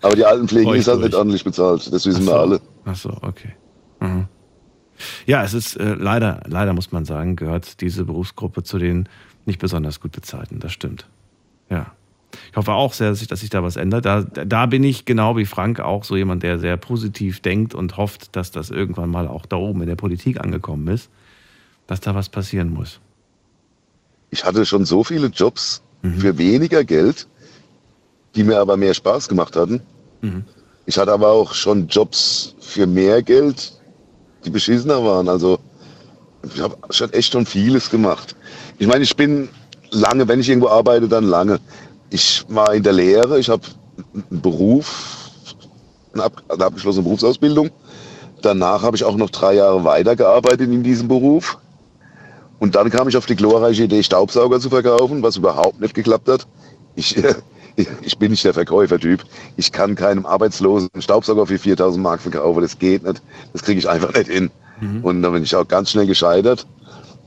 Aber 0.01 0.15
die 0.15 0.25
Altenpflege 0.25 0.75
ist 0.75 0.87
halt 0.87 1.01
nicht 1.01 1.13
ordentlich 1.13 1.43
bezahlt. 1.43 1.93
Das 1.93 2.07
wissen 2.07 2.23
Ach 2.23 2.25
wir 2.25 2.31
so. 2.31 2.39
alle. 2.39 2.61
Ach 2.85 2.95
so, 2.95 3.09
okay. 3.21 3.53
Mhm. 3.99 4.27
Ja, 5.25 5.43
es 5.43 5.53
ist 5.53 5.75
äh, 5.77 5.93
leider, 5.95 6.41
leider 6.47 6.73
muss 6.73 6.91
man 6.91 7.05
sagen, 7.05 7.35
gehört 7.35 7.81
diese 7.81 8.05
Berufsgruppe 8.05 8.63
zu 8.63 8.77
den 8.77 9.09
nicht 9.45 9.59
besonders 9.59 9.99
gut 9.99 10.11
bezahlten. 10.11 10.59
Das 10.59 10.71
stimmt. 10.71 11.07
Ja. 11.69 11.91
Ich 12.51 12.57
hoffe 12.57 12.73
auch 12.73 12.93
sehr, 12.93 13.09
dass 13.09 13.19
sich, 13.19 13.27
dass 13.27 13.41
sich 13.41 13.49
da 13.49 13.61
was 13.61 13.75
ändert. 13.75 14.05
Da, 14.05 14.21
da 14.21 14.65
bin 14.65 14.83
ich 14.83 15.05
genau 15.05 15.37
wie 15.37 15.45
Frank 15.45 15.79
auch 15.79 16.03
so 16.03 16.15
jemand, 16.15 16.41
der 16.43 16.57
sehr 16.57 16.77
positiv 16.77 17.41
denkt 17.41 17.75
und 17.75 17.97
hofft, 17.97 18.35
dass 18.35 18.51
das 18.51 18.69
irgendwann 18.71 19.09
mal 19.09 19.27
auch 19.27 19.45
da 19.45 19.57
oben 19.57 19.81
in 19.81 19.87
der 19.87 19.95
Politik 19.95 20.39
angekommen 20.39 20.87
ist, 20.87 21.09
dass 21.85 21.99
da 21.99 22.15
was 22.15 22.29
passieren 22.29 22.71
muss. 22.73 22.99
Ich 24.31 24.43
hatte 24.45 24.65
schon 24.65 24.85
so 24.85 25.03
viele 25.03 25.27
Jobs 25.27 25.83
Mhm. 26.03 26.19
für 26.19 26.37
weniger 26.37 26.83
Geld, 26.83 27.27
die 28.35 28.43
mir 28.43 28.59
aber 28.59 28.77
mehr 28.77 28.93
Spaß 28.93 29.29
gemacht 29.29 29.55
hatten. 29.55 29.81
Mhm. 30.21 30.43
Ich 30.85 30.97
hatte 30.97 31.13
aber 31.13 31.29
auch 31.29 31.53
schon 31.53 31.87
Jobs 31.87 32.55
für 32.59 32.85
mehr 32.85 33.23
Geld, 33.23 33.71
die 34.45 34.49
beschissener 34.49 35.03
waren. 35.03 35.29
Also 35.29 35.59
ich 36.43 36.59
habe 36.59 36.77
schon 36.89 37.11
echt 37.13 37.31
schon 37.31 37.45
vieles 37.45 37.89
gemacht. 37.89 38.35
Ich 38.77 38.87
meine, 38.87 39.03
ich 39.03 39.15
bin 39.15 39.49
lange, 39.91 40.27
wenn 40.27 40.39
ich 40.39 40.49
irgendwo 40.49 40.69
arbeite, 40.69 41.07
dann 41.07 41.25
lange. 41.25 41.59
Ich 42.09 42.43
war 42.47 42.73
in 42.73 42.83
der 42.83 42.93
Lehre, 42.93 43.39
ich 43.39 43.49
habe 43.49 43.63
einen 44.13 44.41
Beruf, 44.41 45.31
eine, 46.13 46.23
ab, 46.23 46.43
eine 46.49 46.65
abgeschlossene 46.65 47.03
Berufsausbildung. 47.03 47.69
Danach 48.41 48.83
habe 48.83 48.97
ich 48.97 49.03
auch 49.03 49.15
noch 49.15 49.29
drei 49.29 49.55
Jahre 49.55 49.83
weitergearbeitet 49.83 50.69
in 50.69 50.83
diesem 50.83 51.07
Beruf. 51.07 51.57
Und 52.59 52.75
dann 52.75 52.89
kam 52.89 53.07
ich 53.07 53.17
auf 53.17 53.25
die 53.25 53.35
glorreiche 53.35 53.83
Idee, 53.83 54.03
Staubsauger 54.03 54.59
zu 54.59 54.69
verkaufen, 54.69 55.23
was 55.23 55.37
überhaupt 55.37 55.81
nicht 55.81 55.93
geklappt 55.93 56.29
hat. 56.29 56.47
Ich, 56.95 57.15
ich 58.01 58.17
bin 58.17 58.31
nicht 58.31 58.43
der 58.45 58.53
Verkäufertyp. 58.53 59.23
Ich 59.57 59.71
kann 59.71 59.95
keinem 59.95 60.25
Arbeitslosen 60.25 60.89
einen 60.93 61.01
Staubsauger 61.01 61.47
für 61.47 61.57
4000 61.57 62.01
Mark 62.01 62.21
verkaufen. 62.21 62.61
Das 62.61 62.77
geht 62.77 63.03
nicht. 63.03 63.21
Das 63.53 63.63
kriege 63.63 63.79
ich 63.79 63.89
einfach 63.89 64.13
nicht 64.13 64.29
hin. 64.29 64.51
Und 65.01 65.21
dann 65.21 65.33
bin 65.33 65.43
ich 65.43 65.55
auch 65.55 65.67
ganz 65.67 65.91
schnell 65.91 66.07
gescheitert. 66.07 66.65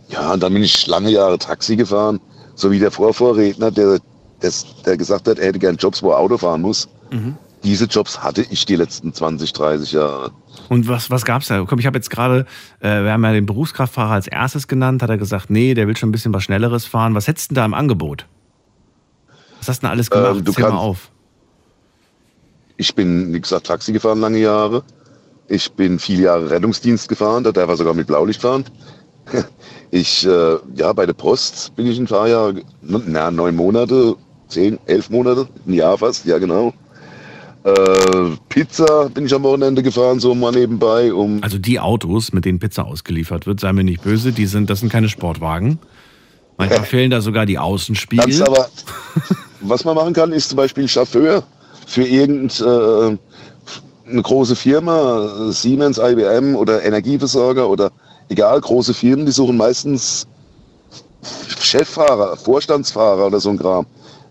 Ja, 0.08 0.32
und 0.32 0.42
dann 0.42 0.52
bin 0.52 0.62
ich 0.62 0.86
lange 0.86 1.10
Jahre 1.10 1.38
Taxi 1.38 1.76
gefahren, 1.76 2.20
so 2.54 2.70
wie 2.70 2.78
der 2.78 2.90
Vorvorredner, 2.90 3.70
der, 3.70 3.98
das, 4.40 4.66
der 4.84 4.96
gesagt 4.96 5.26
hat, 5.26 5.38
er 5.38 5.46
hätte 5.46 5.58
gern 5.58 5.76
Jobs, 5.76 6.02
wo 6.02 6.10
er 6.10 6.18
Auto 6.18 6.38
fahren 6.38 6.62
muss. 6.62 6.88
Diese 7.64 7.86
Jobs 7.86 8.22
hatte 8.22 8.46
ich 8.50 8.66
die 8.66 8.76
letzten 8.76 9.12
20, 9.12 9.52
30 9.52 9.92
Jahre. 9.92 10.30
Und 10.68 10.86
was, 10.86 11.10
was 11.10 11.24
gab's 11.24 11.48
da? 11.48 11.64
Komm, 11.64 11.78
ich 11.78 11.86
habe 11.86 11.98
jetzt 11.98 12.10
gerade, 12.10 12.46
äh, 12.80 13.02
wir 13.02 13.12
haben 13.12 13.24
ja 13.24 13.32
den 13.32 13.46
Berufskraftfahrer 13.46 14.12
als 14.12 14.28
erstes 14.28 14.68
genannt, 14.68 15.02
hat 15.02 15.10
er 15.10 15.18
gesagt, 15.18 15.50
nee, 15.50 15.74
der 15.74 15.88
will 15.88 15.96
schon 15.96 16.10
ein 16.10 16.12
bisschen 16.12 16.32
was 16.32 16.44
Schnelleres 16.44 16.86
fahren. 16.86 17.14
Was 17.14 17.26
hättest 17.26 17.50
du 17.50 17.54
denn 17.54 17.62
da 17.62 17.64
im 17.64 17.74
Angebot? 17.74 18.26
Was 19.66 19.74
hast 19.74 19.82
du 19.82 19.86
denn 19.86 19.92
alles 19.92 20.10
gemacht? 20.10 20.36
Ähm, 20.38 20.44
du 20.44 20.52
Zähl 20.52 20.62
mal 20.62 20.68
kannst- 20.70 20.82
auf. 20.82 21.10
Ich 22.76 22.94
bin, 22.94 23.32
wie 23.32 23.40
gesagt, 23.40 23.66
Taxi 23.66 23.92
gefahren 23.92 24.20
lange 24.20 24.38
Jahre. 24.38 24.82
Ich 25.48 25.70
bin 25.72 25.98
viele 25.98 26.24
Jahre 26.24 26.50
Rettungsdienst 26.50 27.08
gefahren, 27.08 27.42
da 27.44 27.52
darf 27.52 27.68
er 27.70 27.76
sogar 27.76 27.94
mit 27.94 28.06
Blaulicht 28.06 28.40
fahren. 28.42 28.64
Ich, 29.92 30.26
äh, 30.26 30.56
ja, 30.74 30.92
bei 30.92 31.06
der 31.06 31.12
Post 31.12 31.74
bin 31.76 31.86
ich 31.86 31.96
ein 31.98 32.06
paar 32.06 32.26
Jahre, 32.28 32.56
na, 32.82 33.30
neun 33.30 33.54
Monate, 33.54 34.16
zehn, 34.48 34.80
elf 34.86 35.10
Monate, 35.10 35.46
ein 35.64 35.72
Jahr 35.74 35.96
fast, 35.96 36.26
ja 36.26 36.38
genau. 36.38 36.74
Äh, 37.62 38.30
Pizza 38.48 39.08
bin 39.08 39.26
ich 39.26 39.32
am 39.32 39.44
Wochenende 39.44 39.84
gefahren, 39.84 40.18
so 40.18 40.34
mal 40.34 40.50
nebenbei, 40.50 41.14
um, 41.14 41.40
Also 41.42 41.58
die 41.58 41.78
Autos, 41.78 42.32
mit 42.32 42.44
denen 42.44 42.58
Pizza 42.58 42.84
ausgeliefert 42.84 43.46
wird, 43.46 43.60
sei 43.60 43.72
mir 43.72 43.84
nicht 43.84 44.02
böse, 44.02 44.32
die 44.32 44.46
sind, 44.46 44.70
das 44.70 44.80
sind 44.80 44.90
keine 44.90 45.08
Sportwagen. 45.08 45.78
Manchmal 46.58 46.82
fehlen 46.84 47.10
da 47.12 47.20
sogar 47.20 47.46
die 47.46 47.58
Außenspiegel. 47.58 48.24
Kannst 48.24 48.42
aber, 48.42 48.68
was 49.60 49.84
man 49.84 49.94
machen 49.94 50.12
kann, 50.12 50.32
ist 50.32 50.50
zum 50.50 50.56
Beispiel 50.56 50.88
Chauffeur 50.88 51.42
für 51.86 52.04
irgendeine 52.04 53.18
äh, 54.12 54.20
große 54.22 54.56
Firma, 54.56 55.50
Siemens, 55.50 55.98
IBM 55.98 56.56
oder 56.56 56.84
Energieversorger 56.84 57.68
oder 57.68 57.90
egal, 58.28 58.60
große 58.60 58.94
Firmen, 58.94 59.26
die 59.26 59.32
suchen 59.32 59.56
meistens 59.56 60.26
Cheffahrer, 61.60 62.36
Vorstandsfahrer 62.36 63.26
oder 63.26 63.40
so 63.40 63.50
ein 63.50 63.58
Kram. 63.58 63.86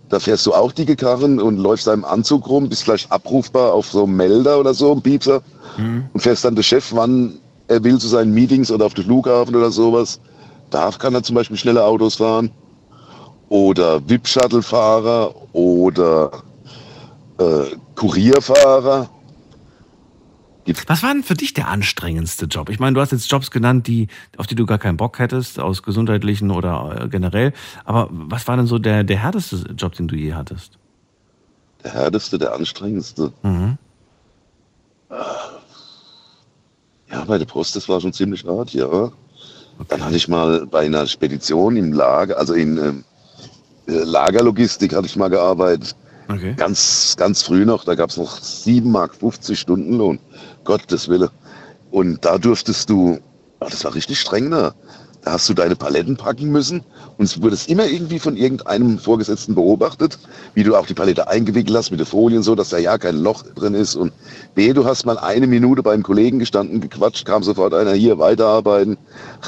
Da 0.10 0.20
fährst 0.20 0.46
du 0.46 0.54
auch 0.54 0.72
dicke 0.72 0.96
Karren 0.96 1.42
und 1.42 1.58
läufst 1.58 1.88
im 1.88 2.06
Anzug 2.06 2.48
rum, 2.48 2.70
bist 2.70 2.84
vielleicht 2.84 3.12
abrufbar 3.12 3.74
auf 3.74 3.88
so 3.88 4.04
einem 4.04 4.16
Melder 4.16 4.60
oder 4.60 4.74
so, 4.74 4.92
einem 4.92 5.02
Piepser 5.02 5.42
und 6.14 6.22
fährst 6.22 6.46
dann 6.46 6.56
der 6.56 6.64
Chef, 6.64 6.94
wann 6.94 7.40
er 7.68 7.84
will 7.84 7.98
zu 7.98 8.08
seinen 8.08 8.34
Meetings 8.34 8.72
oder 8.72 8.86
auf 8.86 8.94
den 8.94 9.06
Flughafen 9.06 9.56
oder 9.56 9.72
sowas. 9.72 10.20
Da 10.70 10.92
kann 10.92 11.16
er 11.16 11.24
zum 11.24 11.36
Beispiel 11.36 11.58
schnelle 11.58 11.84
Autos 11.84 12.16
fahren 12.16 12.52
oder 13.50 14.02
VIP-Shuttle-Fahrer 14.08 15.34
oder 15.54 16.32
äh, 17.38 17.76
Kurierfahrer. 17.96 19.10
Was 20.88 21.04
war 21.04 21.14
denn 21.14 21.24
für 21.24 21.36
dich 21.36 21.54
der 21.54 21.68
anstrengendste 21.68 22.46
Job? 22.46 22.70
Ich 22.70 22.80
meine, 22.80 22.96
du 22.96 23.02
hast 23.02 23.12
jetzt 23.12 23.32
Jobs 23.32 23.52
genannt, 23.52 23.86
die, 23.86 24.08
auf 24.38 24.48
die 24.48 24.56
du 24.56 24.66
gar 24.66 24.80
keinen 24.80 24.98
Bock 24.98 25.20
hättest, 25.20 25.60
aus 25.60 25.84
gesundheitlichen 25.84 26.50
oder 26.50 27.04
äh, 27.04 27.08
generell. 27.08 27.54
Aber 27.84 28.10
was 28.12 28.48
war 28.48 28.58
denn 28.58 28.66
so 28.66 28.80
der, 28.80 29.04
der 29.04 29.18
härteste 29.18 29.58
Job, 29.78 29.94
den 29.94 30.08
du 30.08 30.16
je 30.16 30.34
hattest? 30.34 30.80
Der 31.84 31.94
härteste, 31.94 32.40
der 32.40 32.54
anstrengendste. 32.54 33.32
Mhm. 33.44 33.78
Ja, 37.12 37.24
bei 37.26 37.38
der 37.38 37.46
Post, 37.46 37.76
das 37.76 37.88
war 37.88 38.02
schon 38.02 38.14
ziemlich 38.14 38.44
hart, 38.44 38.74
ja. 38.74 39.12
Dann 39.88 40.04
hatte 40.04 40.16
ich 40.16 40.28
mal 40.28 40.66
bei 40.66 40.86
einer 40.86 41.06
Spedition 41.06 41.78
im 41.78 41.94
Lager, 41.94 42.38
also 42.40 42.54
in 42.54 42.78
ähm, 42.78 43.00
äh, 43.00 43.15
Lagerlogistik 43.88 44.96
hatte 44.96 45.08
ich 45.08 45.16
mal 45.16 45.30
gearbeitet. 45.30 45.96
Okay. 46.28 46.54
Ganz, 46.58 47.16
ganz 47.18 47.44
früh 47.44 47.66
noch, 47.66 47.84
da 47.84 47.96
gab 47.96 48.10
es 48.10 48.18
noch 48.18 48.42
7 48.42 48.92
Mark 48.92 49.16
50 49.16 49.60
Stundenlohn. 49.60 50.20
Gottes 50.64 51.08
Wille. 51.08 51.30
Und 51.92 52.26
da 52.26 52.38
durftest 52.38 52.90
du, 52.90 53.20
ah, 53.60 53.68
das 53.70 53.84
war 53.86 53.94
richtig 53.94 54.20
streng 54.20 54.50
da. 54.50 54.74
Da 55.26 55.34
hast 55.34 55.50
du 55.50 55.56
deine 55.56 55.76
Paletten 55.76 56.18
packen 56.18 56.52
müssen 56.52 56.84
und 57.18 57.26
es 57.26 57.42
wurde 57.42 57.58
immer 57.66 57.88
irgendwie 57.88 58.20
von 58.20 58.38
irgendeinem 58.38 59.00
Vorgesetzten 59.00 59.56
beobachtet, 59.56 60.20
wie 60.54 60.62
du 60.62 60.76
auch 60.76 60.86
die 60.86 60.94
Palette 60.94 61.28
eingewickelt 61.28 61.76
hast 61.76 61.90
mit 61.90 62.00
der 62.00 62.06
Folie 62.06 62.38
und 62.38 62.44
so, 62.44 62.54
dass 62.54 62.70
da 62.70 62.78
ja 62.78 63.00
kein 63.00 63.18
Loch 63.18 63.42
drin 63.56 63.74
ist. 63.74 63.96
Und 63.96 64.14
B, 64.54 64.72
du 64.72 64.86
hast 64.86 65.04
mal 65.04 65.18
eine 65.18 65.48
Minute 65.48 65.82
beim 65.82 66.04
Kollegen 66.04 66.38
gestanden, 66.38 66.80
gequatscht, 66.80 67.26
kam 67.26 67.42
sofort 67.42 67.74
einer 67.74 67.94
hier 67.94 68.20
weiterarbeiten. 68.20 68.98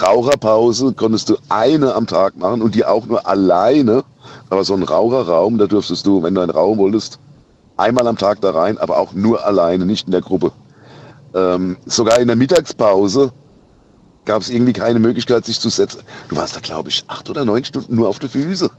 Raucherpause 0.01 0.93
konntest 0.93 1.29
du 1.29 1.37
eine 1.49 1.93
am 1.93 2.07
Tag 2.07 2.37
machen 2.37 2.63
und 2.63 2.73
die 2.73 2.83
auch 2.83 3.05
nur 3.05 3.27
alleine. 3.27 4.03
Aber 4.49 4.63
so 4.63 4.73
ein 4.73 4.83
Raucherraum, 4.83 5.57
da 5.57 5.67
durftest 5.67 6.05
du, 6.05 6.23
wenn 6.23 6.35
du 6.35 6.41
einen 6.41 6.51
Raum 6.51 6.77
wolltest, 6.77 7.19
einmal 7.75 8.07
am 8.07 8.17
Tag 8.17 8.41
da 8.41 8.51
rein, 8.51 8.77
aber 8.77 8.97
auch 8.97 9.13
nur 9.13 9.45
alleine, 9.45 9.85
nicht 9.85 10.07
in 10.07 10.11
der 10.11 10.21
Gruppe. 10.21 10.51
Ähm, 11.33 11.77
sogar 11.85 12.19
in 12.19 12.27
der 12.27 12.35
Mittagspause 12.35 13.31
gab 14.25 14.41
es 14.41 14.49
irgendwie 14.49 14.73
keine 14.73 14.99
Möglichkeit, 14.99 15.45
sich 15.45 15.59
zu 15.59 15.69
setzen. 15.69 16.01
Du 16.29 16.35
warst 16.35 16.55
da, 16.55 16.59
glaube 16.59 16.89
ich, 16.89 17.03
acht 17.07 17.29
oder 17.29 17.45
neun 17.45 17.63
Stunden 17.63 17.95
nur 17.95 18.07
auf 18.07 18.19
der 18.19 18.29
Füße. 18.29 18.69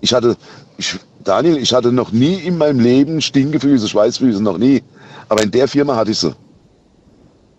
Ich 0.00 0.12
hatte, 0.12 0.36
ich, 0.78 0.98
Daniel, 1.22 1.58
ich 1.58 1.72
hatte 1.72 1.92
noch 1.92 2.12
nie 2.12 2.34
in 2.34 2.58
meinem 2.58 2.80
Leben 2.80 3.20
Stinkefüße, 3.20 3.88
Schweißfüße, 3.88 4.42
noch 4.42 4.58
nie. 4.58 4.82
Aber 5.28 5.42
in 5.42 5.50
der 5.50 5.68
Firma 5.68 5.96
hatte 5.96 6.10
ich 6.10 6.18
sie. 6.18 6.34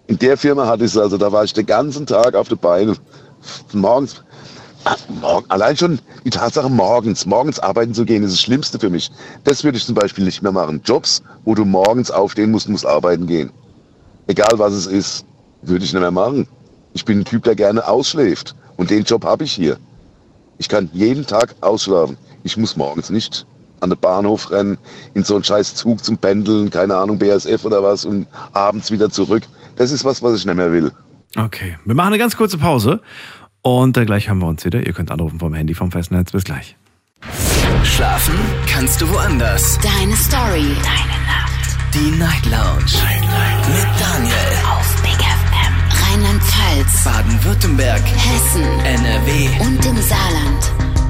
In 0.08 0.20
der 0.20 0.38
Firma 0.38 0.68
hatte 0.68 0.86
ich 0.86 0.92
sie. 0.92 1.02
Also 1.02 1.18
da 1.18 1.32
war 1.32 1.44
ich 1.44 1.54
den 1.54 1.66
ganzen 1.66 2.06
Tag 2.06 2.36
auf 2.36 2.50
den 2.50 2.58
Beinen. 2.58 2.98
Von 3.68 3.80
morgens 3.80 4.24
Morgen, 5.22 5.50
allein 5.50 5.78
schon 5.78 6.00
die 6.26 6.30
Tatsache, 6.30 6.70
morgens, 6.70 7.26
morgens 7.26 7.60
arbeiten 7.60 7.94
zu 7.94 8.06
gehen, 8.06 8.24
ist 8.24 8.34
das 8.34 8.42
Schlimmste 8.42 8.80
für 8.80 8.90
mich. 8.90 9.12
Das 9.44 9.64
würde 9.64 9.78
ich 9.78 9.86
zum 9.86 9.96
Beispiel 9.96 10.26
nicht 10.26 10.42
mehr 10.42 10.52
machen. 10.52 10.82
Jobs, 10.84 11.24
wo 11.46 11.56
du 11.56 11.66
morgens 11.66 12.12
aufstehen 12.12 12.52
musst, 12.52 12.68
musst 12.68 12.86
arbeiten 12.86 13.28
gehen. 13.28 13.52
Egal 14.28 14.52
was 14.54 14.74
es 14.74 14.88
ist, 14.88 15.26
würde 15.62 15.86
ich 15.86 15.94
nicht 15.94 16.02
mehr 16.02 16.12
machen. 16.12 16.48
Ich 16.94 17.06
bin 17.06 17.20
ein 17.20 17.26
Typ, 17.26 17.44
der 17.44 17.56
gerne 17.56 17.88
ausschläft. 17.88 18.56
Und 18.78 18.90
den 18.90 19.04
Job 19.04 19.26
habe 19.26 19.44
ich 19.44 19.54
hier. 19.54 19.78
Ich 20.58 20.70
kann 20.70 20.90
jeden 20.94 21.26
Tag 21.26 21.56
ausschlafen. 21.62 22.18
Ich 22.44 22.58
muss 22.58 22.76
morgens 22.76 23.10
nicht 23.10 23.46
an 23.80 23.90
den 23.90 24.00
Bahnhof 24.00 24.50
rennen, 24.52 24.78
in 25.14 25.24
so 25.24 25.36
einen 25.36 25.44
scheiß 25.44 25.76
Zug 25.76 26.04
zum 26.04 26.18
Pendeln, 26.18 26.70
keine 26.70 26.96
Ahnung, 26.96 27.20
BSF 27.20 27.66
oder 27.66 27.84
was 27.84 28.06
und 28.06 28.28
abends 28.54 28.92
wieder 28.92 29.10
zurück. 29.10 29.44
Das 29.76 29.92
ist 29.92 30.06
was, 30.06 30.24
was 30.24 30.38
ich 30.38 30.46
nicht 30.46 30.56
mehr 30.56 30.72
will. 30.72 30.92
Okay, 31.36 31.78
wir 31.84 31.96
machen 31.96 32.08
eine 32.08 32.18
ganz 32.18 32.38
kurze 32.38 32.58
Pause 32.58 33.02
und 33.64 33.98
äh, 33.98 34.06
gleich 34.06 34.28
hören 34.28 34.40
wir 34.40 34.48
uns 34.48 34.64
wieder. 34.64 34.86
Ihr 34.86 34.94
könnt 34.94 35.10
anrufen 35.10 35.40
vom 35.40 35.54
Handy 35.54 35.74
vom 35.74 35.92
Festnetz. 35.92 36.32
Bis 36.32 36.44
gleich. 36.44 36.76
Schlafen 37.84 38.36
kannst 38.68 39.02
du 39.02 39.10
woanders. 39.10 39.80
Deine 39.80 40.16
Story. 40.16 40.76
Deine 40.84 41.18
Nacht. 41.26 41.94
Die 41.94 42.12
Night 42.18 42.46
Lounge. 42.46 42.92
Night, 43.04 43.22
Night. 43.22 43.70
Mit 43.70 43.88
Daniel. 44.00 44.36
Auf 44.78 45.02
Big 45.02 45.20
FM. 45.20 45.74
Rheinland-Pfalz. 46.06 47.04
Baden-Württemberg. 47.04 48.02
Hessen. 48.04 48.64
NRW. 48.86 49.50
Und 49.66 49.86
im 49.86 50.02
Saarland. 50.02 51.03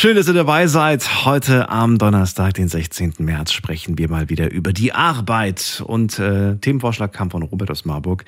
Schön, 0.00 0.14
dass 0.14 0.28
ihr 0.28 0.32
dabei 0.32 0.68
seid. 0.68 1.24
Heute 1.24 1.70
am 1.70 1.98
Donnerstag, 1.98 2.54
den 2.54 2.68
16. 2.68 3.14
März, 3.18 3.50
sprechen 3.50 3.98
wir 3.98 4.08
mal 4.08 4.28
wieder 4.28 4.48
über 4.48 4.72
die 4.72 4.92
Arbeit. 4.92 5.82
Und 5.84 6.20
äh, 6.20 6.54
Themenvorschlag 6.54 7.12
kam 7.12 7.32
von 7.32 7.42
Robert 7.42 7.68
aus 7.68 7.84
Marburg. 7.84 8.24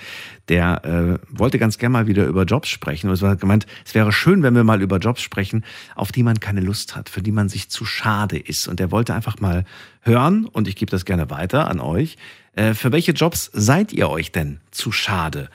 Der 0.49 0.85
äh, 0.85 1.19
wollte 1.31 1.61
ganz 1.61 1.79
gerne 1.79 1.93
mal 1.93 2.07
wieder 2.09 2.27
über 2.27 2.43
Jobs 2.43 2.69
sprechen. 2.71 3.07
Und 3.07 3.13
es 3.13 3.23
war 3.23 3.37
gemeint, 3.37 3.67
es 3.87 3.95
wäre 3.95 4.11
schön, 4.11 4.43
wenn 4.43 4.57
wir 4.57 4.65
mal 4.65 4.83
über 4.83 4.99
Jobs 4.99 5.23
sprechen, 5.23 5.65
auf 5.95 6.11
die 6.11 6.25
man 6.25 6.41
keine 6.41 6.61
Lust 6.61 6.97
hat, 6.97 7.09
für 7.09 7.23
die 7.23 7.31
man 7.31 7.49
sich 7.49 7.71
zu 7.71 7.85
schade 7.85 8.37
ist. 8.37 8.67
Und 8.67 8.81
er 8.81 8.91
wollte 8.91 9.15
einfach 9.15 9.39
mal 9.39 9.65
hören, 10.01 10.47
und 10.47 10.67
ich 10.67 10.75
gebe 10.75 10.91
das 10.91 11.05
gerne 11.05 11.31
weiter 11.31 11.69
an 11.69 11.79
euch, 11.79 12.17
äh, 12.57 12.75
für 12.75 12.91
welche 12.91 13.13
Jobs 13.13 13.49
seid 13.53 13.93
ihr 13.93 14.11
euch 14.11 14.33
denn 14.33 14.59
zu 14.73 14.91
schade? 14.91 15.49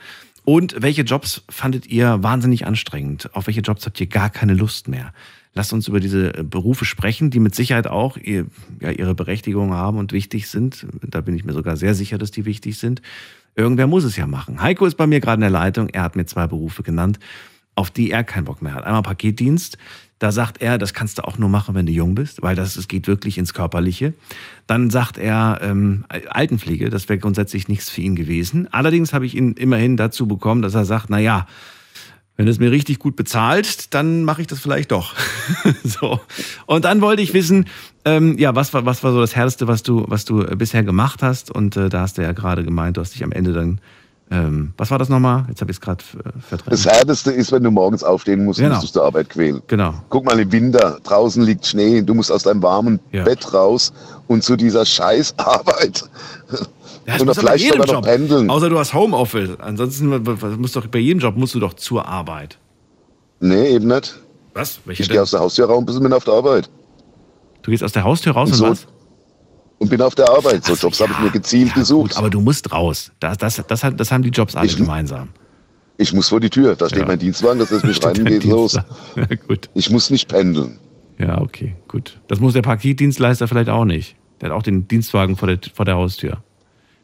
Und 0.46 0.76
welche 0.80 1.02
Jobs 1.02 1.42
fandet 1.50 1.88
ihr 1.88 2.22
wahnsinnig 2.22 2.66
anstrengend? 2.66 3.34
Auf 3.34 3.48
welche 3.48 3.60
Jobs 3.60 3.84
habt 3.84 4.00
ihr 4.00 4.06
gar 4.06 4.30
keine 4.30 4.54
Lust 4.54 4.88
mehr? 4.88 5.12
Lasst 5.56 5.72
uns 5.72 5.88
über 5.88 6.00
diese 6.00 6.34
äh, 6.34 6.42
Berufe 6.42 6.84
sprechen, 6.84 7.30
die 7.30 7.40
mit 7.40 7.54
Sicherheit 7.54 7.86
auch 7.86 8.18
ihr, 8.18 8.46
ja, 8.80 8.90
ihre 8.90 9.14
Berechtigung 9.14 9.72
haben 9.72 9.96
und 9.96 10.12
wichtig 10.12 10.48
sind. 10.48 10.86
Da 11.02 11.22
bin 11.22 11.34
ich 11.34 11.44
mir 11.44 11.54
sogar 11.54 11.78
sehr 11.78 11.94
sicher, 11.94 12.18
dass 12.18 12.30
die 12.30 12.44
wichtig 12.44 12.78
sind. 12.78 13.00
Irgendwer 13.54 13.86
muss 13.86 14.04
es 14.04 14.16
ja 14.16 14.26
machen. 14.26 14.60
Heiko 14.60 14.84
ist 14.84 14.96
bei 14.96 15.06
mir 15.06 15.18
gerade 15.18 15.36
in 15.36 15.40
der 15.40 15.50
Leitung. 15.50 15.88
Er 15.88 16.02
hat 16.02 16.14
mir 16.14 16.26
zwei 16.26 16.46
Berufe 16.46 16.82
genannt, 16.82 17.18
auf 17.74 17.90
die 17.90 18.10
er 18.10 18.22
keinen 18.22 18.44
Bock 18.44 18.60
mehr 18.60 18.74
hat. 18.74 18.84
Einmal 18.84 19.00
Paketdienst. 19.00 19.78
Da 20.18 20.30
sagt 20.30 20.60
er, 20.60 20.76
das 20.76 20.92
kannst 20.92 21.18
du 21.18 21.24
auch 21.24 21.38
nur 21.38 21.48
machen, 21.48 21.74
wenn 21.74 21.86
du 21.86 21.92
jung 21.92 22.14
bist, 22.14 22.42
weil 22.42 22.54
das 22.54 22.76
es 22.76 22.86
geht 22.86 23.06
wirklich 23.06 23.38
ins 23.38 23.54
Körperliche. 23.54 24.12
Dann 24.66 24.90
sagt 24.90 25.16
er 25.16 25.60
ähm, 25.62 26.04
Altenpflege, 26.28 26.90
das 26.90 27.08
wäre 27.08 27.18
grundsätzlich 27.18 27.68
nichts 27.68 27.88
für 27.88 28.02
ihn 28.02 28.14
gewesen. 28.14 28.68
Allerdings 28.72 29.14
habe 29.14 29.24
ich 29.24 29.34
ihn 29.34 29.52
immerhin 29.52 29.96
dazu 29.96 30.26
bekommen, 30.26 30.60
dass 30.60 30.74
er 30.74 30.84
sagt, 30.84 31.08
na 31.08 31.18
ja, 31.18 31.46
wenn 32.36 32.48
es 32.48 32.58
mir 32.58 32.70
richtig 32.70 32.98
gut 32.98 33.16
bezahlt, 33.16 33.94
dann 33.94 34.24
mache 34.24 34.42
ich 34.42 34.46
das 34.46 34.58
vielleicht 34.58 34.92
doch. 34.92 35.14
so. 35.84 36.20
Und 36.66 36.84
dann 36.84 37.00
wollte 37.00 37.22
ich 37.22 37.32
wissen, 37.34 37.66
ähm, 38.04 38.36
ja, 38.38 38.54
was 38.54 38.74
war, 38.74 38.84
was 38.84 39.02
war 39.02 39.12
so 39.12 39.20
das 39.20 39.34
Härteste, 39.34 39.66
was 39.68 39.82
du, 39.82 40.04
was 40.08 40.24
du 40.24 40.44
bisher 40.56 40.82
gemacht 40.82 41.22
hast? 41.22 41.50
Und 41.50 41.76
äh, 41.76 41.88
da 41.88 42.00
hast 42.02 42.18
du 42.18 42.22
ja 42.22 42.32
gerade 42.32 42.62
gemeint, 42.64 42.96
du 42.96 43.00
hast 43.00 43.14
dich 43.14 43.24
am 43.24 43.32
Ende 43.32 43.52
dann, 43.52 43.80
ähm, 44.30 44.72
was 44.76 44.90
war 44.90 44.98
das 44.98 45.08
nochmal? 45.08 45.44
Jetzt 45.48 45.60
habe 45.60 45.70
ich 45.70 45.76
es 45.76 45.80
gerade 45.80 46.02
äh, 46.18 46.40
verdrängt. 46.40 46.72
Das 46.72 46.84
Härteste 46.84 47.30
ist, 47.30 47.52
wenn 47.52 47.62
du 47.62 47.70
morgens 47.70 48.02
aufstehen 48.04 48.44
musst, 48.44 48.58
Genau. 48.60 48.74
musst 48.74 48.88
du 48.88 48.92
zur 48.92 49.04
Arbeit 49.04 49.30
quälen. 49.30 49.62
Genau. 49.68 49.94
Guck 50.08 50.24
mal 50.26 50.38
im 50.38 50.50
Winter, 50.52 50.98
draußen 51.04 51.42
liegt 51.42 51.64
Schnee, 51.66 52.02
du 52.02 52.12
musst 52.12 52.30
aus 52.32 52.42
deinem 52.42 52.62
warmen 52.62 53.00
Ja. 53.12 53.24
Bett 53.24 53.52
raus 53.54 53.92
und 54.26 54.42
zu 54.42 54.56
dieser 54.56 54.84
Scheißarbeit. 54.84 56.04
Ja, 57.06 57.12
das 57.14 57.20
und 57.22 57.28
muss 57.28 57.36
bei 57.42 57.56
jedem 57.56 57.82
Job. 57.82 58.04
pendeln. 58.04 58.50
Außer 58.50 58.68
du 58.68 58.78
hast 58.78 58.92
Homeoffice. 58.94 59.50
Ansonsten 59.60 60.08
musst 60.60 60.74
doch 60.76 60.86
bei 60.88 60.98
jedem 60.98 61.20
Job 61.20 61.36
musst 61.36 61.54
du 61.54 61.60
doch 61.60 61.74
zur 61.74 62.06
Arbeit. 62.06 62.58
Nee, 63.40 63.68
eben 63.74 63.86
nicht. 63.88 64.18
Was? 64.54 64.80
Welche 64.86 65.02
Ich 65.04 65.08
gehe 65.10 65.22
aus 65.22 65.30
der 65.30 65.40
Haustür 65.40 65.66
raus 65.66 65.84
und 65.86 66.02
bin 66.02 66.12
auf 66.12 66.24
der 66.24 66.34
Arbeit. 66.34 66.68
Du 67.62 67.70
gehst 67.70 67.84
aus 67.84 67.92
der 67.92 68.04
Haustür 68.04 68.32
raus 68.32 68.48
und, 68.48 68.54
Und 68.54 68.58
so 68.58 68.68
was? 68.70 68.86
Und 69.78 69.90
bin 69.90 70.00
auf 70.00 70.14
der 70.14 70.28
Arbeit. 70.30 70.64
So 70.64 70.74
Jobs 70.74 70.98
habe 71.00 71.12
ich 71.12 71.18
ja. 71.18 71.24
mir 71.24 71.30
gezielt 71.30 71.68
Ja, 71.68 71.74
gesucht. 71.74 72.10
Gut, 72.12 72.18
aber 72.18 72.30
du 72.30 72.40
musst 72.40 72.72
raus. 72.72 73.12
Das, 73.20 73.36
das, 73.38 73.62
das, 73.68 73.82
das 73.96 74.10
haben 74.12 74.22
die 74.22 74.30
Jobs 74.30 74.56
alle 74.56 74.66
Ich- 74.66 74.76
gemeinsam. 74.76 75.28
ich 75.98 76.12
muss 76.12 76.28
vor 76.30 76.40
die 76.40 76.50
Tür. 76.50 76.74
Da 76.76 76.88
steht 76.88 77.00
Ja. 77.00 77.06
mein 77.06 77.18
Dienstwagen, 77.18 77.58
das 77.58 77.70
lässt 77.70 77.84
mich 77.84 78.02
rein 78.04 78.16
und 78.18 78.24
geht 78.24 78.44
los. 78.44 78.74
Ja, 79.16 79.26
gut. 79.46 79.68
Ich 79.74 79.90
muss 79.90 80.10
nicht 80.10 80.28
pendeln. 80.28 80.78
Ja, 81.18 81.40
okay, 81.40 81.76
gut. 81.88 82.18
Das 82.28 82.40
muss 82.40 82.54
der 82.54 82.62
Paketdienstleister 82.62 83.46
vielleicht 83.48 83.68
auch 83.68 83.84
nicht. 83.84 84.16
Der 84.40 84.50
hat 84.50 84.56
auch 84.56 84.62
den 84.62 84.88
Dienstwagen 84.88 85.36
vor 85.36 85.48
der, 85.48 85.58
vor 85.74 85.84
der 85.84 85.96
Haustür. 85.96 86.42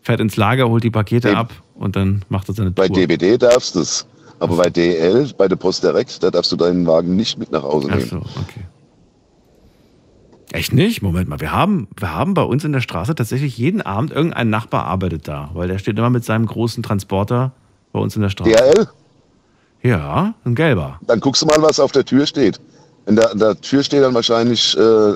Fährt 0.02 0.20
ins 0.20 0.36
Lager, 0.36 0.68
holt 0.68 0.82
die 0.84 0.90
Pakete 0.90 1.28
Eben. 1.28 1.36
ab 1.38 1.52
und 1.74 1.96
dann 1.96 2.24
macht 2.28 2.48
er 2.48 2.54
seine 2.54 2.70
Bei 2.72 2.88
Tour. 2.88 2.96
DBD 2.96 3.38
darfst 3.38 3.74
du 3.76 3.80
es. 3.80 4.06
Aber 4.40 4.56
bei 4.56 4.68
DL, 4.70 5.30
bei 5.38 5.46
der 5.46 5.54
Post 5.54 5.84
direkt, 5.84 6.20
da 6.22 6.30
darfst 6.32 6.50
du 6.50 6.56
deinen 6.56 6.84
Wagen 6.86 7.14
nicht 7.14 7.38
mit 7.38 7.52
nach 7.52 7.62
Hause 7.62 7.86
Ach 7.92 7.94
nehmen. 7.96 8.08
so, 8.08 8.16
okay. 8.16 8.64
Echt 10.50 10.72
nicht? 10.72 11.00
Moment 11.00 11.28
mal, 11.28 11.40
wir 11.40 11.52
haben, 11.52 11.86
wir 11.96 12.12
haben 12.12 12.34
bei 12.34 12.42
uns 12.42 12.64
in 12.64 12.72
der 12.72 12.80
Straße 12.80 13.14
tatsächlich 13.14 13.56
jeden 13.56 13.80
Abend 13.80 14.10
irgendein 14.10 14.50
Nachbar 14.50 14.84
arbeitet 14.84 15.28
da, 15.28 15.50
weil 15.54 15.68
der 15.68 15.78
steht 15.78 15.96
immer 15.96 16.10
mit 16.10 16.24
seinem 16.24 16.46
großen 16.46 16.82
Transporter 16.82 17.52
bei 17.92 18.00
uns 18.00 18.16
in 18.16 18.22
der 18.22 18.28
Straße. 18.30 18.50
DRL, 18.50 18.88
Ja, 19.82 20.34
ein 20.44 20.54
gelber. 20.56 20.98
dann 21.06 21.20
guckst 21.20 21.40
du 21.42 21.46
mal, 21.46 21.62
was 21.62 21.78
auf 21.80 21.92
der 21.92 22.04
Tür 22.04 22.26
steht. 22.26 22.60
In 23.06 23.16
der, 23.16 23.30
an 23.30 23.38
der 23.38 23.58
Tür 23.60 23.82
steht 23.82 24.02
dann 24.02 24.14
wahrscheinlich, 24.14 24.76
äh, 24.76 25.14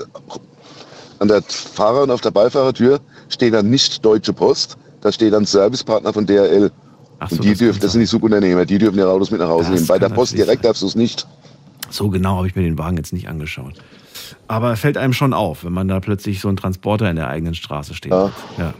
an 1.19 1.27
der 1.27 1.41
Fahrer- 1.43 2.03
und 2.03 2.11
auf 2.11 2.21
der 2.21 2.31
Beifahrertür 2.31 2.99
steht 3.29 3.53
dann 3.53 3.69
nicht 3.69 4.03
Deutsche 4.03 4.33
Post, 4.33 4.77
da 5.01 5.11
steht 5.11 5.33
dann 5.33 5.45
Servicepartner 5.45 6.13
von 6.13 6.25
DRL. 6.25 6.71
Ach 7.19 7.29
so, 7.29 7.37
und 7.37 7.45
die 7.45 7.49
das 7.49 7.57
dürfen, 7.59 7.79
das 7.81 7.91
sind 7.93 8.01
die 8.01 8.07
Subunternehmer, 8.07 8.65
die 8.65 8.77
dürfen 8.77 8.97
ihre 8.99 9.09
Autos 9.09 9.31
mit 9.31 9.39
nach 9.39 9.49
Hause 9.49 9.71
Das 9.71 9.75
nehmen. 9.75 9.87
Bei 9.87 9.99
der 9.99 10.09
Post 10.09 10.33
direkt 10.37 10.61
sein. 10.61 10.69
darfst 10.69 10.81
du 10.83 10.87
es 10.87 10.95
nicht. 10.95 11.27
So 11.89 12.09
genau 12.09 12.37
habe 12.37 12.47
ich 12.47 12.55
mir 12.55 12.63
den 12.63 12.77
Wagen 12.77 12.97
jetzt 12.97 13.13
nicht 13.13 13.27
angeschaut. 13.27 13.73
Aber 14.47 14.75
fällt 14.75 14.97
einem 14.97 15.13
schon 15.13 15.33
auf, 15.33 15.63
wenn 15.63 15.73
man 15.73 15.87
da 15.87 15.99
plötzlich 15.99 16.41
so 16.41 16.47
einen 16.47 16.57
Transporter 16.57 17.09
in 17.09 17.15
der 17.15 17.27
eigenen 17.27 17.55
Straße 17.55 17.93
steht. 17.93 18.11
Ja. 18.11 18.31
Ja. 18.57 18.73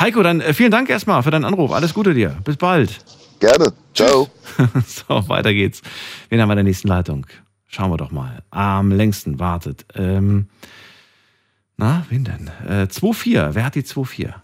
Heiko, 0.00 0.22
dann 0.22 0.40
äh, 0.40 0.54
vielen 0.54 0.70
Dank 0.70 0.88
erstmal 0.88 1.22
für 1.22 1.30
deinen 1.30 1.44
Anruf. 1.44 1.72
Alles 1.72 1.94
Gute 1.94 2.14
dir. 2.14 2.36
Bis 2.44 2.56
bald. 2.56 2.98
Gerne. 3.40 3.72
Ciao. 3.94 4.28
so, 4.86 5.28
weiter 5.28 5.52
geht's. 5.52 5.82
Wen 6.28 6.40
haben 6.40 6.48
wir 6.48 6.54
in 6.54 6.58
der 6.58 6.64
nächsten 6.64 6.88
Leitung? 6.88 7.26
Schauen 7.66 7.90
wir 7.90 7.96
doch 7.96 8.10
mal. 8.10 8.42
Am 8.50 8.92
längsten 8.92 9.38
wartet. 9.38 9.84
Ähm, 9.94 10.48
na, 11.76 12.04
wen 12.08 12.24
denn? 12.24 12.50
Äh, 12.66 12.84
2-4. 12.84 13.54
Wer 13.54 13.64
hat 13.64 13.74
die 13.74 13.82
2-4? 13.82 14.34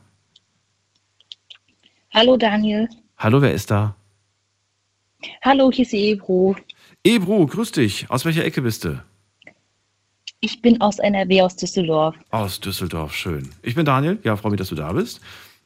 Hallo 2.13 2.37
Daniel. 2.37 2.89
Hallo, 3.17 3.41
wer 3.41 3.53
ist 3.53 3.71
da? 3.71 3.95
Hallo, 5.43 5.71
hier 5.71 5.85
ist 5.85 5.93
die 5.93 6.11
Ebro. 6.11 6.57
Ebru, 7.05 7.47
grüß 7.47 7.73
dich. 7.73 8.11
Aus 8.11 8.25
welcher 8.25 8.45
Ecke 8.45 8.63
bist 8.63 8.85
du? 8.85 9.03
Ich 10.41 10.63
bin 10.63 10.81
aus 10.81 10.99
NRW, 10.99 11.43
aus 11.43 11.57
Düsseldorf. 11.57 12.17
Aus 12.31 12.61
Düsseldorf, 12.61 13.15
schön. 13.15 13.51
Ich 13.63 13.75
bin 13.75 13.85
Daniel. 13.85 14.19
Ja, 14.25 14.37
freue 14.37 14.53
mich, 14.53 14.59
dass 14.59 14.71
du 14.71 14.75
da 14.75 14.93
bist. 14.93 15.21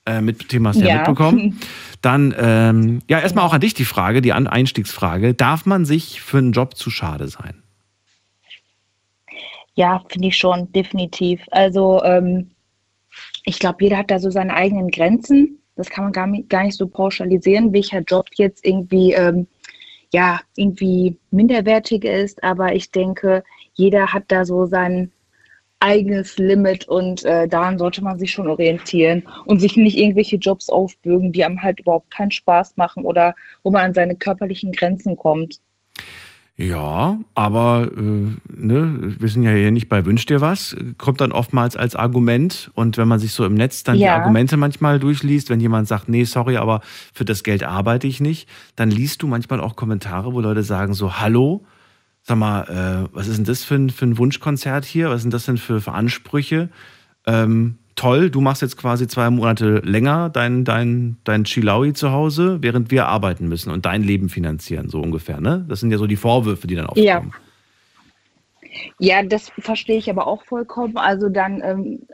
Äh, 0.07 0.21
mit 0.21 0.49
Thema 0.49 0.71
hast 0.71 0.81
du 0.81 0.87
ja, 0.87 0.97
mitbekommen. 0.99 1.59
Dann, 2.03 2.35
ähm, 2.37 3.01
ja, 3.09 3.21
erstmal 3.21 3.47
auch 3.47 3.55
an 3.55 3.61
dich 3.61 3.75
die 3.75 3.87
Frage, 3.87 4.21
die 4.21 4.33
Einstiegsfrage. 4.33 5.33
Darf 5.33 5.65
man 5.65 5.85
sich 5.85 6.21
für 6.21 6.39
einen 6.39 6.53
Job 6.53 6.77
zu 6.77 6.91
schade 6.91 7.29
sein? 7.29 7.64
Ja, 9.75 10.05
finde 10.09 10.29
ich 10.29 10.37
schon, 10.37 10.70
definitiv. 10.72 11.41
Also 11.51 12.03
ähm, 12.05 12.51
ich 13.45 13.59
glaube, 13.59 13.83
jeder 13.83 13.99
hat 13.99 14.11
da 14.11 14.18
so 14.18 14.31
seine 14.31 14.55
eigenen 14.55 14.91
Grenzen. 14.91 15.61
Das 15.77 15.91
kann 15.91 16.05
man 16.05 16.12
gar 16.12 16.27
nicht, 16.27 16.49
gar 16.49 16.62
nicht 16.64 16.77
so 16.77 16.87
pauschalisieren, 16.87 17.72
welcher 17.72 18.01
Job 18.01 18.29
jetzt 18.35 18.64
irgendwie, 18.64 19.12
ähm, 19.12 19.49
ja, 20.12 20.41
irgendwie 20.57 21.18
minderwertig 21.31 22.05
ist. 22.05 22.43
Aber 22.45 22.75
ich 22.75 22.91
denke, 22.93 23.43
jeder 23.75 24.12
hat 24.12 24.25
da 24.29 24.45
so 24.45 24.66
sein 24.66 25.11
eigenes 25.81 26.39
Limit 26.39 26.89
und 26.89 27.25
äh, 27.25 27.47
daran 27.49 27.79
sollte 27.79 28.03
man 28.03 28.18
sich 28.18 28.31
schon 28.31 28.49
orientieren 28.49 29.25
und 29.45 29.61
sich 29.61 29.77
nicht 29.77 29.99
irgendwelche 29.99 30.37
Jobs 30.37 30.70
aufbürgen, 30.70 31.33
die 31.33 31.45
einem 31.45 31.62
halt 31.62 31.81
überhaupt 31.81 32.11
keinen 32.11 32.31
Spaß 32.31 32.77
machen 32.77 33.05
oder 33.05 33.35
wo 33.62 33.70
man 33.70 33.87
an 33.87 33.95
seine 33.95 34.16
körperlichen 34.16 34.72
Grenzen 34.72 35.16
kommt. 35.16 35.61
Ja, 36.57 37.18
aber 37.34 37.90
äh, 37.96 38.00
ne, 38.46 39.14
wir 39.18 39.28
sind 39.28 39.42
ja 39.42 39.50
hier 39.50 39.72
nicht 39.72 39.88
bei 39.88 40.07
Wünsch 40.07 40.24
dir 40.26 40.40
was, 40.40 40.76
kommt 40.98 41.20
dann 41.20 41.32
oftmals 41.32 41.76
als 41.76 41.96
Argument. 41.96 42.70
Und 42.74 42.96
wenn 42.96 43.09
man 43.09 43.18
sich 43.18 43.32
so 43.32 43.44
im 43.44 43.55
Netz 43.55 43.82
dann 43.82 43.96
die 43.96 44.05
Ja. 44.05 44.14
Argumente 44.16 44.57
manchmal 44.57 45.00
durchliest, 45.00 45.50
wenn 45.50 45.59
jemand 45.59 45.88
sagt, 45.88 46.09
nee, 46.09 46.22
sorry, 46.22 46.57
aber 46.57 46.80
für 47.12 47.24
das 47.24 47.42
Geld 47.42 47.64
arbeite 47.64 48.07
ich 48.07 48.20
nicht, 48.20 48.48
dann 48.76 48.90
liest 48.90 49.22
du 49.22 49.26
manchmal 49.26 49.61
auch 49.61 49.74
Kommentare, 49.74 50.32
wo 50.32 50.40
Leute 50.40 50.62
sagen 50.62 50.94
so, 50.94 51.18
hallo, 51.18 51.64
sag 52.22 52.38
mal, 52.38 53.09
äh, 53.11 53.14
was 53.14 53.26
ist 53.26 53.38
denn 53.38 53.44
das 53.44 53.64
für 53.64 53.74
ein, 53.74 53.90
für 53.90 54.07
ein 54.07 54.16
Wunschkonzert 54.16 54.84
hier? 54.84 55.11
Was 55.11 55.22
sind 55.22 55.34
das 55.34 55.46
denn 55.46 55.59
für, 55.59 55.80
für 55.80 55.92
Ansprüche? 55.92 56.68
Ähm, 57.26 57.78
toll, 57.95 58.30
du 58.30 58.40
machst 58.40 58.62
jetzt 58.62 58.76
quasi 58.76 59.07
zwei 59.07 59.30
Monate 59.30 59.80
länger 59.84 60.30
dein, 60.30 60.64
dein, 60.64 61.16
dein 61.24 61.45
Chilaui 61.45 61.92
zu 61.92 62.12
Hause, 62.12 62.59
während 62.61 62.90
wir 62.90 63.07
arbeiten 63.07 63.49
müssen 63.49 63.70
und 63.70 63.86
dein 63.86 64.03
Leben 64.03 64.28
finanzieren, 64.28 64.88
so 64.88 65.01
ungefähr, 65.01 65.40
ne? 65.40 65.64
Das 65.68 65.80
sind 65.80 65.90
ja 65.90 65.99
so 65.99 66.07
die 66.07 66.16
Vorwürfe, 66.16 66.66
die 66.66 66.74
dann 66.74 66.86
aufkommen. 66.86 67.05
Ja. 67.05 67.22
Ja, 68.99 69.22
das 69.22 69.53
verstehe 69.59 69.99
ich 69.99 70.11
aber 70.11 70.26
auch 70.26 70.45
vollkommen. 70.45 70.97
Also 70.97 71.28
dann 71.28 71.62
ähm, 71.62 72.07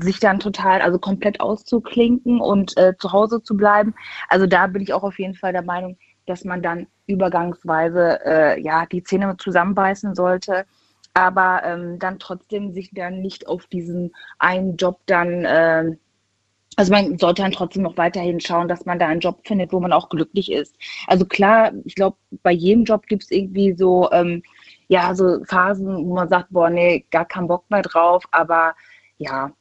sich 0.00 0.20
dann 0.20 0.38
total, 0.38 0.80
also 0.80 0.98
komplett 0.98 1.40
auszuklinken 1.40 2.40
und 2.40 2.76
äh, 2.76 2.92
zu 2.98 3.12
Hause 3.12 3.42
zu 3.42 3.56
bleiben. 3.56 3.94
Also 4.28 4.46
da 4.46 4.66
bin 4.66 4.82
ich 4.82 4.92
auch 4.92 5.02
auf 5.02 5.18
jeden 5.18 5.34
Fall 5.34 5.52
der 5.52 5.62
Meinung, 5.62 5.96
dass 6.26 6.44
man 6.44 6.62
dann 6.62 6.86
übergangsweise 7.06 8.20
äh, 8.24 8.60
ja 8.62 8.86
die 8.86 9.02
Zähne 9.02 9.36
zusammenbeißen 9.36 10.14
sollte, 10.14 10.64
aber 11.14 11.62
ähm, 11.64 11.98
dann 11.98 12.18
trotzdem 12.18 12.72
sich 12.72 12.90
dann 12.92 13.20
nicht 13.20 13.46
auf 13.46 13.66
diesen 13.66 14.12
einen 14.38 14.76
Job 14.76 15.00
dann 15.06 15.44
äh, 15.44 15.96
also 16.76 16.92
man 16.92 17.18
sollte 17.18 17.42
dann 17.42 17.52
trotzdem 17.52 17.82
noch 17.82 17.96
weiterhin 17.96 18.40
schauen, 18.40 18.68
dass 18.68 18.84
man 18.84 18.98
da 18.98 19.06
einen 19.06 19.20
Job 19.20 19.40
findet, 19.44 19.72
wo 19.72 19.80
man 19.80 19.92
auch 19.92 20.08
glücklich 20.08 20.50
ist. 20.50 20.76
Also 21.06 21.24
klar, 21.24 21.72
ich 21.84 21.94
glaube, 21.94 22.16
bei 22.42 22.52
jedem 22.52 22.84
Job 22.84 23.06
gibt 23.06 23.24
es 23.24 23.30
irgendwie 23.30 23.74
so, 23.74 24.10
ähm, 24.12 24.42
ja, 24.88 25.14
so 25.14 25.42
Phasen, 25.44 26.04
wo 26.04 26.14
man 26.14 26.28
sagt, 26.28 26.48
boah, 26.50 26.70
nee, 26.70 27.06
gar 27.10 27.24
keinen 27.24 27.48
Bock 27.48 27.64
mehr 27.70 27.82
drauf. 27.82 28.24
Aber 28.32 28.74
ja, 29.18 29.52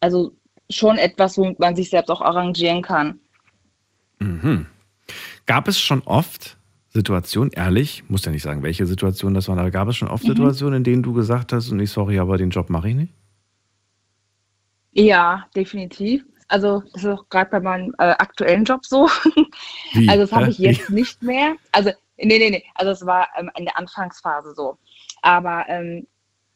also 0.00 0.32
schon 0.68 0.98
etwas, 0.98 1.38
womit 1.38 1.58
man 1.58 1.76
sich 1.76 1.90
selbst 1.90 2.10
auch 2.10 2.20
arrangieren 2.20 2.82
kann. 2.82 3.20
Mhm. 4.18 4.66
Gab 5.46 5.66
es 5.66 5.80
schon 5.80 6.02
oft 6.02 6.58
Situationen, 6.92 7.52
ehrlich, 7.52 8.04
muss 8.08 8.24
ja 8.24 8.32
nicht 8.32 8.42
sagen, 8.42 8.62
welche 8.62 8.84
Situationen 8.84 9.34
das 9.34 9.48
waren, 9.48 9.58
aber 9.58 9.70
gab 9.70 9.88
es 9.88 9.96
schon 9.96 10.08
oft 10.08 10.24
Mhm. 10.24 10.28
Situationen, 10.28 10.78
in 10.78 10.84
denen 10.84 11.02
du 11.02 11.12
gesagt 11.12 11.52
hast, 11.52 11.70
nee, 11.70 11.84
sorry, 11.86 12.18
aber 12.18 12.36
den 12.36 12.50
Job 12.50 12.68
mache 12.68 12.88
ich 12.88 12.94
nicht? 12.96 13.14
Ja, 14.92 15.46
definitiv. 15.54 16.24
Also 16.48 16.82
das 16.92 17.04
ist 17.04 17.08
auch 17.08 17.28
gerade 17.28 17.48
bei 17.48 17.60
meinem 17.60 17.94
äh, 17.98 18.10
aktuellen 18.10 18.64
Job 18.64 18.84
so. 18.84 19.08
Wie? 19.92 20.08
Also 20.08 20.22
das 20.22 20.32
habe 20.32 20.50
ich 20.50 20.58
jetzt 20.58 20.90
nicht 20.90 21.22
mehr. 21.22 21.54
Also 21.70 21.90
nee, 22.16 22.38
nee, 22.38 22.50
nee. 22.50 22.64
Also 22.74 22.90
es 22.90 23.06
war 23.06 23.28
ähm, 23.38 23.50
in 23.56 23.66
der 23.66 23.78
Anfangsphase 23.78 24.52
so. 24.54 24.76
Aber 25.22 25.64
ähm, 25.68 26.08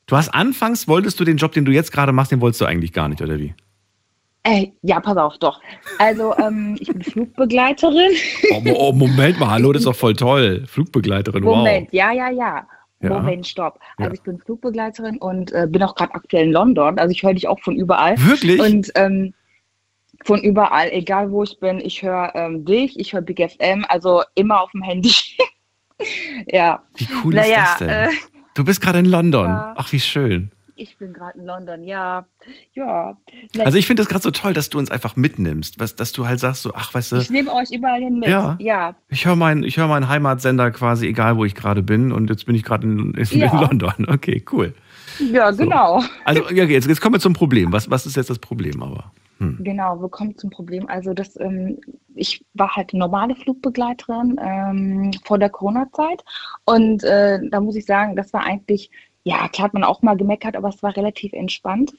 Du 0.07 0.17
hast 0.17 0.31
anfangs, 0.31 0.89
wolltest 0.89 1.19
du 1.21 1.25
den 1.25 1.37
Job, 1.37 1.53
den 1.53 1.65
du 1.65 1.71
jetzt 1.73 1.93
gerade 1.93 2.13
machst, 2.13 2.33
den 2.33 2.41
wolltest 2.41 2.61
du 2.61 2.67
eigentlich 2.67 2.93
gar 2.93 3.09
nicht, 3.09 3.23
oder 3.23 3.39
wie? 3.39 3.55
Äh, 4.45 4.69
ja, 4.83 5.01
pass 5.01 5.17
auf, 5.17 5.39
doch. 5.39 5.61
Also 5.99 6.37
ähm, 6.37 6.77
ich 6.79 6.89
bin 6.89 7.03
Flugbegleiterin. 7.03 8.13
Oh, 8.53 8.63
oh, 8.75 8.93
Moment 8.93 9.41
mal, 9.41 9.51
hallo, 9.51 9.73
das 9.73 9.81
ist 9.81 9.87
doch 9.87 9.97
voll 9.97 10.15
toll. 10.15 10.65
Flugbegleiterin, 10.67 11.43
Moment, 11.43 11.87
wow. 11.87 11.93
ja, 11.93 12.13
ja, 12.13 12.31
ja. 12.31 12.67
Ja. 13.01 13.11
Moment, 13.11 13.47
stopp. 13.47 13.79
Also 13.97 14.11
Ja. 14.11 14.15
ich 14.15 14.23
bin 14.23 14.39
Flugbegleiterin 14.39 15.19
und 15.19 15.53
äh, 15.53 15.67
bin 15.69 15.83
auch 15.83 15.95
gerade 15.95 16.15
aktuell 16.15 16.45
in 16.45 16.53
London. 16.53 16.99
Also 16.99 17.13
ich 17.13 17.23
höre 17.23 17.35
dich 17.35 17.49
auch 17.49 17.61
von 17.61 17.77
überall. 17.77 18.17
Wirklich? 18.19 18.61
Und 18.61 18.91
ähm, 18.95 19.35
von 20.25 20.43
überall, 20.43 20.89
egal 20.91 21.31
wo 21.31 21.43
ich 21.43 21.59
bin, 21.61 21.81
ich 21.81 22.03
höre 22.03 22.33
ähm, 22.35 22.65
dich, 22.65 22.99
ich 22.99 23.13
höre 23.13 23.21
Big 23.23 23.41
FM, 23.41 23.85
also 23.89 24.23
immer 24.35 24.63
auf 24.63 24.71
dem 24.73 24.83
Handy. 24.83 25.13
ja. 26.47 26.83
Wie 26.97 27.09
cool 27.23 27.35
naja, 27.35 27.63
ist 27.63 27.71
das 27.71 27.79
denn? 27.79 27.89
Äh, 27.89 28.09
du 28.55 28.65
bist 28.65 28.81
gerade 28.81 29.01
in 29.01 29.07
London. 29.07 29.47
ja. 29.47 29.75
Ach, 29.77 29.93
wie 29.93 30.01
schön. 30.01 30.51
Ich 30.77 30.97
bin 30.99 31.13
gerade 31.13 31.39
in 31.39 31.47
London, 31.47 31.85
ja. 31.85 32.27
Ja. 32.73 33.17
Also 33.61 33.79
ich 33.79 33.87
finde 33.87 34.03
das 34.03 34.09
gerade 34.09 34.23
so 34.23 34.31
toll, 34.31 34.53
dass 34.53 34.71
du 34.71 34.79
uns 34.79 34.91
einfach 34.91 35.17
mitnimmst, 35.17 35.79
was, 35.79 35.95
dass 35.97 36.13
du 36.13 36.27
halt 36.27 36.41
sagst 36.41 36.63
so, 36.63 36.73
ach, 36.75 36.93
weißt 36.93 37.13
du, 37.13 37.17
ich 37.17 37.31
nehme 37.31 37.53
euch 37.53 37.71
überall 37.71 38.01
hin 38.01 38.19
mit. 38.19 38.29
Ja. 38.29 38.57
ja. 38.61 38.95
ich 39.09 39.27
höre 39.27 39.37
meinen 39.37 39.63
ich 39.63 39.77
hör 39.77 39.87
meinen 39.87 40.09
Heimatsender 40.09 40.71
quasi, 40.71 41.07
egal 41.07 41.37
wo 41.37 41.45
ich 41.45 41.55
gerade 41.55 41.83
bin 41.83 42.13
und 42.13 42.31
jetzt 42.31 42.47
bin 42.47 42.55
ich 42.55 42.63
gerade 42.63 42.87
in, 42.87 43.15
in, 43.15 43.39
Ja. 43.39 43.53
in 43.53 43.59
London. 43.59 44.07
Okay, 44.15 44.45
cool. 44.53 44.75
Ja, 45.19 45.51
genau. 45.51 46.03
Also 46.25 46.43
ja, 46.43 46.65
okay, 46.65 46.73
jetzt, 46.73 46.87
jetzt 46.87 47.01
kommen 47.01 47.15
wir 47.15 47.21
zum 47.21 47.33
Problem. 47.33 47.73
Was, 47.73 47.91
was 47.91 48.07
ist 48.07 48.17
jetzt 48.17 48.31
das 48.31 48.39
Problem 48.39 48.83
aber? 48.83 49.13
Hm. 49.39 49.59
Genau, 49.61 50.01
wir 50.01 50.09
kommen 50.09 50.37
zum 50.37 50.51
Problem. 50.51 50.89
Also 50.89 51.15
das, 51.15 51.39
ähm, 51.41 51.79
ich 52.15 52.45
war 52.55 52.75
halt 52.77 52.95
normale 52.95 53.35
Flugbegleiterin 53.35 54.37
ähm, 54.41 55.11
vor 55.25 55.39
der 55.39 55.51
Corona-Zeit 55.51 56.25
und 56.65 57.03
äh, 57.03 57.41
da 57.51 57.61
muss 57.61 57.77
ich 57.77 57.87
sagen, 57.87 58.15
das 58.17 58.33
war 58.33 58.45
eigentlich, 58.45 58.91
ja, 59.25 59.49
klar 59.49 59.67
hat 59.67 59.75
man 59.75 59.85
auch 59.85 60.03
mal 60.03 60.17
gemeckert, 60.17 60.55
aber 60.55 60.69
es 60.69 60.83
war 60.83 60.95
relativ 60.97 61.33
entspannt. 61.33 61.93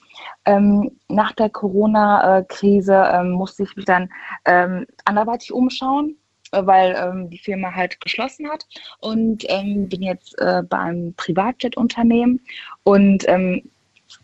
Ähm, 0.45 0.91
nach 1.09 1.31
der 1.33 1.49
Corona-Krise 1.49 3.09
ähm, 3.13 3.31
musste 3.31 3.63
ich 3.63 3.75
mich 3.75 3.85
dann 3.85 4.09
ähm, 4.45 4.85
anderweitig 5.05 5.51
umschauen, 5.51 6.17
äh, 6.51 6.63
weil 6.65 6.95
ähm, 6.95 7.29
die 7.31 7.39
Firma 7.39 7.73
halt 7.73 7.99
geschlossen 7.99 8.47
hat 8.47 8.67
und 8.99 9.43
ähm, 9.49 9.89
bin 9.89 10.03
jetzt 10.03 10.39
äh, 10.39 10.61
bei 10.69 10.77
einem 10.77 11.15
Privatjet-Unternehmen 11.15 12.41
und 12.83 13.27
ähm, 13.27 13.63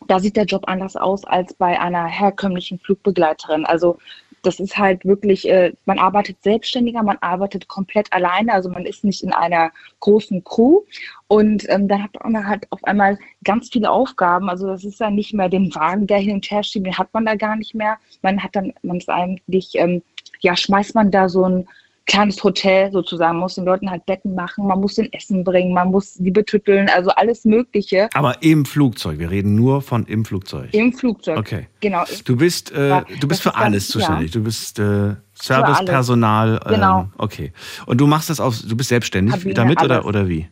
da 0.07 0.19
sieht 0.19 0.37
der 0.37 0.45
Job 0.45 0.65
anders 0.67 0.95
aus 0.95 1.25
als 1.25 1.55
bei 1.55 1.79
einer 1.79 2.05
herkömmlichen 2.05 2.77
Flugbegleiterin. 2.79 3.65
Also 3.65 3.97
das 4.41 4.59
ist 4.59 4.77
halt 4.77 5.05
wirklich, 5.05 5.47
äh, 5.47 5.73
man 5.85 5.99
arbeitet 5.99 6.41
selbstständiger, 6.41 7.03
man 7.03 7.17
arbeitet 7.21 7.67
komplett 7.67 8.11
alleine, 8.11 8.53
also 8.53 8.69
man 8.69 8.85
ist 8.85 9.03
nicht 9.03 9.23
in 9.23 9.33
einer 9.33 9.71
großen 9.99 10.43
Crew 10.43 10.81
und 11.27 11.69
ähm, 11.69 11.87
dann 11.87 12.03
hat 12.03 12.11
man 12.23 12.47
halt 12.47 12.71
auf 12.71 12.83
einmal 12.83 13.17
ganz 13.43 13.69
viele 13.69 13.89
Aufgaben. 13.91 14.49
Also 14.49 14.67
das 14.67 14.83
ist 14.83 14.99
dann 14.99 15.15
nicht 15.15 15.33
mehr 15.33 15.49
den 15.49 15.73
Wagen, 15.75 16.07
der 16.07 16.17
hin 16.17 16.35
und 16.35 16.49
her 16.49 16.63
schiebt, 16.63 16.87
den 16.87 16.97
hat 16.97 17.13
man 17.13 17.25
da 17.25 17.35
gar 17.35 17.55
nicht 17.55 17.75
mehr. 17.75 17.97
Man 18.21 18.41
hat 18.43 18.55
dann, 18.55 18.73
man 18.81 18.97
ist 18.97 19.09
eigentlich, 19.09 19.75
ähm, 19.75 20.01
ja, 20.39 20.55
schmeißt 20.55 20.95
man 20.95 21.11
da 21.11 21.29
so 21.29 21.45
ein 21.45 21.67
kleines 22.11 22.43
Hotel 22.43 22.91
sozusagen, 22.91 23.37
muss 23.37 23.55
den 23.55 23.65
Leuten 23.65 23.89
halt 23.89 24.05
Betten 24.05 24.35
machen, 24.35 24.67
man 24.67 24.79
muss 24.79 24.95
den 24.95 25.11
Essen 25.13 25.43
bringen, 25.43 25.73
man 25.73 25.89
muss 25.91 26.15
die 26.15 26.31
betütteln, 26.31 26.89
also 26.89 27.09
alles 27.11 27.45
Mögliche 27.45 28.09
Aber 28.13 28.41
im 28.43 28.65
Flugzeug, 28.65 29.17
wir 29.19 29.31
reden 29.31 29.55
nur 29.55 29.81
von 29.81 30.05
im 30.05 30.25
Flugzeug. 30.25 30.73
im 30.73 30.91
Flugzeug. 30.93 31.37
Okay. 31.39 31.67
Genau. 31.79 32.03
Du 32.25 32.35
bist, 32.35 32.71
äh, 32.73 32.89
Ja, 32.89 33.05
du 33.19 33.27
bist 33.27 33.41
für 33.43 33.49
dann- 33.51 33.63
alles 33.63 33.87
ja. 33.87 33.93
zuständig. 33.93 34.31
Du 34.31 34.43
bist 34.43 34.77
äh, 34.79 35.15
Servicepersonal. 35.33 36.59
alles. 36.59 36.75
Genau. 36.75 36.99
Ähm, 37.01 37.13
okay. 37.17 37.53
Und 37.85 37.99
du 38.01 38.07
machst 38.07 38.29
das 38.29 38.39
auf, 38.39 38.59
du 38.61 38.75
bist 38.75 38.89
selbstständig 38.89 39.33
Kabine, 39.33 39.53
damit 39.53 39.81
oder, 39.81 39.95
alles. 39.95 40.05
oder 40.05 40.27
wie? 40.27 40.47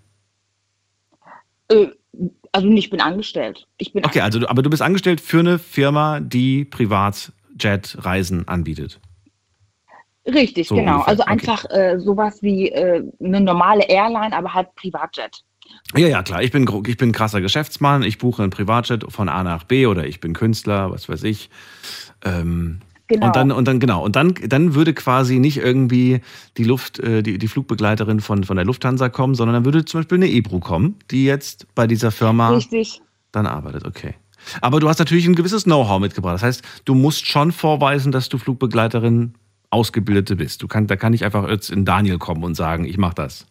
Äh, 1.69 1.87
also 2.51 2.67
nicht, 2.67 2.85
ich 2.85 2.89
bin 2.89 3.01
angestellt. 3.01 3.67
Ich 3.77 3.93
bin 3.93 4.05
Okay, 4.05 4.21
also 4.21 4.39
du, 4.39 4.49
aber 4.49 4.61
du 4.61 4.69
bist 4.69 4.81
angestellt 4.81 5.21
für 5.21 5.39
eine 5.39 5.59
Firma, 5.59 6.19
die 6.19 6.65
Privatjet-Reisen 6.65 8.47
anbietet. 8.47 8.99
Richtig, 10.33 10.67
So 10.67 10.75
genau. 10.75 10.93
ungefähr, 10.93 11.07
Also 11.09 11.23
okay. 11.23 11.31
einfach 11.31 11.65
äh, 11.69 11.99
sowas 11.99 12.41
wie 12.41 12.69
äh, 12.69 13.03
eine 13.23 13.41
normale 13.41 13.83
Airline, 13.89 14.35
aber 14.35 14.53
halt 14.53 14.73
Privatjet. 14.75 15.43
Ja, 15.95 16.07
ja, 16.07 16.23
klar. 16.23 16.41
Ich 16.41 16.51
bin, 16.51 16.67
ich 16.87 16.97
bin 16.97 17.11
krasser 17.11 17.41
Geschäftsmann. 17.41 18.03
Ich 18.03 18.17
buche 18.17 18.41
einen 18.41 18.51
Privatjet 18.51 19.05
von 19.09 19.29
A 19.29 19.43
nach 19.43 19.63
B 19.63 19.85
oder 19.85 20.05
ich 20.05 20.19
bin 20.19 20.33
Künstler, 20.33 20.91
was 20.91 21.09
weiß 21.09 21.23
ich. 21.23 21.49
Ähm, 22.25 22.81
Genau. 23.09 23.25
Und 23.25 23.35
dann, 23.35 23.51
und 23.51 23.67
dann, 23.67 23.79
genau. 23.79 24.03
Und 24.03 24.15
dann, 24.15 24.35
dann 24.35 24.75
würde 24.75 24.93
quasi 24.93 25.39
nicht 25.39 25.57
irgendwie 25.57 26.21
die 26.57 26.63
Luft, 26.63 26.99
äh, 26.99 27.23
die, 27.23 27.39
die 27.39 27.47
Flugbegleiterin 27.47 28.19
von, 28.19 28.43
von 28.43 28.55
der 28.55 28.65
Lufthansa 28.65 29.09
kommen, 29.09 29.33
sondern 29.33 29.55
dann 29.55 29.65
würde 29.65 29.83
zum 29.83 30.01
Beispiel 30.01 30.19
eine 30.19 30.29
Ebru 30.29 30.59
kommen, 30.59 30.95
die 31.09 31.25
jetzt 31.25 31.65
bei 31.73 31.87
dieser 31.87 32.11
Firma 32.11 32.49
Richtig. 32.49 33.01
dann 33.31 33.47
arbeitet. 33.47 33.87
Okay. 33.87 34.13
Aber 34.61 34.79
du 34.79 34.87
hast 34.87 34.99
natürlich 34.99 35.25
ein 35.25 35.33
gewisses 35.33 35.63
Know-how 35.63 35.99
mitgebracht. 35.99 36.35
Das 36.35 36.43
heißt, 36.43 36.63
du 36.85 36.93
musst 36.93 37.25
schon 37.25 37.51
vorweisen, 37.51 38.11
dass 38.11 38.29
du 38.29 38.37
Flugbegleiterin 38.37 39.33
Ausgebildete 39.71 40.35
bist. 40.35 40.61
Du 40.63 40.67
kann, 40.67 40.87
da 40.87 40.95
kann 40.95 41.13
ich 41.13 41.23
einfach 41.25 41.47
jetzt 41.49 41.69
in 41.69 41.85
Daniel 41.85 42.17
kommen 42.17 42.43
und 42.43 42.55
sagen, 42.55 42.85
ich 42.85 42.97
mache 42.97 43.15
das. 43.15 43.45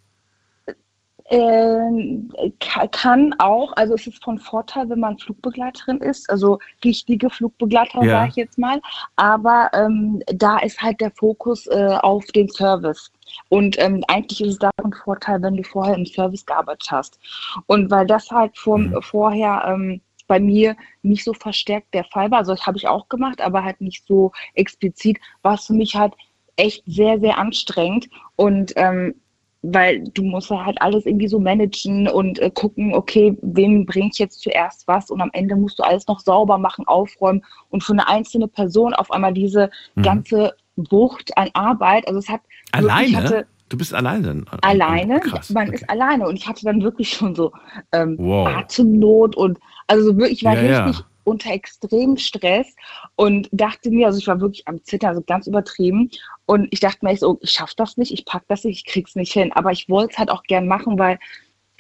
Ähm, 1.30 2.32
ka- 2.58 2.86
kann 2.86 3.34
auch, 3.38 3.74
also 3.76 3.94
es 3.94 4.06
ist 4.06 4.24
von 4.24 4.38
Vorteil, 4.38 4.88
wenn 4.88 5.00
man 5.00 5.18
Flugbegleiterin 5.18 5.98
ist, 5.98 6.30
also 6.30 6.58
richtige 6.82 7.28
Flugbegleiter, 7.28 8.02
Ja. 8.02 8.20
sage 8.20 8.28
ich 8.30 8.36
jetzt 8.36 8.58
mal. 8.58 8.80
Aber 9.16 9.68
ähm, 9.74 10.22
da 10.28 10.58
ist 10.60 10.80
halt 10.80 11.02
der 11.02 11.10
Fokus 11.10 11.66
äh, 11.66 11.98
auf 12.00 12.24
den 12.28 12.48
Service. 12.48 13.12
Und 13.50 13.78
ähm, 13.78 14.02
eigentlich 14.08 14.40
ist 14.40 14.52
es 14.52 14.58
da 14.58 14.70
von 14.80 14.94
Vorteil, 14.94 15.42
wenn 15.42 15.56
du 15.58 15.62
vorher 15.64 15.96
im 15.96 16.06
Service 16.06 16.46
gearbeitet 16.46 16.88
hast. 16.90 17.18
Und 17.66 17.90
weil 17.90 18.06
das 18.06 18.30
halt 18.30 18.56
vom, 18.56 18.94
vorher 19.02 19.64
ähm, 19.66 20.00
bei 20.28 20.38
mir 20.38 20.76
nicht 21.02 21.24
so 21.24 21.32
verstärkt 21.34 21.92
der 21.94 22.04
Fall 22.04 22.30
war, 22.30 22.38
also 22.38 22.52
das 22.52 22.66
habe 22.66 22.78
ich 22.78 22.86
auch 22.86 23.08
gemacht, 23.08 23.40
aber 23.40 23.64
halt 23.64 23.80
nicht 23.80 24.06
so 24.06 24.30
explizit, 24.54 25.18
war 25.42 25.54
es 25.54 25.66
für 25.66 25.72
mich 25.74 25.96
halt 25.96 26.14
echt 26.56 26.84
sehr, 26.86 27.18
sehr 27.18 27.38
anstrengend. 27.38 28.08
Und 28.36 28.72
ähm, 28.76 29.14
weil 29.62 30.04
du 30.14 30.22
musst 30.22 30.50
halt 30.50 30.80
alles 30.80 31.04
irgendwie 31.04 31.26
so 31.26 31.40
managen 31.40 32.08
und 32.08 32.38
äh, 32.38 32.50
gucken, 32.50 32.94
okay, 32.94 33.36
wem 33.42 33.86
bringe 33.86 34.10
ich 34.12 34.18
jetzt 34.18 34.40
zuerst 34.40 34.86
was 34.86 35.10
und 35.10 35.20
am 35.20 35.30
Ende 35.32 35.56
musst 35.56 35.78
du 35.80 35.82
alles 35.82 36.06
noch 36.06 36.20
sauber 36.20 36.58
machen, 36.58 36.86
aufräumen 36.86 37.44
und 37.70 37.82
für 37.82 37.92
eine 37.92 38.06
einzelne 38.06 38.46
Person 38.46 38.94
auf 38.94 39.10
einmal 39.10 39.32
diese 39.32 39.70
Mhm. 39.96 40.02
ganze 40.02 40.54
Wucht 40.76 41.36
an 41.36 41.50
Arbeit, 41.54 42.06
also 42.06 42.20
es 42.20 42.28
hat 42.28 42.42
wirklich, 42.72 43.16
Alleine? 43.16 43.16
hatte 43.16 43.46
Du 43.68 43.76
bist 43.76 43.92
alleine? 43.94 44.44
alleine, 44.62 45.20
Krass. 45.20 45.50
man 45.50 45.66
okay. 45.68 45.76
ist 45.76 45.90
alleine 45.90 46.26
und 46.26 46.36
ich 46.36 46.46
hatte 46.48 46.64
dann 46.64 46.82
wirklich 46.82 47.10
schon 47.10 47.34
so 47.34 47.52
ähm, 47.92 48.16
Wow. 48.18 48.48
Atemnot 48.48 49.36
und 49.36 49.58
also 49.86 50.04
so 50.12 50.16
wirklich, 50.16 50.38
ich 50.38 50.44
war 50.44 50.54
Ja, 50.54 50.62
ja. 50.62 50.84
richtig 50.86 51.04
unter 51.24 51.50
extremem 51.52 52.16
Stress 52.16 52.74
und 53.16 53.50
dachte 53.52 53.90
mir, 53.90 54.06
also 54.06 54.18
ich 54.18 54.26
war 54.26 54.40
wirklich 54.40 54.66
am 54.66 54.82
Zittern, 54.84 55.10
also 55.10 55.20
ganz 55.26 55.46
übertrieben. 55.46 56.10
Und 56.46 56.68
ich 56.70 56.80
dachte 56.80 57.04
mir 57.04 57.14
so, 57.18 57.38
ich 57.42 57.50
schaffe 57.50 57.74
das 57.76 57.98
nicht, 57.98 58.12
ich 58.12 58.24
pack 58.24 58.44
das 58.48 58.64
nicht, 58.64 58.78
ich 58.86 58.90
krieg's 58.90 59.14
nicht 59.14 59.34
hin. 59.34 59.52
Aber 59.52 59.70
ich 59.70 59.90
wollte 59.90 60.12
es 60.12 60.18
halt 60.18 60.30
auch 60.30 60.42
gern 60.44 60.66
machen, 60.66 60.98
weil 60.98 61.18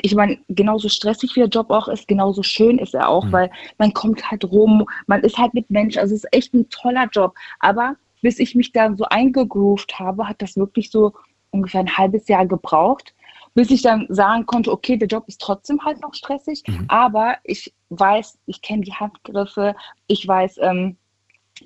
ich 0.02 0.14
meine, 0.14 0.38
genauso 0.50 0.90
stressig 0.90 1.34
wie 1.34 1.40
der 1.40 1.48
Job 1.48 1.70
auch 1.70 1.88
ist, 1.88 2.06
genauso 2.06 2.42
schön 2.42 2.78
ist 2.78 2.92
er 2.94 3.08
auch, 3.08 3.24
Mhm. 3.24 3.32
weil 3.32 3.50
man 3.78 3.94
kommt 3.94 4.30
halt 4.30 4.44
rum, 4.44 4.84
man 5.06 5.22
ist 5.22 5.38
halt 5.38 5.54
mit 5.54 5.70
Menschen, 5.70 6.00
also 6.00 6.14
es 6.14 6.24
ist 6.24 6.32
echt 6.34 6.52
ein 6.52 6.68
toller 6.68 7.08
Job. 7.10 7.34
Aber 7.60 7.96
bis 8.20 8.38
ich 8.38 8.54
mich 8.54 8.72
dann 8.72 8.98
so 8.98 9.04
eingegroovt 9.06 9.98
habe, 9.98 10.28
hat 10.28 10.42
das 10.42 10.56
wirklich 10.58 10.90
so 10.90 11.14
ungefähr 11.50 11.80
ein 11.80 11.96
halbes 11.96 12.28
Jahr 12.28 12.46
gebraucht, 12.46 13.14
bis 13.54 13.70
ich 13.70 13.82
dann 13.82 14.06
sagen 14.08 14.46
konnte, 14.46 14.70
okay, 14.70 14.96
der 14.96 15.08
Job 15.08 15.24
ist 15.26 15.40
trotzdem 15.40 15.84
halt 15.84 16.00
noch 16.00 16.14
stressig, 16.14 16.62
Mhm. 16.66 16.84
aber 16.88 17.36
ich 17.44 17.72
weiß, 17.90 18.38
ich 18.46 18.62
kenne 18.62 18.82
die 18.82 18.92
Handgriffe, 18.94 19.74
ich 20.06 20.26
weiß, 20.26 20.58
ähm, 20.62 20.96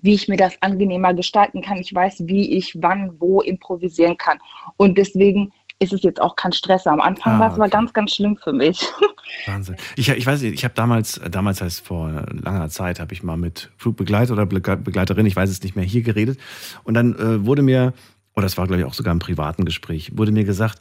wie 0.01 0.15
ich 0.15 0.27
mir 0.27 0.39
das 0.39 0.55
angenehmer 0.63 1.13
gestalten 1.13 1.61
kann. 1.61 1.77
Ich 1.77 1.95
weiß, 1.95 2.23
wie 2.27 2.57
ich 2.57 2.79
wann, 2.81 3.21
wo 3.21 3.43
improvisieren 3.43 4.17
kann. 4.17 4.39
Und 4.79 4.97
deswegen 4.97 5.53
ist 5.81 5.93
es 5.93 6.03
jetzt 6.03 6.19
auch 6.19 6.35
kein 6.37 6.53
Stress. 6.53 6.87
Am 6.87 7.01
Anfang 7.01 7.35
Ah, 7.35 7.41
war 7.41 7.51
es 7.53 7.59
mal 7.59 7.65
okay. 7.67 7.73
ganz, 7.73 7.93
ganz 7.93 8.15
schlimm 8.15 8.39
für 8.43 8.53
mich. 8.55 8.81
Wahnsinn. 9.47 9.77
Ich, 9.97 10.09
ich 10.09 10.25
weiß 10.27 10.41
nicht, 10.43 10.55
ich 10.55 10.65
habe 10.65 10.73
damals, 10.75 11.21
damals 11.31 11.61
heißt 11.61 11.85
vor 11.85 12.25
langer 12.31 12.71
Zeit, 12.71 13.01
habe 13.01 13.13
ich 13.13 13.23
mal 13.23 13.37
mit 13.37 13.71
Flugbegleiter 13.77 14.33
oder 14.33 14.45
Begle- 14.45 14.77
Begleiterin, 14.77 15.27
ich 15.27 15.37
weiß 15.37 15.51
es 15.51 15.63
nicht 15.63 15.77
mehr, 15.77 15.85
hier 15.85 16.03
geredet. 16.03 16.39
Und 16.85 16.95
dann 16.95 17.15
äh, 17.17 17.45
wurde 17.45 17.61
mir, 17.63 17.93
oder 18.35 18.45
das 18.45 18.57
war 18.57 18.67
glaube 18.67 18.81
ich 18.81 18.87
auch 18.87 18.95
sogar 18.95 19.13
im 19.13 19.19
privaten 19.19 19.65
Gespräch, 19.65 20.13
wurde 20.17 20.33
mir 20.33 20.45
gesagt, 20.45 20.79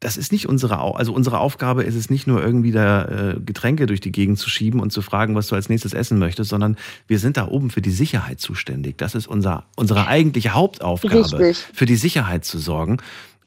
das 0.00 0.16
ist 0.16 0.30
nicht 0.30 0.46
unsere, 0.46 0.78
also 0.78 1.12
unsere 1.14 1.38
Aufgabe 1.38 1.82
ist 1.82 1.94
es 1.94 2.10
nicht 2.10 2.26
nur 2.26 2.42
irgendwie 2.42 2.70
da 2.70 3.04
äh, 3.04 3.40
Getränke 3.40 3.86
durch 3.86 4.00
die 4.00 4.12
Gegend 4.12 4.38
zu 4.38 4.50
schieben 4.50 4.80
und 4.80 4.92
zu 4.92 5.00
fragen, 5.00 5.34
was 5.34 5.48
du 5.48 5.54
als 5.54 5.70
nächstes 5.70 5.94
essen 5.94 6.18
möchtest, 6.18 6.50
sondern 6.50 6.76
wir 7.06 7.18
sind 7.18 7.38
da 7.38 7.48
oben 7.48 7.70
für 7.70 7.80
die 7.80 7.90
Sicherheit 7.90 8.38
zuständig. 8.40 8.98
Das 8.98 9.14
ist 9.14 9.26
unser, 9.26 9.64
unsere 9.74 10.06
eigentliche 10.06 10.52
Hauptaufgabe, 10.52 11.38
Richtig. 11.38 11.56
für 11.72 11.86
die 11.86 11.96
Sicherheit 11.96 12.44
zu 12.44 12.58
sorgen. 12.58 12.98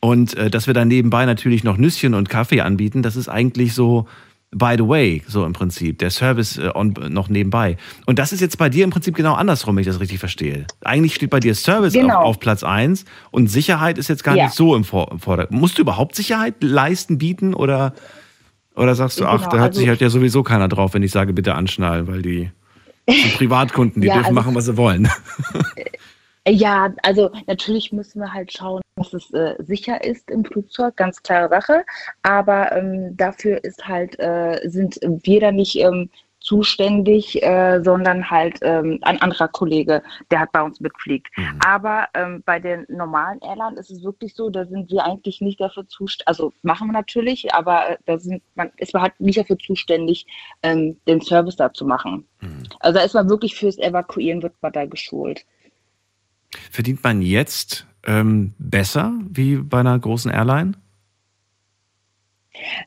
Und 0.02 0.36
äh, 0.38 0.50
dass 0.50 0.66
wir 0.66 0.74
dann 0.74 0.88
nebenbei 0.88 1.26
natürlich 1.26 1.64
noch 1.64 1.78
Nüsschen 1.78 2.16
und 2.16 2.30
Kaffee 2.30 2.62
anbieten, 2.62 3.04
das 3.04 3.16
ist 3.16 3.30
eigentlich 3.30 3.74
so 3.74 4.08
by 4.52 4.74
the 4.78 4.88
way, 4.88 5.22
so 5.28 5.46
im 5.46 5.54
Prinzip. 5.54 6.00
Der 6.00 6.10
Service 6.10 6.58
äh, 6.58 6.72
on, 6.74 6.94
noch 7.10 7.30
nebenbei. 7.30 7.78
Und 8.08 8.18
das 8.20 8.34
ist 8.34 8.40
jetzt 8.42 8.58
bei 8.58 8.68
dir 8.70 8.84
im 8.84 8.90
Prinzip 8.90 9.16
genau 9.16 9.34
andersrum, 9.36 9.76
wenn 9.76 9.82
ich 9.82 9.88
das 9.88 10.00
richtig 10.00 10.18
verstehe. 10.20 10.66
Eigentlich 10.82 11.14
steht 11.16 11.30
bei 11.30 11.40
dir 11.40 11.54
Service 11.54 11.94
Genau. 11.94 12.18
auf, 12.20 12.26
auf 12.26 12.40
Platz 12.40 12.64
eins 12.64 13.06
und 13.32 13.48
Sicherheit 13.48 13.98
ist 14.00 14.08
jetzt 14.08 14.24
gar 14.24 14.36
Ja. 14.36 14.46
nicht 14.46 14.56
so 14.56 14.76
im, 14.76 14.84
Vor 14.84 15.12
im 15.12 15.20
Vordergrund. 15.20 15.60
Musst 15.60 15.78
du 15.78 15.84
überhaupt 15.84 16.16
Sicherheit 16.16 16.56
leisten, 16.62 17.18
bieten 17.20 17.54
oder, 17.54 17.94
oder 18.76 18.96
sagst 18.96 19.20
du, 19.20 19.26
ach, 19.26 19.38
Genau, 19.42 19.52
da 19.52 19.58
hat 19.60 19.68
also- 19.70 19.80
sich 19.82 19.90
halt 19.90 20.02
ja 20.02 20.10
sowieso 20.10 20.42
keiner 20.42 20.68
drauf, 20.68 20.94
wenn 20.96 21.04
ich 21.04 21.12
sage, 21.12 21.32
bitte 21.34 21.54
anschnallen, 21.56 22.08
weil 22.08 22.22
die 22.24 22.50
sind 23.08 23.34
Privatkunden, 23.38 24.02
die 24.02 24.08
Ja, 24.08 24.16
dürfen 24.16 24.28
also- 24.30 24.36
machen, 24.42 24.56
was 24.56 24.66
sie 24.66 24.78
wollen. 24.78 25.08
Ja, 26.48 26.94
also 27.04 27.32
natürlich 27.48 27.92
müssen 27.92 28.22
wir 28.22 28.34
halt 28.34 28.52
schauen, 28.52 28.82
dass 28.96 29.14
es 29.14 29.32
äh, 29.34 29.56
sicher 29.60 30.04
ist 30.04 30.30
im 30.32 30.46
Flugzeug, 30.46 30.96
ganz 30.96 31.22
klare 31.22 31.50
Sache. 31.50 31.86
Aber 32.24 32.72
ähm, 32.72 33.16
dafür 33.16 33.64
ist 33.64 33.88
halt, 33.88 34.20
äh, 34.20 34.62
sind 34.66 35.00
wir 35.04 35.40
da 35.42 35.52
nicht 35.52 35.76
ähm, 35.78 36.10
zuständig, 36.40 37.44
äh, 37.44 37.82
sondern 37.84 38.30
halt 38.30 38.60
ähm, 38.62 39.00
ein 39.02 39.22
anderer 39.22 39.50
Kollege, 39.50 40.02
der 40.32 40.40
halt 40.40 40.52
bei 40.52 40.62
uns 40.62 40.80
mitfliegt. 40.80 41.28
Mhm. 41.38 41.60
Aber 41.66 42.08
ähm, 42.14 42.42
bei 42.46 42.60
den 42.60 42.86
normalen 42.88 43.40
Airlines 43.42 43.80
ist 43.80 43.98
es 43.98 44.04
wirklich 44.04 44.34
so, 44.36 44.50
da 44.50 44.66
sind 44.66 44.90
wir 44.90 45.06
eigentlich 45.06 45.42
nicht 45.42 45.60
dafür 45.60 45.88
zuständig, 45.88 46.28
also 46.28 46.54
machen 46.62 46.88
wir 46.88 46.94
natürlich, 46.94 47.54
aber 47.54 47.90
äh, 47.90 47.98
da 48.06 48.18
sind 48.18 48.42
man 48.56 48.72
ist 48.78 48.94
man 48.94 49.04
halt 49.04 49.20
nicht 49.20 49.38
dafür 49.38 49.58
zuständig, 49.60 50.26
ähm, 50.64 50.98
den 51.08 51.22
Service 51.22 51.58
da 51.58 51.74
zu 51.74 51.86
machen. 51.86 52.28
Mhm. 52.40 52.64
Also 52.80 53.00
da 53.00 53.06
ist 53.06 53.14
man 53.14 53.30
wirklich 53.30 53.56
fürs 53.56 53.78
Evakuieren 53.78 54.42
wird 54.42 54.54
man 54.62 54.72
da 54.72 54.86
geschult. 54.86 55.46
Verdient 56.72 57.04
man 57.04 57.22
jetzt 57.22 57.88
ähm, 58.06 58.54
besser 58.58 59.14
wie 59.30 59.58
bei 59.58 59.80
einer 59.80 59.98
großen 59.98 60.32
Airline? 60.32 60.74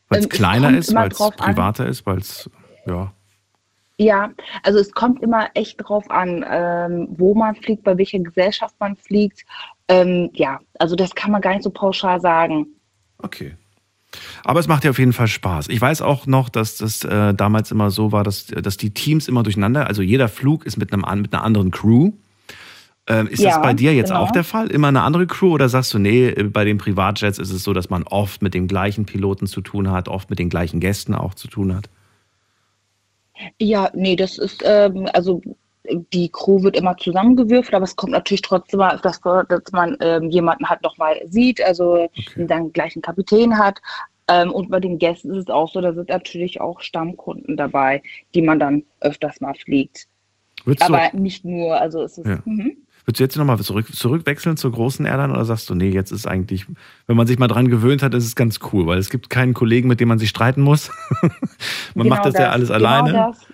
Weil 0.08 0.20
es 0.20 0.24
Ähm, 0.24 0.30
es 0.30 0.36
kleiner 0.36 0.66
kommt 0.68 0.78
ist, 0.78 0.94
weil 0.94 1.08
es 1.10 1.18
drauf 1.18 1.34
an. 1.38 1.46
privater 1.46 1.86
ist, 1.86 2.06
weil 2.06 2.18
es, 2.18 2.50
ja. 2.86 3.12
Ja, 3.98 4.32
also 4.62 4.78
es 4.78 4.90
kommt 4.92 5.22
immer 5.22 5.50
echt 5.54 5.76
drauf 5.78 6.10
an, 6.10 6.44
ähm, 6.48 7.08
wo 7.10 7.34
man 7.34 7.54
fliegt, 7.54 7.84
bei 7.84 7.96
welcher 7.96 8.18
Gesellschaft 8.18 8.74
man 8.80 8.96
fliegt. 8.96 9.44
Ähm, 9.88 10.30
ja, 10.32 10.58
also 10.78 10.96
das 10.96 11.14
kann 11.14 11.30
man 11.30 11.40
gar 11.40 11.52
nicht 11.52 11.62
so 11.62 11.70
pauschal 11.70 12.20
sagen. 12.20 12.66
Okay. 13.18 13.54
Aber 14.44 14.60
es 14.60 14.68
macht 14.68 14.84
ja 14.84 14.90
auf 14.90 14.98
jeden 14.98 15.12
Fall 15.12 15.28
Spaß. 15.28 15.68
Ich 15.68 15.80
weiß 15.80 16.02
auch 16.02 16.26
noch, 16.26 16.48
dass 16.48 16.78
das 16.78 17.04
äh, 17.04 17.32
damals 17.32 17.70
immer 17.70 17.90
so 17.90 18.12
war, 18.12 18.24
dass, 18.24 18.46
dass 18.46 18.76
die 18.76 18.92
Teams 18.92 19.28
immer 19.28 19.42
durcheinander, 19.42 19.86
also 19.86 20.02
jeder 20.02 20.28
Flug 20.28 20.66
ist 20.66 20.76
mit, 20.76 20.92
einem, 20.92 21.22
mit 21.22 21.32
einer 21.32 21.44
anderen 21.44 21.70
Crew. 21.70 22.12
Ähm, 23.08 23.26
ist 23.26 23.42
das 23.42 23.54
Ja, 23.54 23.58
bei 23.58 23.74
dir 23.74 23.94
jetzt 23.94 24.08
genau. 24.08 24.20
auch 24.20 24.30
der 24.30 24.44
Fall? 24.44 24.70
Immer 24.70 24.88
eine 24.88 25.02
andere 25.02 25.26
Crew 25.26 25.52
oder 25.52 25.68
sagst 25.68 25.92
du, 25.92 25.98
nee, 25.98 26.30
bei 26.30 26.64
den 26.64 26.78
Privatjets 26.78 27.38
ist 27.38 27.50
es 27.50 27.64
so, 27.64 27.72
dass 27.72 27.90
man 27.90 28.04
oft 28.04 28.42
mit 28.42 28.54
den 28.54 28.68
gleichen 28.68 29.06
Piloten 29.06 29.46
zu 29.46 29.60
tun 29.60 29.90
hat, 29.90 30.08
oft 30.08 30.30
mit 30.30 30.38
den 30.38 30.48
gleichen 30.48 30.78
Gästen 30.78 31.14
auch 31.14 31.34
zu 31.34 31.48
tun 31.48 31.74
hat? 31.74 31.88
Ja, 33.58 33.90
nee, 33.94 34.14
das 34.14 34.38
ist, 34.38 34.62
ähm, 34.64 35.08
also 35.14 35.42
die 36.12 36.28
Crew 36.28 36.62
wird 36.62 36.76
immer 36.76 36.96
zusammengewürfelt, 36.96 37.74
aber 37.74 37.84
es 37.84 37.96
kommt 37.96 38.12
natürlich 38.12 38.42
trotzdem 38.42 38.78
mal, 38.78 39.00
dass, 39.02 39.20
dass 39.20 39.72
man 39.72 39.96
ähm, 40.00 40.30
jemanden 40.30 40.68
halt 40.68 40.82
nochmal 40.82 41.16
sieht, 41.28 41.60
also 41.60 42.08
dann 42.36 42.72
gleich 42.72 42.94
einen 42.94 43.02
Kapitän 43.02 43.58
hat. 43.58 43.80
Ähm, 44.28 44.52
und 44.52 44.70
bei 44.70 44.78
den 44.78 44.98
Gästen 44.98 45.32
ist 45.34 45.48
es 45.48 45.50
auch 45.50 45.72
so, 45.72 45.80
da 45.80 45.92
sind 45.92 46.08
natürlich 46.08 46.60
auch 46.60 46.80
Stammkunden 46.80 47.56
dabei, 47.56 48.00
die 48.34 48.42
man 48.42 48.60
dann 48.60 48.84
öfters 49.00 49.40
mal 49.40 49.54
fliegt. 49.54 50.06
Würdest 50.64 50.88
du, 50.88 50.94
Aber 50.94 51.10
nicht 51.18 51.44
nur, 51.44 51.80
also 51.80 52.02
es 52.02 52.18
ist, 52.18 52.26
Ja. 52.28 52.38
Würdest 53.04 53.20
du 53.20 53.24
jetzt 53.24 53.36
nochmal 53.36 53.58
zurück, 53.60 53.94
zurückwechseln 53.94 54.56
zur 54.56 54.72
großen 54.72 55.04
Airline 55.06 55.32
oder 55.32 55.44
sagst 55.44 55.68
du, 55.68 55.74
nee, 55.74 55.90
jetzt 55.90 56.12
ist 56.12 56.26
eigentlich, 56.26 56.66
wenn 57.06 57.16
man 57.16 57.26
sich 57.26 57.38
mal 57.38 57.48
dran 57.48 57.68
gewöhnt 57.68 58.02
hat, 58.02 58.14
ist 58.14 58.24
es 58.24 58.36
ganz 58.36 58.60
cool, 58.72 58.86
weil 58.86 58.98
es 58.98 59.10
gibt 59.10 59.30
keinen 59.30 59.54
Kollegen, 59.54 59.88
mit 59.88 60.00
dem 60.00 60.08
man 60.08 60.18
sich 60.18 60.28
streiten 60.28 60.62
muss. 60.62 60.90
man 61.94 62.08
macht 62.08 62.26
das, 62.26 62.34
ja 62.34 62.50
alles 62.50 62.68
genau 62.68 62.88
alleine. 62.88 63.12
Das, 63.12 63.46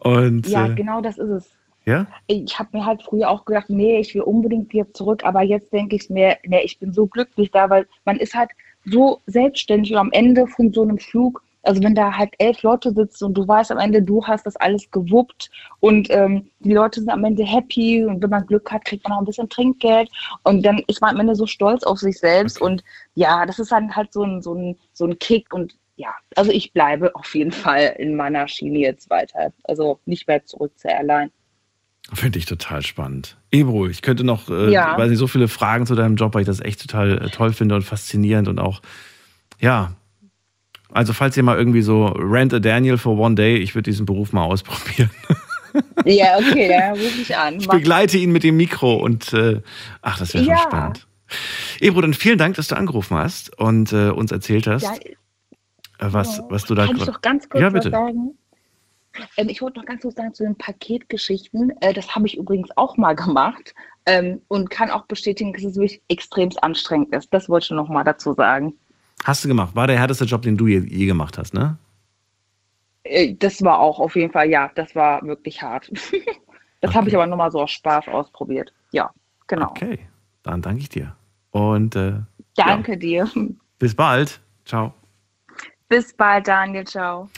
Und 0.00 0.46
ja, 0.48 0.66
äh, 0.66 0.74
genau 0.74 1.00
das 1.00 1.18
ist 1.18 1.30
es. 1.30 1.50
ja? 1.84 2.06
Ich 2.26 2.58
habe 2.58 2.76
mir 2.76 2.84
halt 2.84 3.02
früher 3.02 3.30
auch 3.30 3.44
gedacht, 3.44 3.70
nee, 3.70 3.98
ich 3.98 4.14
will 4.14 4.22
unbedingt 4.22 4.72
wieder 4.72 4.92
zurück, 4.92 5.24
aber 5.24 5.42
jetzt 5.42 5.72
denke 5.72 5.96
ich 5.96 6.10
mir, 6.10 6.36
nee, 6.44 6.62
ich 6.62 6.78
bin 6.78 6.92
so 6.92 7.06
glücklich 7.06 7.50
da, 7.50 7.70
weil 7.70 7.86
man 8.04 8.16
ist 8.16 8.34
halt 8.34 8.50
so 8.84 9.20
selbstständig 9.26 9.92
und 9.92 9.98
am 9.98 10.12
Ende 10.12 10.46
von 10.46 10.72
so 10.72 10.82
einem 10.82 10.98
Flug, 10.98 11.42
also 11.62 11.82
wenn 11.82 11.94
da 11.94 12.16
halt 12.16 12.34
elf 12.38 12.62
Leute 12.62 12.92
sitzen 12.92 13.26
und 13.26 13.34
du 13.34 13.46
weißt 13.46 13.70
am 13.72 13.78
Ende, 13.78 14.02
du 14.02 14.24
hast 14.24 14.46
das 14.46 14.56
alles 14.56 14.90
gewuppt 14.90 15.50
und 15.80 16.08
ähm, 16.10 16.50
die 16.60 16.72
Leute 16.72 17.00
sind 17.00 17.10
am 17.10 17.24
Ende 17.24 17.44
happy 17.44 18.04
und 18.04 18.22
wenn 18.22 18.30
man 18.30 18.46
Glück 18.46 18.70
hat, 18.70 18.84
kriegt 18.84 19.04
man 19.04 19.12
auch 19.12 19.22
ein 19.22 19.26
bisschen 19.26 19.48
Trinkgeld 19.48 20.10
und 20.44 20.64
dann 20.64 20.82
ist 20.86 21.00
man 21.00 21.14
am 21.14 21.20
Ende 21.20 21.34
so 21.34 21.46
stolz 21.46 21.84
auf 21.84 21.98
sich 21.98 22.18
selbst 22.18 22.60
und 22.60 22.82
ja, 23.14 23.46
das 23.46 23.58
ist 23.58 23.72
dann 23.72 23.94
halt 23.94 24.12
so 24.12 24.24
ein, 24.24 24.42
so 24.42 24.54
ein, 24.54 24.78
so 24.92 25.06
ein 25.06 25.18
Kick 25.18 25.52
und 25.54 25.74
ja, 25.96 26.14
also 26.36 26.50
ich 26.50 26.72
bleibe 26.72 27.14
auf 27.14 27.34
jeden 27.34 27.52
Fall 27.52 27.94
in 27.98 28.16
meiner 28.16 28.48
Schiene 28.48 28.78
jetzt 28.78 29.10
weiter, 29.10 29.52
also 29.64 30.00
nicht 30.06 30.26
mehr 30.26 30.44
zurück 30.44 30.72
zur 30.76 30.90
Airline. 30.90 31.30
Finde 32.12 32.38
ich 32.38 32.46
total 32.46 32.82
spannend. 32.82 33.36
Ebro, 33.52 33.86
ich 33.86 34.02
könnte 34.02 34.24
noch, 34.24 34.48
äh, 34.48 34.70
Ja. 34.72 34.96
weiß 34.98 35.08
nicht, 35.08 35.18
so 35.18 35.28
viele 35.28 35.46
Fragen 35.46 35.86
zu 35.86 35.94
deinem 35.94 36.16
Job, 36.16 36.34
weil 36.34 36.42
ich 36.42 36.46
das 36.46 36.60
echt 36.60 36.80
total 36.80 37.18
äh, 37.18 37.30
toll 37.30 37.52
finde 37.52 37.76
und 37.76 37.82
faszinierend 37.82 38.48
und 38.48 38.58
auch, 38.58 38.82
ja. 39.60 39.92
Also, 40.94 41.12
falls 41.12 41.36
ihr 41.36 41.42
mal 41.42 41.56
irgendwie 41.56 41.82
so 41.82 42.06
rent 42.06 42.52
a 42.54 42.58
Daniel 42.58 42.98
for 42.98 43.18
one 43.18 43.34
day, 43.34 43.56
ich 43.56 43.74
würde 43.74 43.90
diesen 43.90 44.06
Beruf 44.06 44.32
mal 44.32 44.44
ausprobieren. 44.44 45.10
Ja, 46.04 46.36
okay, 46.36 46.68
dann 46.68 46.92
rufe 46.92 47.22
ich 47.22 47.34
an. 47.34 47.58
Ich 47.58 47.66
begleite 47.66 48.18
ihn 48.18 48.30
mit 48.30 48.42
dem 48.44 48.58
Mikro 48.58 48.96
und, 48.96 49.32
äh, 49.32 49.62
ach, 50.02 50.18
das 50.18 50.34
wäre 50.34 50.44
schon 50.44 50.52
Ja. 50.52 50.58
spannend. 50.58 51.06
Ebro, 51.80 52.02
dann 52.02 52.12
vielen 52.12 52.36
Dank, 52.36 52.56
dass 52.56 52.68
du 52.68 52.76
angerufen 52.76 53.16
hast 53.16 53.58
und 53.58 53.90
äh, 53.92 54.10
uns 54.10 54.32
erzählt 54.32 54.66
hast, 54.66 54.82
Ja, 54.82 54.94
äh, 54.96 56.12
was, 56.12 56.42
was 56.50 56.66
du 56.66 56.74
da 56.74 56.86
Kann 56.86 56.96
ich 56.96 57.04
doch 57.04 57.22
ganz 57.22 57.48
kurz 57.48 57.62
Ja, 57.62 57.68
was 57.68 57.84
bitte. 57.84 57.90
sagen? 57.90 58.36
Ähm, 59.36 59.48
ich 59.48 59.62
wollte 59.62 59.78
noch 59.78 59.86
ganz 59.86 60.02
kurz 60.02 60.14
sagen 60.16 60.34
zu 60.34 60.42
den 60.42 60.56
Paketgeschichten. 60.56 61.72
Äh, 61.80 61.94
das 61.94 62.14
habe 62.14 62.26
ich 62.26 62.36
übrigens 62.36 62.68
auch 62.76 62.96
mal 62.98 63.14
gemacht 63.14 63.74
ähm, 64.04 64.42
und 64.48 64.68
kann 64.70 64.90
auch 64.90 65.06
bestätigen, 65.06 65.52
dass 65.54 65.64
es 65.64 65.76
wirklich 65.76 66.02
extremst 66.08 66.62
anstrengend 66.62 67.14
ist. 67.14 67.32
Das 67.32 67.48
wollte 67.48 67.64
ich 67.64 67.70
noch 67.70 67.88
mal 67.88 68.04
dazu 68.04 68.34
sagen. 68.34 68.74
Hast 69.24 69.44
du 69.44 69.48
gemacht? 69.48 69.74
War 69.74 69.86
der 69.86 69.98
härteste 69.98 70.24
Job, 70.24 70.42
den 70.42 70.56
du 70.56 70.66
je, 70.66 70.78
je 70.80 71.06
gemacht 71.06 71.38
hast, 71.38 71.54
ne? 71.54 71.76
Äh, 73.04 73.34
das 73.34 73.62
war 73.62 73.78
auch 73.78 73.98
auf 74.00 74.16
jeden 74.16 74.32
Fall, 74.32 74.48
ja, 74.48 74.70
das 74.74 74.94
war 74.94 75.22
wirklich 75.22 75.62
hart. 75.62 75.90
das 76.80 76.94
habe 76.94 77.08
ich 77.08 77.14
aber 77.14 77.26
nur 77.26 77.36
mal 77.36 77.50
so 77.50 77.62
aus 77.62 77.70
Spaß 77.70 78.08
ausprobiert. 78.08 78.72
Ja, 78.90 79.10
genau. 79.46 79.70
Okay, 79.70 80.00
dann 80.42 80.62
danke 80.62 80.80
ich 80.80 80.88
dir. 80.88 81.14
Und 81.50 81.96
äh, 81.96 82.14
Danke 82.54 82.96
dir. 82.96 83.30
bis 83.78 83.94
bald. 83.94 84.40
Ciao. 84.64 84.94
Bis 85.88 86.14
bald, 86.14 86.48
Daniel. 86.48 86.84
Ciao. 86.86 87.28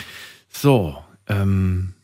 So, 0.49 0.97
ähm, 1.29 1.95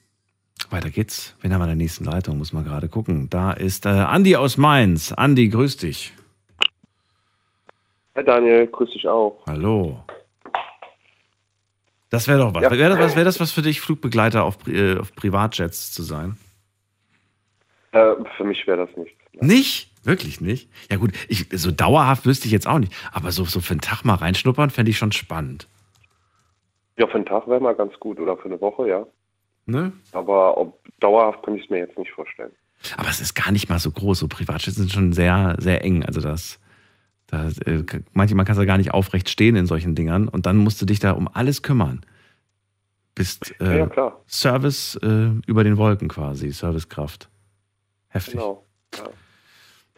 weiter 0.70 0.90
geht's. 0.90 1.36
Wen 1.40 1.52
haben 1.52 1.60
wir 1.60 1.64
in 1.64 1.70
der 1.70 1.76
nächsten 1.76 2.04
Leitung? 2.04 2.38
Muss 2.38 2.52
man 2.52 2.64
gerade 2.64 2.88
gucken. 2.88 3.28
Da 3.30 3.52
ist 3.52 3.86
äh, 3.86 3.90
Andi 3.90 4.36
aus 4.36 4.56
Mainz. 4.56 5.12
Andi, 5.12 5.48
grüß 5.48 5.76
dich. 5.76 6.12
Hi 8.20 8.24
Daniel, 8.26 8.66
grüß 8.66 8.90
dich 8.90 9.08
auch. 9.08 9.42
Hallo. 9.46 10.04
Das 12.10 12.28
wäre 12.28 12.38
doch 12.38 12.52
was. 12.52 12.62
Ja. 12.62 12.70
Wäre 12.70 12.90
das, 12.90 12.98
was- 12.98 13.16
wär 13.16 13.24
das 13.24 13.40
was 13.40 13.50
für 13.50 13.62
dich, 13.62 13.80
Flugbegleiter 13.80 14.44
auf, 14.44 14.58
äh, 14.68 14.98
auf 14.98 15.14
Privatjets 15.14 15.90
zu 15.90 16.02
sein? 16.02 16.36
Äh, 17.92 18.16
für 18.36 18.44
mich 18.44 18.66
wäre 18.66 18.86
das 18.86 18.94
nichts. 18.98 19.18
Nicht? 19.40 19.90
Wirklich 20.04 20.42
nicht? 20.42 20.68
Ja 20.90 20.98
gut, 20.98 21.12
ich, 21.28 21.46
so 21.52 21.70
dauerhaft 21.70 22.26
wüsste 22.26 22.44
ich 22.44 22.52
jetzt 22.52 22.66
auch 22.66 22.78
nicht. 22.78 22.92
Aber 23.10 23.32
so, 23.32 23.46
so 23.46 23.60
für 23.62 23.70
einen 23.72 23.80
Tag 23.80 24.04
mal 24.04 24.16
reinschnuppern, 24.16 24.68
fände 24.68 24.90
ich 24.90 24.98
schon 24.98 25.12
spannend. 25.12 25.66
Ja, 26.98 27.06
für 27.06 27.14
einen 27.14 27.24
Tag 27.24 27.48
wäre 27.48 27.60
mal 27.60 27.74
ganz 27.74 27.94
gut 28.00 28.20
oder 28.20 28.36
für 28.36 28.46
eine 28.50 28.60
Woche, 28.60 28.86
ja. 28.86 29.06
Ne? 29.64 29.92
Aber 30.12 30.58
ob 30.58 30.78
dauerhaft 31.00 31.42
kann 31.42 31.54
ich 31.56 31.64
es 31.64 31.70
mir 31.70 31.78
jetzt 31.78 31.96
nicht 31.96 32.10
vorstellen. 32.12 32.52
Aber 32.98 33.08
es 33.08 33.22
ist 33.22 33.32
gar 33.32 33.50
nicht 33.50 33.70
mal 33.70 33.78
so 33.78 33.90
groß. 33.90 34.18
So 34.18 34.28
Privatjets 34.28 34.76
sind 34.76 34.92
schon 34.92 35.14
sehr, 35.14 35.54
sehr 35.58 35.82
eng. 35.82 36.04
Also 36.04 36.20
das, 36.20 36.58
das 37.30 37.58
äh, 37.58 37.84
manchmal 38.12 38.44
kannst 38.44 38.60
du 38.60 38.66
gar 38.66 38.78
nicht 38.78 38.92
aufrecht 38.92 39.28
stehen 39.28 39.56
in 39.56 39.66
solchen 39.66 39.94
Dingern 39.94 40.28
und 40.28 40.46
dann 40.46 40.56
musst 40.56 40.82
du 40.82 40.86
dich 40.86 40.98
da 40.98 41.12
um 41.12 41.28
alles 41.28 41.62
kümmern. 41.62 42.00
Bist 43.14 43.54
äh, 43.60 43.78
Ja, 43.78 43.86
klar. 43.86 44.20
Service 44.28 44.96
äh, 45.02 45.30
über 45.46 45.64
den 45.64 45.76
Wolken 45.76 46.08
quasi, 46.08 46.50
Servicekraft. 46.50 47.28
Heftig. 48.08 48.34
Genau. 48.34 48.66
Ja. 48.96 49.04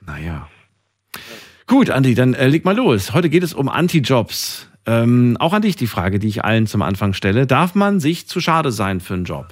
Naja. 0.04 0.48
Gut, 1.66 1.90
Andi, 1.90 2.14
dann 2.14 2.34
äh, 2.34 2.48
leg 2.48 2.64
mal 2.64 2.76
los. 2.76 3.14
Heute 3.14 3.30
geht 3.30 3.42
es 3.42 3.54
um 3.54 3.68
Anti-Jobs. 3.68 4.68
Ähm, 4.84 5.36
auch 5.38 5.52
an 5.52 5.62
dich 5.62 5.76
die 5.76 5.86
Frage, 5.86 6.18
die 6.18 6.28
ich 6.28 6.44
allen 6.44 6.66
zum 6.66 6.82
Anfang 6.82 7.12
stelle. 7.12 7.46
Darf 7.46 7.74
man 7.74 8.00
sich 8.00 8.26
zu 8.26 8.40
schade 8.40 8.72
sein 8.72 9.00
für 9.00 9.14
einen 9.14 9.24
Job? 9.24 9.46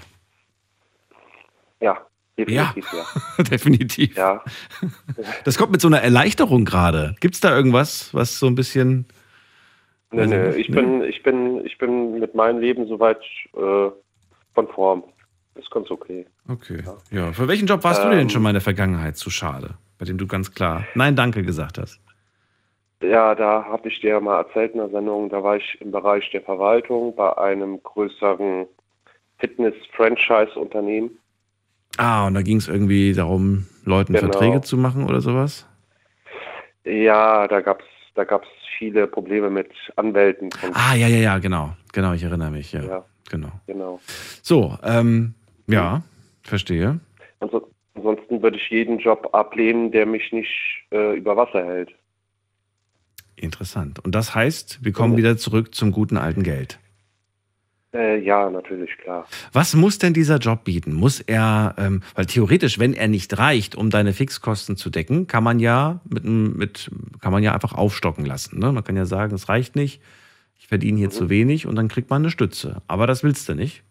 Ja, 2.49 2.73
definitiv, 2.75 2.93
ja. 2.93 3.43
Definitiv. 3.51 4.17
Ja. 4.17 4.45
Das 5.45 5.59
kommt 5.59 5.73
mit 5.73 5.81
so 5.81 5.89
einer 5.89 6.01
Erleichterung 6.01 6.65
gerade. 6.65 7.15
Gibt 7.21 7.35
es 7.35 7.41
da 7.41 7.55
irgendwas, 7.55 8.15
was 8.15 8.39
so 8.39 8.47
ein 8.47 8.55
bisschen. 8.55 9.07
Nee, 10.12 10.27
nicht, 10.27 10.57
ich 10.57 10.71
bin, 10.71 11.03
ich 11.05 11.23
bin, 11.23 11.65
ich 11.65 11.79
bin 11.79 12.19
mit 12.19 12.35
meinem 12.35 12.59
Leben 12.59 12.87
soweit 12.87 13.21
äh, 13.57 13.91
konform. 14.55 15.05
Ist 15.55 15.71
ganz 15.71 15.91
okay. 15.91 16.27
Okay. 16.49 16.83
Ja. 17.11 17.33
Für 17.33 17.47
welchen 17.49 17.67
Job 17.67 17.85
warst 17.85 18.03
du 18.03 18.09
denn 18.09 18.21
Ähm. 18.21 18.29
schon 18.29 18.43
mal 18.43 18.51
in 18.51 18.55
der 18.55 18.62
Vergangenheit 18.62 19.17
zu 19.17 19.31
schade? 19.31 19.75
Bei 19.99 20.05
dem 20.05 20.17
du 20.19 20.27
ganz 20.27 20.53
klar 20.55 20.85
Nein, 20.95 21.15
danke 21.15 21.43
gesagt 21.43 21.79
hast. 21.79 22.01
Ja, 23.03 23.35
da 23.35 23.65
habe 23.65 23.89
ich 23.89 24.01
dir 24.01 24.21
mal 24.21 24.39
erzählt 24.41 24.73
in 24.73 24.79
der 24.79 24.91
Sendung, 24.91 25.31
da 25.31 25.43
war 25.43 25.57
ich 25.57 25.79
im 25.81 25.91
Bereich 25.91 26.31
der 26.33 26.43
Verwaltung 26.43 27.15
bei 27.15 27.37
einem 27.39 27.83
größeren 27.83 28.67
Fitness-Franchise-Unternehmen. 29.39 31.19
Ah, 32.01 32.27
und 32.27 32.32
da 32.32 32.40
ging 32.40 32.56
es 32.56 32.66
irgendwie 32.66 33.12
darum, 33.12 33.66
Leuten 33.85 34.14
Genau. 34.14 34.32
Verträge 34.32 34.62
zu 34.62 34.78
machen 34.78 35.05
oder 35.05 35.20
sowas? 35.20 35.66
Ja, 36.85 37.47
da 37.47 37.60
gab's 37.60 37.85
da 38.14 38.24
gab's 38.24 38.48
viele 38.78 39.06
Probleme 39.06 39.51
mit 39.51 39.70
Anwälten. 39.97 40.48
Ah, 40.72 40.94
ja, 40.94 41.06
ja, 41.09 41.18
ja, 41.18 41.39
genau. 41.39 41.77
Genau, 41.93 42.14
ich 42.14 42.22
erinnere 42.22 42.51
mich, 42.51 42.72
ja. 42.72 42.82
Ja. 42.82 43.05
Genau. 43.31 43.52
Genau. 43.66 44.01
So, 44.43 44.77
ähm, 44.82 45.35
ja, 45.66 46.02
verstehe. 46.43 46.98
Anso- 47.40 47.68
Ansonsten 47.94 48.43
würde 48.43 48.56
ich 48.56 48.70
jeden 48.70 48.98
Job 48.98 49.28
ablehnen, 49.35 49.93
der 49.93 50.06
mich 50.06 50.32
nicht 50.32 50.51
äh, 50.90 51.14
über 51.16 51.36
Wasser 51.36 51.64
hält. 51.64 51.90
Interessant. 53.36 53.98
Und 53.98 54.14
das 54.14 54.35
heißt, 54.35 54.82
wir 54.82 54.93
kommen 54.93 55.16
wieder 55.18 55.36
zurück 55.36 55.74
zum 55.74 55.93
guten 55.93 56.16
alten 56.16 56.43
Geld. 56.43 56.78
Äh, 57.93 58.19
ja, 58.21 58.49
natürlich, 58.49 58.97
klar. 58.99 59.27
Was 59.53 59.75
muss 59.75 59.99
denn 59.99 60.15
dieser 60.15 60.37
Job 60.39 60.62
bieten? 60.65 60.93
Muss 60.93 61.21
er, 61.21 61.75
ähm, 61.77 62.03
weil 62.15 62.27
theoretisch, 62.27 62.79
wenn 62.79 62.95
er 62.95 63.09
nicht 63.09 63.37
reicht, 63.37 63.75
um 63.75 63.91
deine 63.91 64.12
Fixkosten 64.12 64.77
zu 64.77 64.91
decken, 64.91 65.27
kann 65.27 65.43
man 65.43 65.59
ja 65.59 66.01
mit, 66.09 66.25
mit 66.25 66.91
kann 67.21 67.33
man 67.33 67.43
ja 67.43 67.53
einfach 67.53 67.73
aufstocken 67.73 68.25
lassen. 68.25 68.61
Ne? 68.61 68.71
Man 68.71 68.85
kann 68.85 68.97
ja 68.97 69.07
sagen, 69.07 69.35
es 69.35 69.49
reicht 69.49 69.75
nicht, 69.75 70.01
ich 70.57 70.69
verdiene 70.69 70.99
hier 70.99 71.11
zu 71.11 71.29
wenig 71.31 71.67
und 71.67 71.75
dann 71.75 71.89
kriegt 71.89 72.11
man 72.11 72.23
eine 72.23 72.31
Stütze. 72.31 72.81
Aber 72.87 73.09
das 73.09 73.25
willst 73.25 73.49
du 73.49 73.55
nicht. 73.55 73.83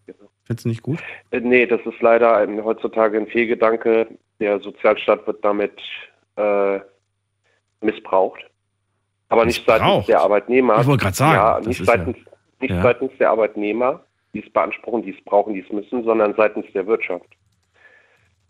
Findest 0.46 0.66
du 0.66 0.70
nicht 0.70 0.82
gut? 0.82 1.00
Äh, 1.32 1.42
nee, 1.42 1.66
das 1.66 1.82
ist 1.86 2.02
leider 2.02 2.38
ein, 2.38 2.64
heutzutage 2.64 3.18
ein 3.18 3.28
Fehlgedanke. 3.28 4.08
Der 4.40 4.62
Sozialstaat 4.62 5.28
wird 5.28 5.44
damit 5.44 5.74
äh, 6.38 6.80
missbraucht. 7.82 8.40
Aber 9.28 9.46
nicht 9.46 9.64
seitens 9.66 9.82
Missbraucht? 9.86 10.08
der 10.08 10.22
Arbeitnehmer. 10.22 10.80
Ich 10.80 10.88
wollte 10.88 11.04
gerade 11.04 11.16
sagen, 11.18 11.36
Ja, 11.36 11.60
nicht, 11.60 11.82
ist 11.82 11.88
ja- 11.88 11.98
seitens, 11.98 12.18
nicht 12.60 12.72
Ja. 12.72 12.82
seitens 12.82 13.12
der 13.18 13.30
Arbeitnehmer, 13.32 14.04
die 14.34 14.44
es 14.44 14.50
beanspruchen, 14.52 15.02
die 15.04 15.12
es 15.12 15.24
brauchen, 15.24 15.54
die 15.54 15.62
es 15.62 15.72
müssen, 15.72 16.04
sondern 16.04 16.34
seitens 16.36 16.66
der 16.74 16.86
Wirtschaft. 16.88 17.28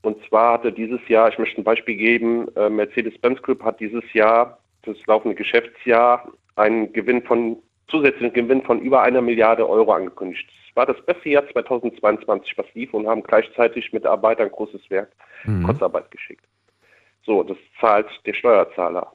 Und 0.01 0.17
zwar 0.27 0.53
hatte 0.53 0.71
dieses 0.71 1.05
Jahr, 1.07 1.29
ich 1.29 1.37
möchte 1.37 1.59
ein 1.59 1.63
Beispiel 1.63 1.95
geben, 1.95 2.47
äh, 2.55 2.69
Mercedes-Benz 2.69 3.41
Group 3.41 3.63
hat 3.63 3.79
dieses 3.79 4.03
Jahr, 4.13 4.59
das 4.83 4.97
laufende 5.07 5.35
Geschäftsjahr, 5.35 6.31
einen 6.55 6.91
Gewinn 6.93 7.21
von, 7.23 7.57
zusätzlichen 7.87 8.33
Gewinn 8.33 8.61
von 8.61 8.79
über 8.79 9.01
einer 9.01 9.21
Milliarde 9.21 9.67
Euro 9.67 9.91
angekündigt. 9.91 10.47
Es 10.69 10.75
war 10.75 10.85
das 10.85 11.01
beste 11.05 11.29
Jahr 11.29 11.47
2022, 11.49 12.57
was 12.57 12.65
lief 12.75 12.93
und 12.93 13.07
haben 13.07 13.23
gleichzeitig 13.23 13.91
Mitarbeitern 13.91 14.49
großes 14.51 14.89
Werk 14.89 15.11
Mhm. 15.45 15.63
Kurzarbeit 15.63 16.11
geschickt. 16.11 16.45
So, 17.23 17.43
das 17.43 17.57
zahlt 17.79 18.07
der 18.25 18.33
Steuerzahler. 18.33 19.11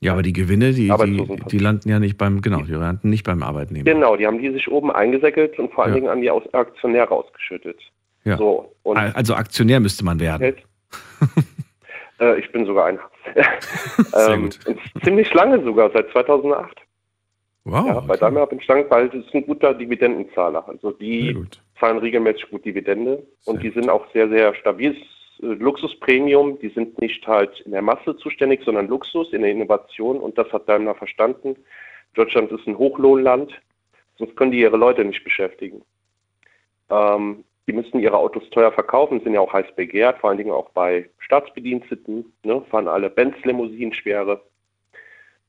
Ja, 0.00 0.12
aber 0.12 0.22
die 0.22 0.32
Gewinne, 0.32 0.72
die, 0.72 0.88
die, 0.88 1.26
die 1.50 1.58
landen 1.58 1.88
ja 1.88 1.98
nicht 1.98 2.18
beim, 2.18 2.40
genau, 2.40 2.62
die 2.62 2.72
landen 2.72 3.10
nicht 3.10 3.24
beim 3.24 3.42
Arbeitnehmer. 3.42 3.84
Genau, 3.84 4.16
die 4.16 4.26
haben 4.26 4.38
die 4.38 4.50
sich 4.50 4.70
oben 4.70 4.92
eingesäckelt 4.92 5.58
und 5.58 5.72
vor 5.72 5.84
allen 5.84 5.94
Ja. 5.94 6.00
Dingen 6.00 6.08
an 6.08 6.20
die 6.20 6.30
Aktionäre 6.30 7.10
ausgeschüttet. 7.10 7.80
Ja. 8.24 8.36
So, 8.36 8.72
Also 8.84 9.34
Aktionär 9.34 9.80
müsste 9.80 10.04
man 10.04 10.20
werden. 10.20 10.54
Äh, 12.20 12.40
ich 12.40 12.50
bin 12.50 12.66
sogar 12.66 12.86
einer. 12.86 12.98
Sehr 14.12 14.34
ähm, 14.34 14.42
gut. 14.42 14.58
und 14.66 14.80
ziemlich 15.04 15.32
lange 15.34 15.62
sogar, 15.62 15.88
seit 15.92 16.10
2008. 16.10 16.76
Wow. 17.62 17.86
ja, 17.86 18.00
bei 18.00 18.16
Daimler 18.16 18.46
bin 18.48 18.58
ich 18.58 18.66
lang, 18.66 18.86
weil 18.88 19.08
das 19.08 19.24
ist 19.24 19.32
ein 19.32 19.46
guter 19.46 19.72
Dividendenzahler. 19.72 20.66
Also 20.68 20.90
die 20.90 21.32
Sehr 21.32 21.44
zahlen 21.78 21.98
regelmäßig 21.98 22.50
gut 22.50 22.64
Dividende 22.64 23.22
und 23.44 23.62
die 23.62 23.70
sind 23.70 23.88
auch 23.88 24.04
sehr, 24.12 24.28
sehr 24.28 24.54
stabil. 24.56 24.96
Äh, 25.42 25.46
Luxuspremium, 25.46 26.58
die 26.58 26.68
sind 26.68 27.00
nicht 27.00 27.26
halt 27.26 27.60
in 27.60 27.72
der 27.72 27.82
Masse 27.82 28.16
zuständig, 28.16 28.62
sondern 28.64 28.88
Luxus 28.88 29.32
in 29.32 29.42
der 29.42 29.50
Innovation 29.50 30.18
und 30.18 30.36
das 30.38 30.50
hat 30.52 30.68
Daimler 30.68 30.94
verstanden. 30.94 31.56
Deutschland 32.14 32.50
ist 32.52 32.66
ein 32.66 32.78
Hochlohnland, 32.78 33.52
sonst 34.16 34.36
können 34.36 34.52
die 34.52 34.60
ihre 34.60 34.76
Leute 34.76 35.04
nicht 35.04 35.22
beschäftigen. 35.24 35.82
Ähm, 36.90 37.44
die 37.66 37.74
müssen 37.74 38.00
ihre 38.00 38.16
Autos 38.16 38.48
teuer 38.50 38.72
verkaufen, 38.72 39.20
sind 39.20 39.34
ja 39.34 39.40
auch 39.40 39.52
heiß 39.52 39.74
begehrt, 39.76 40.18
vor 40.18 40.30
allen 40.30 40.38
Dingen 40.38 40.52
auch 40.52 40.70
bei 40.70 41.08
Staatsbediensteten, 41.18 42.32
ne, 42.42 42.62
fahren 42.70 42.88
alle 42.88 43.10
Benz-Limousinen 43.10 43.92
schwere, 43.92 44.42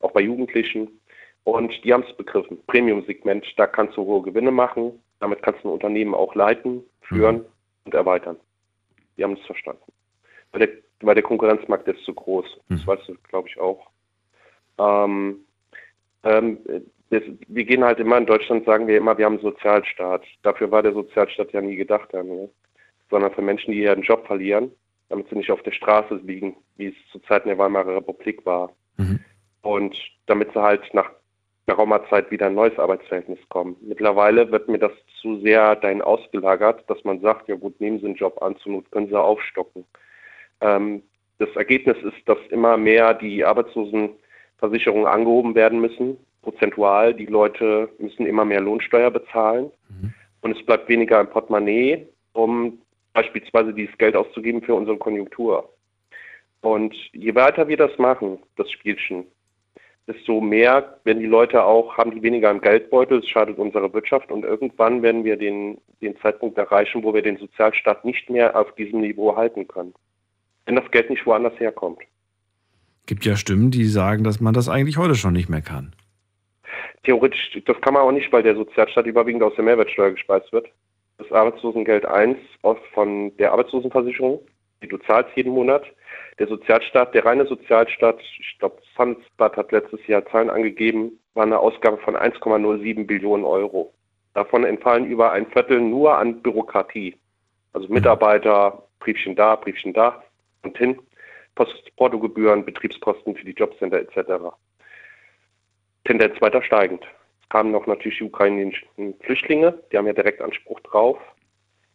auch 0.00 0.12
bei 0.12 0.20
Jugendlichen. 0.20 1.00
Und 1.44 1.82
die 1.82 1.94
haben 1.94 2.04
es 2.06 2.14
begriffen. 2.16 2.58
Premium-Segment, 2.66 3.46
da 3.56 3.66
kannst 3.66 3.96
du 3.96 4.04
hohe 4.04 4.20
Gewinne 4.20 4.50
machen, 4.50 5.02
damit 5.20 5.42
kannst 5.42 5.64
du 5.64 5.68
ein 5.68 5.72
Unternehmen 5.72 6.14
auch 6.14 6.34
leiten, 6.34 6.84
führen 7.00 7.46
und 7.86 7.94
erweitern. 7.94 8.36
Die 9.20 9.24
haben 9.24 9.34
es 9.34 9.44
verstanden. 9.44 9.92
Weil 10.50 10.66
der, 10.66 10.68
weil 11.02 11.14
der 11.14 11.22
Konkurrenzmarkt 11.22 11.86
ist 11.86 12.02
zu 12.04 12.14
groß. 12.14 12.46
Das 12.70 12.86
weißt 12.86 13.06
du, 13.06 13.14
glaube 13.28 13.48
ich, 13.48 13.60
auch. 13.60 13.90
Ähm, 14.78 15.44
ähm, 16.24 16.58
das, 17.10 17.22
wir 17.48 17.64
gehen 17.64 17.84
halt 17.84 17.98
immer 17.98 18.16
in 18.16 18.24
Deutschland, 18.24 18.64
sagen 18.64 18.86
wir 18.86 18.96
immer, 18.96 19.18
wir 19.18 19.26
haben 19.26 19.34
einen 19.34 19.42
Sozialstaat. 19.42 20.24
Dafür 20.42 20.70
war 20.70 20.82
der 20.82 20.94
Sozialstaat 20.94 21.52
ja 21.52 21.60
nie 21.60 21.76
gedacht, 21.76 22.08
dann, 22.12 22.28
ne? 22.28 22.48
sondern 23.10 23.32
für 23.32 23.42
Menschen, 23.42 23.72
die 23.72 23.82
ihren 23.82 24.00
Job 24.00 24.26
verlieren, 24.26 24.72
damit 25.10 25.28
sie 25.28 25.36
nicht 25.36 25.50
auf 25.50 25.62
der 25.64 25.72
Straße 25.72 26.14
liegen, 26.24 26.56
wie 26.78 26.86
es 26.86 26.94
zu 27.12 27.18
Zeiten 27.20 27.48
der 27.48 27.58
Weimarer 27.58 27.96
Republik 27.96 28.46
war. 28.46 28.72
Und 29.60 29.98
damit 30.24 30.54
sie 30.54 30.62
halt 30.62 30.82
nach 30.94 31.10
geraumer 31.70 32.04
Zeit 32.08 32.30
wieder 32.30 32.46
ein 32.46 32.54
neues 32.54 32.78
Arbeitsverhältnis 32.78 33.38
kommen. 33.48 33.76
Mittlerweile 33.80 34.50
wird 34.50 34.68
mir 34.68 34.78
das 34.78 34.92
zu 35.20 35.40
sehr 35.40 35.76
dahin 35.76 36.02
ausgelagert, 36.02 36.84
dass 36.88 37.02
man 37.04 37.20
sagt, 37.20 37.48
ja 37.48 37.54
gut, 37.54 37.80
nehmen 37.80 38.00
Sie 38.00 38.06
einen 38.06 38.16
Job 38.16 38.42
an, 38.42 38.56
zur 38.56 38.72
Not 38.72 38.90
können 38.90 39.08
Sie 39.08 39.18
aufstocken. 39.18 39.84
Ähm, 40.60 41.02
das 41.38 41.48
Ergebnis 41.56 41.96
ist, 42.02 42.28
dass 42.28 42.38
immer 42.50 42.76
mehr 42.76 43.14
die 43.14 43.44
Arbeitslosenversicherungen 43.44 45.06
angehoben 45.06 45.54
werden 45.54 45.80
müssen, 45.80 46.18
prozentual. 46.42 47.14
Die 47.14 47.26
Leute 47.26 47.88
müssen 47.98 48.26
immer 48.26 48.44
mehr 48.44 48.60
Lohnsteuer 48.60 49.10
bezahlen 49.10 49.70
und 50.42 50.56
es 50.56 50.66
bleibt 50.66 50.88
weniger 50.88 51.20
im 51.20 51.28
Portemonnaie, 51.28 52.06
um 52.32 52.80
beispielsweise 53.12 53.72
dieses 53.72 53.96
Geld 53.96 54.16
auszugeben 54.16 54.60
für 54.62 54.74
unsere 54.74 54.98
Konjunktur. 54.98 55.70
Und 56.60 56.94
je 57.12 57.34
weiter 57.34 57.68
wir 57.68 57.76
das 57.76 57.96
machen, 57.98 58.38
das 58.56 58.70
Spielchen, 58.70 59.24
desto 60.12 60.40
mehr 60.40 60.98
werden 61.04 61.20
die 61.20 61.26
Leute 61.26 61.62
auch, 61.64 61.96
haben 61.96 62.10
die 62.10 62.22
weniger 62.22 62.50
im 62.50 62.60
Geldbeutel, 62.60 63.18
es 63.18 63.28
schadet 63.28 63.58
unserer 63.58 63.92
Wirtschaft 63.92 64.30
und 64.30 64.44
irgendwann 64.44 65.02
werden 65.02 65.24
wir 65.24 65.36
den, 65.36 65.78
den 66.02 66.16
Zeitpunkt 66.18 66.58
erreichen, 66.58 67.04
wo 67.04 67.14
wir 67.14 67.22
den 67.22 67.36
Sozialstaat 67.36 68.04
nicht 68.04 68.28
mehr 68.28 68.58
auf 68.58 68.74
diesem 68.74 69.00
Niveau 69.00 69.36
halten 69.36 69.68
können. 69.68 69.94
Wenn 70.66 70.76
das 70.76 70.90
Geld 70.90 71.10
nicht 71.10 71.24
woanders 71.26 71.58
herkommt. 71.58 72.00
Gibt 73.06 73.24
ja 73.24 73.36
Stimmen, 73.36 73.70
die 73.70 73.84
sagen, 73.84 74.24
dass 74.24 74.40
man 74.40 74.54
das 74.54 74.68
eigentlich 74.68 74.98
heute 74.98 75.14
schon 75.14 75.32
nicht 75.32 75.48
mehr 75.48 75.62
kann. 75.62 75.94
Theoretisch, 77.04 77.58
das 77.64 77.80
kann 77.80 77.94
man 77.94 78.02
auch 78.02 78.12
nicht, 78.12 78.32
weil 78.32 78.42
der 78.42 78.54
Sozialstaat 78.54 79.06
überwiegend 79.06 79.42
aus 79.42 79.54
der 79.54 79.64
Mehrwertsteuer 79.64 80.10
gespeist 80.10 80.52
wird. 80.52 80.68
Das 81.18 81.30
Arbeitslosengeld 81.32 82.04
1 82.04 82.36
aus, 82.62 82.78
von 82.94 83.36
der 83.36 83.52
Arbeitslosenversicherung, 83.52 84.40
die 84.82 84.88
du 84.88 84.98
zahlst 84.98 85.30
jeden 85.36 85.52
Monat. 85.52 85.84
Der 86.40 86.48
Sozialstaat, 86.48 87.14
der 87.14 87.26
reine 87.26 87.46
Sozialstaat, 87.46 88.18
ich 88.22 88.58
glaube, 88.58 88.80
Handelsblatt 88.96 89.58
hat 89.58 89.72
letztes 89.72 90.04
Jahr 90.06 90.24
Zahlen 90.24 90.48
angegeben, 90.48 91.20
war 91.34 91.44
eine 91.44 91.58
Ausgabe 91.58 91.98
von 91.98 92.16
1,07 92.16 93.06
Billionen 93.06 93.44
Euro. 93.44 93.92
Davon 94.32 94.64
entfallen 94.64 95.04
über 95.04 95.32
ein 95.32 95.46
Viertel 95.50 95.80
nur 95.80 96.16
an 96.16 96.40
Bürokratie. 96.40 97.14
Also 97.74 97.88
Mitarbeiter, 97.88 98.84
Briefchen 99.00 99.36
da, 99.36 99.54
Briefchen 99.54 99.92
da 99.92 100.24
und 100.62 100.78
hin, 100.78 100.98
Post, 101.56 101.94
Portogebühren, 101.96 102.64
Betriebskosten 102.64 103.36
für 103.36 103.44
die 103.44 103.52
Jobcenter 103.52 104.00
etc. 104.00 104.54
Tendenz 106.04 106.40
weiter 106.40 106.62
steigend. 106.62 107.04
kamen 107.50 107.70
noch 107.70 107.86
natürlich 107.86 108.16
die 108.16 108.24
ukrainischen 108.24 109.14
Flüchtlinge, 109.20 109.78
die 109.92 109.98
haben 109.98 110.06
ja 110.06 110.14
direkt 110.14 110.40
Anspruch 110.40 110.80
drauf. 110.80 111.18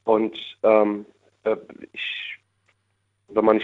Und 0.03 0.37
ähm, 0.61 1.07
äh, 1.45 1.55
ich, 1.93 2.34
wenn 3.27 3.45
man 3.45 3.61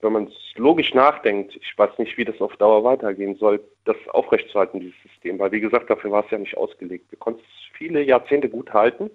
wenn 0.00 0.12
man 0.12 0.32
logisch 0.56 0.94
nachdenkt, 0.94 1.56
ich 1.56 1.76
weiß 1.76 1.98
nicht, 1.98 2.16
wie 2.16 2.24
das 2.24 2.40
auf 2.40 2.56
Dauer 2.56 2.84
weitergehen 2.84 3.36
soll, 3.36 3.62
das 3.84 3.96
aufrechtzuerhalten, 4.08 4.80
dieses 4.80 5.00
System. 5.02 5.38
Weil 5.38 5.52
wie 5.52 5.60
gesagt, 5.60 5.90
dafür 5.90 6.10
war 6.10 6.24
es 6.24 6.30
ja 6.30 6.38
nicht 6.38 6.56
ausgelegt. 6.56 7.10
Wir 7.10 7.18
konnten 7.18 7.40
es 7.40 7.76
viele 7.76 8.02
Jahrzehnte 8.02 8.48
gut 8.48 8.72
halten. 8.72 9.10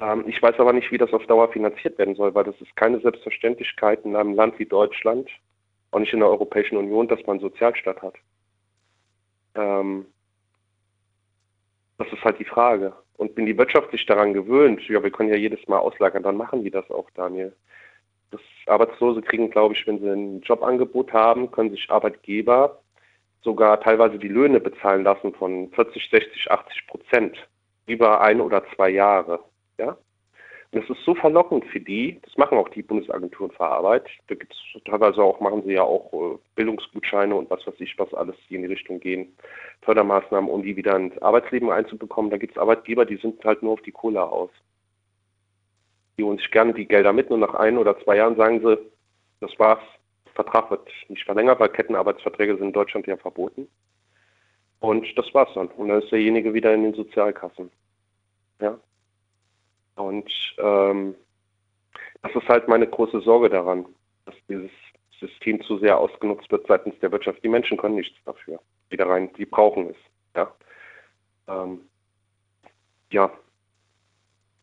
Ähm, 0.00 0.24
ich 0.26 0.40
weiß 0.40 0.58
aber 0.58 0.72
nicht, 0.72 0.90
wie 0.90 0.98
das 0.98 1.12
auf 1.12 1.26
Dauer 1.26 1.52
finanziert 1.52 1.98
werden 1.98 2.14
soll, 2.14 2.34
weil 2.34 2.44
das 2.44 2.60
ist 2.60 2.74
keine 2.76 3.00
Selbstverständlichkeit 3.00 4.04
in 4.04 4.16
einem 4.16 4.34
Land 4.34 4.58
wie 4.58 4.66
Deutschland, 4.66 5.30
auch 5.90 5.98
nicht 5.98 6.12
in 6.12 6.20
der 6.20 6.28
Europäischen 6.28 6.76
Union, 6.76 7.08
dass 7.08 7.24
man 7.26 7.40
Sozialstaat 7.40 8.00
hat. 8.02 8.14
Ähm, 9.54 10.06
das 11.98 12.12
ist 12.12 12.24
halt 12.24 12.38
die 12.38 12.44
Frage. 12.44 12.94
Und 13.16 13.34
bin 13.34 13.46
die 13.46 13.58
wirtschaftlich 13.58 14.06
daran 14.06 14.32
gewöhnt, 14.32 14.80
ja, 14.88 15.02
wir 15.02 15.10
können 15.10 15.30
ja 15.30 15.36
jedes 15.36 15.66
Mal 15.66 15.78
auslagern, 15.78 16.22
dann 16.22 16.36
machen 16.36 16.62
die 16.62 16.70
das 16.70 16.88
auch, 16.88 17.10
Daniel. 17.10 17.52
Das 18.30 18.40
Arbeitslose 18.66 19.22
kriegen, 19.22 19.50
glaube 19.50 19.74
ich, 19.74 19.86
wenn 19.86 20.00
sie 20.00 20.08
ein 20.08 20.40
Jobangebot 20.42 21.12
haben, 21.12 21.50
können 21.50 21.70
sich 21.70 21.90
Arbeitgeber 21.90 22.80
sogar 23.42 23.80
teilweise 23.80 24.18
die 24.18 24.28
Löhne 24.28 24.60
bezahlen 24.60 25.04
lassen 25.04 25.32
von 25.34 25.70
40, 25.70 26.10
60, 26.10 26.50
80 26.50 26.86
Prozent 26.86 27.48
über 27.86 28.20
ein 28.20 28.40
oder 28.40 28.62
zwei 28.74 28.90
Jahre. 28.90 29.40
Ja? 29.78 29.96
Und 30.70 30.82
das 30.82 30.90
ist 30.96 31.04
so 31.04 31.14
verlockend 31.14 31.64
für 31.66 31.80
die, 31.80 32.20
das 32.22 32.36
machen 32.36 32.58
auch 32.58 32.68
die 32.68 32.82
Bundesagenturen 32.82 33.50
für 33.52 33.64
Arbeit. 33.64 34.06
Da 34.26 34.34
gibt 34.34 34.52
es 34.52 34.82
teilweise 34.84 35.22
auch, 35.22 35.40
machen 35.40 35.62
sie 35.64 35.72
ja 35.72 35.82
auch 35.82 36.12
äh, 36.12 36.38
Bildungsgutscheine 36.56 37.34
und 37.34 37.48
was 37.48 37.66
weiß 37.66 37.76
ich, 37.78 37.98
was 37.98 38.12
alles, 38.12 38.36
die 38.50 38.56
in 38.56 38.62
die 38.62 38.68
Richtung 38.68 39.00
gehen, 39.00 39.34
Fördermaßnahmen, 39.82 40.50
um 40.50 40.62
die 40.62 40.76
wieder 40.76 40.96
ins 40.96 41.16
Arbeitsleben 41.22 41.70
einzubekommen. 41.70 42.30
Da 42.30 42.36
gibt 42.36 42.52
es 42.52 42.58
Arbeitgeber, 42.60 43.06
die 43.06 43.16
sind 43.16 43.42
halt 43.44 43.62
nur 43.62 43.72
auf 43.72 43.82
die 43.82 43.92
Kohle 43.92 44.22
aus. 44.22 44.50
Die 46.18 46.24
holen 46.24 46.38
sich 46.38 46.50
gerne 46.50 46.74
die 46.74 46.86
Gelder 46.86 47.12
mit 47.12 47.30
und 47.30 47.40
nach 47.40 47.54
ein 47.54 47.78
oder 47.78 47.98
zwei 48.00 48.16
Jahren 48.16 48.36
sagen 48.36 48.60
sie, 48.60 48.78
das 49.40 49.56
war's, 49.58 49.82
der 50.26 50.32
Vertrag 50.32 50.70
wird 50.70 50.88
nicht 51.08 51.24
verlängert, 51.24 51.60
weil 51.60 51.68
Kettenarbeitsverträge 51.68 52.56
sind 52.56 52.66
in 52.66 52.72
Deutschland 52.72 53.06
ja 53.06 53.16
verboten. 53.16 53.68
Und 54.80 55.06
das 55.16 55.32
war's 55.32 55.50
dann. 55.54 55.68
Und 55.68 55.88
dann 55.88 56.02
ist 56.02 56.10
derjenige 56.10 56.52
wieder 56.54 56.74
in 56.74 56.82
den 56.82 56.94
Sozialkassen. 56.94 57.70
Ja, 58.60 58.78
und 59.98 60.30
ähm, 60.58 61.14
das 62.22 62.34
ist 62.34 62.48
halt 62.48 62.68
meine 62.68 62.86
große 62.86 63.20
Sorge 63.20 63.50
daran, 63.50 63.86
dass 64.24 64.34
dieses 64.48 64.70
System 65.18 65.60
zu 65.62 65.78
sehr 65.78 65.98
ausgenutzt 65.98 66.50
wird 66.50 66.66
seitens 66.66 66.98
der 67.00 67.10
Wirtschaft. 67.10 67.42
Die 67.42 67.48
Menschen 67.48 67.76
können 67.76 67.96
nichts 67.96 68.16
dafür. 68.24 68.60
Wieder 68.90 69.08
rein, 69.08 69.32
die 69.34 69.44
brauchen 69.44 69.90
es. 69.90 69.96
Ja. 70.36 70.52
Ähm, 71.48 71.80
ja. 73.10 73.30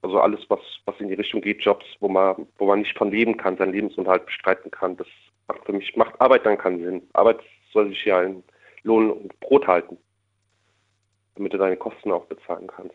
Also 0.06 0.20
alles, 0.20 0.40
was, 0.50 0.60
was 0.86 0.94
in 1.00 1.08
die 1.08 1.16
Richtung 1.16 1.42
geht, 1.42 1.62
Jobs, 1.64 1.84
wo 2.00 2.08
man, 2.08 2.46
wo 2.60 2.68
man 2.68 2.80
nicht 2.82 2.96
von 2.96 3.10
leben 3.10 3.38
kann, 3.38 3.58
seinen 3.58 3.74
Lebensunterhalt 3.74 4.28
bestreiten 4.28 4.70
kann, 4.70 4.96
das 4.98 5.08
macht 5.48 5.66
für 5.66 5.74
mich, 5.74 5.96
macht 5.96 6.22
Arbeit 6.22 6.46
dann 6.46 6.60
keinen 6.60 6.80
Sinn. 6.84 7.02
Arbeit 7.14 7.40
soll 7.74 7.90
sich 7.90 8.06
ja 8.06 8.22
in 8.22 8.44
Lohn 8.84 9.10
und 9.10 9.40
Brot 9.40 9.66
halten, 9.66 9.98
damit 11.34 11.54
du 11.54 11.58
deine 11.58 11.76
Kosten 11.76 12.12
auch 12.12 12.26
bezahlen 12.26 12.68
kannst. 12.68 12.94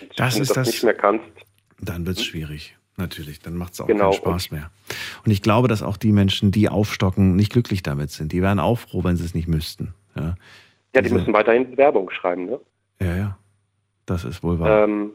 Und 0.00 0.12
das 0.20 0.38
ist 0.38 0.50
das, 0.50 0.54
das 0.54 0.66
nicht 0.68 0.84
mehr 0.84 0.94
kannst. 0.94 1.26
Dann 1.80 2.06
wird 2.06 2.18
es 2.18 2.24
schwierig. 2.24 2.76
Natürlich, 2.96 3.40
dann 3.40 3.56
macht 3.56 3.72
es 3.72 3.80
auch 3.80 3.88
Genau, 3.88 4.10
keinen 4.10 4.18
Spaß 4.20 4.52
mehr. 4.52 4.70
Und 5.24 5.32
ich 5.32 5.42
glaube, 5.42 5.66
dass 5.66 5.82
auch 5.82 5.96
die 5.96 6.12
Menschen, 6.12 6.52
die 6.52 6.68
aufstocken, 6.68 7.34
nicht 7.34 7.50
glücklich 7.52 7.82
damit 7.82 8.12
sind. 8.12 8.30
Die 8.30 8.40
wären 8.40 8.60
auch 8.60 8.78
froh, 8.78 9.02
wenn 9.02 9.16
sie 9.16 9.24
es 9.24 9.34
nicht 9.34 9.48
müssten. 9.48 9.94
Ja, 10.14 10.22
Ja, 10.22 10.34
die 10.94 11.02
Diese- 11.02 11.16
müssen 11.16 11.34
weiterhin 11.34 11.76
Werbung 11.76 12.08
schreiben, 12.10 12.46
ne? 12.46 12.60
ja, 13.00 13.16
ja. 13.16 13.38
Das 14.06 14.22
ist 14.22 14.44
wohl 14.44 14.60
wahr. 14.60 14.84
Ähm, 14.84 15.14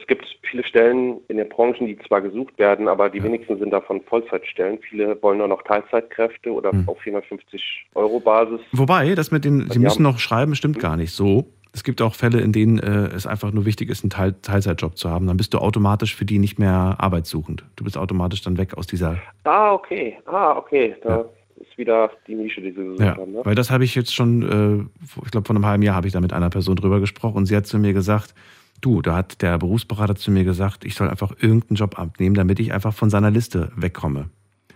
es 0.00 0.06
gibt 0.06 0.24
viele 0.42 0.64
Stellen 0.64 1.18
in 1.28 1.36
den 1.36 1.48
Branchen, 1.48 1.86
die 1.86 1.98
zwar 2.06 2.20
gesucht 2.20 2.58
werden, 2.58 2.88
aber 2.88 3.08
die 3.10 3.22
wenigsten 3.22 3.58
sind 3.58 3.70
davon 3.70 4.00
Vollzeitstellen. 4.02 4.78
Viele 4.88 5.20
wollen 5.22 5.38
nur 5.38 5.48
noch 5.48 5.62
Teilzeitkräfte 5.62 6.52
oder 6.52 6.72
Hm. 6.72 6.88
auf 6.88 6.98
450 7.00 7.86
Euro 7.94 8.20
Basis. 8.20 8.60
Wobei, 8.72 9.14
das 9.14 9.30
mit 9.30 9.44
den, 9.44 9.68
sie 9.70 9.78
Ja. 9.78 9.80
müssen 9.84 10.02
noch 10.02 10.18
schreiben, 10.18 10.54
stimmt 10.54 10.78
gar 10.78 10.96
nicht 10.96 11.12
so. 11.12 11.46
Es 11.72 11.84
gibt 11.84 12.02
auch 12.02 12.14
Fälle, 12.16 12.40
in 12.40 12.50
denen 12.52 12.80
äh, 12.80 13.14
es 13.14 13.28
einfach 13.28 13.52
nur 13.52 13.64
wichtig 13.64 13.90
ist, 13.90 14.02
einen 14.02 14.10
Teil 14.10 14.34
Teilzeitjob 14.42 14.96
zu 14.98 15.08
haben. 15.08 15.28
Dann 15.28 15.36
bist 15.36 15.54
du 15.54 15.58
automatisch 15.58 16.16
für 16.16 16.24
die 16.24 16.38
nicht 16.40 16.58
mehr 16.58 16.96
arbeitssuchend. 16.98 17.64
Du 17.76 17.84
bist 17.84 17.96
automatisch 17.96 18.42
dann 18.42 18.58
weg 18.58 18.76
aus 18.76 18.88
dieser. 18.88 19.18
Ah, 19.44 19.72
okay. 19.72 20.18
Ah, 20.26 20.56
okay. 20.56 20.96
Da 21.04 21.26
ist 21.60 21.78
wieder 21.78 22.10
die 22.26 22.34
Nische, 22.34 22.60
die 22.60 22.70
sie 22.70 22.74
gesucht 22.82 23.00
Ja, 23.00 23.16
haben. 23.16 23.32
Ne? 23.32 23.40
weil 23.44 23.54
das 23.54 23.70
habe 23.70 23.84
ich 23.84 23.94
jetzt 23.94 24.12
schon, 24.12 24.42
äh, 24.42 25.04
ich 25.24 25.30
glaube, 25.30 25.46
vor 25.46 25.54
einem 25.54 25.64
halben 25.66 25.82
Jahr 25.84 25.94
habe 25.94 26.08
ich 26.08 26.12
da 26.12 26.20
mit 26.20 26.32
einer 26.32 26.50
Person 26.50 26.74
drüber 26.74 26.98
gesprochen 26.98 27.36
und 27.36 27.46
sie 27.46 27.54
hat 27.56 27.66
zu 27.66 27.78
mir 27.78 27.92
gesagt, 27.92 28.34
du, 28.80 29.02
da 29.02 29.16
hat 29.16 29.42
der 29.42 29.58
Berufsberater 29.58 30.16
zu 30.16 30.30
mir 30.30 30.44
gesagt, 30.44 30.84
ich 30.84 30.94
soll 30.94 31.08
einfach 31.08 31.32
irgendeinen 31.40 31.76
Job 31.76 31.98
abnehmen, 31.98 32.34
damit 32.34 32.60
ich 32.60 32.72
einfach 32.72 32.94
von 32.94 33.10
seiner 33.10 33.30
Liste 33.30 33.72
wegkomme. 33.76 34.30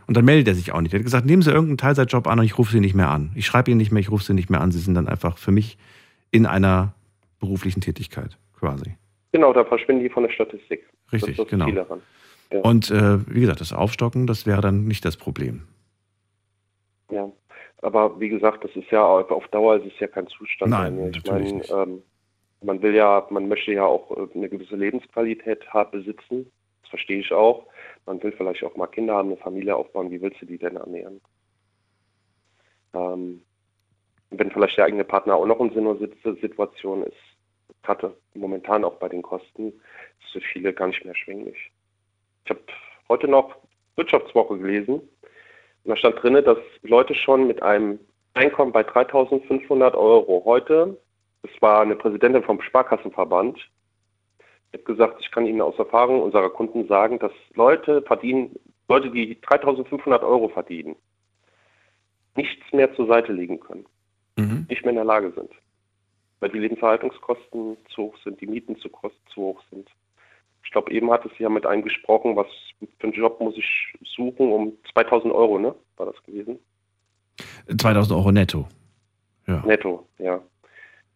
Und 0.06 0.16
dann 0.16 0.24
meldet 0.24 0.48
er 0.48 0.54
sich 0.54 0.72
auch 0.72 0.80
nicht. 0.80 0.92
Er 0.92 0.98
hat 0.98 1.04
gesagt, 1.04 1.26
nehmen 1.26 1.42
Sie 1.42 1.50
irgendeinen 1.50 1.78
Teilzeitjob 1.78 2.26
an 2.26 2.38
und 2.38 2.44
ich 2.44 2.58
rufe 2.58 2.72
Sie 2.72 2.80
nicht 2.80 2.94
mehr 2.94 3.10
an. 3.10 3.32
Ich 3.34 3.46
schreibe 3.46 3.70
Ihnen 3.70 3.78
nicht 3.78 3.90
mehr, 3.90 4.00
ich 4.00 4.10
rufe 4.10 4.24
Sie 4.24 4.34
nicht 4.34 4.50
mehr 4.50 4.60
an. 4.60 4.70
Sie 4.70 4.78
sind 4.78 4.94
dann 4.94 5.08
einfach 5.08 5.38
für 5.38 5.50
mich 5.50 5.78
in 6.30 6.46
einer 6.46 6.92
beruflichen 7.40 7.80
Tätigkeit 7.80 8.36
quasi. 8.58 8.96
Genau, 9.32 9.52
da 9.52 9.64
verschwinden 9.64 10.02
die 10.02 10.10
von 10.10 10.24
der 10.24 10.30
Statistik. 10.30 10.86
Richtig, 11.12 11.36
das 11.36 11.46
ist 11.46 11.52
das 11.52 11.66
genau. 11.68 11.98
Ja. 12.52 12.60
Und 12.60 12.90
äh, 12.90 13.18
wie 13.34 13.40
gesagt, 13.40 13.60
das 13.60 13.72
Aufstocken, 13.72 14.26
das 14.26 14.46
wäre 14.46 14.60
dann 14.60 14.84
nicht 14.84 15.04
das 15.04 15.16
Problem. 15.16 15.62
Ja, 17.10 17.30
aber 17.82 18.18
wie 18.20 18.28
gesagt, 18.28 18.64
das 18.64 18.70
ist 18.76 18.90
ja 18.90 19.02
auf 19.04 19.48
Dauer 19.48 19.76
ist 19.76 19.86
es 19.86 19.98
ja 20.00 20.06
kein 20.06 20.26
Zustand. 20.26 20.70
Nein, 20.70 20.96
natürlich 20.96 21.26
meine, 21.26 21.52
nicht. 21.58 21.70
ähm, 21.70 22.02
man 22.64 22.82
will 22.82 22.94
ja, 22.94 23.26
man 23.30 23.48
möchte 23.48 23.72
ja 23.72 23.84
auch 23.84 24.10
äh, 24.16 24.26
eine 24.34 24.48
gewisse 24.48 24.76
Lebensqualität 24.76 25.64
besitzen. 25.92 26.50
Das 26.82 26.90
verstehe 26.90 27.20
ich 27.20 27.32
auch. 27.32 27.66
Man 28.06 28.22
will 28.22 28.32
vielleicht 28.32 28.64
auch 28.64 28.76
mal 28.76 28.86
Kinder 28.86 29.14
haben, 29.14 29.28
eine 29.28 29.36
Familie 29.38 29.76
aufbauen. 29.76 30.10
Wie 30.10 30.20
willst 30.20 30.40
du 30.42 30.46
die 30.46 30.58
denn 30.58 30.76
ernähren? 30.76 31.20
Ähm, 32.94 33.42
wenn 34.30 34.50
vielleicht 34.50 34.76
der 34.78 34.86
eigene 34.86 35.04
Partner 35.04 35.36
auch 35.36 35.46
noch 35.46 35.60
in 35.60 35.72
so 35.72 35.80
einer 35.80 35.96
Sit- 35.96 36.40
Situation 36.40 37.04
ist, 37.04 37.16
gerade 37.82 38.16
momentan 38.34 38.84
auch 38.84 38.94
bei 38.94 39.08
den 39.08 39.22
Kosten, 39.22 39.68
ist 39.68 40.32
für 40.32 40.40
viele 40.40 40.72
gar 40.72 40.88
nicht 40.88 41.04
mehr 41.04 41.14
erschwinglich. 41.14 41.70
Ich 42.44 42.50
habe 42.50 42.60
heute 43.08 43.28
noch 43.28 43.56
Wirtschaftswoche 43.96 44.58
gelesen 44.58 44.94
und 44.94 45.10
da 45.90 45.96
stand 45.96 46.22
drin, 46.22 46.42
dass 46.44 46.58
Leute 46.82 47.14
schon 47.14 47.46
mit 47.46 47.62
einem 47.62 48.00
Einkommen 48.34 48.72
bei 48.72 48.80
3.500 48.82 49.94
Euro 49.94 50.42
heute, 50.44 50.98
das 51.44 51.50
war 51.60 51.82
eine 51.82 51.94
Präsidentin 51.94 52.42
vom 52.42 52.60
Sparkassenverband, 52.62 53.58
die 54.72 54.78
hat 54.78 54.84
gesagt, 54.86 55.20
ich 55.20 55.30
kann 55.30 55.46
Ihnen 55.46 55.60
aus 55.60 55.78
Erfahrung 55.78 56.22
unserer 56.22 56.48
Kunden 56.48 56.88
sagen, 56.88 57.18
dass 57.18 57.32
Leute 57.52 58.00
verdienen, 58.02 58.56
Leute, 58.88 59.10
die 59.10 59.36
3.500 59.36 60.22
Euro 60.22 60.48
verdienen, 60.48 60.96
nichts 62.34 62.64
mehr 62.72 62.92
zur 62.94 63.06
Seite 63.06 63.32
legen 63.32 63.60
können, 63.60 63.84
Mhm. 64.38 64.66
nicht 64.70 64.82
mehr 64.82 64.90
in 64.90 64.96
der 64.96 65.04
Lage 65.04 65.32
sind, 65.36 65.50
weil 66.40 66.48
die 66.48 66.58
Lebenshaltungskosten 66.58 67.76
zu 67.94 68.02
hoch 68.02 68.16
sind, 68.24 68.40
die 68.40 68.46
Mieten 68.46 68.76
zu, 68.78 68.88
zu 68.88 69.40
hoch 69.40 69.62
sind. 69.70 69.88
Ich 70.64 70.70
glaube, 70.70 70.90
eben 70.92 71.10
hatte 71.10 71.30
sie 71.36 71.42
ja 71.42 71.50
mit 71.50 71.66
einem 71.66 71.82
gesprochen, 71.82 72.36
was 72.36 72.46
für 72.98 73.04
einen 73.04 73.12
Job 73.12 73.38
muss 73.38 73.56
ich 73.58 73.94
suchen, 74.16 74.50
um 74.50 74.72
2000 74.94 75.32
Euro, 75.32 75.58
ne? 75.58 75.74
War 75.98 76.06
das 76.06 76.20
gewesen? 76.24 76.58
2000 77.68 78.18
Euro 78.18 78.32
netto. 78.32 78.66
Ja. 79.46 79.62
Netto, 79.66 80.08
ja. 80.18 80.42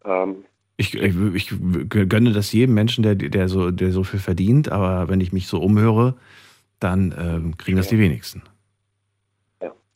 Ähm, 0.09 0.45
Ich, 0.77 0.95
ich, 0.95 1.15
ich 1.35 1.53
gönne 1.89 2.33
das 2.33 2.53
jedem 2.53 2.75
Menschen, 2.75 3.03
der, 3.03 3.15
der, 3.17 3.49
so, 3.49 3.71
der 3.71 3.93
so 3.93 4.05
viel 4.05 4.21
verdient, 4.21 4.69
aber 4.69 5.09
wenn 5.09 5.21
ich 5.21 5.33
mich 5.33 5.49
so 5.49 5.61
umhöre, 5.61 6.15
dann 6.79 7.15
ähm, 7.19 7.57
kriegen 7.57 7.77
das 7.77 7.89
die 7.89 7.99
wenigsten. 7.99 8.43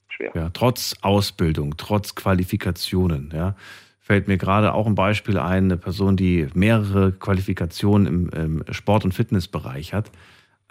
schwer. 0.09 0.33
Ja, 0.35 0.51
trotz 0.53 0.95
Ausbildung, 1.03 1.77
trotz 1.77 2.15
Qualifikationen, 2.15 3.31
ja. 3.35 3.55
Fällt 4.01 4.27
mir 4.27 4.37
gerade 4.37 4.75
auch 4.75 4.89
ein 4.89 4.97
Beispiel 4.97 5.39
ein, 5.39 5.65
eine 5.65 5.77
Person, 5.77 6.17
die 6.17 6.49
mehrere 6.55 7.13
Qualifikationen 7.13 8.07
im, 8.07 8.29
im 8.31 8.65
Sport- 8.73 9.05
und 9.05 9.13
Fitnessbereich 9.13 9.95
hat, 9.95 10.11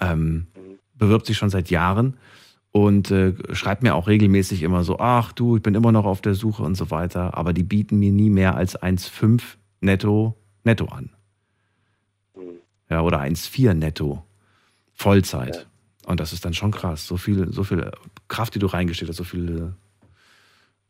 ähm, 0.02 0.48
bewirbt 0.96 1.26
sich 1.26 1.38
schon 1.38 1.50
seit 1.50 1.70
Jahren 1.70 2.18
und 2.72 3.12
äh, 3.12 3.34
schreibt 3.54 3.84
mir 3.84 3.96
auch 3.96 4.08
regelmäßig 4.08 4.64
immer 4.64 4.84
so, 4.84 5.00
ach 5.00 5.34
du, 5.34 5.58
ich 5.58 5.64
bin 5.64 5.76
immer 5.76 5.92
noch 5.92 6.06
auf 6.06 6.22
der 6.22 6.36
Suche 6.36 6.64
und 6.64 6.76
so 6.76 6.90
weiter, 6.90 7.38
aber 7.38 7.54
die 7.54 7.64
bieten 7.64 8.00
mir 8.00 8.12
nie 8.12 8.30
mehr 8.30 8.56
als 8.56 8.82
1,5 8.82 9.42
netto, 9.82 10.36
netto 10.64 10.86
an. 10.86 11.10
Ja, 12.90 13.02
oder 13.02 13.22
1,4 13.22 13.74
netto. 13.74 14.24
Vollzeit. 14.94 15.68
Und 16.06 16.20
das 16.20 16.34
ist 16.34 16.46
dann 16.46 16.54
schon 16.54 16.72
krass. 16.72 17.08
So 17.08 17.18
viel, 17.18 17.52
so 17.52 17.64
viel 17.64 17.90
Kraft, 18.28 18.56
die 18.56 18.60
du 18.60 18.68
reingesteckt 18.68 19.10
hast, 19.10 19.18
so 19.18 19.24
viel 19.24 19.74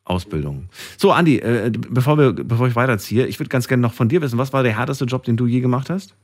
Ausbildung. 0.04 0.70
So, 0.98 1.12
Andi, 1.12 1.38
äh, 1.38 1.72
bevor, 1.72 2.18
wir, 2.18 2.34
bevor 2.34 2.68
ich 2.68 2.76
weiterziehe, 2.76 3.28
ich 3.28 3.40
würde 3.40 3.50
ganz 3.50 3.68
gerne 3.68 3.82
noch 3.82 3.94
von 3.94 4.10
dir 4.10 4.22
wissen, 4.22 4.38
was 4.38 4.52
war 4.52 4.64
der 4.64 4.78
härteste 4.78 5.06
Job, 5.06 5.24
den 5.24 5.38
du 5.38 5.46
je 5.46 5.62
gemacht 5.62 5.90
hast? 5.90 6.16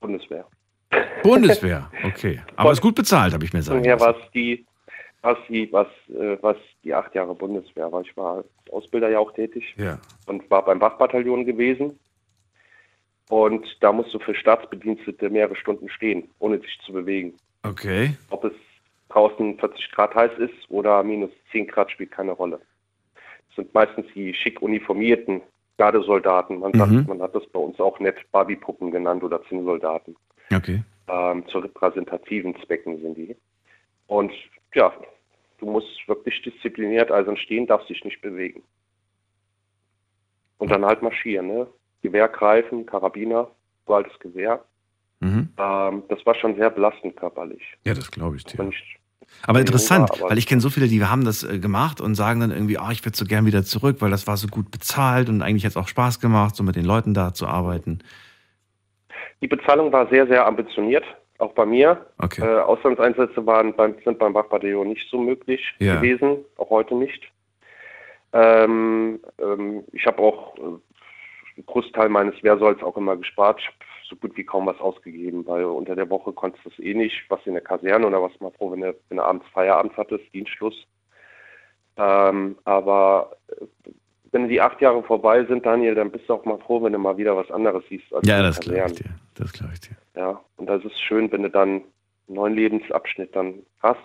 Bundeswehr. 0.00 0.46
Bundeswehr, 1.30 1.90
okay. 2.04 2.40
Aber 2.56 2.72
ist 2.72 2.80
gut 2.80 2.94
bezahlt, 2.94 3.32
habe 3.34 3.44
ich 3.44 3.52
mir 3.52 3.62
sagen 3.62 3.84
Ja, 3.84 3.98
was 4.00 4.16
die, 4.34 4.64
was 5.22 5.38
die, 5.48 5.72
was, 5.72 5.86
äh, 6.08 6.36
was 6.40 6.56
die 6.84 6.92
acht 6.94 7.14
Jahre 7.14 7.34
Bundeswehr 7.34 7.90
war. 7.92 8.00
Ich 8.02 8.16
war 8.16 8.36
als 8.38 8.46
Ausbilder 8.72 9.08
ja 9.10 9.18
auch 9.18 9.32
tätig 9.32 9.74
Ja. 9.76 9.98
und 10.26 10.50
war 10.50 10.64
beim 10.64 10.80
Wachbataillon 10.80 11.44
gewesen. 11.44 11.98
Und 13.28 13.64
da 13.80 13.92
musst 13.92 14.12
du 14.12 14.18
für 14.18 14.34
Staatsbedienstete 14.34 15.30
mehrere 15.30 15.56
Stunden 15.56 15.88
stehen, 15.88 16.28
ohne 16.38 16.58
sich 16.58 16.78
zu 16.84 16.92
bewegen. 16.92 17.34
Okay. 17.62 18.14
Ob 18.30 18.44
es 18.44 18.52
draußen 19.08 19.58
40 19.58 19.90
Grad 19.92 20.14
heiß 20.14 20.32
ist 20.38 20.70
oder 20.70 21.02
minus 21.02 21.30
10 21.52 21.66
Grad 21.68 21.90
spielt 21.90 22.10
keine 22.10 22.32
Rolle. 22.32 22.60
Es 23.50 23.56
sind 23.56 23.72
meistens 23.72 24.06
die 24.14 24.34
schick 24.34 24.60
uniformierten 24.60 25.40
Gardesoldaten. 25.78 26.58
Man, 26.58 26.72
sagt, 26.74 26.90
Mhm. 26.90 27.04
man 27.08 27.22
hat 27.22 27.34
das 27.34 27.46
bei 27.46 27.58
uns 27.58 27.78
auch 27.80 27.98
nett 28.00 28.16
Barbiepuppen 28.32 28.90
genannt 28.90 29.22
oder 29.22 29.42
Zinnsoldaten. 29.44 30.16
Okay. 30.54 30.82
Ähm, 31.08 31.46
zu 31.48 31.58
repräsentativen 31.58 32.54
Zwecken 32.64 33.00
sind 33.00 33.16
die. 33.16 33.36
Und 34.06 34.32
ja, 34.74 34.92
du 35.58 35.66
musst 35.66 35.88
wirklich 36.06 36.40
diszipliniert 36.42 37.10
eisern 37.10 37.36
stehen, 37.36 37.66
darfst 37.66 37.88
dich 37.88 38.04
nicht 38.04 38.20
bewegen. 38.20 38.62
Und 40.58 40.70
dann 40.70 40.84
halt 40.84 41.02
marschieren, 41.02 41.48
ne? 41.48 41.66
Gewehr 42.02 42.28
greifen, 42.28 42.86
Karabiner, 42.86 43.50
so 43.86 43.94
altes 43.94 44.16
Gewehr. 44.20 44.64
Mhm. 45.20 45.48
Ähm, 45.56 46.02
das 46.08 46.24
war 46.26 46.34
schon 46.34 46.56
sehr 46.56 46.70
belastend 46.70 47.16
körperlich. 47.16 47.62
Ja, 47.84 47.94
das 47.94 48.10
glaube 48.10 48.36
ich 48.36 48.44
dir. 48.44 48.58
Aber 48.58 48.64
nicht, 48.68 48.98
Aber 49.42 49.58
jung 49.58 49.66
interessant, 49.66 50.10
war, 50.10 50.18
aber- 50.18 50.30
weil 50.30 50.38
ich 50.38 50.46
kenne 50.46 50.60
so 50.60 50.70
viele, 50.70 50.88
die 50.88 51.04
haben 51.04 51.24
das 51.24 51.42
äh, 51.44 51.58
gemacht 51.58 52.00
und 52.00 52.14
sagen 52.14 52.40
dann 52.40 52.50
irgendwie, 52.50 52.78
oh, 52.78 52.90
ich 52.90 53.04
würde 53.04 53.16
so 53.16 53.24
gern 53.24 53.46
wieder 53.46 53.64
zurück, 53.64 53.96
weil 54.00 54.10
das 54.10 54.26
war 54.26 54.36
so 54.36 54.48
gut 54.48 54.70
bezahlt 54.70 55.28
und 55.28 55.42
eigentlich 55.42 55.64
hat 55.64 55.70
es 55.70 55.76
auch 55.76 55.88
Spaß 55.88 56.20
gemacht, 56.20 56.54
so 56.56 56.62
mit 56.64 56.76
den 56.76 56.84
Leuten 56.84 57.14
da 57.14 57.34
zu 57.34 57.46
arbeiten. 57.46 58.00
Die 59.42 59.48
Bezahlung 59.48 59.92
war 59.92 60.06
sehr, 60.08 60.26
sehr 60.28 60.46
ambitioniert, 60.46 61.04
auch 61.38 61.52
bei 61.52 61.66
mir. 61.66 62.06
Okay. 62.18 62.42
Äh, 62.42 62.60
Auslandseinsätze 62.60 63.44
waren 63.44 63.74
beim, 63.74 63.96
sind 64.04 64.18
beim 64.18 64.32
Wachbataillon 64.34 64.88
nicht 64.88 65.10
so 65.10 65.18
möglich 65.18 65.60
Ja. 65.80 65.96
gewesen, 65.96 66.44
auch 66.56 66.70
heute 66.70 66.94
nicht. 66.94 67.24
Ähm, 68.32 69.20
ähm, 69.38 69.84
ich 69.92 70.06
habe 70.06 70.22
auch 70.22 70.56
äh, 70.56 70.60
einen 70.60 71.66
Großteil 71.66 72.08
meines 72.08 72.40
Wehrsolls 72.42 72.82
auch 72.82 72.96
immer 72.96 73.16
gespart. 73.16 73.58
Ich 73.60 73.66
habe 73.66 73.76
so 74.08 74.16
gut 74.16 74.36
wie 74.36 74.44
kaum 74.44 74.66
was 74.66 74.78
ausgegeben, 74.80 75.44
weil 75.46 75.64
unter 75.64 75.96
der 75.96 76.08
Woche 76.08 76.32
konntest 76.32 76.64
du 76.64 76.70
es 76.70 76.78
eh 76.78 76.94
nicht, 76.94 77.24
was 77.28 77.40
in 77.44 77.54
der 77.54 77.62
Kaserne 77.62 78.06
oder 78.06 78.22
was 78.22 78.38
mal 78.40 78.52
froh, 78.52 78.70
wenn 78.70 78.80
du, 78.80 78.94
wenn 79.08 79.16
du 79.16 79.24
abends 79.24 79.46
Feierabend 79.52 79.96
hattest, 79.96 80.24
Dienstschluss. 80.32 80.86
Ähm, 81.96 82.56
aber 82.64 83.36
äh, 83.48 83.64
wenn 84.30 84.48
die 84.48 84.60
acht 84.60 84.80
Jahre 84.80 85.02
vorbei 85.02 85.44
sind, 85.44 85.66
Daniel, 85.66 85.96
dann 85.96 86.10
bist 86.10 86.28
du 86.28 86.34
auch 86.34 86.44
mal 86.44 86.58
froh, 86.58 86.82
wenn 86.82 86.92
du 86.92 86.98
mal 86.98 87.16
wieder 87.16 87.36
was 87.36 87.50
anderes 87.50 87.84
siehst. 87.88 88.12
Als 88.14 88.26
Ja, 88.26 88.40
das 88.40 88.60
glaube 88.60 88.84
ich 88.86 88.94
dir. 88.94 89.10
Das 89.34 89.52
glaube 89.52 89.72
ich 89.74 89.80
dir. 89.80 89.96
Ja, 90.14 90.40
und 90.56 90.66
das 90.66 90.84
ist 90.84 91.00
schön, 91.00 91.30
wenn 91.32 91.42
du 91.42 91.50
dann 91.50 91.68
einen 91.68 91.84
neuen 92.28 92.54
Lebensabschnitt 92.54 93.34
dann 93.34 93.64
hast. 93.80 93.98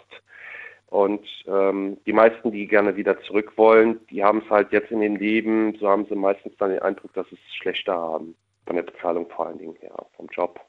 Und 0.87 1.27
ähm, 1.47 1.97
die 2.05 2.13
meisten, 2.13 2.51
die 2.51 2.65
gerne 2.65 2.95
wieder 2.95 3.19
zurück 3.23 3.53
wollen, 3.57 3.99
die 4.07 4.23
haben 4.23 4.41
es 4.43 4.49
halt 4.49 4.71
jetzt 4.71 4.89
in 4.89 5.01
dem 5.01 5.17
Leben, 5.17 5.75
so 5.79 5.89
haben 5.89 6.05
sie 6.05 6.15
meistens 6.15 6.55
dann 6.57 6.69
den 6.69 6.79
Eindruck, 6.81 7.13
dass 7.13 7.27
sie 7.29 7.35
es 7.35 7.55
schlechter 7.55 7.93
haben. 7.93 8.35
Von 8.65 8.75
der 8.77 8.83
Bezahlung 8.83 9.29
vor 9.29 9.47
allen 9.47 9.57
Dingen 9.57 9.75
her, 9.79 9.95
vom 10.15 10.27
Job. 10.31 10.59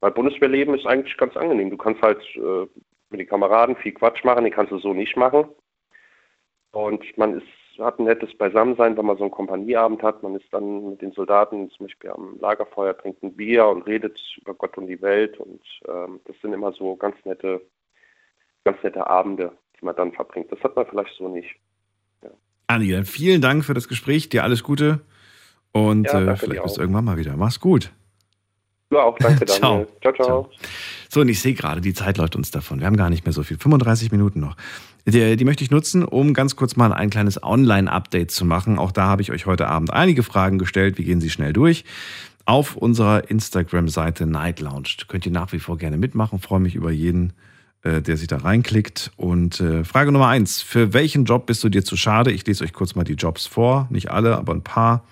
Weil 0.00 0.12
Bundeswehrleben 0.12 0.74
ist 0.74 0.86
eigentlich 0.86 1.16
ganz 1.16 1.36
angenehm. 1.36 1.70
Du 1.70 1.76
kannst 1.76 2.02
halt 2.02 2.22
äh, 2.36 2.66
mit 3.10 3.20
den 3.20 3.28
Kameraden 3.28 3.76
viel 3.76 3.92
Quatsch 3.92 4.24
machen, 4.24 4.44
den 4.44 4.52
kannst 4.52 4.72
du 4.72 4.78
so 4.78 4.94
nicht 4.94 5.16
machen. 5.16 5.48
Und 6.72 7.16
man 7.16 7.38
ist, 7.38 7.46
hat 7.78 7.98
ein 7.98 8.04
nettes 8.04 8.36
Beisammensein, 8.36 8.96
wenn 8.96 9.06
man 9.06 9.16
so 9.16 9.24
einen 9.24 9.30
Kompanieabend 9.30 10.02
hat. 10.02 10.22
Man 10.22 10.34
ist 10.34 10.46
dann 10.52 10.90
mit 10.90 11.02
den 11.02 11.12
Soldaten 11.12 11.70
zum 11.70 11.86
Beispiel 11.86 12.10
am 12.10 12.38
Lagerfeuer, 12.40 12.96
trinkt 12.96 13.22
ein 13.22 13.34
Bier 13.34 13.66
und 13.66 13.82
redet 13.82 14.18
über 14.40 14.54
Gott 14.54 14.76
und 14.78 14.86
die 14.86 15.00
Welt. 15.00 15.38
Und 15.38 15.62
ähm, 15.88 16.20
das 16.26 16.36
sind 16.42 16.52
immer 16.52 16.72
so 16.72 16.96
ganz 16.96 17.16
nette, 17.24 17.60
ganz 18.64 18.82
nette 18.82 19.06
Abende, 19.06 19.52
die 19.78 19.84
man 19.84 19.96
dann 19.96 20.12
verbringt. 20.12 20.50
Das 20.50 20.60
hat 20.62 20.76
man 20.76 20.86
vielleicht 20.86 21.14
so 21.16 21.28
nicht. 21.28 21.54
Andi, 22.68 22.92
dann 22.92 23.06
vielen 23.06 23.40
Dank 23.40 23.64
für 23.64 23.74
das 23.74 23.88
Gespräch. 23.88 24.28
Dir 24.28 24.44
alles 24.44 24.62
Gute. 24.62 25.00
Und 25.72 26.04
Ja, 26.04 26.20
äh, 26.20 26.36
vielleicht 26.36 26.62
bis 26.62 26.76
irgendwann 26.76 27.04
mal 27.04 27.16
wieder. 27.16 27.36
Mach's 27.36 27.60
gut. 27.60 27.90
Ja, 28.90 29.02
auch 29.04 29.18
danke, 29.18 29.44
Ciao. 29.46 29.86
Daniel. 29.86 29.88
ciao. 30.00 30.12
ciao. 30.12 30.50
So, 31.08 31.20
und 31.20 31.28
ich 31.28 31.40
sehe 31.40 31.54
gerade, 31.54 31.80
die 31.80 31.94
Zeit 31.94 32.18
läuft 32.18 32.36
uns 32.36 32.50
davon. 32.50 32.80
Wir 32.80 32.86
haben 32.86 32.96
gar 32.96 33.10
nicht 33.10 33.24
mehr 33.24 33.32
so 33.32 33.42
viel. 33.42 33.58
35 33.58 34.12
Minuten 34.12 34.40
noch. 34.40 34.56
Die, 35.10 35.36
die 35.36 35.44
möchte 35.46 35.64
ich 35.64 35.70
nutzen, 35.70 36.04
um 36.04 36.34
ganz 36.34 36.54
kurz 36.54 36.76
mal 36.76 36.92
ein 36.92 37.08
kleines 37.08 37.42
Online-Update 37.42 38.30
zu 38.30 38.44
machen. 38.44 38.78
Auch 38.78 38.92
da 38.92 39.04
habe 39.04 39.22
ich 39.22 39.32
euch 39.32 39.46
heute 39.46 39.66
Abend 39.68 39.90
einige 39.90 40.22
Fragen 40.22 40.58
gestellt. 40.58 40.98
Wir 40.98 41.04
gehen 41.06 41.22
sie 41.22 41.30
schnell 41.30 41.54
durch. 41.54 41.84
Auf 42.44 42.76
unserer 42.76 43.30
Instagram-Seite 43.30 44.26
Night 44.26 44.60
Lounge 44.60 44.88
könnt 45.08 45.24
ihr 45.24 45.32
nach 45.32 45.52
wie 45.52 45.60
vor 45.60 45.78
gerne 45.78 45.96
mitmachen. 45.96 46.40
Freue 46.40 46.60
mich 46.60 46.74
über 46.74 46.90
jeden, 46.90 47.32
äh, 47.82 48.02
der 48.02 48.18
sich 48.18 48.26
da 48.26 48.36
reinklickt. 48.36 49.10
Und 49.16 49.60
äh, 49.60 49.82
Frage 49.82 50.12
Nummer 50.12 50.28
eins: 50.28 50.60
Für 50.60 50.92
welchen 50.92 51.24
Job 51.24 51.46
bist 51.46 51.64
du 51.64 51.70
dir 51.70 51.84
zu 51.84 51.96
schade? 51.96 52.30
Ich 52.30 52.46
lese 52.46 52.64
euch 52.64 52.74
kurz 52.74 52.94
mal 52.94 53.04
die 53.04 53.14
Jobs 53.14 53.46
vor. 53.46 53.86
Nicht 53.90 54.10
alle, 54.10 54.36
aber 54.36 54.52
ein 54.52 54.62
paar. 54.62 55.04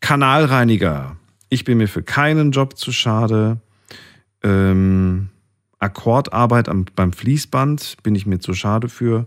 Kanalreiniger. 0.00 1.16
Ich 1.50 1.64
bin 1.64 1.76
mir 1.76 1.88
für 1.88 2.02
keinen 2.02 2.52
Job 2.52 2.78
zu 2.78 2.90
schade. 2.90 3.60
Ähm, 4.42 5.28
Akkordarbeit 5.80 6.68
am, 6.68 6.84
beim 6.94 7.12
Fließband 7.12 7.96
bin 8.02 8.14
ich 8.14 8.26
mir 8.26 8.38
zu 8.38 8.54
schade 8.54 8.88
für. 8.88 9.26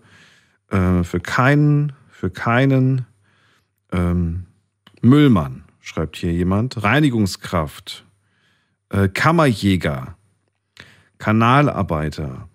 Äh, 0.69 1.03
für 1.03 1.19
keinen, 1.19 1.93
für 2.09 2.29
keinen. 2.29 3.05
Ähm, 3.91 4.45
Müllmann, 5.01 5.65
schreibt 5.81 6.15
hier 6.15 6.31
jemand. 6.31 6.81
Reinigungskraft. 6.83 8.05
Äh, 8.89 9.09
Kammerjäger. 9.09 10.15
Kanalarbeiter. 11.17 12.47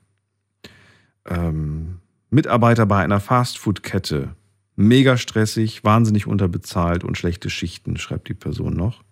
Ähm, 1.26 2.00
Mitarbeiter 2.30 2.86
bei 2.86 3.02
einer 3.02 3.20
Fastfood-Kette. 3.20 4.34
Mega 4.76 5.16
stressig, 5.16 5.82
wahnsinnig 5.82 6.26
unterbezahlt 6.26 7.02
und 7.02 7.18
schlechte 7.18 7.50
Schichten, 7.50 7.96
schreibt 7.96 8.28
die 8.28 8.34
Person 8.34 8.74
noch. 8.74 9.02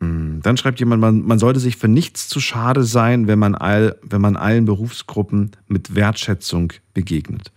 Mm, 0.00 0.40
Dann 0.40 0.56
schreibt 0.56 0.80
jemand, 0.80 1.00
man, 1.00 1.22
man 1.22 1.38
sollte 1.38 1.60
sich 1.60 1.76
für 1.76 1.88
nichts 1.88 2.28
zu 2.28 2.40
schade 2.40 2.84
sein, 2.84 3.26
wenn 3.26 3.38
man, 3.38 3.54
all, 3.54 3.98
wenn 4.02 4.20
man 4.20 4.36
allen 4.36 4.64
Berufsgruppen 4.64 5.52
mit 5.66 5.94
Wertschätzung 5.94 6.72
begegnet. 6.92 7.52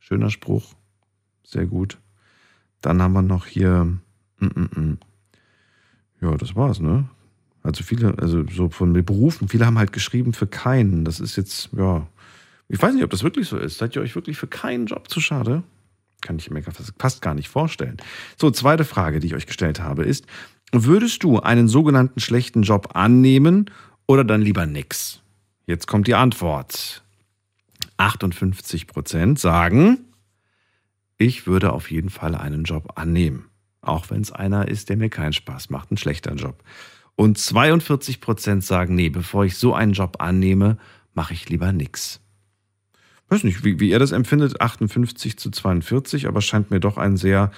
Schöner 0.00 0.30
Spruch. 0.30 0.74
Sehr 1.44 1.66
gut. 1.66 1.98
Dann 2.80 3.00
haben 3.00 3.12
wir 3.12 3.22
noch 3.22 3.46
hier. 3.46 3.84
mm, 4.38 4.46
mm, 4.46 4.80
mm. 4.80 4.98
Ja, 6.20 6.36
das 6.36 6.54
war's, 6.54 6.80
ne? 6.80 7.08
Also 7.64 7.84
viele, 7.84 8.16
also 8.18 8.44
so 8.48 8.68
von 8.70 8.92
Berufen, 8.92 9.48
viele 9.48 9.66
haben 9.66 9.78
halt 9.78 9.92
geschrieben 9.92 10.32
für 10.32 10.46
keinen. 10.46 11.04
Das 11.04 11.20
ist 11.20 11.36
jetzt, 11.36 11.70
ja. 11.76 12.06
Ich 12.68 12.80
weiß 12.80 12.94
nicht, 12.94 13.04
ob 13.04 13.10
das 13.10 13.22
wirklich 13.22 13.48
so 13.48 13.56
ist. 13.56 13.78
Seid 13.78 13.94
ihr 13.94 14.02
euch 14.02 14.14
wirklich 14.14 14.36
für 14.36 14.46
keinen 14.46 14.86
Job 14.86 15.10
zu 15.10 15.20
schade? 15.20 15.62
Kann 16.22 16.38
ich 16.38 16.50
mir 16.50 16.62
fast 16.98 17.22
gar 17.22 17.34
nicht 17.34 17.48
vorstellen. 17.48 17.96
So, 18.36 18.50
zweite 18.50 18.84
Frage, 18.84 19.20
die 19.20 19.26
ich 19.28 19.34
euch 19.34 19.46
gestellt 19.46 19.80
habe, 19.80 20.04
ist: 20.04 20.26
Würdest 20.72 21.22
du 21.22 21.38
einen 21.38 21.68
sogenannten 21.68 22.18
schlechten 22.18 22.62
Job 22.62 22.90
annehmen 22.94 23.70
oder 24.06 24.24
dann 24.24 24.40
lieber 24.40 24.64
nix? 24.64 25.20
Jetzt 25.66 25.86
kommt 25.86 26.06
die 26.06 26.14
Antwort. 26.14 27.04
58 27.98 28.86
Prozent 28.86 29.38
sagen, 29.38 30.06
ich 31.18 31.46
würde 31.46 31.74
auf 31.74 31.90
jeden 31.90 32.08
Fall 32.08 32.34
einen 32.34 32.64
Job 32.64 32.94
annehmen. 32.96 33.50
Auch 33.82 34.08
wenn 34.08 34.22
es 34.22 34.32
einer 34.32 34.66
ist, 34.66 34.88
der 34.88 34.96
mir 34.96 35.10
keinen 35.10 35.34
Spaß 35.34 35.68
macht, 35.68 35.90
ein 35.90 35.98
schlechter 35.98 36.34
Job. 36.34 36.64
Und 37.16 37.36
42 37.36 38.22
Prozent 38.22 38.64
sagen, 38.64 38.94
nee, 38.94 39.10
bevor 39.10 39.44
ich 39.44 39.58
so 39.58 39.74
einen 39.74 39.92
Job 39.92 40.16
annehme, 40.20 40.78
mache 41.12 41.34
ich 41.34 41.50
lieber 41.50 41.70
nix. 41.72 42.20
Weiß 43.28 43.44
nicht, 43.44 43.62
wie, 43.62 43.78
wie 43.78 43.90
ihr 43.90 43.98
das 43.98 44.12
empfindet, 44.12 44.60
58 44.60 45.36
zu 45.36 45.50
42, 45.50 46.26
aber 46.26 46.40
scheint 46.40 46.70
mir 46.70 46.80
doch 46.80 46.96
ein 46.96 47.18
sehr 47.18 47.50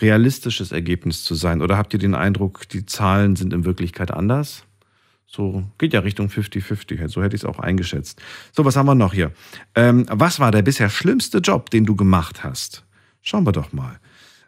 realistisches 0.00 0.72
Ergebnis 0.72 1.24
zu 1.24 1.34
sein. 1.34 1.62
Oder 1.62 1.76
habt 1.76 1.92
ihr 1.92 1.98
den 1.98 2.14
Eindruck, 2.14 2.68
die 2.68 2.86
Zahlen 2.86 3.36
sind 3.36 3.52
in 3.52 3.64
Wirklichkeit 3.64 4.10
anders? 4.10 4.64
So 5.26 5.64
geht 5.78 5.92
ja 5.92 6.00
Richtung 6.00 6.26
50-50. 6.26 7.08
So 7.08 7.22
hätte 7.22 7.36
ich 7.36 7.42
es 7.42 7.48
auch 7.48 7.60
eingeschätzt. 7.60 8.20
So, 8.52 8.64
was 8.64 8.76
haben 8.76 8.86
wir 8.86 8.96
noch 8.96 9.14
hier? 9.14 9.32
Ähm, 9.76 10.06
was 10.10 10.40
war 10.40 10.50
der 10.50 10.62
bisher 10.62 10.90
schlimmste 10.90 11.38
Job, 11.38 11.70
den 11.70 11.86
du 11.86 11.94
gemacht 11.94 12.42
hast? 12.42 12.84
Schauen 13.22 13.46
wir 13.46 13.52
doch 13.52 13.72
mal. 13.72 14.00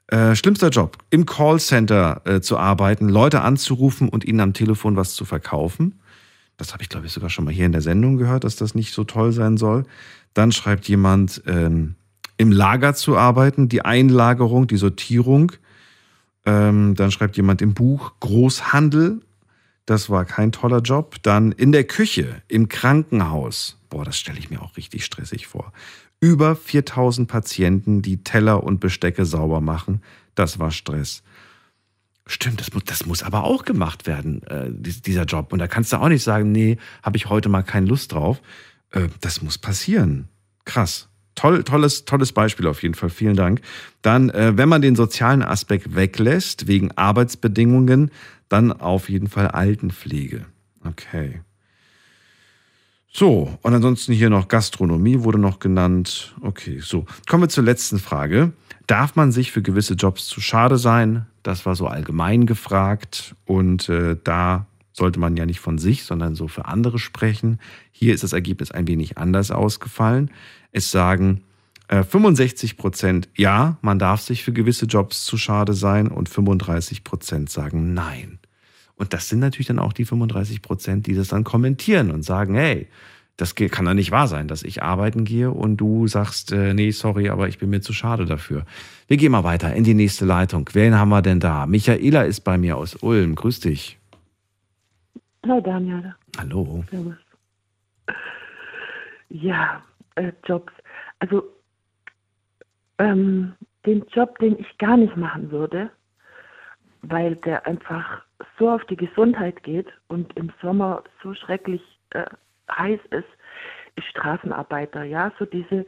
Äh, 0.08 0.34
schlimmster 0.34 0.70
Job, 0.70 0.98
im 1.10 1.24
Callcenter 1.24 2.20
äh, 2.24 2.40
zu 2.40 2.58
arbeiten, 2.58 3.08
Leute 3.08 3.42
anzurufen 3.42 4.08
und 4.08 4.24
ihnen 4.24 4.40
am 4.40 4.52
Telefon 4.52 4.96
was 4.96 5.14
zu 5.14 5.24
verkaufen. 5.24 6.00
Das 6.56 6.72
habe 6.72 6.82
ich, 6.82 6.88
glaube 6.88 7.06
ich, 7.06 7.12
sogar 7.12 7.30
schon 7.30 7.44
mal 7.44 7.54
hier 7.54 7.66
in 7.66 7.72
der 7.72 7.80
Sendung 7.80 8.16
gehört, 8.16 8.44
dass 8.44 8.56
das 8.56 8.74
nicht 8.74 8.92
so 8.92 9.04
toll 9.04 9.32
sein 9.32 9.56
soll. 9.56 9.84
Dann 10.34 10.52
schreibt 10.52 10.88
jemand, 10.88 11.42
ähm, 11.46 11.94
im 12.36 12.52
Lager 12.52 12.94
zu 12.94 13.16
arbeiten, 13.16 13.68
die 13.68 13.84
Einlagerung, 13.84 14.66
die 14.66 14.76
Sortierung. 14.76 15.52
Ähm, 16.44 16.94
dann 16.94 17.10
schreibt 17.10 17.36
jemand 17.36 17.62
im 17.62 17.74
Buch 17.74 18.12
Großhandel. 18.20 19.20
Das 19.86 20.10
war 20.10 20.24
kein 20.24 20.52
toller 20.52 20.80
Job. 20.80 21.16
Dann 21.22 21.52
in 21.52 21.72
der 21.72 21.84
Küche, 21.84 22.42
im 22.48 22.68
Krankenhaus. 22.68 23.78
Boah, 23.90 24.04
das 24.04 24.18
stelle 24.18 24.38
ich 24.38 24.50
mir 24.50 24.62
auch 24.62 24.76
richtig 24.76 25.04
stressig 25.04 25.46
vor. 25.46 25.72
Über 26.20 26.56
4000 26.56 27.28
Patienten, 27.28 28.00
die 28.02 28.22
Teller 28.24 28.62
und 28.62 28.80
Bestecke 28.80 29.24
sauber 29.24 29.60
machen. 29.60 30.02
Das 30.34 30.58
war 30.58 30.70
Stress. 30.70 31.22
Stimmt, 32.26 32.60
das 32.60 32.72
muss, 32.72 32.84
das 32.84 33.06
muss 33.06 33.22
aber 33.24 33.42
auch 33.44 33.64
gemacht 33.64 34.06
werden, 34.06 34.42
äh, 34.44 34.70
dies- 34.70 35.02
dieser 35.02 35.24
Job. 35.24 35.52
Und 35.52 35.58
da 35.58 35.66
kannst 35.66 35.92
du 35.92 35.96
auch 35.96 36.08
nicht 36.08 36.22
sagen, 36.22 36.52
nee, 36.52 36.78
habe 37.02 37.16
ich 37.16 37.28
heute 37.28 37.48
mal 37.48 37.62
keine 37.62 37.86
Lust 37.86 38.12
drauf. 38.12 38.40
Äh, 38.90 39.08
das 39.20 39.42
muss 39.42 39.58
passieren. 39.58 40.28
Krass. 40.64 41.08
Toll, 41.34 41.64
tolles, 41.64 42.04
tolles 42.04 42.32
Beispiel 42.32 42.66
auf 42.66 42.82
jeden 42.82 42.94
Fall. 42.94 43.10
Vielen 43.10 43.36
Dank. 43.36 43.60
Dann, 44.02 44.30
äh, 44.30 44.56
wenn 44.56 44.68
man 44.68 44.82
den 44.82 44.96
sozialen 44.96 45.42
Aspekt 45.42 45.94
weglässt, 45.94 46.66
wegen 46.66 46.90
Arbeitsbedingungen, 46.92 48.10
dann 48.48 48.72
auf 48.72 49.08
jeden 49.08 49.28
Fall 49.28 49.48
Altenpflege. 49.48 50.44
Okay. 50.84 51.40
So, 53.14 53.58
und 53.60 53.74
ansonsten 53.74 54.14
hier 54.14 54.30
noch 54.30 54.48
Gastronomie 54.48 55.20
wurde 55.20 55.38
noch 55.38 55.58
genannt. 55.58 56.34
Okay, 56.40 56.78
so. 56.80 57.04
Kommen 57.28 57.42
wir 57.42 57.48
zur 57.50 57.64
letzten 57.64 57.98
Frage. 57.98 58.52
Darf 58.86 59.16
man 59.16 59.32
sich 59.32 59.52
für 59.52 59.62
gewisse 59.62 59.94
Jobs 59.94 60.26
zu 60.26 60.40
schade 60.40 60.78
sein? 60.78 61.26
Das 61.42 61.66
war 61.66 61.74
so 61.76 61.86
allgemein 61.86 62.46
gefragt. 62.46 63.34
Und 63.44 63.88
äh, 63.90 64.16
da 64.24 64.66
sollte 64.92 65.18
man 65.18 65.36
ja 65.36 65.46
nicht 65.46 65.60
von 65.60 65.78
sich, 65.78 66.04
sondern 66.04 66.34
so 66.34 66.48
für 66.48 66.66
andere 66.66 66.98
sprechen. 66.98 67.58
Hier 67.90 68.14
ist 68.14 68.22
das 68.22 68.32
Ergebnis 68.32 68.70
ein 68.70 68.88
wenig 68.88 69.18
anders 69.18 69.50
ausgefallen. 69.50 70.30
Es 70.70 70.90
sagen 70.90 71.42
äh, 71.88 72.02
65 72.02 72.76
Prozent 72.76 73.28
ja, 73.36 73.78
man 73.82 73.98
darf 73.98 74.20
sich 74.20 74.44
für 74.44 74.52
gewisse 74.52 74.86
Jobs 74.86 75.24
zu 75.24 75.36
schade 75.36 75.74
sein 75.74 76.08
und 76.08 76.28
35 76.28 77.04
Prozent 77.04 77.50
sagen 77.50 77.94
nein. 77.94 78.38
Und 78.96 79.12
das 79.12 79.28
sind 79.28 79.40
natürlich 79.40 79.66
dann 79.66 79.78
auch 79.78 79.92
die 79.92 80.04
35 80.04 80.62
Prozent, 80.62 81.06
die 81.06 81.14
das 81.14 81.28
dann 81.28 81.44
kommentieren 81.44 82.10
und 82.10 82.22
sagen, 82.22 82.54
hey, 82.54 82.88
das 83.36 83.54
kann 83.54 83.86
doch 83.86 83.94
nicht 83.94 84.10
wahr 84.10 84.28
sein, 84.28 84.46
dass 84.46 84.62
ich 84.62 84.82
arbeiten 84.82 85.24
gehe 85.24 85.50
und 85.50 85.78
du 85.78 86.06
sagst, 86.06 86.52
äh, 86.52 86.74
nee, 86.74 86.90
sorry, 86.90 87.28
aber 87.30 87.48
ich 87.48 87.58
bin 87.58 87.70
mir 87.70 87.80
zu 87.80 87.92
schade 87.92 88.26
dafür. 88.26 88.64
Wir 89.08 89.16
gehen 89.16 89.32
mal 89.32 89.44
weiter 89.44 89.74
in 89.74 89.84
die 89.84 89.94
nächste 89.94 90.24
Leitung. 90.24 90.68
Wen 90.74 90.94
haben 90.94 91.08
wir 91.08 91.22
denn 91.22 91.40
da? 91.40 91.66
Michaela 91.66 92.22
ist 92.22 92.40
bei 92.40 92.58
mir 92.58 92.76
aus 92.76 92.96
Ulm. 92.96 93.34
Grüß 93.34 93.60
dich. 93.60 93.98
Hallo 95.44 95.60
Daniel. 95.60 96.14
Hallo. 96.38 96.84
Servus. 96.88 97.16
Ja, 99.28 99.82
äh, 100.14 100.32
Jobs. 100.44 100.72
Also 101.18 101.42
ähm, 102.98 103.54
den 103.84 104.04
Job, 104.12 104.38
den 104.38 104.58
ich 104.60 104.78
gar 104.78 104.96
nicht 104.96 105.16
machen 105.16 105.50
würde, 105.50 105.90
weil 107.02 107.34
der 107.36 107.66
einfach 107.66 108.22
so 108.58 108.70
auf 108.70 108.84
die 108.84 108.96
Gesundheit 108.96 109.62
geht 109.64 109.88
und 110.08 110.32
im 110.36 110.52
Sommer 110.62 111.02
so 111.22 111.34
schrecklich 111.34 111.82
äh, 112.10 112.26
heiß 112.70 113.00
ist, 113.10 113.28
ist 113.96 114.06
Straßenarbeiter. 114.10 115.02
Ja, 115.02 115.32
so 115.38 115.44
diese 115.44 115.84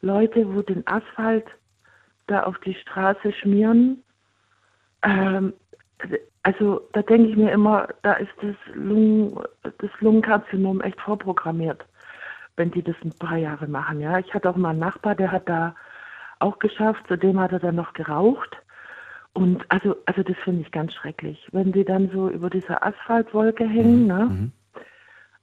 Leute, 0.00 0.46
wo 0.54 0.62
den 0.62 0.86
Asphalt 0.86 1.46
da 2.28 2.44
auf 2.44 2.58
die 2.60 2.74
Straße 2.74 3.32
schmieren. 3.32 4.04
Ähm, 5.02 5.54
also 6.42 6.88
da 6.92 7.02
denke 7.02 7.30
ich 7.30 7.36
mir 7.36 7.52
immer, 7.52 7.88
da 8.02 8.14
ist 8.14 8.32
das, 8.40 8.56
Lungen, 8.74 9.38
das 9.62 9.90
Lungenkarzinom 10.00 10.80
echt 10.80 11.00
vorprogrammiert, 11.00 11.84
wenn 12.56 12.70
die 12.70 12.82
das 12.82 12.96
ein 13.04 13.12
paar 13.18 13.36
Jahre 13.36 13.68
machen. 13.68 14.00
Ja, 14.00 14.18
ich 14.18 14.32
hatte 14.34 14.50
auch 14.50 14.56
mal 14.56 14.70
einen 14.70 14.80
Nachbar, 14.80 15.14
der 15.14 15.30
hat 15.30 15.48
da 15.48 15.74
auch 16.40 16.58
geschafft, 16.58 17.04
zudem 17.06 17.38
hat 17.38 17.52
er 17.52 17.60
dann 17.60 17.76
noch 17.76 17.92
geraucht. 17.92 18.56
Und 19.34 19.64
also, 19.70 19.96
also 20.06 20.22
das 20.22 20.36
finde 20.44 20.62
ich 20.62 20.72
ganz 20.72 20.92
schrecklich, 20.92 21.48
wenn 21.52 21.72
die 21.72 21.84
dann 21.84 22.10
so 22.10 22.28
über 22.28 22.50
dieser 22.50 22.84
Asphaltwolke 22.84 23.66
hängen, 23.66 24.02
mhm. 24.02 24.06
ne? 24.06 24.24
Mhm. 24.24 24.52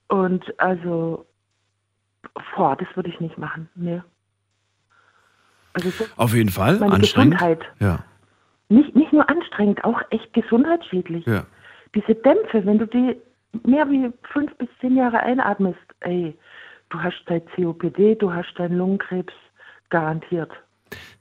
Und 0.08 0.60
also, 0.60 1.24
boah, 2.54 2.76
das 2.76 2.88
würde 2.94 3.08
ich 3.08 3.20
nicht 3.20 3.38
machen, 3.38 3.68
ne. 3.74 4.04
Also 5.72 5.90
so 5.90 6.04
Auf 6.16 6.34
jeden 6.34 6.50
Fall, 6.50 6.82
anstrengend. 6.82 7.38
Gesundheit. 7.38 7.64
Ja. 7.78 8.04
Nicht, 8.68 8.94
nicht 8.94 9.12
nur 9.12 9.28
anstrengend, 9.60 9.84
auch 9.84 10.00
echt 10.10 10.32
gesundheitsschädlich. 10.32 11.26
Ja. 11.26 11.44
Diese 11.94 12.14
Dämpfe, 12.14 12.64
wenn 12.64 12.78
du 12.78 12.86
die 12.86 13.16
mehr 13.66 13.88
wie 13.90 14.10
fünf 14.32 14.54
bis 14.56 14.68
zehn 14.80 14.96
Jahre 14.96 15.20
einatmest, 15.20 15.78
ey, 16.00 16.36
du 16.90 16.98
hast 17.00 17.22
dein 17.26 17.42
COPD, 17.56 18.14
du 18.16 18.32
hast 18.32 18.52
deinen 18.56 18.78
Lungenkrebs 18.78 19.32
garantiert. 19.90 20.50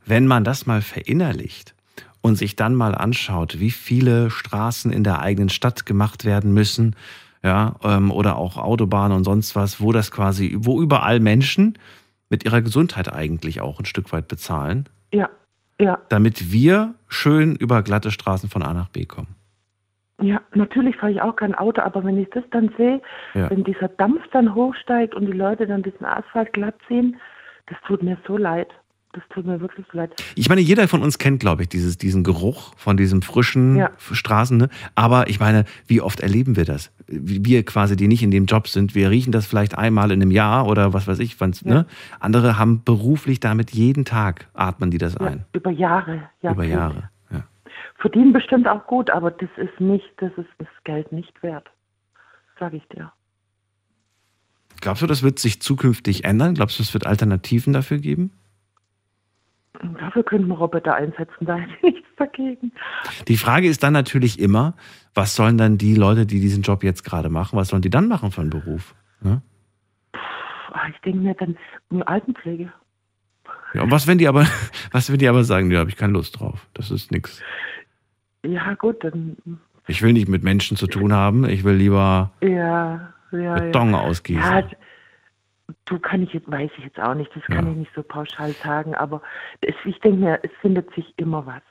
Wenn 0.05 0.27
man 0.27 0.43
das 0.43 0.65
mal 0.65 0.81
verinnerlicht 0.81 1.75
und 2.21 2.35
sich 2.35 2.55
dann 2.55 2.75
mal 2.75 2.95
anschaut, 2.95 3.59
wie 3.59 3.71
viele 3.71 4.29
Straßen 4.29 4.91
in 4.91 5.03
der 5.03 5.21
eigenen 5.21 5.49
Stadt 5.49 5.85
gemacht 5.85 6.25
werden 6.25 6.53
müssen, 6.53 6.95
ja, 7.41 7.75
ähm, 7.83 8.11
oder 8.11 8.35
auch 8.35 8.57
Autobahnen 8.57 9.17
und 9.17 9.23
sonst 9.23 9.55
was, 9.55 9.79
wo 9.79 9.91
das 9.91 10.11
quasi, 10.11 10.57
wo 10.59 10.81
überall 10.81 11.19
Menschen 11.19 11.77
mit 12.29 12.43
ihrer 12.43 12.61
Gesundheit 12.61 13.11
eigentlich 13.11 13.61
auch 13.61 13.79
ein 13.79 13.85
Stück 13.85 14.11
weit 14.11 14.27
bezahlen. 14.27 14.89
Ja, 15.13 15.29
ja. 15.79 15.99
Damit 16.09 16.51
wir 16.51 16.95
schön 17.07 17.55
über 17.55 17.81
glatte 17.83 18.11
Straßen 18.11 18.49
von 18.49 18.63
A 18.63 18.73
nach 18.73 18.89
B 18.89 19.05
kommen. 19.05 19.35
Ja, 20.21 20.41
natürlich 20.53 20.97
fahre 20.97 21.13
ich 21.13 21.21
auch 21.21 21.35
kein 21.35 21.55
Auto, 21.55 21.81
aber 21.81 22.03
wenn 22.03 22.17
ich 22.17 22.29
das 22.31 22.43
dann 22.51 22.73
sehe, 22.77 23.01
ja. 23.33 23.49
wenn 23.49 23.63
dieser 23.63 23.87
Dampf 23.87 24.21
dann 24.31 24.53
hochsteigt 24.53 25.15
und 25.15 25.25
die 25.25 25.31
Leute 25.31 25.65
dann 25.65 25.81
diesen 25.81 26.05
Asphalt 26.05 26.51
glatt 26.51 26.75
ziehen, 26.87 27.17
das 27.67 27.77
tut 27.87 28.03
mir 28.03 28.17
so 28.27 28.35
leid. 28.35 28.67
Das 29.13 29.23
tut 29.29 29.45
mir 29.45 29.59
wirklich 29.59 29.87
leid. 29.91 30.13
Ich 30.35 30.49
meine, 30.49 30.61
jeder 30.61 30.87
von 30.87 31.01
uns 31.01 31.17
kennt, 31.17 31.39
glaube 31.39 31.63
ich, 31.63 31.69
dieses, 31.69 31.97
diesen 31.97 32.23
Geruch 32.23 32.73
von 32.77 32.95
diesem 32.95 33.23
frischen 33.23 33.75
ja. 33.75 33.89
Straßen. 33.97 34.55
Ne? 34.55 34.69
Aber 34.93 35.27
ich 35.27 35.39
meine, 35.39 35.65
wie 35.87 35.99
oft 35.99 36.19
erleben 36.19 36.55
wir 36.55 36.65
das? 36.65 36.91
Wir 37.07 37.65
quasi, 37.65 37.95
die 37.95 38.07
nicht 38.07 38.21
in 38.21 38.29
dem 38.29 38.45
Job 38.45 38.67
sind, 38.67 38.93
wir 38.93 39.09
riechen 39.09 39.31
das 39.31 39.47
vielleicht 39.47 39.75
einmal 39.75 40.11
in 40.11 40.21
einem 40.21 40.29
Jahr 40.29 40.67
oder 40.67 40.93
was 40.93 41.07
weiß 41.07 41.17
ich. 41.19 41.39
Ja. 41.39 41.47
Ne? 41.63 41.85
Andere 42.19 42.59
haben 42.59 42.83
beruflich 42.83 43.39
damit 43.39 43.71
jeden 43.71 44.05
Tag 44.05 44.47
atmen 44.53 44.91
die 44.91 44.99
das 44.99 45.15
ja, 45.15 45.25
ein. 45.25 45.45
Über 45.53 45.71
Jahre. 45.71 46.29
Über 46.43 46.63
Jahre. 46.63 47.09
Ja. 47.31 47.45
Verdienen 47.97 48.31
bestimmt 48.31 48.67
auch 48.67 48.85
gut, 48.85 49.09
aber 49.09 49.31
das 49.31 49.49
ist 49.57 49.79
nicht, 49.79 50.05
das 50.17 50.31
ist 50.37 50.49
das 50.59 50.67
Geld 50.83 51.11
nicht 51.11 51.41
wert. 51.41 51.67
Sage 52.59 52.77
ich 52.77 52.87
dir. 52.89 53.11
Glaubst 54.81 55.01
du, 55.01 55.07
das 55.07 55.23
wird 55.23 55.39
sich 55.39 55.61
zukünftig 55.61 56.25
ändern? 56.25 56.53
Glaubst 56.53 56.77
du, 56.77 56.83
es 56.83 56.93
wird 56.93 57.07
Alternativen 57.07 57.73
dafür 57.73 57.97
geben? 57.97 58.31
Dafür 59.99 60.23
könnten 60.23 60.47
wir 60.47 60.57
Roboter 60.57 60.95
einsetzen, 60.95 61.45
da 61.45 61.55
hätte 61.55 61.73
ich 61.87 61.93
nichts 61.93 62.09
dagegen. 62.17 62.71
Die 63.27 63.37
Frage 63.37 63.67
ist 63.67 63.83
dann 63.83 63.93
natürlich 63.93 64.39
immer, 64.39 64.75
was 65.13 65.35
sollen 65.35 65.57
dann 65.57 65.77
die 65.77 65.95
Leute, 65.95 66.25
die 66.25 66.39
diesen 66.39 66.63
Job 66.63 66.83
jetzt 66.83 67.03
gerade 67.03 67.29
machen, 67.29 67.57
was 67.57 67.69
sollen 67.69 67.81
die 67.81 67.89
dann 67.89 68.07
machen 68.07 68.31
für 68.31 68.41
einen 68.41 68.49
Beruf? 68.49 68.95
Ja? 69.23 69.41
Ich 70.93 71.01
denke 71.01 71.19
mir 71.19 71.35
dann 71.35 71.57
Altenpflege. 72.03 72.71
Ja, 73.73 73.83
und 73.83 73.91
was 73.91 74.07
wenn 74.07 74.17
die 74.17 74.27
aber, 74.27 74.45
was 74.91 75.11
wenn 75.11 75.19
die 75.19 75.27
aber 75.27 75.43
sagen, 75.43 75.69
da 75.69 75.79
habe 75.79 75.89
ich 75.89 75.97
keine 75.97 76.13
Lust 76.13 76.39
drauf, 76.39 76.67
das 76.73 76.91
ist 76.91 77.11
nichts. 77.11 77.41
Ja, 78.43 78.73
gut, 78.75 79.03
dann. 79.03 79.37
Ich 79.87 80.01
will 80.01 80.13
nicht 80.13 80.29
mit 80.29 80.43
Menschen 80.43 80.77
zu 80.77 80.87
tun 80.87 81.13
haben, 81.13 81.45
ich 81.45 81.63
will 81.63 81.75
lieber 81.75 82.31
ja, 82.41 83.13
ja, 83.31 83.55
Beton 83.55 83.91
ja. 83.91 83.99
ausgießen. 83.99 84.43
Ja, 84.43 84.63
Du 85.85 85.99
kann 85.99 86.23
ich 86.23 86.33
jetzt, 86.33 86.49
weiß 86.49 86.71
ich 86.77 86.83
jetzt 86.83 86.99
auch 86.99 87.15
nicht, 87.15 87.31
das 87.35 87.43
kann 87.43 87.65
ja. 87.65 87.71
ich 87.71 87.77
nicht 87.77 87.91
so 87.95 88.03
pauschal 88.03 88.53
sagen, 88.63 88.95
aber 88.95 89.21
es, 89.61 89.75
ich 89.85 89.99
denke 89.99 90.19
mir, 90.19 90.39
es 90.43 90.51
findet 90.61 90.93
sich 90.95 91.13
immer 91.17 91.45
was. 91.45 91.61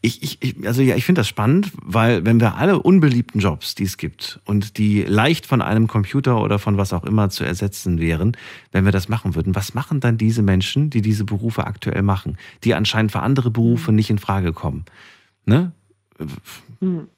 Ich, 0.00 0.40
ich, 0.42 0.66
also 0.66 0.82
ja, 0.82 0.94
ich 0.94 1.04
finde 1.04 1.20
das 1.20 1.28
spannend, 1.28 1.72
weil 1.82 2.24
wenn 2.24 2.40
wir 2.40 2.56
alle 2.56 2.80
unbeliebten 2.80 3.40
Jobs, 3.40 3.74
die 3.74 3.82
es 3.84 3.96
gibt 3.96 4.40
und 4.44 4.78
die 4.78 5.02
leicht 5.02 5.46
von 5.46 5.60
einem 5.60 5.88
Computer 5.88 6.40
oder 6.40 6.60
von 6.60 6.76
was 6.76 6.92
auch 6.92 7.02
immer 7.04 7.30
zu 7.30 7.44
ersetzen 7.44 8.00
wären, 8.00 8.36
wenn 8.70 8.84
wir 8.84 8.92
das 8.92 9.08
machen 9.08 9.34
würden, 9.34 9.56
was 9.56 9.74
machen 9.74 9.98
dann 9.98 10.18
diese 10.18 10.42
Menschen, 10.42 10.90
die 10.90 11.02
diese 11.02 11.24
Berufe 11.24 11.66
aktuell 11.66 12.02
machen, 12.02 12.38
die 12.62 12.74
anscheinend 12.74 13.10
für 13.10 13.20
andere 13.20 13.50
Berufe 13.50 13.88
hm. 13.88 13.96
nicht 13.96 14.10
in 14.10 14.18
Frage 14.18 14.52
kommen? 14.52 14.84
Ne? 15.44 15.72
Hm 16.80 17.08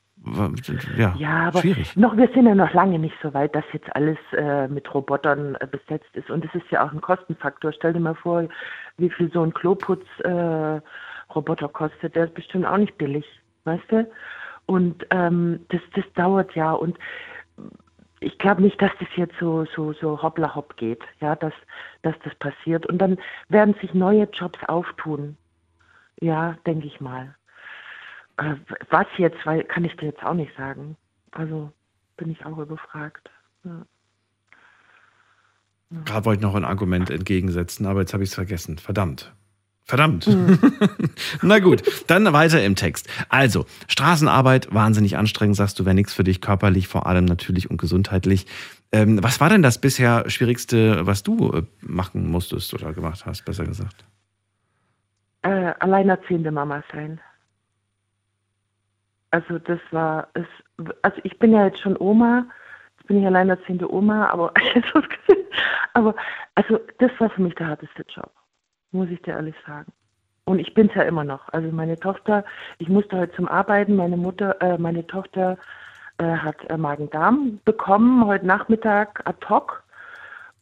ja, 0.96 1.14
ja 1.16 1.48
aber 1.48 1.60
schwierig. 1.60 1.96
Noch, 1.96 2.16
wir 2.16 2.28
sind 2.28 2.46
ja 2.46 2.55
noch 2.55 2.72
lange 2.72 2.98
nicht 2.98 3.16
so 3.22 3.34
weit, 3.34 3.55
dass 3.55 3.64
jetzt 3.72 3.94
alles 3.94 4.16
äh, 4.32 4.68
mit 4.68 4.92
Robotern 4.94 5.56
äh, 5.56 5.66
besetzt 5.66 6.14
ist. 6.14 6.30
Und 6.30 6.44
es 6.44 6.55
ist 6.55 6.70
ja 6.70 6.86
auch 6.86 6.92
ein 6.92 7.00
Kostenfaktor. 7.00 7.72
Stell 7.72 7.92
dir 7.92 8.00
mal 8.00 8.14
vor, 8.14 8.48
wie 8.96 9.10
viel 9.10 9.30
so 9.32 9.42
ein 9.42 9.52
Kloputz-Roboter 9.55 11.66
äh, 11.66 11.72
kostet. 11.72 12.16
Der 12.16 12.26
ist 12.26 12.34
bestimmt 12.34 12.66
auch 12.66 12.78
nicht 12.78 12.98
billig, 12.98 13.24
weißt 13.64 13.90
du? 13.90 14.06
Und 14.66 15.06
ähm, 15.10 15.60
das, 15.68 15.80
das 15.94 16.05
dauert 16.14 16.55
ja. 16.55 16.72
Und 16.72 16.98
ich 18.20 18.38
glaube 18.38 18.62
nicht, 18.62 18.80
dass 18.82 18.90
das 18.98 19.09
jetzt 19.16 19.34
so, 19.40 19.64
so, 19.74 19.92
so 19.92 20.22
hoppla 20.22 20.55
hopp 20.55 20.76
geht, 20.76 21.02
ja, 21.20 21.36
dass, 21.36 21.52
dass 22.02 22.14
das 22.24 22.34
passiert. 22.36 22.86
Und 22.86 22.98
dann 22.98 23.18
werden 23.48 23.74
sich 23.80 23.94
neue 23.94 24.28
Jobs 24.32 24.59
auftun. 24.66 25.36
Ja, 26.20 26.56
denke 26.66 26.86
ich 26.86 27.00
mal. 27.00 27.34
Äh, 28.39 28.55
was 28.90 29.06
jetzt, 29.19 29.44
weil 29.44 29.65
kann 29.65 29.85
ich 29.85 29.94
dir 29.97 30.06
jetzt 30.06 30.23
auch 30.23 30.35
nicht 30.35 30.56
sagen. 30.56 30.97
Also 31.32 31.73
bin 32.16 32.31
ich 32.31 32.44
auch 32.44 32.59
überfragt. 32.59 33.28
Ja. 33.65 33.85
Gerade 36.05 36.24
wollte 36.27 36.40
ich 36.40 36.43
noch 36.43 36.55
ein 36.55 36.65
Argument 36.65 37.10
entgegensetzen, 37.10 37.86
aber 37.86 38.01
jetzt 38.01 38.12
habe 38.12 38.23
ich 38.23 38.31
es 38.31 38.35
vergessen. 38.35 38.78
Verdammt. 38.78 39.32
Verdammt. 39.85 40.27
Mhm. 40.27 40.59
Na 41.43 41.60
gut, 41.60 41.82
dann 42.09 42.31
weiter 42.35 42.62
im 42.62 42.77
Text. 42.77 43.09
Also, 43.31 43.65
Straßenarbeit, 43.86 44.73
wahnsinnig 44.73 45.16
anstrengend, 45.16 45.56
sagst 45.56 45.78
du, 45.81 45.86
wäre 45.86 45.94
nichts 45.94 46.12
für 46.12 46.24
dich, 46.24 46.43
körperlich 46.43 46.89
vor 46.89 47.06
allem 47.06 47.24
natürlich 47.24 47.70
und 47.70 47.78
gesundheitlich. 47.78 48.47
Ähm, 48.93 49.23
was 49.23 49.40
war 49.40 49.48
denn 49.48 49.62
das 49.62 49.81
bisher 49.81 50.28
Schwierigste, 50.28 51.06
was 51.06 51.23
du 51.23 51.52
äh, 51.52 51.62
machen 51.81 52.31
musstest 52.31 52.74
oder 52.74 52.93
gemacht 52.93 53.24
hast, 53.24 53.47
besser 53.47 53.65
gesagt? 53.65 54.05
Äh, 55.40 55.73
alleinerziehende 55.81 56.51
Mama 56.51 56.82
sein. 56.93 57.19
Also 59.30 59.59
das 59.59 59.80
war 59.90 60.28
es. 60.34 60.46
Also 61.02 61.18
ich 61.24 61.38
bin 61.38 61.52
ja 61.52 61.66
jetzt 61.66 61.80
schon 61.80 61.96
Oma, 61.98 62.46
jetzt 62.96 63.09
bin 63.09 63.20
ich 63.20 63.26
alleinerziehende 63.26 63.92
Oma, 63.92 64.28
aber 64.28 64.52
aber 65.94 66.14
also 66.55 66.80
das 66.98 67.10
war 67.18 67.30
für 67.30 67.42
mich 67.42 67.55
der 67.55 67.68
harteste 67.68 68.05
Job. 68.09 68.30
muss 68.92 69.10
ich 69.10 69.20
dir 69.22 69.34
ehrlich 69.34 69.56
sagen. 69.66 69.92
Und 70.44 70.60
ich 70.60 70.72
bin 70.72 70.88
es 70.88 70.94
ja 70.94 71.02
immer 71.02 71.24
noch. 71.24 71.48
Also 71.50 71.70
meine 71.70 71.98
Tochter, 71.98 72.42
ich 72.78 72.88
musste 72.88 73.18
heute 73.18 73.34
zum 73.34 73.48
Arbeiten, 73.48 73.96
meine 73.96 74.16
Mutter, 74.16 74.60
äh, 74.62 74.78
meine 74.78 75.06
Tochter 75.06 75.59
äh, 76.16 76.24
hat 76.24 76.56
äh, 76.70 76.76
Magen-Darm 76.78 77.60
bekommen, 77.66 78.24
heute 78.24 78.46
Nachmittag 78.46 79.20
ad 79.26 79.46
hoc 79.48 79.84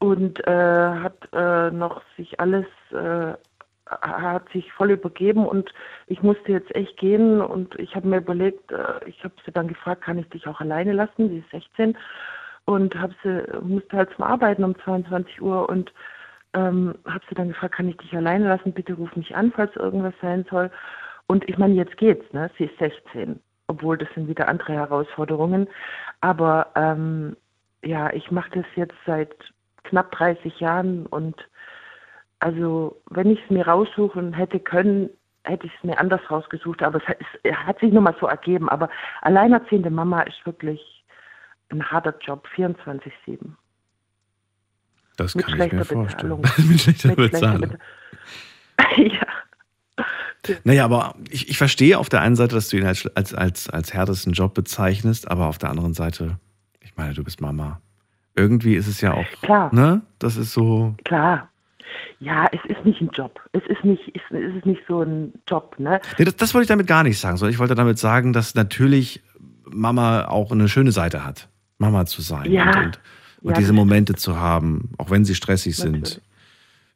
und 0.01 0.44
äh, 0.47 0.51
hat 0.51 1.28
äh, 1.32 1.70
noch 1.70 2.02
sich 2.16 2.40
alles, 2.40 2.66
äh, 2.90 3.34
hat 3.88 4.48
sich 4.50 4.72
voll 4.72 4.90
übergeben 4.90 5.46
und 5.46 5.72
ich 6.06 6.22
musste 6.22 6.52
jetzt 6.52 6.74
echt 6.74 6.96
gehen 6.96 7.40
und 7.40 7.78
ich 7.78 7.94
habe 7.94 8.08
mir 8.08 8.18
überlegt, 8.18 8.72
ich 9.06 9.22
habe 9.22 9.34
sie 9.44 9.52
dann 9.52 9.68
gefragt, 9.68 10.02
kann 10.02 10.18
ich 10.18 10.28
dich 10.30 10.46
auch 10.48 10.60
alleine 10.60 10.92
lassen, 10.92 11.28
sie 11.28 11.38
ist 11.38 11.50
16 11.50 11.96
und 12.66 12.94
habe 12.96 13.14
sie, 13.22 13.44
musste 13.62 13.96
halt 13.96 14.10
zum 14.14 14.24
Arbeiten 14.24 14.64
um 14.64 14.76
22 14.80 15.40
Uhr 15.40 15.68
und 15.68 15.92
ähm, 16.52 16.94
habe 17.06 17.24
sie 17.28 17.34
dann 17.34 17.48
gefragt, 17.48 17.76
kann 17.76 17.88
ich 17.88 17.96
dich 17.98 18.14
alleine 18.16 18.48
lassen? 18.48 18.72
Bitte 18.72 18.94
ruf 18.94 19.14
mich 19.14 19.36
an, 19.36 19.52
falls 19.54 19.74
irgendwas 19.76 20.14
sein 20.20 20.44
soll. 20.50 20.70
Und 21.26 21.48
ich 21.48 21.58
meine, 21.58 21.74
jetzt 21.74 21.96
geht's, 21.96 22.32
ne? 22.32 22.50
Sie 22.56 22.64
ist 22.64 22.78
16, 22.78 23.40
obwohl 23.68 23.98
das 23.98 24.08
sind 24.14 24.28
wieder 24.28 24.48
andere 24.48 24.72
Herausforderungen. 24.72 25.68
Aber 26.20 26.68
ähm, 26.74 27.36
ja, 27.84 28.12
ich 28.12 28.30
mache 28.30 28.50
das 28.50 28.66
jetzt 28.74 28.96
seit 29.06 29.34
knapp 29.84 30.10
30 30.12 30.58
Jahren 30.58 31.06
und 31.06 31.36
also 32.38 33.00
wenn 33.10 33.30
ich 33.30 33.42
es 33.42 33.50
mir 33.50 33.66
raussuchen 33.66 34.32
hätte 34.32 34.60
können, 34.60 35.10
hätte 35.44 35.66
ich 35.66 35.72
es 35.76 35.84
mir 35.84 35.98
anders 35.98 36.20
rausgesucht, 36.30 36.82
aber 36.82 36.98
es 36.98 37.08
hat, 37.08 37.18
es 37.42 37.56
hat 37.56 37.78
sich 37.80 37.92
nur 37.92 38.02
mal 38.02 38.16
so 38.20 38.26
ergeben. 38.26 38.68
Aber 38.68 38.90
alleinerziehende 39.22 39.90
Mama 39.90 40.22
ist 40.22 40.44
wirklich 40.44 40.80
ein 41.70 41.84
harter 41.84 42.14
Job, 42.20 42.46
24-7. 42.56 43.10
Das 45.16 45.34
Mit 45.34 45.46
kann 45.46 45.60
ich 45.60 45.72
mir 45.72 45.84
vorstellen. 45.84 46.40
Mit 46.40 46.80
schlechter 46.80 47.08
Mit 47.08 47.16
schlechter 47.16 47.16
Bezahlung. 47.16 47.76
ja. 48.96 49.26
Naja, 50.62 50.84
aber 50.84 51.14
ich, 51.30 51.48
ich 51.48 51.58
verstehe 51.58 51.98
auf 51.98 52.08
der 52.08 52.20
einen 52.20 52.36
Seite, 52.36 52.54
dass 52.54 52.68
du 52.68 52.76
ihn 52.76 52.86
als, 52.86 53.06
als, 53.16 53.34
als, 53.34 53.70
als 53.70 53.94
härtesten 53.94 54.32
Job 54.32 54.54
bezeichnest, 54.54 55.28
aber 55.28 55.46
auf 55.46 55.58
der 55.58 55.70
anderen 55.70 55.94
Seite, 55.94 56.38
ich 56.80 56.96
meine, 56.96 57.14
du 57.14 57.24
bist 57.24 57.40
Mama. 57.40 57.80
Irgendwie 58.36 58.74
ist 58.74 58.86
es 58.86 59.00
ja 59.00 59.14
auch, 59.14 59.26
Klar. 59.42 59.74
ne? 59.74 60.02
Das 60.18 60.36
ist 60.36 60.52
so, 60.52 60.94
Klar. 61.04 61.48
Ja, 62.18 62.46
es 62.52 62.60
ist 62.70 62.84
nicht 62.84 63.00
ein 63.00 63.10
Job. 63.12 63.40
Es 63.52 63.62
ist 63.68 63.84
nicht, 63.84 64.02
es 64.14 64.54
ist 64.56 64.66
nicht 64.66 64.82
so 64.88 65.02
ein 65.02 65.32
Job, 65.48 65.76
ne? 65.78 66.00
Nee, 66.18 66.24
das, 66.24 66.36
das 66.36 66.54
wollte 66.54 66.62
ich 66.64 66.68
damit 66.68 66.86
gar 66.86 67.02
nicht 67.02 67.18
sagen, 67.18 67.36
sondern 67.36 67.52
ich 67.52 67.58
wollte 67.58 67.74
damit 67.74 67.98
sagen, 67.98 68.32
dass 68.32 68.54
natürlich 68.54 69.22
Mama 69.68 70.26
auch 70.26 70.50
eine 70.52 70.68
schöne 70.68 70.92
Seite 70.92 71.24
hat, 71.24 71.48
Mama 71.78 72.06
zu 72.06 72.22
sein 72.22 72.50
Ja. 72.50 72.66
und, 72.68 72.76
und, 72.76 72.98
und 73.42 73.50
Ja, 73.50 73.56
diese 73.58 73.72
Momente 73.72 74.14
zu 74.14 74.38
haben, 74.38 74.90
auch 74.98 75.10
wenn 75.10 75.24
sie 75.24 75.34
stressig 75.34 75.76
sind. 75.76 76.20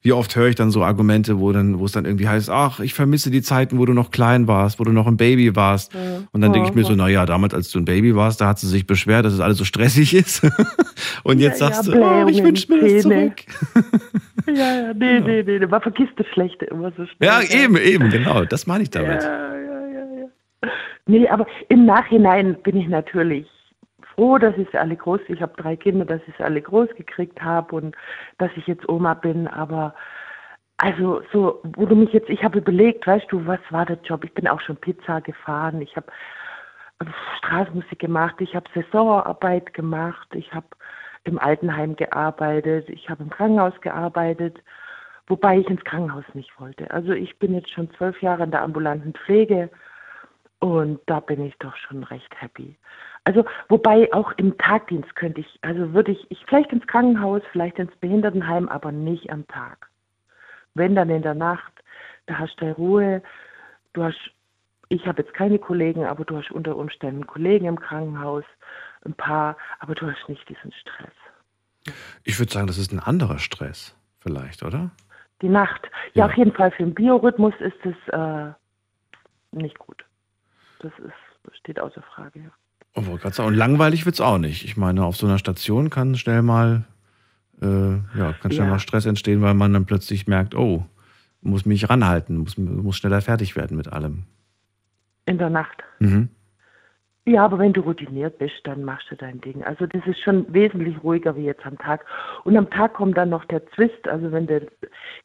Wie 0.03 0.13
oft 0.13 0.35
höre 0.35 0.49
ich 0.49 0.55
dann 0.55 0.71
so 0.71 0.83
Argumente, 0.83 1.39
wo 1.41 1.53
dann, 1.53 1.79
wo 1.79 1.85
es 1.85 1.93
dann 1.93 2.07
irgendwie 2.07 2.27
heißt, 2.27 2.49
ach, 2.49 2.81
ich 2.81 2.95
vermisse 2.95 3.31
die 3.31 3.43
Zeiten, 3.43 3.79
wo 3.79 3.85
du 3.85 3.93
noch 3.93 4.11
klein 4.11 4.49
warst, 4.49 4.81
wo 4.81 4.85
du 4.85 4.93
noch 4.93 5.07
ein 5.07 5.19
Baby 5.19 5.55
warst. 5.55 5.93
Ja. 5.93 6.01
Und 6.33 6.41
dann 6.41 6.55
denke 6.55 6.69
ich 6.71 6.75
mir 6.75 6.85
so, 6.85 6.93
Ja. 6.93 6.97
naja, 6.97 7.27
damals, 7.27 7.53
als 7.53 7.71
du 7.71 7.79
ein 7.81 7.85
Baby 7.85 8.17
warst, 8.17 8.41
da 8.41 8.49
hat 8.49 8.59
sie 8.59 8.67
sich 8.67 8.87
beschwert, 8.87 9.27
dass 9.27 9.35
es 9.35 9.41
alles 9.41 9.59
so 9.59 9.65
stressig 9.65 10.15
ist. 10.15 10.43
und 11.23 11.39
jetzt 11.39 11.61
Ja, 11.61 11.67
sagst 11.71 11.89
ja, 11.89 11.95
du, 11.95 12.25
oh, 12.25 12.29
ich 12.29 12.43
wünsche 12.43 12.73
mir 12.73 12.81
das 12.81 13.03
zurück. 13.03 13.35
Ja, 14.47 14.55
ja, 14.55 14.95
nee, 14.95 15.21
nee, 15.21 15.43
nee, 15.45 15.59
nee. 15.61 15.67
Man 15.67 15.81
vergisst 15.81 16.15
das 16.17 16.27
Schlechte 16.29 16.65
immer 16.65 16.91
so 16.97 17.07
schnell. 17.07 17.29
Ja, 17.29 17.41
eben, 17.43 17.77
eben, 17.77 18.09
genau. 18.11 18.45
Das 18.47 18.67
meine 18.67 18.83
ich 18.83 18.91
damit. 18.91 19.23
Ja, 19.23 19.55
ja, 19.55 19.87
ja, 19.87 20.21
ja. 20.23 20.69
Nee, 21.07 21.29
aber 21.29 21.47
im 21.69 21.85
Nachhinein 21.85 22.57
bin 22.65 22.77
ich 22.77 22.89
natürlich 22.89 23.47
froh, 24.21 24.37
dass 24.37 24.55
ich 24.59 24.69
sie 24.71 24.79
alle 24.79 24.97
groß, 24.97 25.21
ich 25.29 25.41
habe 25.41 25.55
drei 25.57 25.77
Kinder, 25.77 26.05
dass 26.05 26.21
ich 26.27 26.45
alle 26.45 26.61
groß 26.61 26.91
gekriegt 26.95 27.41
habe 27.41 27.75
und 27.75 27.97
dass 28.37 28.51
ich 28.57 28.67
jetzt 28.67 28.87
Oma 28.87 29.15
bin, 29.15 29.49
aber 29.49 29.95
also 30.77 31.23
so, 31.33 31.63
wo 31.65 31.87
du 31.87 31.97
mich 31.97 32.13
jetzt, 32.13 32.29
ich 32.29 32.45
habe 32.45 32.59
überlegt, 32.59 33.07
weißt 33.07 33.27
du, 33.31 33.47
was 33.47 33.61
war 33.71 33.87
der 33.87 33.99
Job? 34.05 34.25
Ich 34.25 34.35
bin 34.35 34.47
auch 34.47 34.61
schon 34.61 34.77
Pizza 34.77 35.23
gefahren, 35.23 35.81
ich 35.81 35.97
habe 35.97 36.13
Straßenmusik 37.39 37.99
gemacht, 37.99 38.35
ich 38.41 38.55
habe 38.55 38.69
Saisonarbeit 38.75 39.73
gemacht, 39.73 40.29
ich 40.35 40.53
habe 40.53 40.67
im 41.25 41.39
Altenheim 41.39 41.97
gearbeitet, 41.97 42.91
ich 42.91 43.09
habe 43.09 43.23
im 43.23 43.31
Krankenhaus 43.31 43.79
gearbeitet, 43.81 44.59
wobei 45.29 45.61
ich 45.61 45.69
ins 45.71 45.85
Krankenhaus 45.85 46.25
nicht 46.35 46.61
wollte. 46.61 46.91
Also 46.91 47.13
ich 47.13 47.39
bin 47.39 47.55
jetzt 47.55 47.71
schon 47.71 47.91
zwölf 47.93 48.21
Jahre 48.21 48.45
in 48.45 48.51
der 48.51 48.63
ambulanten 48.63 49.15
Pflege 49.15 49.71
und 50.59 51.01
da 51.07 51.21
bin 51.21 51.43
ich 51.43 51.57
doch 51.57 51.77
schon 51.77 52.05
recht 52.05 52.39
happy. 52.39 52.77
Also 53.25 53.45
wobei 53.69 54.13
auch 54.13 54.33
im 54.39 54.57
Tagdienst 54.59 55.15
könnte 55.15 55.41
ich, 55.41 55.59
also 55.63 55.93
würde 55.93 56.13
ich, 56.13 56.31
ich 56.31 56.45
vielleicht 56.47 56.73
ins 56.73 56.87
Krankenhaus, 56.87 57.43
vielleicht 57.53 57.79
ins 57.79 57.95
Behindertenheim, 57.97 58.69
aber 58.69 58.93
nicht 58.93 59.31
am 59.31 59.47
Tag. 59.49 59.89
Wenn 60.75 60.95
dann 60.95 61.11
in 61.11 61.23
der 61.23 61.35
Nacht, 61.35 61.73
da 62.27 62.39
hast 62.39 62.57
du 62.61 62.73
Ruhe, 62.73 63.23
du 63.93 64.05
hast, 64.05 64.19
ich 64.89 65.07
habe 65.07 65.23
jetzt 65.23 65.35
keine 65.35 65.59
Kollegen, 65.59 66.05
aber 66.05 66.25
du 66.25 66.37
hast 66.37 66.51
unter 66.51 66.77
Umständen 66.77 67.27
Kollegen 67.27 67.67
im 67.67 67.79
Krankenhaus, 67.79 68.45
ein 69.05 69.15
paar, 69.15 69.57
aber 69.81 69.95
du 69.95 70.11
hast 70.11 70.29
nicht 70.29 70.49
diesen 70.49 70.73
Stress. 70.73 71.95
Ich 72.25 72.39
würde 72.39 72.53
sagen, 72.53 72.67
das 72.67 72.79
ist 72.79 72.93
ein 72.93 73.01
anderer 73.01 73.39
Stress, 73.39 73.97
vielleicht, 74.21 74.63
oder? 74.63 74.91
Die 75.43 75.49
Nacht. 75.49 75.91
Ja, 76.15 76.27
auf 76.27 76.35
jeden 76.35 76.53
Fall 76.53 76.71
für 76.71 76.83
den 76.83 76.95
Biorhythmus 76.95 77.55
ist 77.61 77.85
es 77.85 78.09
äh, 78.13 78.53
nicht 79.53 79.79
gut. 79.79 80.05
Das 80.81 80.93
ist, 80.99 81.57
steht 81.57 81.81
außer 81.81 82.03
Frage. 82.03 82.41
Ja. 82.41 82.51
Sagen, 82.95 83.49
und 83.49 83.55
langweilig 83.55 84.05
wird 84.05 84.15
es 84.17 84.21
auch 84.21 84.39
nicht. 84.39 84.65
Ich 84.65 84.77
meine, 84.77 85.05
auf 85.05 85.17
so 85.17 85.27
einer 85.27 85.39
Station 85.39 85.91
kann 85.91 86.17
schnell 86.17 86.43
mal, 86.43 86.85
äh, 87.63 87.67
ja, 88.19 88.33
kann 88.41 88.51
schnell 88.51 88.67
Ja. 88.67 88.73
mal 88.73 88.79
Stress 88.79 89.07
entstehen, 89.07 89.43
weil 89.43 89.55
man 89.55 89.73
dann 89.73 89.87
plötzlich 89.87 90.27
merkt, 90.27 90.55
oh, 90.55 90.85
muss 91.41 91.65
mich 91.67 91.89
ranhalten, 91.89 92.39
muss, 92.39 92.59
muss 92.59 92.97
schneller 92.97 93.21
fertig 93.23 93.57
werden 93.57 93.77
mit 93.77 93.93
allem. 93.93 94.25
In 95.27 95.39
der 95.39 95.51
Nacht. 95.51 95.83
Mhm. 96.01 96.29
Ja, 97.27 97.45
aber 97.45 97.59
wenn 97.59 97.73
du 97.73 97.83
routiniert 97.83 98.39
bist, 98.39 98.61
dann 98.65 98.83
machst 98.83 99.11
du 99.11 99.15
dein 99.15 99.41
Ding. 99.41 99.63
Also 99.63 99.87
das 99.87 100.05
ist 100.07 100.21
schon 100.21 100.53
wesentlich 100.53 101.03
ruhiger 101.05 101.37
wie 101.37 101.45
jetzt 101.45 101.65
am 101.65 101.79
Tag. 101.79 102.05
Und 102.45 102.57
am 102.57 102.69
Tag 102.71 102.95
kommt 102.95 103.17
dann 103.17 103.29
noch 103.29 103.45
der 103.45 103.65
Zwist. 103.71 104.09
Also 104.09 104.33
wenn 104.33 104.47
du 104.47 104.67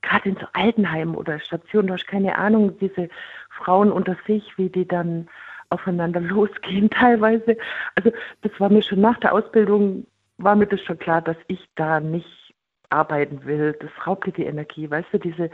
gerade 0.01 0.29
in 0.29 0.35
so 0.35 0.45
Altenheimen 0.53 1.15
oder 1.15 1.39
Stationen, 1.39 1.87
du 1.87 1.93
hast 1.93 2.05
keine 2.05 2.37
Ahnung, 2.37 2.77
diese 2.79 3.09
Frauen 3.49 3.91
unter 3.91 4.17
sich, 4.27 4.43
wie 4.57 4.69
die 4.69 4.87
dann 4.87 5.27
aufeinander 5.76 6.19
losgehen 6.35 6.89
teilweise. 6.89 7.57
Also 7.95 8.11
das 8.41 8.52
war 8.60 8.69
mir 8.69 8.81
schon 8.81 9.02
nach 9.02 9.19
der 9.19 9.34
Ausbildung, 9.34 10.07
war 10.38 10.56
mir 10.56 10.68
das 10.68 10.81
schon 10.81 10.99
klar, 10.99 11.22
dass 11.22 11.38
ich 11.47 11.60
da 11.76 11.99
nicht 11.99 12.53
arbeiten 12.89 13.45
will. 13.45 13.76
Das 13.80 13.91
raubt 14.06 14.26
dir 14.26 14.31
die 14.31 14.45
Energie, 14.45 14.89
weißt 14.89 15.10
du, 15.11 15.19
diese 15.19 15.49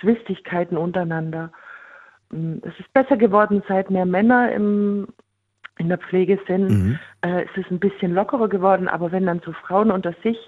Zwistigkeiten 0.00 0.76
untereinander. 0.76 1.52
Mm, 2.30 2.58
Es 2.62 2.78
ist 2.78 2.92
besser 2.92 3.16
geworden, 3.16 3.62
seit 3.68 3.90
mehr 3.90 4.06
Männer 4.06 4.52
im, 4.52 5.08
in 5.78 5.88
der 5.88 5.98
Pflege 5.98 6.38
sind. 6.46 6.68
Mhm. 6.68 6.98
Äh, 7.22 7.44
es 7.44 7.56
ist 7.56 7.70
ein 7.70 7.80
bisschen 7.80 8.14
lockerer 8.14 8.48
geworden, 8.48 8.88
aber 8.88 9.12
wenn 9.12 9.26
dann 9.26 9.40
so 9.44 9.52
Frauen 9.52 9.90
unter 9.90 10.14
sich, 10.22 10.38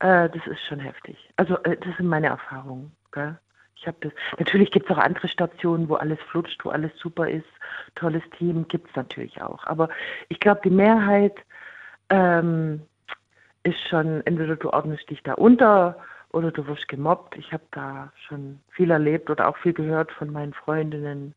äh, 0.00 0.28
das 0.28 0.46
ist 0.46 0.62
schon 0.68 0.80
heftig. 0.80 1.16
Also 1.36 1.56
äh, 1.64 1.76
das 1.76 1.96
sind 1.96 2.08
meine 2.08 2.28
Erfahrungen. 2.28 2.92
Gell? 3.12 3.38
Ich 3.82 3.88
habe 3.88 3.96
das. 4.00 4.12
Natürlich 4.38 4.70
gibt 4.70 4.88
es 4.88 4.96
auch 4.96 5.00
andere 5.00 5.26
Stationen, 5.26 5.88
wo 5.88 5.96
alles 5.96 6.20
flutscht, 6.30 6.64
wo 6.64 6.70
alles 6.70 6.92
super 6.96 7.28
ist, 7.28 7.48
tolles 7.96 8.22
Team 8.38 8.68
gibt 8.68 8.88
es 8.88 8.94
natürlich 8.94 9.42
auch. 9.42 9.66
Aber 9.66 9.88
ich 10.28 10.38
glaube, 10.38 10.60
die 10.62 10.70
Mehrheit 10.70 11.34
ähm, 12.08 12.82
ist 13.64 13.80
schon, 13.88 14.24
entweder 14.24 14.54
du 14.54 14.70
ordnest 14.70 15.10
dich 15.10 15.20
da 15.24 15.34
unter 15.34 15.96
oder 16.30 16.52
du 16.52 16.64
wirst 16.68 16.86
gemobbt. 16.86 17.36
Ich 17.36 17.52
habe 17.52 17.64
da 17.72 18.12
schon 18.28 18.60
viel 18.70 18.92
erlebt 18.92 19.30
oder 19.30 19.48
auch 19.48 19.56
viel 19.56 19.72
gehört 19.72 20.12
von 20.12 20.30
meinen 20.30 20.54
Freundinnen, 20.54 21.34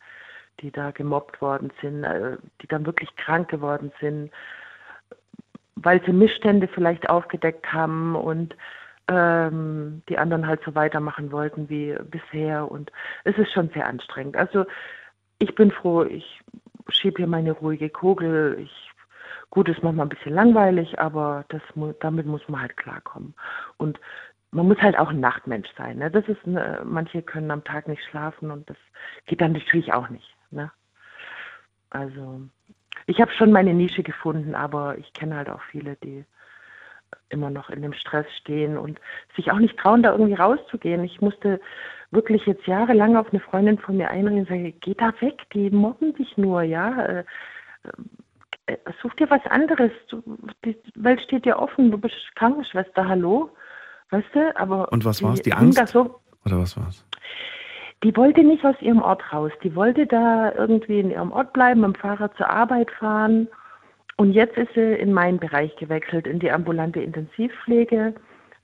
die 0.59 0.72
da 0.72 0.91
gemobbt 0.91 1.41
worden 1.41 1.72
sind, 1.81 2.03
äh, 2.03 2.38
die 2.61 2.67
dann 2.67 2.85
wirklich 2.85 3.15
krank 3.15 3.49
geworden 3.49 3.91
sind, 3.99 4.30
weil 5.76 5.99
sie 6.05 6.13
Missstände 6.13 6.67
vielleicht 6.67 7.09
aufgedeckt 7.09 7.73
haben 7.73 8.15
und 8.15 8.55
ähm, 9.07 10.02
die 10.10 10.18
anderen 10.18 10.48
halt 10.48 10.61
so 10.65 10.76
weitermachen 10.76 11.32
wollten 11.32 11.69
wie 11.69 11.95
bisher. 12.10 12.69
Und 12.69 12.91
es 13.23 13.38
ist 13.38 13.52
schon 13.52 13.69
sehr 13.69 13.88
anstrengend. 13.88 14.36
Also 14.36 14.65
ich 15.40 15.53
bin 15.56 15.72
froh, 15.72 16.03
ich 16.03 16.41
schiebe 16.90 17.18
hier 17.18 17.27
meine 17.27 17.52
ruhige 17.52 17.90
Kugel. 17.90 18.57
Ich, 18.60 18.91
gut, 19.49 19.69
ist 19.69 19.84
manchmal 19.84 20.06
ein 20.06 20.10
bisschen 20.10 20.34
langweilig, 20.34 20.99
aber 20.99 21.45
das, 21.49 21.61
damit 21.99 22.26
muss 22.26 22.48
man 22.48 22.61
halt 22.61 22.77
klarkommen. 22.77 23.34
Und 23.77 23.99
man 24.52 24.68
muss 24.68 24.82
halt 24.82 24.98
auch 24.98 25.10
ein 25.10 25.19
Nachtmensch 25.19 25.69
sein. 25.77 25.98
Ne? 25.98 26.10
Das 26.10 26.27
ist, 26.27 26.45
eine, 26.45 26.82
manche 26.86 27.22
können 27.22 27.52
am 27.52 27.64
Tag 27.64 27.88
nicht 27.88 28.03
schlafen 28.03 28.52
und 28.52 28.69
das 28.69 28.77
geht 29.26 29.41
dann 29.41 29.52
natürlich 29.52 29.94
auch 29.94 30.10
nicht. 30.10 30.36
Ne? 30.52 30.72
Also 31.90 32.41
ich 33.06 33.19
habe 33.19 33.32
schon 33.34 33.52
meine 33.52 33.73
Nische 33.73 34.02
gefunden, 34.02 34.56
aber 34.56 34.98
ich 34.98 35.11
kenne 35.14 35.36
halt 35.36 35.49
auch 35.49 35.61
viele, 35.72 35.95
die 35.98 36.26
immer 37.30 37.49
noch 37.49 37.69
in 37.69 37.81
dem 37.81 37.93
Stress 37.93 38.26
stehen 38.39 38.77
und 38.77 38.99
sich 39.35 39.52
auch 39.52 39.60
nicht 39.60 39.77
trauen, 39.77 40.03
da 40.03 40.11
irgendwie 40.11 40.35
rauszugehen. 40.35 41.03
Ich 41.03 41.22
musste 41.22 41.60
wirklich 42.11 42.45
jetzt 42.45 42.65
jahrelang 42.68 43.18
auf 43.18 43.27
eine 43.31 43.39
Freundin 43.39 43.77
von 43.77 43.97
mir 43.97 44.10
einreden 44.10 44.39
und 44.39 44.47
sagen, 44.49 44.73
geh 44.81 44.93
da 44.93 45.14
weg, 45.19 45.41
die 45.53 45.69
mobben 45.69 46.14
dich 46.15 46.38
nur, 46.38 46.61
ja. 46.61 47.06
Äh, 47.06 47.23
äh, 48.68 48.77
such 49.02 49.14
dir 49.15 49.30
was 49.30 49.45
anderes. 49.47 49.91
Du, 50.10 50.23
die 50.64 50.77
Welt 50.95 51.22
steht 51.22 51.45
dir 51.45 51.60
offen, 51.60 51.91
du 51.91 51.97
bist 51.97 52.15
Krankenschwester, 52.35 53.07
hallo. 53.07 53.49
Weißt 54.11 54.27
du? 54.34 54.56
Aber 54.57 54.91
Und 54.91 55.03
was 55.06 55.22
war's? 55.22 55.41
Die 55.41 55.52
hing 55.52 55.76
Angst? 55.76 55.88
So, 55.88 56.19
Oder 56.45 56.60
was 56.60 56.77
war's? 56.77 57.06
die 58.03 58.15
wollte 58.15 58.43
nicht 58.43 58.64
aus 58.64 58.80
ihrem 58.81 59.02
Ort 59.02 59.23
raus. 59.34 59.52
Die 59.64 59.76
wollte 59.76 60.06
da 60.06 60.52
irgendwie 60.52 60.99
in 60.99 61.10
ihrem 61.10 61.31
Ort 61.31 61.53
bleiben, 61.53 61.81
mit 61.81 61.95
dem 61.95 61.95
Fahrrad 61.95 62.35
zur 62.38 62.49
Arbeit 62.49 62.91
fahren. 62.91 63.47
Und 64.18 64.32
jetzt 64.32 64.58
ist 64.58 64.74
sie 64.74 64.94
in 64.94 65.14
meinen 65.14 65.40
Bereich 65.40 65.76
gewechselt, 65.76 66.28
in 66.28 66.40
die 66.40 66.52
ambulante 66.52 67.02
Intensivpflege. 67.02 68.16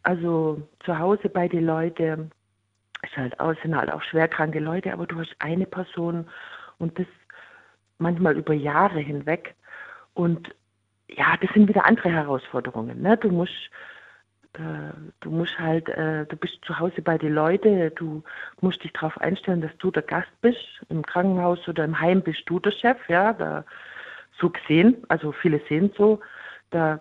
Also 0.03 0.61
zu 0.86 0.98
Hause 0.98 1.30
bei 1.30 1.48
den 1.48 1.65
Leuten. 1.65 2.32
Ist 3.03 3.18
halt 3.18 3.36
sind 3.64 3.76
halt 3.76 3.91
auch 3.91 4.03
schwerkranke 4.03 4.60
Leute, 4.60 4.94
aber 4.94 5.07
du 5.07 5.19
hast 5.19 5.36
eine 5.40 5.65
Person 5.65 6.28
und 6.78 6.98
das 6.99 7.07
manchmal 7.98 8.38
über 8.38 8.53
Jahre 8.53 8.99
hinweg. 8.99 9.56
Und 10.14 10.53
ja, 11.10 11.36
das 11.41 11.52
sind 11.53 11.68
wieder 11.68 11.86
andere 11.86 12.10
Herausforderungen. 12.10 13.02
Ne? 13.02 13.18
Du 13.18 13.30
musst 13.30 13.72
äh, 14.53 14.94
du 15.22 15.32
musst 15.32 15.57
halt, 15.60 15.88
äh, 15.90 16.26
du 16.26 16.36
bist 16.36 16.60
zu 16.65 16.78
Hause 16.78 17.02
bei 17.02 17.18
den 17.18 17.34
Leuten, 17.34 17.91
du 17.95 18.23
musst 18.60 18.84
dich 18.84 18.91
darauf 18.94 19.19
einstellen, 19.19 19.61
dass 19.61 19.76
du 19.78 19.91
der 19.91 20.03
Gast 20.03 20.32
bist. 20.41 20.60
Im 20.90 21.06
Krankenhaus 21.06 21.65
oder 21.68 21.86
im 21.86 21.99
Heim 21.99 22.22
bist 22.22 22.44
du 22.48 22.60
der 22.60 22.72
Chef, 22.72 22.98
ja, 23.07 23.34
da, 23.34 23.64
so 24.41 24.49
gesehen, 24.49 24.97
also 25.07 25.31
viele 25.31 25.61
sehen 25.69 25.91
so, 25.97 26.19
da 26.72 26.99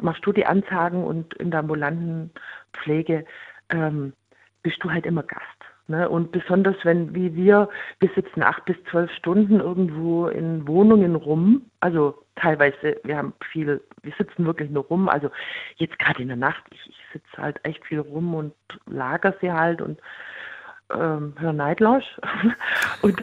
machst 0.00 0.26
du 0.26 0.32
die 0.32 0.46
Ansagen 0.46 1.04
und 1.04 1.34
in 1.34 1.50
der 1.50 1.60
ambulanten 1.60 2.30
Pflege 2.72 3.24
ähm, 3.68 4.12
bist 4.62 4.82
du 4.82 4.90
halt 4.90 5.06
immer 5.06 5.22
Gast. 5.22 5.44
Ne? 5.86 6.08
Und 6.08 6.32
besonders 6.32 6.76
wenn, 6.84 7.14
wie 7.14 7.34
wir, 7.36 7.68
wir 8.00 8.10
sitzen 8.14 8.42
acht 8.42 8.64
bis 8.64 8.76
zwölf 8.90 9.12
Stunden 9.12 9.60
irgendwo 9.60 10.28
in 10.28 10.66
Wohnungen 10.66 11.14
rum, 11.14 11.70
also 11.80 12.24
teilweise, 12.36 12.98
wir 13.04 13.18
haben 13.18 13.34
viel, 13.52 13.82
wir 14.02 14.12
sitzen 14.16 14.46
wirklich 14.46 14.70
nur 14.70 14.84
rum, 14.84 15.08
also 15.08 15.30
jetzt 15.76 15.98
gerade 15.98 16.22
in 16.22 16.28
der 16.28 16.38
Nacht, 16.38 16.64
ich, 16.70 16.88
ich 16.88 17.04
sitze 17.12 17.42
halt 17.42 17.60
echt 17.64 17.84
viel 17.84 18.00
rum 18.00 18.34
und 18.34 18.54
lager 18.86 19.34
sie 19.40 19.52
halt 19.52 19.82
und 19.82 20.00
ähm, 20.90 21.34
höre 21.38 21.52
Night 21.52 21.80
Lounge 21.80 22.04
und, 23.02 23.22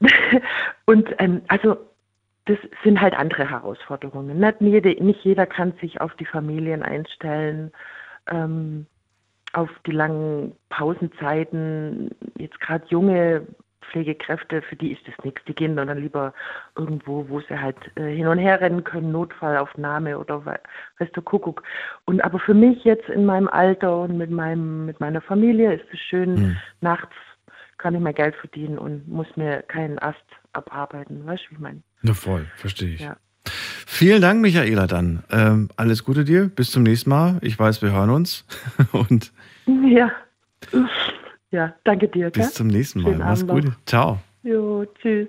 und 0.84 1.14
ähm, 1.18 1.42
also 1.48 1.78
das 2.50 2.58
sind 2.82 3.00
halt 3.00 3.14
andere 3.14 3.48
Herausforderungen. 3.48 4.38
Nicht, 4.38 4.60
jede, 4.60 5.02
nicht 5.02 5.24
jeder 5.24 5.46
kann 5.46 5.72
sich 5.80 6.00
auf 6.00 6.14
die 6.16 6.26
Familien 6.26 6.82
einstellen. 6.82 7.70
Ähm, 8.28 8.86
auf 9.52 9.70
die 9.86 9.92
langen 9.92 10.52
Pausenzeiten, 10.68 12.10
jetzt 12.38 12.60
gerade 12.60 12.84
junge 12.88 13.46
Pflegekräfte, 13.90 14.62
für 14.62 14.76
die 14.76 14.92
ist 14.92 15.06
das 15.06 15.24
nichts. 15.24 15.42
Die 15.46 15.54
gehen 15.54 15.76
dann 15.76 15.96
lieber 15.98 16.32
irgendwo, 16.76 17.28
wo 17.28 17.40
sie 17.40 17.58
halt 17.58 17.76
äh, 17.96 18.14
hin 18.14 18.28
und 18.28 18.38
her 18.38 18.60
rennen 18.60 18.84
können, 18.84 19.10
Notfallaufnahme 19.10 20.18
oder 20.18 20.44
weißt 20.44 21.16
du, 21.16 21.22
Kuckuck. 21.22 21.62
Und 22.04 22.22
aber 22.24 22.38
für 22.38 22.54
mich 22.54 22.84
jetzt 22.84 23.08
in 23.08 23.26
meinem 23.26 23.48
Alter 23.48 24.02
und 24.02 24.16
mit 24.16 24.30
meinem, 24.30 24.86
mit 24.86 25.00
meiner 25.00 25.20
Familie 25.20 25.74
ist 25.74 25.86
es 25.92 25.98
schön, 25.98 26.34
mhm. 26.34 26.56
nachts 26.80 27.14
kann 27.78 27.94
ich 27.94 28.00
mehr 28.00 28.12
Geld 28.12 28.36
verdienen 28.36 28.78
und 28.78 29.08
muss 29.08 29.36
mir 29.36 29.62
keinen 29.62 29.98
Ast 29.98 30.24
abarbeiten. 30.52 31.24
Weißt 31.26 31.44
du, 31.44 31.50
wie 31.50 31.54
ich 31.54 31.60
meine? 31.60 31.82
Na 32.02 32.14
voll, 32.14 32.46
verstehe 32.56 32.94
ich. 32.94 33.00
Ja. 33.00 33.16
Vielen 33.44 34.22
Dank, 34.22 34.40
Michaela, 34.40 34.86
dann. 34.86 35.24
Ähm, 35.30 35.68
alles 35.76 36.04
Gute 36.04 36.24
dir. 36.24 36.48
Bis 36.48 36.70
zum 36.70 36.82
nächsten 36.82 37.10
Mal. 37.10 37.38
Ich 37.40 37.58
weiß, 37.58 37.82
wir 37.82 37.92
hören 37.92 38.10
uns. 38.10 38.44
Und 38.92 39.32
ja. 39.66 40.10
Ja, 41.50 41.74
danke 41.84 42.08
dir. 42.08 42.30
Bis 42.30 42.54
zum 42.54 42.68
nächsten 42.68 43.02
Mal. 43.02 43.16
Mach's 43.16 43.46
gut. 43.46 43.72
Ciao. 43.86 44.20
Jo, 44.42 44.86
tschüss. 45.00 45.28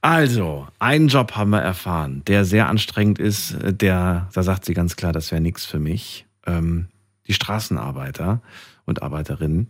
Also, 0.00 0.68
einen 0.78 1.08
Job 1.08 1.32
haben 1.32 1.50
wir 1.50 1.60
erfahren, 1.60 2.22
der 2.26 2.44
sehr 2.44 2.68
anstrengend 2.68 3.18
ist. 3.18 3.56
Der, 3.60 4.28
da 4.32 4.42
sagt 4.42 4.64
sie 4.64 4.74
ganz 4.74 4.94
klar, 4.94 5.12
das 5.12 5.32
wäre 5.32 5.40
nichts 5.40 5.64
für 5.64 5.80
mich. 5.80 6.26
Ähm, 6.46 6.88
die 7.26 7.32
Straßenarbeiter 7.32 8.40
und 8.84 9.02
Arbeiterinnen. 9.02 9.68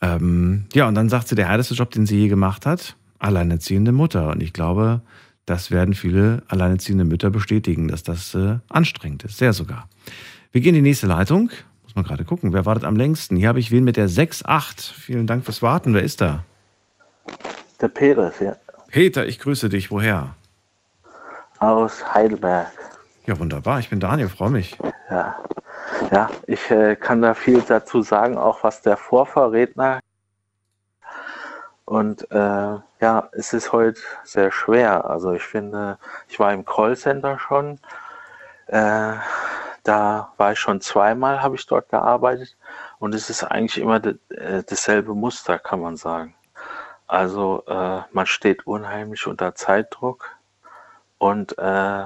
Ähm, 0.00 0.66
ja, 0.74 0.86
und 0.86 0.94
dann 0.94 1.08
sagt 1.08 1.28
sie, 1.28 1.34
der 1.34 1.48
härteste 1.48 1.74
Job, 1.74 1.90
den 1.90 2.04
sie 2.06 2.18
je 2.18 2.28
gemacht 2.28 2.66
hat, 2.66 2.96
alleinerziehende 3.18 3.92
Mutter. 3.92 4.30
Und 4.30 4.42
ich 4.42 4.52
glaube, 4.52 5.02
das 5.46 5.70
werden 5.70 5.94
viele 5.94 6.42
alleinerziehende 6.48 7.04
Mütter 7.04 7.30
bestätigen, 7.30 7.88
dass 7.88 8.02
das 8.02 8.34
äh, 8.34 8.58
anstrengend 8.68 9.24
ist. 9.24 9.38
Sehr 9.38 9.52
sogar. 9.52 9.88
Wir 10.52 10.60
gehen 10.60 10.74
in 10.74 10.84
die 10.84 10.90
nächste 10.90 11.06
Leitung. 11.06 11.50
Muss 11.82 11.94
man 11.94 12.04
gerade 12.04 12.24
gucken, 12.24 12.52
wer 12.52 12.64
wartet 12.64 12.84
am 12.84 12.96
längsten? 12.96 13.36
Hier 13.36 13.48
habe 13.48 13.60
ich 13.60 13.70
wen 13.70 13.84
mit 13.84 13.96
der 13.96 14.08
6.8. 14.08 14.92
Vielen 14.92 15.26
Dank 15.26 15.44
fürs 15.44 15.62
Warten. 15.62 15.94
Wer 15.94 16.02
ist 16.02 16.20
da? 16.20 16.44
Der 17.80 17.88
Peter, 17.88 18.32
ja. 18.40 18.56
Peter, 18.88 19.26
ich 19.26 19.38
grüße 19.38 19.68
dich. 19.68 19.90
Woher? 19.90 20.34
Aus 21.58 22.14
Heidelberg. 22.14 22.72
Ja, 23.26 23.38
wunderbar. 23.38 23.80
Ich 23.80 23.90
bin 23.90 24.00
Daniel, 24.00 24.28
freue 24.28 24.50
mich. 24.50 24.76
Ja, 25.10 25.36
ja 26.10 26.30
ich 26.46 26.70
äh, 26.70 26.96
kann 26.96 27.22
da 27.22 27.34
viel 27.34 27.62
dazu 27.66 28.02
sagen, 28.02 28.36
auch 28.36 28.62
was 28.64 28.82
der 28.82 28.96
Vorverredner 28.96 30.00
und 31.84 32.30
äh, 32.30 32.78
ja, 33.00 33.28
es 33.32 33.52
ist 33.52 33.72
heute 33.72 34.00
sehr 34.24 34.50
schwer. 34.50 35.08
Also 35.08 35.32
ich 35.32 35.42
finde, 35.42 35.98
ich 36.28 36.38
war 36.38 36.52
im 36.52 36.64
Callcenter 36.64 37.38
schon. 37.38 37.78
Äh, 38.66 39.14
da 39.82 40.32
war 40.38 40.52
ich 40.52 40.58
schon 40.58 40.80
zweimal, 40.80 41.42
habe 41.42 41.56
ich 41.56 41.66
dort 41.66 41.90
gearbeitet. 41.90 42.56
Und 42.98 43.14
es 43.14 43.28
ist 43.28 43.44
eigentlich 43.44 43.78
immer 43.82 44.00
äh, 44.30 44.62
dasselbe 44.66 45.14
Muster, 45.14 45.58
kann 45.58 45.80
man 45.80 45.96
sagen. 45.96 46.34
Also 47.06 47.64
äh, 47.66 48.00
man 48.12 48.26
steht 48.26 48.66
unheimlich 48.66 49.26
unter 49.26 49.54
Zeitdruck 49.54 50.30
und 51.18 51.58
äh, 51.58 52.04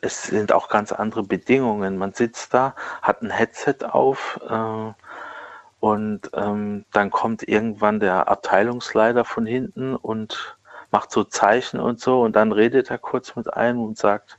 es 0.00 0.24
sind 0.24 0.52
auch 0.52 0.68
ganz 0.68 0.90
andere 0.90 1.22
Bedingungen. 1.22 1.98
Man 1.98 2.12
sitzt 2.12 2.54
da, 2.54 2.74
hat 3.02 3.22
ein 3.22 3.30
Headset 3.30 3.76
auf, 3.82 4.40
äh, 4.48 4.92
und 5.82 6.30
ähm, 6.34 6.84
dann 6.92 7.10
kommt 7.10 7.48
irgendwann 7.48 7.98
der 7.98 8.28
Abteilungsleiter 8.28 9.24
von 9.24 9.46
hinten 9.46 9.96
und 9.96 10.56
macht 10.92 11.10
so 11.10 11.24
Zeichen 11.24 11.80
und 11.80 11.98
so. 11.98 12.20
Und 12.20 12.36
dann 12.36 12.52
redet 12.52 12.88
er 12.88 12.98
kurz 12.98 13.34
mit 13.34 13.52
einem 13.52 13.82
und 13.82 13.98
sagt, 13.98 14.38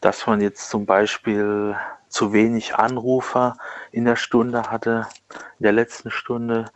dass 0.00 0.28
man 0.28 0.40
jetzt 0.40 0.70
zum 0.70 0.86
Beispiel 0.86 1.74
zu 2.08 2.32
wenig 2.32 2.76
Anrufer 2.76 3.56
in 3.90 4.04
der 4.04 4.14
Stunde 4.14 4.70
hatte, 4.70 5.08
in 5.58 5.64
der 5.64 5.72
letzten 5.72 6.12
Stunde. 6.12 6.66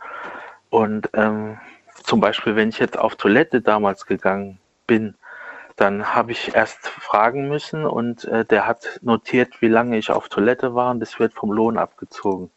Und 0.69 1.09
ähm, 1.13 1.57
zum 2.03 2.19
Beispiel, 2.19 2.57
wenn 2.57 2.67
ich 2.67 2.79
jetzt 2.79 2.97
auf 2.97 3.15
Toilette 3.15 3.61
damals 3.61 4.05
gegangen 4.05 4.59
bin, 4.87 5.15
dann 5.77 6.13
habe 6.13 6.33
ich 6.33 6.53
erst 6.53 6.85
fragen 6.89 7.47
müssen 7.47 7.85
und 7.85 8.25
äh, 8.25 8.43
der 8.43 8.67
hat 8.67 8.99
notiert, 9.03 9.61
wie 9.61 9.69
lange 9.69 9.97
ich 9.97 10.11
auf 10.11 10.27
Toilette 10.27 10.75
war 10.75 10.91
und 10.91 10.99
das 10.99 11.17
wird 11.17 11.33
vom 11.33 11.53
Lohn 11.53 11.77
abgezogen. 11.77 12.51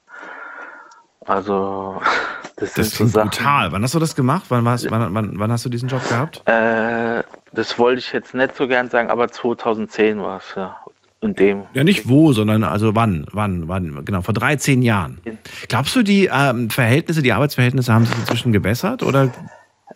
Also, 1.29 2.01
das, 2.57 2.73
das 2.73 2.89
ist 2.89 2.97
so 2.97 3.07
brutal. 3.07 3.71
Wann 3.71 3.83
hast 3.83 3.95
du 3.95 3.99
das 3.99 4.17
gemacht? 4.17 4.47
Wann, 4.49 4.65
warst, 4.65 4.91
wann, 4.91 5.15
wann, 5.15 5.39
wann 5.39 5.53
hast 5.53 5.65
du 5.65 5.69
diesen 5.69 5.89
Job 5.89 6.07
gehabt? 6.09 6.43
Äh, 6.47 7.23
das 7.53 7.79
wollte 7.79 8.01
ich 8.01 8.13
jetzt 8.13 8.35
nicht 8.35 8.57
so 8.57 8.67
gern 8.67 8.89
sagen, 8.89 9.11
aber 9.11 9.29
2010 9.29 10.21
war 10.21 10.39
es, 10.39 10.55
ja. 10.57 10.77
In 11.21 11.35
dem. 11.35 11.65
Ja, 11.75 11.83
nicht 11.83 12.09
wo, 12.09 12.33
sondern 12.33 12.63
also 12.63 12.95
wann, 12.95 13.27
wann, 13.33 13.67
wann, 13.67 14.05
genau, 14.05 14.23
vor 14.23 14.35
13 14.35 14.83
Jahren. 14.83 15.19
Glaubst 15.67 15.97
du, 15.97 16.05
die 16.05 16.31
ähm, 16.33 16.71
Verhältnisse, 16.71 17.23
die 17.23 17.33
Arbeitsverhältnisse 17.33 17.93
haben 17.93 18.07
sich 18.07 18.17
inzwischen 18.17 18.53
gebessert 18.53 19.03
oder 19.03 19.33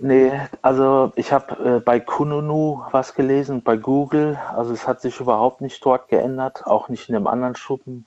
Nee, 0.04 0.32
also 0.62 1.12
ich 1.14 1.32
habe 1.32 1.76
äh, 1.76 1.78
bei 1.78 2.00
Kununu 2.00 2.82
was 2.90 3.14
gelesen, 3.14 3.62
bei 3.62 3.76
Google. 3.76 4.36
Also 4.52 4.72
es 4.72 4.88
hat 4.88 5.00
sich 5.00 5.20
überhaupt 5.20 5.60
nicht 5.60 5.84
dort 5.86 6.08
geändert, 6.08 6.66
auch 6.66 6.88
nicht 6.88 7.08
in 7.08 7.12
dem 7.12 7.28
anderen 7.28 7.54
Schuppen. 7.54 8.06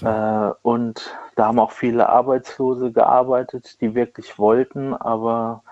Äh, 0.00 0.52
und 0.62 1.14
da 1.36 1.48
haben 1.48 1.58
auch 1.58 1.72
viele 1.72 2.08
Arbeitslose 2.08 2.92
gearbeitet, 2.92 3.78
die 3.82 3.94
wirklich 3.94 4.38
wollten, 4.38 4.94
aber 4.94 5.62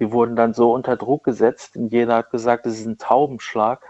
die 0.00 0.10
wurden 0.10 0.34
dann 0.34 0.54
so 0.54 0.72
unter 0.72 0.96
Druck 0.96 1.22
gesetzt 1.22 1.76
und 1.76 1.92
jeder 1.92 2.16
hat 2.16 2.32
gesagt, 2.32 2.66
es 2.66 2.80
ist 2.80 2.86
ein 2.86 2.98
Taubenschlag. 2.98 3.82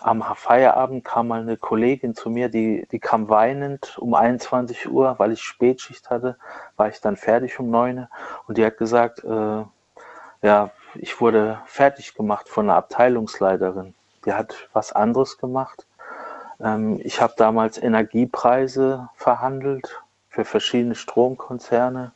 Am 0.00 0.22
Feierabend 0.22 1.02
kam 1.02 1.26
mal 1.26 1.40
eine 1.40 1.56
Kollegin 1.56 2.14
zu 2.14 2.30
mir, 2.30 2.48
die, 2.48 2.86
die 2.92 3.00
kam 3.00 3.28
weinend 3.28 3.98
um 3.98 4.14
21 4.14 4.88
Uhr, 4.88 5.16
weil 5.18 5.32
ich 5.32 5.42
Spätschicht 5.42 6.08
hatte, 6.08 6.36
war 6.76 6.88
ich 6.88 7.00
dann 7.00 7.16
fertig 7.16 7.58
um 7.58 7.68
9 7.68 7.98
Uhr 7.98 8.08
und 8.46 8.58
die 8.58 8.64
hat 8.64 8.78
gesagt, 8.78 9.24
äh, 9.24 9.64
ja, 10.42 10.70
ich 10.94 11.20
wurde 11.20 11.60
fertig 11.66 12.14
gemacht 12.14 12.48
von 12.48 12.66
einer 12.66 12.76
Abteilungsleiterin. 12.76 13.94
Die 14.26 14.32
hat 14.32 14.68
was 14.72 14.92
anderes 14.92 15.38
gemacht. 15.38 15.86
Ähm, 16.60 17.00
ich 17.02 17.20
habe 17.20 17.34
damals 17.36 17.78
Energiepreise 17.82 19.08
verhandelt 19.14 20.02
für 20.28 20.44
verschiedene 20.44 20.94
Stromkonzerne. 20.94 22.12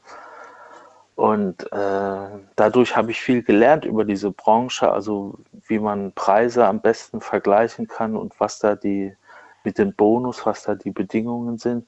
Und 1.15 1.73
äh, 1.73 2.29
dadurch 2.57 2.97
habe 2.97 3.11
ich 3.11 3.21
viel 3.21 3.43
gelernt 3.43 3.87
über 3.87 4.05
diese 4.05 4.31
Branche, 4.31 4.91
also 4.91 5.39
wie 5.67 5.79
man 5.79 6.13
Preise 6.13 6.67
am 6.67 6.81
besten 6.81 7.23
vergleichen 7.23 7.89
kann 7.89 8.17
und 8.17 8.39
was 8.39 8.59
da 8.59 8.75
die 8.75 9.17
mit 9.65 9.79
dem 9.79 9.95
Bonus, 9.95 10.45
was 10.45 10.63
da 10.65 10.75
die 10.75 10.91
Bedingungen 10.91 11.59
sind. 11.59 11.87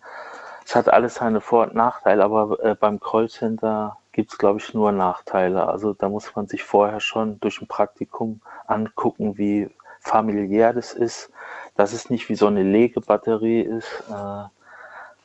Es 0.64 0.74
hat 0.74 0.88
alles 0.88 1.16
seine 1.16 1.40
Vor- 1.40 1.64
und 1.64 1.74
Nachteile, 1.74 2.24
aber 2.24 2.62
äh, 2.64 2.74
beim 2.74 3.00
Callcenter 3.00 3.98
gibt 4.12 4.32
es, 4.32 4.38
glaube 4.38 4.58
ich, 4.58 4.74
nur 4.74 4.92
Nachteile. 4.92 5.68
Also 5.68 5.92
da 5.94 6.08
muss 6.08 6.34
man 6.34 6.46
sich 6.46 6.62
vorher 6.64 7.00
schon 7.00 7.40
durch 7.40 7.60
ein 7.60 7.68
Praktikum 7.68 8.40
angucken, 8.66 9.38
wie 9.38 9.70
familiär 10.00 10.72
das 10.72 10.92
ist, 10.92 11.30
dass 11.76 11.92
es 11.92 12.10
nicht 12.10 12.28
wie 12.28 12.34
so 12.34 12.46
eine 12.46 12.62
Legebatterie 12.62 13.62
ist, 13.62 14.04
äh, 14.10 14.48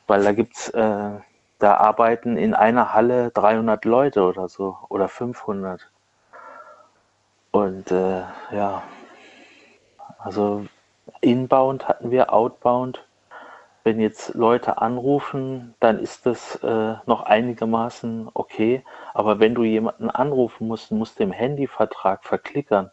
weil 0.06 0.22
da 0.22 0.32
gibt's, 0.32 0.68
äh, 0.70 1.10
da 1.58 1.76
arbeiten 1.76 2.36
in 2.36 2.54
einer 2.54 2.92
Halle 2.92 3.30
300 3.30 3.84
Leute 3.84 4.22
oder 4.22 4.48
so 4.48 4.78
oder 4.88 5.08
500. 5.08 5.90
Und 7.52 7.90
äh, 7.90 8.22
ja, 8.50 8.82
also 10.18 10.66
inbound 11.20 11.88
hatten 11.88 12.10
wir, 12.10 12.32
outbound. 12.32 13.04
Wenn 13.84 14.00
jetzt 14.00 14.34
Leute 14.34 14.78
anrufen, 14.78 15.74
dann 15.78 15.98
ist 15.98 16.24
das 16.26 16.56
äh, 16.56 16.94
noch 17.06 17.22
einigermaßen 17.22 18.30
okay. 18.32 18.82
Aber 19.12 19.40
wenn 19.40 19.54
du 19.54 19.62
jemanden 19.62 20.08
anrufen 20.10 20.66
musst, 20.68 20.90
musst 20.90 21.18
du 21.18 21.24
im 21.24 21.32
Handyvertrag 21.32 22.24
verklickern, 22.24 22.90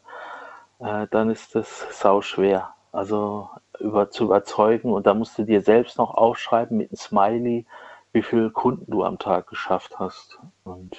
äh, 0.79 1.07
dann 1.09 1.29
ist 1.29 1.55
das 1.55 1.87
sau 1.91 2.21
schwer. 2.21 2.73
Also 2.91 3.49
über, 3.79 4.11
zu 4.11 4.25
überzeugen 4.25 4.91
und 4.91 5.07
da 5.07 5.13
musst 5.13 5.37
du 5.37 5.43
dir 5.43 5.61
selbst 5.61 5.97
noch 5.97 6.13
aufschreiben 6.13 6.77
mit 6.77 6.91
einem 6.91 6.97
Smiley, 6.97 7.65
wie 8.11 8.21
viele 8.21 8.49
Kunden 8.51 8.91
du 8.91 9.05
am 9.05 9.17
Tag 9.17 9.47
geschafft 9.47 9.97
hast. 9.97 10.39
Und 10.65 10.97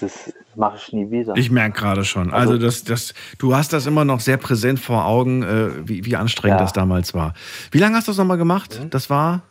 das 0.00 0.32
mache 0.54 0.76
ich 0.76 0.92
nie 0.92 1.10
wieder. 1.10 1.34
Ich 1.36 1.50
merke 1.50 1.78
gerade 1.80 2.04
schon. 2.04 2.32
Also, 2.32 2.52
also, 2.52 2.64
das, 2.64 2.84
das, 2.84 3.14
du 3.38 3.54
hast 3.54 3.72
das 3.72 3.86
immer 3.86 4.04
noch 4.04 4.20
sehr 4.20 4.36
präsent 4.36 4.78
vor 4.78 5.06
Augen, 5.06 5.42
äh, 5.42 5.88
wie, 5.88 6.04
wie 6.04 6.16
anstrengend 6.16 6.60
ja. 6.60 6.64
das 6.64 6.72
damals 6.72 7.14
war. 7.14 7.34
Wie 7.70 7.78
lange 7.78 7.96
hast 7.96 8.08
du 8.08 8.12
das 8.12 8.18
nochmal 8.18 8.38
gemacht? 8.38 8.80
Mhm. 8.82 8.90
Das 8.90 9.10
war? 9.10 9.42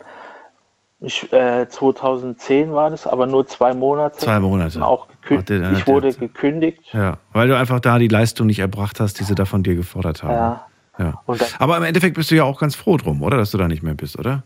Ich, 1.00 1.32
äh, 1.34 1.68
2010 1.68 2.72
war 2.72 2.90
das, 2.90 3.08
aber 3.08 3.28
nur 3.28 3.46
zwei 3.46 3.74
Monate. 3.74 4.18
Zwei 4.18 4.40
Monate. 4.40 4.86
Auch 4.86 5.08
gekündigt. 5.22 5.80
ich 5.80 5.88
wurde 5.88 6.14
gekündigt. 6.14 6.80
Ja, 6.94 7.18
weil 7.34 7.50
du 7.50 7.58
einfach 7.58 7.82
da 7.82 8.00
die 8.00 8.08
Leistung 8.08 8.48
nicht 8.48 8.60
erbracht 8.60 9.02
hast, 9.02 9.20
die 9.20 9.26
sie 9.26 9.36
da 9.36 9.44
von 9.44 9.64
dir 9.64 9.76
gefordert 9.76 10.24
haben. 10.24 10.32
Ja. 10.32 10.66
ja. 11.00 11.24
aber 11.60 11.76
im 11.76 11.84
Endeffekt 11.84 12.16
bist 12.16 12.32
du 12.32 12.36
ja 12.36 12.46
auch 12.46 12.60
ganz 12.60 12.76
froh 12.76 12.96
drum, 12.96 13.22
oder? 13.22 13.36
Dass 13.36 13.52
du 13.52 13.58
da 13.58 13.68
nicht 13.68 13.84
mehr 13.84 13.96
bist, 13.96 14.18
oder? 14.18 14.44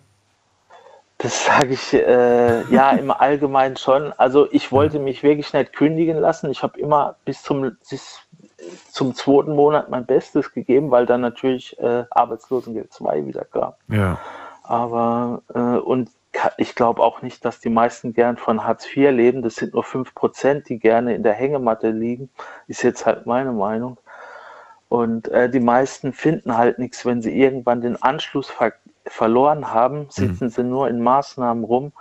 Das 1.19 1.45
sage 1.45 1.73
ich 1.73 1.94
äh, 1.94 2.61
ja 2.72 2.91
im 2.91 3.10
Allgemeinen 3.10 3.76
schon. 3.76 4.14
Also 4.14 4.48
ich 4.52 4.72
wollte 4.72 4.99
mich 4.99 5.23
wirklich 5.23 5.52
nicht 5.53 5.73
kündigen 5.73 6.18
lassen. 6.18 6.52
Ich 6.52 6.61
habe 6.61 6.80
immer 6.80 7.15
bis 7.26 7.41
zum, 7.41 7.76
bis 7.89 8.19
zum 8.91 9.15
zweiten 9.15 9.56
Monat 9.56 9.89
mein 9.89 10.06
Bestes 10.06 10.53
gegeben, 10.53 10.91
weil 10.91 11.07
dann 11.07 11.22
natürlich 11.22 11.77
äh, 11.80 12.06
Arbeitslosengeld 12.11 12.94
2 12.94 13.26
wieder 13.26 13.45
kam. 13.45 13.73
Ja. 13.88 14.19
Aber 14.61 15.41
äh, 15.56 15.80
und 15.80 16.11
ich 16.57 16.76
glaube 16.76 17.02
auch 17.02 17.23
nicht, 17.23 17.44
dass 17.45 17.60
die 17.60 17.69
meisten 17.69 18.14
gern 18.14 18.38
von 18.38 18.64
Hartz 18.64 18.85
IV 18.85 19.11
leben. 19.11 19.41
Das 19.41 19.56
sind 19.56 19.73
nur 19.73 19.84
5%, 19.84 20.65
die 20.65 20.77
gerne 20.77 21.15
in 21.15 21.23
der 21.23 21.34
Hängematte 21.34 21.89
liegen. 21.89 22.30
Ist 22.68 22.84
jetzt 22.84 23.06
halt 23.07 23.26
meine 23.26 23.53
Meinung. 23.53 23.98
Und 24.89 25.27
äh, 25.30 25.49
die 25.49 25.60
meisten 25.60 26.14
finden 26.14 26.57
halt 26.57 26.80
nichts, 26.80 27.06
wenn 27.06 27.22
sie 27.22 27.38
irgendwann 27.38 27.81
den 27.81 28.02
Anschluss 28.02 28.49
ver 28.49 28.73
verloren 29.09 29.73
haben, 29.73 29.99
mhm. 29.99 30.07
sitzen 30.09 30.45
mhm. 30.45 30.49
sie 30.49 30.63
nur 30.63 30.88
in 30.89 31.01
Maßnahmen 31.01 31.63
rum 31.63 31.91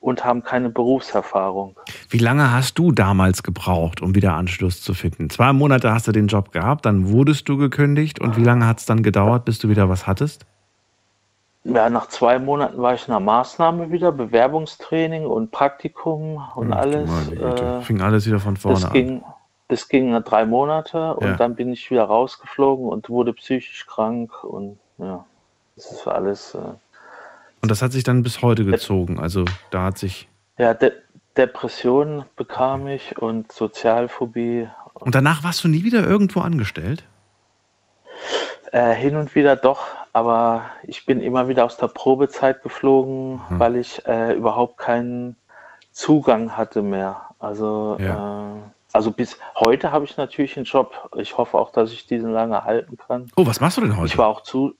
und 0.00 0.24
haben 0.24 0.42
keine 0.42 0.68
Berufserfahrung. 0.68 1.76
Wie 2.08 2.18
lange 2.18 2.52
hast 2.52 2.78
du 2.78 2.90
damals 2.90 3.42
gebraucht, 3.42 4.02
um 4.02 4.14
wieder 4.14 4.34
Anschluss 4.34 4.82
zu 4.82 4.94
finden? 4.94 5.30
Zwei 5.30 5.52
Monate 5.52 5.92
hast 5.92 6.08
du 6.08 6.12
den 6.12 6.26
Job 6.26 6.50
gehabt, 6.50 6.84
dann 6.84 7.08
wurdest 7.10 7.48
du 7.48 7.56
gekündigt 7.56 8.20
und 8.20 8.36
wie 8.36 8.42
lange 8.42 8.66
hat 8.66 8.80
es 8.80 8.86
dann 8.86 9.02
gedauert, 9.02 9.44
bis 9.44 9.60
du 9.60 9.68
wieder 9.68 9.88
was 9.88 10.06
hattest? 10.06 10.44
Ja, 11.64 11.88
nach 11.88 12.08
zwei 12.08 12.40
Monaten 12.40 12.82
war 12.82 12.94
ich 12.94 13.06
in 13.06 13.14
einer 13.14 13.24
Maßnahme 13.24 13.92
wieder, 13.92 14.10
Bewerbungstraining 14.10 15.24
und 15.24 15.52
Praktikum 15.52 16.42
und 16.56 16.72
Ach, 16.72 16.78
alles. 16.78 17.30
Äh, 17.30 17.80
Fing 17.82 18.00
alles 18.00 18.26
wieder 18.26 18.40
von 18.40 18.56
vorne 18.56 18.80
das 18.80 18.84
an. 18.86 18.92
Ging, 18.92 19.22
das 19.68 19.88
ging 19.88 20.12
drei 20.24 20.44
Monate 20.44 21.14
und 21.14 21.26
ja. 21.26 21.36
dann 21.36 21.54
bin 21.54 21.72
ich 21.72 21.88
wieder 21.92 22.04
rausgeflogen 22.04 22.86
und 22.86 23.08
wurde 23.08 23.32
psychisch 23.34 23.86
krank 23.86 24.42
und 24.42 24.78
ja. 24.98 25.24
Das 25.76 25.90
ist 25.90 26.06
alles. 26.06 26.54
Äh, 26.54 26.58
und 27.60 27.70
das 27.70 27.82
hat 27.82 27.92
sich 27.92 28.04
dann 28.04 28.22
bis 28.22 28.42
heute 28.42 28.64
gezogen. 28.64 29.18
Also 29.18 29.44
da 29.70 29.84
hat 29.84 29.98
sich. 29.98 30.28
Ja, 30.58 30.74
De 30.74 30.92
Depressionen 31.36 32.24
bekam 32.36 32.88
ich 32.88 33.16
und 33.16 33.50
Sozialphobie. 33.52 34.68
Und 34.94 35.14
danach 35.14 35.42
warst 35.42 35.64
du 35.64 35.68
nie 35.68 35.82
wieder 35.82 36.06
irgendwo 36.06 36.40
angestellt? 36.40 37.04
Äh, 38.70 38.94
hin 38.94 39.16
und 39.16 39.34
wieder 39.34 39.56
doch, 39.56 39.86
aber 40.12 40.64
ich 40.82 41.06
bin 41.06 41.20
immer 41.20 41.48
wieder 41.48 41.64
aus 41.64 41.76
der 41.76 41.88
Probezeit 41.88 42.62
geflogen, 42.62 43.40
hm. 43.48 43.58
weil 43.58 43.76
ich 43.76 44.06
äh, 44.06 44.34
überhaupt 44.34 44.78
keinen 44.78 45.36
Zugang 45.90 46.56
hatte 46.56 46.82
mehr. 46.82 47.22
Also, 47.38 47.96
ja. 47.98 48.56
äh, 48.56 48.60
also 48.92 49.10
bis 49.10 49.38
heute 49.56 49.92
habe 49.92 50.04
ich 50.04 50.16
natürlich 50.16 50.56
einen 50.56 50.64
Job. 50.64 51.10
Ich 51.16 51.36
hoffe 51.36 51.58
auch, 51.58 51.72
dass 51.72 51.92
ich 51.92 52.06
diesen 52.06 52.32
lange 52.32 52.64
halten 52.64 52.96
kann. 52.96 53.30
Oh, 53.36 53.46
was 53.46 53.60
machst 53.60 53.78
du 53.78 53.82
denn 53.82 53.96
heute? 53.96 54.06
Ich 54.06 54.18
war 54.18 54.28
auch 54.28 54.42
zu, 54.42 54.74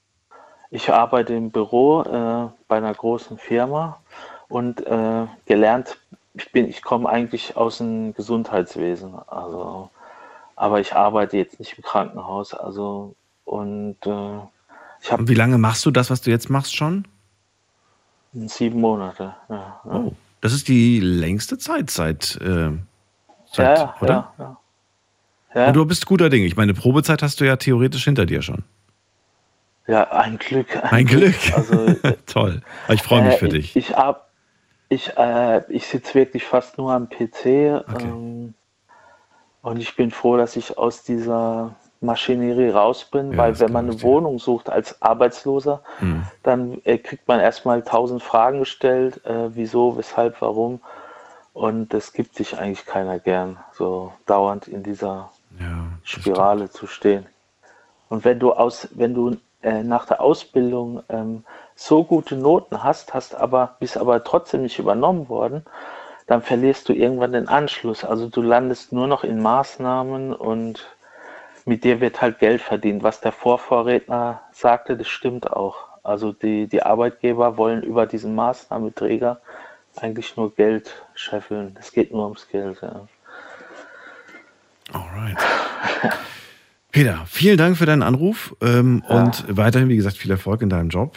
ich 0.72 0.90
arbeite 0.90 1.34
im 1.34 1.50
Büro 1.50 2.02
äh, 2.02 2.48
bei 2.66 2.78
einer 2.78 2.94
großen 2.94 3.36
Firma 3.36 4.00
und 4.48 4.84
äh, 4.86 5.26
gelernt, 5.44 5.98
ich 6.32 6.50
bin, 6.50 6.66
ich 6.66 6.82
komme 6.82 7.08
eigentlich 7.10 7.56
aus 7.58 7.78
dem 7.78 8.14
Gesundheitswesen, 8.14 9.14
also, 9.26 9.90
aber 10.56 10.80
ich 10.80 10.94
arbeite 10.94 11.36
jetzt 11.36 11.60
nicht 11.60 11.76
im 11.76 11.84
Krankenhaus, 11.84 12.54
also 12.54 13.14
und 13.44 13.96
äh, 14.06 14.38
ich 15.02 15.12
habe. 15.12 15.28
Wie 15.28 15.34
lange 15.34 15.58
machst 15.58 15.84
du 15.84 15.90
das, 15.90 16.08
was 16.08 16.22
du 16.22 16.30
jetzt 16.30 16.48
machst 16.48 16.74
schon? 16.74 17.06
Sieben 18.32 18.80
Monate. 18.80 19.34
Ja, 19.50 19.80
ja. 19.84 19.92
Oh, 19.92 20.14
das 20.40 20.54
ist 20.54 20.68
die 20.68 21.00
längste 21.00 21.58
Zeit 21.58 21.90
seit, 21.90 22.40
äh, 22.40 22.70
seit 23.44 23.78
ja, 23.78 23.94
oder? 24.00 24.32
Ja, 24.38 24.56
ja. 25.54 25.66
Und 25.66 25.74
du 25.74 25.84
bist 25.84 26.06
guter 26.06 26.30
Ding. 26.30 26.44
Ich 26.44 26.56
meine, 26.56 26.72
Probezeit 26.72 27.22
hast 27.22 27.40
du 27.40 27.44
ja 27.44 27.56
theoretisch 27.56 28.04
hinter 28.04 28.24
dir 28.24 28.40
schon. 28.40 28.64
Ja, 29.86 30.10
ein 30.10 30.38
Glück. 30.38 30.76
Ein, 30.76 30.90
ein 30.90 31.06
Glück. 31.06 31.38
Glück. 31.40 31.56
Also, 31.56 31.94
Toll. 32.26 32.62
Ich 32.88 33.02
freue 33.02 33.22
mich 33.22 33.34
äh, 33.34 33.38
für 33.38 33.48
dich. 33.48 33.76
Ich, 33.76 33.90
ich, 33.90 33.96
ich, 34.88 35.16
äh, 35.16 35.62
ich 35.72 35.86
sitze 35.86 36.14
wirklich 36.14 36.44
fast 36.44 36.78
nur 36.78 36.92
am 36.92 37.08
PC. 37.08 37.84
Okay. 37.88 38.04
Ähm, 38.04 38.54
und 39.62 39.78
ich 39.78 39.94
bin 39.96 40.10
froh, 40.10 40.36
dass 40.36 40.56
ich 40.56 40.76
aus 40.76 41.02
dieser 41.02 41.76
Maschinerie 42.02 42.70
raus 42.70 43.04
bin, 43.04 43.32
ja, 43.32 43.38
weil 43.38 43.60
wenn 43.60 43.72
man 43.72 43.88
eine 43.88 44.02
Wohnung 44.02 44.38
sucht 44.38 44.68
als 44.68 45.00
Arbeitsloser, 45.00 45.82
mhm. 46.00 46.26
dann 46.42 46.80
äh, 46.84 46.98
kriegt 46.98 47.28
man 47.28 47.38
erstmal 47.38 47.82
tausend 47.82 48.22
Fragen 48.22 48.60
gestellt, 48.60 49.24
äh, 49.24 49.54
wieso, 49.54 49.96
weshalb, 49.96 50.40
warum. 50.40 50.80
Und 51.54 51.94
das 51.94 52.12
gibt 52.12 52.34
sich 52.34 52.58
eigentlich 52.58 52.86
keiner 52.86 53.18
gern, 53.18 53.58
so 53.72 54.12
dauernd 54.26 54.66
in 54.66 54.82
dieser 54.82 55.30
ja, 55.60 55.84
Spirale 56.02 56.70
zu 56.70 56.86
stehen. 56.86 57.26
Und 58.08 58.24
wenn 58.24 58.38
du 58.38 58.52
aus, 58.52 58.88
wenn 58.92 59.14
du 59.14 59.36
äh, 59.62 59.82
nach 59.82 60.06
der 60.06 60.20
Ausbildung 60.20 61.02
ähm, 61.08 61.44
so 61.74 62.04
gute 62.04 62.36
Noten 62.36 62.82
hast, 62.82 63.14
hast 63.14 63.34
aber, 63.34 63.76
bist 63.80 63.96
aber 63.96 64.24
trotzdem 64.24 64.62
nicht 64.62 64.78
übernommen 64.78 65.28
worden, 65.28 65.64
dann 66.26 66.42
verlierst 66.42 66.88
du 66.88 66.92
irgendwann 66.92 67.32
den 67.32 67.48
Anschluss. 67.48 68.04
Also 68.04 68.28
du 68.28 68.42
landest 68.42 68.92
nur 68.92 69.06
noch 69.06 69.24
in 69.24 69.40
Maßnahmen 69.40 70.34
und 70.34 70.86
mit 71.64 71.84
dir 71.84 72.00
wird 72.00 72.20
halt 72.20 72.38
Geld 72.38 72.60
verdient. 72.60 73.02
Was 73.02 73.20
der 73.20 73.32
Vorvorredner 73.32 74.40
sagte, 74.52 74.96
das 74.96 75.08
stimmt 75.08 75.52
auch. 75.52 75.76
Also 76.02 76.32
die, 76.32 76.66
die 76.66 76.82
Arbeitgeber 76.82 77.56
wollen 77.56 77.82
über 77.82 78.06
diesen 78.06 78.34
Maßnahmeträger 78.34 79.40
eigentlich 79.96 80.36
nur 80.36 80.54
Geld 80.54 81.04
scheffeln. 81.14 81.76
Es 81.78 81.92
geht 81.92 82.12
nur 82.12 82.24
ums 82.24 82.48
Geld. 82.48 82.80
Ja. 82.82 83.06
Alright. 84.92 85.38
Peter, 86.92 87.22
vielen 87.26 87.56
Dank 87.56 87.78
für 87.78 87.86
deinen 87.86 88.02
Anruf 88.02 88.54
ähm, 88.60 89.02
ja. 89.08 89.22
und 89.22 89.44
weiterhin, 89.48 89.88
wie 89.88 89.96
gesagt, 89.96 90.18
viel 90.18 90.30
Erfolg 90.30 90.60
in 90.60 90.68
deinem 90.68 90.90
Job. 90.90 91.16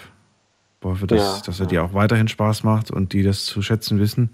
Ich 0.79 0.85
hoffe, 0.87 1.05
dass, 1.05 1.19
ja, 1.19 1.41
dass 1.45 1.59
er 1.59 1.65
dir 1.65 1.83
auch 1.83 1.93
weiterhin 1.93 2.29
Spaß 2.29 2.63
macht 2.63 2.91
und 2.91 3.11
die 3.11 3.23
das 3.23 3.43
zu 3.43 3.61
schätzen 3.61 3.99
wissen, 3.99 4.33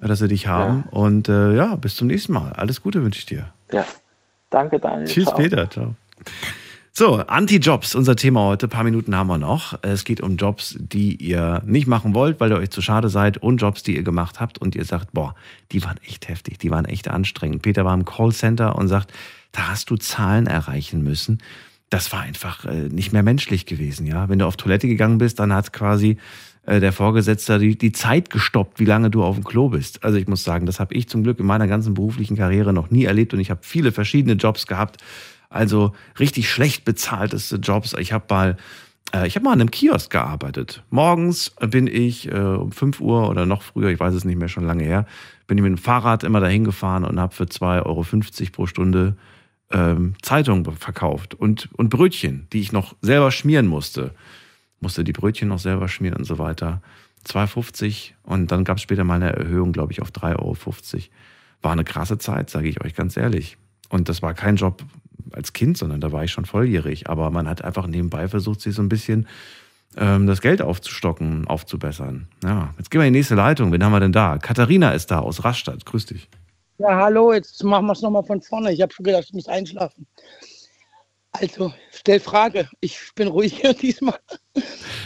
dass 0.00 0.18
sie 0.18 0.28
dich 0.28 0.48
haben. 0.48 0.84
Und 0.90 1.28
äh, 1.28 1.54
ja, 1.54 1.76
bis 1.76 1.94
zum 1.94 2.08
nächsten 2.08 2.32
Mal. 2.32 2.52
Alles 2.54 2.82
Gute 2.82 3.04
wünsche 3.04 3.20
ich 3.20 3.26
dir. 3.26 3.52
Ja, 3.70 3.86
danke, 4.50 4.80
Daniel. 4.80 5.06
Tschüss, 5.06 5.26
ciao. 5.26 5.36
Peter. 5.36 5.70
Ciao. 5.70 5.94
So, 6.96 7.16
Anti-Jobs, 7.16 7.94
unser 7.94 8.16
Thema 8.16 8.44
heute. 8.44 8.66
Ein 8.66 8.70
paar 8.70 8.84
Minuten 8.84 9.14
haben 9.14 9.26
wir 9.26 9.38
noch. 9.38 9.78
Es 9.82 10.04
geht 10.04 10.20
um 10.20 10.36
Jobs, 10.36 10.76
die 10.78 11.16
ihr 11.16 11.62
nicht 11.66 11.86
machen 11.86 12.14
wollt, 12.14 12.40
weil 12.40 12.50
ihr 12.50 12.58
euch 12.58 12.70
zu 12.70 12.82
schade 12.82 13.08
seid 13.08 13.38
und 13.38 13.58
Jobs, 13.58 13.82
die 13.82 13.96
ihr 13.96 14.02
gemacht 14.02 14.40
habt 14.40 14.58
und 14.58 14.74
ihr 14.74 14.84
sagt, 14.84 15.12
boah, 15.12 15.34
die 15.70 15.84
waren 15.84 15.98
echt 16.06 16.28
heftig, 16.28 16.58
die 16.58 16.70
waren 16.70 16.84
echt 16.84 17.08
anstrengend. 17.08 17.62
Peter 17.62 17.84
war 17.84 17.94
im 17.94 18.04
Callcenter 18.04 18.76
und 18.76 18.88
sagt, 18.88 19.12
da 19.54 19.68
hast 19.68 19.88
du 19.90 19.96
Zahlen 19.96 20.46
erreichen 20.46 21.02
müssen. 21.02 21.38
Das 21.88 22.12
war 22.12 22.20
einfach 22.20 22.64
äh, 22.64 22.88
nicht 22.88 23.12
mehr 23.12 23.22
menschlich 23.22 23.66
gewesen, 23.66 24.06
ja. 24.06 24.28
Wenn 24.28 24.40
du 24.40 24.46
auf 24.46 24.56
Toilette 24.56 24.88
gegangen 24.88 25.18
bist, 25.18 25.38
dann 25.38 25.52
hat 25.52 25.72
quasi 25.72 26.18
äh, 26.66 26.80
der 26.80 26.92
Vorgesetzte 26.92 27.58
die, 27.58 27.78
die 27.78 27.92
Zeit 27.92 28.30
gestoppt, 28.30 28.80
wie 28.80 28.84
lange 28.84 29.10
du 29.10 29.22
auf 29.22 29.36
dem 29.36 29.44
Klo 29.44 29.68
bist. 29.68 30.02
Also 30.02 30.18
ich 30.18 30.26
muss 30.26 30.44
sagen, 30.44 30.66
das 30.66 30.80
habe 30.80 30.94
ich 30.94 31.08
zum 31.08 31.22
Glück 31.22 31.38
in 31.38 31.46
meiner 31.46 31.68
ganzen 31.68 31.94
beruflichen 31.94 32.36
Karriere 32.36 32.72
noch 32.72 32.90
nie 32.90 33.04
erlebt 33.04 33.32
und 33.32 33.40
ich 33.40 33.50
habe 33.50 33.60
viele 33.62 33.92
verschiedene 33.92 34.34
Jobs 34.34 34.66
gehabt. 34.66 35.02
Also 35.50 35.92
richtig 36.18 36.50
schlecht 36.50 36.84
bezahlteste 36.84 37.56
Jobs. 37.56 37.94
Ich 37.98 38.12
habe 38.12 38.24
mal 38.28 38.56
äh, 39.14 39.26
ich 39.26 39.36
habe 39.36 39.44
mal 39.44 39.52
an 39.52 39.60
einem 39.60 39.70
Kiosk 39.70 40.10
gearbeitet. 40.10 40.82
Morgens 40.90 41.54
bin 41.60 41.86
ich 41.86 42.30
äh, 42.30 42.34
um 42.34 42.72
5 42.72 43.00
Uhr 43.00 43.28
oder 43.28 43.46
noch 43.46 43.62
früher, 43.62 43.90
ich 43.90 44.00
weiß 44.00 44.14
es 44.14 44.24
nicht 44.24 44.38
mehr, 44.38 44.48
schon 44.48 44.66
lange 44.66 44.84
her, 44.84 45.06
bin 45.46 45.58
ich 45.58 45.62
mit 45.62 45.70
dem 45.70 45.78
Fahrrad 45.78 46.24
immer 46.24 46.40
dahin 46.40 46.64
gefahren 46.64 47.04
und 47.04 47.20
habe 47.20 47.34
für 47.34 47.44
2,50 47.44 47.84
Euro 47.84 48.04
pro 48.52 48.66
Stunde 48.66 49.16
ähm, 49.74 50.14
Zeitung 50.22 50.64
verkauft 50.76 51.34
und, 51.34 51.68
und 51.74 51.90
Brötchen, 51.90 52.46
die 52.52 52.60
ich 52.60 52.72
noch 52.72 52.94
selber 53.02 53.30
schmieren 53.30 53.66
musste. 53.66 54.14
Musste 54.80 55.04
die 55.04 55.12
Brötchen 55.12 55.48
noch 55.48 55.58
selber 55.58 55.88
schmieren 55.88 56.16
und 56.16 56.24
so 56.24 56.38
weiter. 56.38 56.80
2,50 57.26 58.12
und 58.22 58.52
dann 58.52 58.64
gab 58.64 58.76
es 58.76 58.82
später 58.82 59.02
mal 59.02 59.14
eine 59.14 59.34
Erhöhung, 59.34 59.72
glaube 59.72 59.92
ich, 59.92 60.00
auf 60.00 60.10
3,50 60.10 60.38
Euro. 60.38 60.56
War 61.62 61.72
eine 61.72 61.84
krasse 61.84 62.18
Zeit, 62.18 62.50
sage 62.50 62.68
ich 62.68 62.84
euch 62.84 62.94
ganz 62.94 63.16
ehrlich. 63.16 63.56
Und 63.88 64.08
das 64.08 64.22
war 64.22 64.34
kein 64.34 64.56
Job 64.56 64.84
als 65.32 65.52
Kind, 65.52 65.78
sondern 65.78 66.00
da 66.00 66.12
war 66.12 66.22
ich 66.22 66.30
schon 66.30 66.44
volljährig. 66.44 67.08
Aber 67.08 67.30
man 67.30 67.48
hat 67.48 67.64
einfach 67.64 67.86
nebenbei 67.86 68.28
versucht, 68.28 68.60
sich 68.60 68.74
so 68.74 68.82
ein 68.82 68.88
bisschen 68.88 69.26
ähm, 69.96 70.26
das 70.26 70.40
Geld 70.40 70.60
aufzustocken, 70.62 71.46
aufzubessern. 71.46 72.28
Ja, 72.44 72.74
jetzt 72.78 72.90
gehen 72.90 73.00
wir 73.00 73.06
in 73.06 73.14
die 73.14 73.20
nächste 73.20 73.34
Leitung. 73.34 73.72
Wen 73.72 73.82
haben 73.82 73.92
wir 73.92 74.00
denn 74.00 74.12
da? 74.12 74.38
Katharina 74.38 74.90
ist 74.90 75.10
da 75.10 75.20
aus 75.20 75.44
Rastatt. 75.44 75.86
Grüß 75.86 76.06
dich. 76.06 76.28
Ja, 76.78 76.96
hallo, 76.96 77.32
jetzt 77.32 77.62
machen 77.62 77.86
wir 77.86 77.92
es 77.92 78.02
nochmal 78.02 78.24
von 78.24 78.40
vorne. 78.40 78.72
Ich 78.72 78.82
habe 78.82 78.92
schon 78.92 79.04
gedacht, 79.04 79.24
ich 79.28 79.34
muss 79.34 79.48
einschlafen. 79.48 80.06
Also, 81.32 81.72
stell 81.90 82.20
Frage. 82.20 82.68
Ich 82.80 82.98
bin 83.14 83.28
ruhig 83.28 83.60
hier 83.60 83.74
diesmal. 83.80 84.18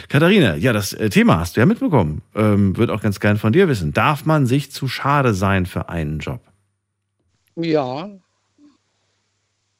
Katharina, 0.07 0.55
ja, 0.55 0.73
das 0.73 0.93
äh, 0.93 1.09
Thema 1.09 1.39
hast 1.39 1.55
du 1.55 1.59
ja 1.59 1.65
mitbekommen. 1.65 2.21
Ähm, 2.35 2.77
Würde 2.77 2.93
auch 2.93 3.01
ganz 3.01 3.19
gern 3.19 3.37
von 3.37 3.53
dir 3.53 3.67
wissen. 3.67 3.93
Darf 3.93 4.25
man 4.25 4.45
sich 4.45 4.71
zu 4.71 4.87
schade 4.87 5.33
sein 5.33 5.65
für 5.65 5.89
einen 5.89 6.19
Job? 6.19 6.41
Ja, 7.55 8.09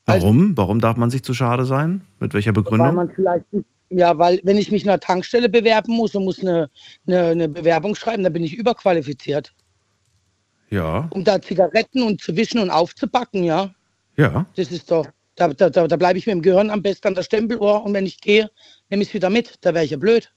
Warum? 0.09 0.57
Warum 0.57 0.79
darf 0.81 0.97
man 0.97 1.09
sich 1.09 1.23
zu 1.23 1.33
schade 1.33 1.65
sein? 1.65 2.01
Mit 2.19 2.33
welcher 2.33 2.55
weil 2.55 2.63
Begründung? 2.63 2.95
man 2.95 3.11
vielleicht 3.11 3.51
nicht, 3.53 3.65
ja, 3.89 4.17
weil 4.17 4.39
wenn 4.43 4.57
ich 4.57 4.71
mich 4.71 4.83
in 4.83 4.89
einer 4.89 4.99
Tankstelle 4.99 5.49
bewerben 5.49 5.93
muss 5.93 6.15
und 6.15 6.25
muss 6.25 6.39
eine, 6.41 6.69
eine, 7.07 7.27
eine 7.27 7.49
Bewerbung 7.49 7.95
schreiben, 7.95 8.23
dann 8.23 8.33
bin 8.33 8.43
ich 8.43 8.55
überqualifiziert. 8.55 9.53
Ja, 10.69 11.07
Um 11.11 11.23
da 11.23 11.41
Zigaretten 11.41 12.03
und 12.03 12.21
zu 12.21 12.35
wischen 12.35 12.59
und 12.59 12.69
aufzupacken, 12.69 13.43
ja. 13.43 13.73
ja. 14.17 14.45
Das 14.55 14.71
ist 14.71 14.91
doch, 14.91 15.07
da, 15.35 15.47
da, 15.49 15.69
da, 15.69 15.87
da 15.87 15.95
bleibe 15.95 16.19
ich 16.19 16.27
mit 16.27 16.35
dem 16.35 16.41
Gehirn 16.41 16.69
am 16.69 16.81
besten 16.81 17.07
an 17.07 17.15
der 17.15 17.23
Stempeluhr 17.23 17.83
und 17.83 17.93
wenn 17.93 18.05
ich 18.05 18.21
gehe, 18.21 18.49
nehme 18.89 19.01
ich 19.01 19.09
es 19.09 19.13
wieder 19.13 19.29
mit. 19.29 19.55
Da 19.61 19.73
wäre 19.73 19.85
ich 19.85 19.91
ja 19.91 19.97
blöd. 19.97 20.31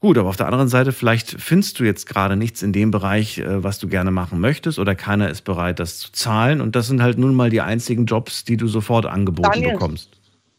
Gut, 0.00 0.16
aber 0.16 0.28
auf 0.28 0.36
der 0.36 0.46
anderen 0.46 0.68
Seite, 0.68 0.92
vielleicht 0.92 1.30
findest 1.40 1.80
du 1.80 1.84
jetzt 1.84 2.06
gerade 2.06 2.36
nichts 2.36 2.62
in 2.62 2.72
dem 2.72 2.92
Bereich, 2.92 3.38
äh, 3.38 3.64
was 3.64 3.80
du 3.80 3.88
gerne 3.88 4.12
machen 4.12 4.38
möchtest, 4.38 4.78
oder 4.78 4.94
keiner 4.94 5.28
ist 5.28 5.42
bereit, 5.42 5.80
das 5.80 5.98
zu 5.98 6.12
zahlen. 6.12 6.60
Und 6.60 6.76
das 6.76 6.86
sind 6.86 7.02
halt 7.02 7.18
nun 7.18 7.34
mal 7.34 7.50
die 7.50 7.60
einzigen 7.60 8.06
Jobs, 8.06 8.44
die 8.44 8.56
du 8.56 8.68
sofort 8.68 9.06
angeboten 9.06 9.50
Daniel. 9.50 9.72
bekommst. 9.72 10.10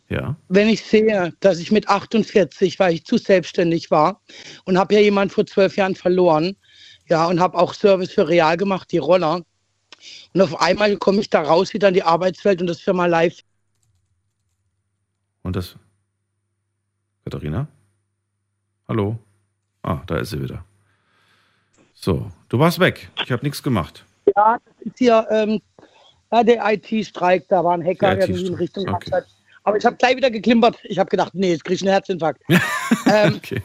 Ja. 0.09 0.35
Wenn 0.49 0.67
ich 0.67 0.83
sehe, 0.83 1.33
dass 1.39 1.59
ich 1.59 1.71
mit 1.71 1.87
48, 1.87 2.79
weil 2.79 2.95
ich 2.95 3.05
zu 3.05 3.17
selbstständig 3.17 3.91
war 3.91 4.21
und 4.65 4.77
habe 4.77 4.95
ja 4.95 4.99
jemand 4.99 5.31
vor 5.31 5.45
zwölf 5.45 5.77
Jahren 5.77 5.95
verloren, 5.95 6.57
ja, 7.09 7.27
und 7.27 7.39
habe 7.39 7.57
auch 7.57 7.73
Service 7.73 8.11
für 8.11 8.27
Real 8.27 8.55
gemacht, 8.57 8.91
die 8.91 8.97
Roller. 8.97 9.41
Und 10.33 10.41
auf 10.41 10.59
einmal 10.61 10.95
komme 10.97 11.19
ich 11.21 11.29
da 11.29 11.41
raus 11.41 11.73
wieder 11.73 11.89
in 11.89 11.95
die 11.95 12.03
Arbeitswelt 12.03 12.61
und 12.61 12.67
das 12.67 12.79
Firma 12.79 13.05
live. 13.05 13.39
Und 15.43 15.55
das. 15.55 15.75
Katharina? 17.25 17.67
Hallo? 18.87 19.17
Ah, 19.81 19.99
da 20.07 20.17
ist 20.17 20.29
sie 20.29 20.41
wieder. 20.41 20.63
So, 21.93 22.31
du 22.47 22.59
warst 22.59 22.79
weg. 22.79 23.09
Ich 23.23 23.31
habe 23.31 23.43
nichts 23.43 23.61
gemacht. 23.61 24.05
Ja, 24.35 24.57
das 24.63 24.85
ist 24.85 24.97
hier 24.99 25.27
ähm, 25.29 25.61
ja, 26.31 26.43
der 26.43 26.73
IT-Streik, 26.73 27.47
da 27.47 27.63
war 27.63 27.73
ein 27.73 27.83
Hacker, 27.83 28.19
in 28.27 28.53
Richtung 28.53 28.87
okay. 28.87 29.23
Aber 29.63 29.77
ich 29.77 29.85
habe 29.85 29.97
gleich 29.97 30.15
wieder 30.15 30.31
geklimpert. 30.31 30.77
Ich 30.83 30.97
habe 30.97 31.09
gedacht, 31.09 31.33
nee, 31.35 31.51
jetzt 31.51 31.65
kriege 31.65 31.75
ich 31.75 31.81
einen 31.81 31.91
Herzinfarkt. 31.91 32.41
ähm, 33.05 33.35
Okay. 33.35 33.61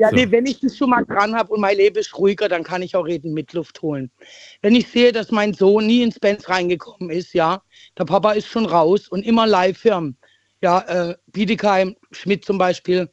Ja, 0.00 0.08
So. 0.08 0.16
nee, 0.16 0.30
wenn 0.30 0.46
ich 0.46 0.58
das 0.60 0.78
schon 0.78 0.88
mal 0.88 1.04
dran 1.04 1.34
habe 1.34 1.52
und 1.52 1.60
mein 1.60 1.76
Leben 1.76 1.98
ist 1.98 2.16
ruhiger, 2.16 2.48
dann 2.48 2.62
kann 2.62 2.80
ich 2.80 2.96
auch 2.96 3.04
reden 3.04 3.34
mit 3.34 3.52
Luft 3.52 3.82
holen. 3.82 4.10
Wenn 4.62 4.74
ich 4.74 4.88
sehe, 4.88 5.12
dass 5.12 5.30
mein 5.30 5.52
Sohn 5.52 5.86
nie 5.86 6.02
ins 6.02 6.18
Benz 6.18 6.48
reingekommen 6.48 7.10
ist, 7.10 7.34
ja, 7.34 7.60
der 7.98 8.06
Papa 8.06 8.32
ist 8.32 8.48
schon 8.48 8.64
raus 8.64 9.08
und 9.08 9.26
immer 9.26 9.46
Live-Firmen. 9.46 10.16
Ja, 10.62 10.80
äh, 11.10 11.16
Bietigheim, 11.26 11.96
Schmidt 12.12 12.46
zum 12.46 12.56
Beispiel. 12.56 13.10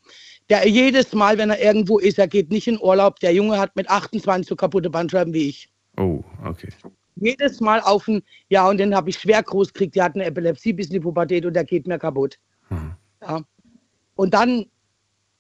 Der 0.49 0.65
jedes 0.65 1.11
Mal, 1.11 1.38
wenn 1.38 1.49
er 1.49 1.61
irgendwo 1.61 1.99
ist, 1.99 2.19
er 2.19 2.27
geht 2.30 2.51
nicht 2.51 2.68
in 2.68 2.80
Urlaub. 2.80 3.19
Der 3.19 3.34
Junge 3.34 3.59
hat 3.59 3.76
mit 3.76 3.89
28 3.89 4.47
so 4.47 4.55
kaputte 4.55 4.89
Bandscheiben 4.89 5.34
wie 5.34 5.49
ich. 5.49 5.69
Oh, 5.97 6.23
okay. 6.45 6.69
Jedes 7.18 7.59
Mal 7.59 7.81
auf 7.81 8.07
ein, 8.07 8.23
ja, 8.47 8.69
und 8.69 8.77
den 8.77 8.95
habe 8.95 9.09
ich 9.09 9.18
schwer 9.18 9.43
groß 9.43 9.73
gekriegt. 9.73 9.95
Der 9.97 10.05
hat 10.05 10.15
eine 10.15 10.23
Epilepsie 10.23 10.72
bis 10.72 10.88
in 10.88 10.93
die 10.93 10.99
Pubertät 11.01 11.45
und 11.45 11.53
der 11.53 11.65
geht 11.65 11.85
mir 11.85 11.99
kaputt. 11.99 12.39
Ja. 13.22 13.43
Und 14.15 14.34
dann 14.34 14.68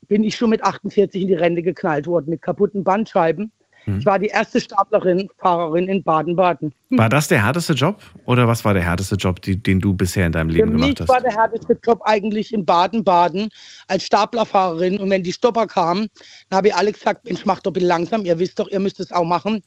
bin 0.07 0.23
ich 0.23 0.35
schon 0.35 0.49
mit 0.49 0.63
48 0.63 1.21
in 1.21 1.27
die 1.27 1.33
Rente 1.33 1.61
geknallt 1.61 2.07
worden 2.07 2.29
mit 2.29 2.41
kaputten 2.41 2.83
Bandscheiben. 2.83 3.51
Mhm. 3.87 3.99
Ich 3.99 4.05
war 4.05 4.19
die 4.19 4.27
erste 4.27 4.59
Staplerin, 4.59 5.29
Fahrerin 5.37 5.87
in 5.87 6.03
Baden-Baden. 6.03 6.73
War 6.89 7.09
das 7.09 7.27
der 7.29 7.43
härteste 7.43 7.73
Job? 7.73 8.01
Oder 8.25 8.47
was 8.47 8.63
war 8.65 8.73
der 8.73 8.83
härteste 8.83 9.15
Job, 9.15 9.41
die, 9.41 9.61
den 9.61 9.79
du 9.79 9.93
bisher 9.93 10.25
in 10.25 10.33
deinem 10.33 10.49
Für 10.49 10.57
Leben 10.57 10.73
mich 10.73 10.95
gemacht 10.95 11.09
war 11.09 11.15
hast? 11.17 11.25
der 11.25 11.35
härteste 11.35 11.79
Job 11.83 12.01
eigentlich 12.03 12.53
in 12.53 12.65
Baden-Baden 12.65 13.49
als 13.87 14.03
Staplerfahrerin. 14.03 14.99
Und 14.99 15.09
wenn 15.09 15.23
die 15.23 15.33
Stopper 15.33 15.67
kamen, 15.67 16.07
dann 16.49 16.57
habe 16.57 16.67
ich 16.67 16.75
alle 16.75 16.91
gesagt, 16.91 17.25
Mensch, 17.25 17.45
macht 17.45 17.65
doch 17.65 17.71
bisschen 17.71 17.87
langsam. 17.87 18.25
Ihr 18.25 18.37
wisst 18.39 18.59
doch, 18.59 18.67
ihr 18.69 18.79
müsst 18.79 18.99
es 18.99 19.11
auch 19.11 19.25
machen. 19.25 19.63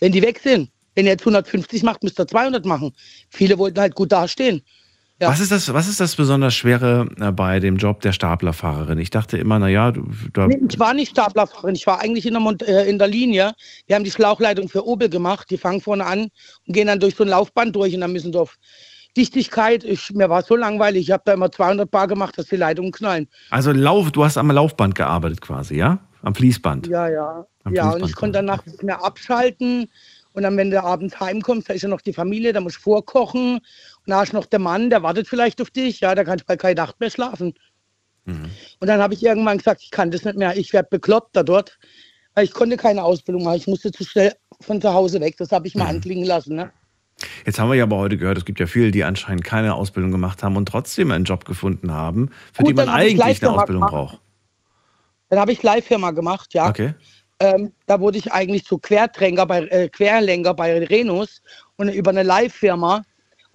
Wenn 0.00 0.12
die 0.12 0.22
weg 0.22 0.40
sind, 0.42 0.70
wenn 0.94 1.04
ihr 1.04 1.12
jetzt 1.12 1.22
150 1.22 1.82
macht, 1.82 2.02
müsst 2.02 2.18
ihr 2.18 2.26
200 2.26 2.64
machen. 2.64 2.92
Viele 3.28 3.58
wollten 3.58 3.78
halt 3.78 3.94
gut 3.94 4.10
dastehen. 4.10 4.62
Ja. 5.20 5.30
Was, 5.30 5.40
ist 5.40 5.50
das, 5.50 5.72
was 5.72 5.88
ist 5.88 5.98
das 5.98 6.14
besonders 6.14 6.54
Schwere 6.54 7.08
äh, 7.18 7.32
bei 7.32 7.58
dem 7.58 7.76
Job 7.78 8.02
der 8.02 8.12
Staplerfahrerin? 8.12 8.98
Ich 8.98 9.08
dachte 9.08 9.38
immer, 9.38 9.58
naja, 9.58 9.92
du, 9.92 10.06
da, 10.34 10.46
Nee, 10.46 10.60
ich 10.68 10.78
war 10.78 10.92
nicht 10.92 11.12
Staplerfahrerin, 11.12 11.74
ich 11.74 11.86
war 11.86 12.00
eigentlich 12.00 12.26
in 12.26 12.34
der, 12.34 12.40
Mont 12.40 12.62
äh, 12.62 12.84
in 12.84 12.98
der 12.98 13.08
Linie. 13.08 13.54
Wir 13.86 13.96
haben 13.96 14.04
die 14.04 14.10
Schlauchleitung 14.10 14.68
für 14.68 14.86
Opel 14.86 15.08
gemacht. 15.08 15.48
Die 15.48 15.56
fangen 15.56 15.80
vorne 15.80 16.04
an 16.04 16.28
und 16.66 16.72
gehen 16.74 16.86
dann 16.86 17.00
durch 17.00 17.14
so 17.14 17.24
ein 17.24 17.30
Laufband 17.30 17.74
durch 17.74 17.94
und 17.94 18.02
dann 18.02 18.12
müssen 18.12 18.30
sie 18.30 18.38
auf 18.38 18.58
Dichtigkeit. 19.16 19.84
Ich, 19.84 20.12
mir 20.12 20.28
war 20.28 20.42
so 20.42 20.54
langweilig, 20.54 21.08
ich 21.08 21.10
habe 21.10 21.22
da 21.24 21.32
immer 21.32 21.50
200 21.50 21.90
Bar 21.90 22.08
gemacht, 22.08 22.36
dass 22.36 22.46
die 22.46 22.56
Leitungen 22.56 22.92
knallen. 22.92 23.26
also 23.48 23.72
Lauf, 23.72 24.10
du 24.12 24.22
hast 24.22 24.36
am 24.36 24.50
Laufband 24.50 24.94
gearbeitet 24.94 25.40
quasi, 25.40 25.76
ja? 25.76 25.98
Am 26.22 26.34
Fließband. 26.34 26.88
Ja, 26.88 27.08
ja. 27.08 27.46
Am 27.64 27.74
Ja, 27.74 27.92
und 27.92 28.04
ich 28.04 28.14
konnte 28.14 28.38
danach 28.38 28.66
nicht 28.66 28.82
mehr 28.82 29.02
abschalten. 29.02 29.88
Und 30.36 30.42
dann, 30.42 30.54
wenn 30.58 30.70
du 30.70 30.82
abends 30.82 31.18
heimkommst, 31.18 31.70
da 31.70 31.72
ist 31.72 31.80
ja 31.80 31.88
noch 31.88 32.02
die 32.02 32.12
Familie, 32.12 32.52
da 32.52 32.60
musst 32.60 32.76
du 32.76 32.80
vorkochen. 32.82 33.60
Hast 34.08 34.32
du 34.32 34.36
noch 34.36 34.46
der 34.46 34.58
Mann, 34.60 34.90
der 34.90 35.02
wartet 35.02 35.28
vielleicht 35.28 35.60
auf 35.60 35.70
dich. 35.70 36.00
Ja, 36.00 36.14
da 36.14 36.24
kannst 36.24 36.42
du 36.42 36.46
bei 36.46 36.56
keine 36.56 36.76
Nacht 36.76 37.00
mehr 37.00 37.10
schlafen. 37.10 37.54
Mhm. 38.24 38.50
Und 38.80 38.86
dann 38.88 39.00
habe 39.00 39.14
ich 39.14 39.22
irgendwann 39.24 39.58
gesagt, 39.58 39.82
ich 39.82 39.90
kann 39.90 40.10
das 40.10 40.24
nicht 40.24 40.36
mehr. 40.38 40.56
Ich 40.56 40.72
werde 40.72 40.88
bekloppt 40.90 41.34
da 41.34 41.42
dort. 41.42 41.78
Weil 42.34 42.44
ich 42.44 42.52
konnte 42.52 42.76
keine 42.76 43.02
Ausbildung 43.02 43.44
machen. 43.44 43.56
Ich 43.56 43.66
musste 43.66 43.90
zu 43.90 44.04
schnell 44.04 44.34
von 44.60 44.80
zu 44.80 44.92
Hause 44.92 45.20
weg. 45.20 45.36
Das 45.38 45.50
habe 45.52 45.66
ich 45.66 45.74
mal 45.74 45.84
Mhm. 45.84 45.90
anklingen 45.90 46.24
lassen. 46.24 46.54
Ne? 46.56 46.70
Jetzt 47.46 47.58
haben 47.58 47.68
wir 47.70 47.76
ja 47.76 47.84
aber 47.84 47.96
heute 47.96 48.18
gehört, 48.18 48.36
es 48.38 48.44
gibt 48.44 48.60
ja 48.60 48.66
viele, 48.66 48.90
die 48.90 49.02
anscheinend 49.04 49.42
keine 49.42 49.74
Ausbildung 49.74 50.10
gemacht 50.12 50.42
haben 50.42 50.56
und 50.56 50.66
trotzdem 50.68 51.10
einen 51.10 51.24
Job 51.24 51.46
gefunden 51.46 51.90
haben, 51.92 52.30
für 52.52 52.62
Gut, 52.62 52.70
die 52.70 52.74
man 52.74 52.88
eigentlich 52.90 53.42
eine 53.42 53.52
Ausbildung 53.52 53.86
gemacht. 53.86 53.90
braucht. 53.90 54.20
Dann 55.30 55.38
habe 55.40 55.50
ich 55.52 55.62
Leihfirma 55.62 56.10
gemacht, 56.10 56.52
ja. 56.54 56.68
Okay. 56.68 56.94
Ähm, 57.40 57.72
da 57.86 58.00
wurde 58.00 58.18
ich 58.18 58.32
eigentlich 58.32 58.64
zu 58.64 58.78
Querträger 58.78 59.46
bei, 59.46 59.62
äh, 59.66 59.88
Querlenker 59.88 60.54
bei 60.54 60.84
Renus 60.84 61.42
und 61.76 61.88
über 61.88 62.10
eine 62.10 62.22
Leihfirma 62.22 63.02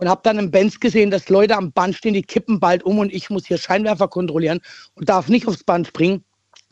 und 0.01 0.09
habe 0.09 0.21
dann 0.23 0.39
im 0.39 0.49
Benz 0.49 0.79
gesehen, 0.79 1.11
dass 1.11 1.29
Leute 1.29 1.55
am 1.55 1.71
Band 1.71 1.95
stehen, 1.95 2.15
die 2.15 2.23
kippen 2.23 2.59
bald 2.59 2.83
um 2.83 2.97
und 2.97 3.13
ich 3.13 3.29
muss 3.29 3.45
hier 3.45 3.59
Scheinwerfer 3.59 4.07
kontrollieren 4.07 4.59
und 4.95 5.07
darf 5.07 5.29
nicht 5.29 5.47
aufs 5.47 5.63
Band 5.63 5.87
springen, 5.87 6.23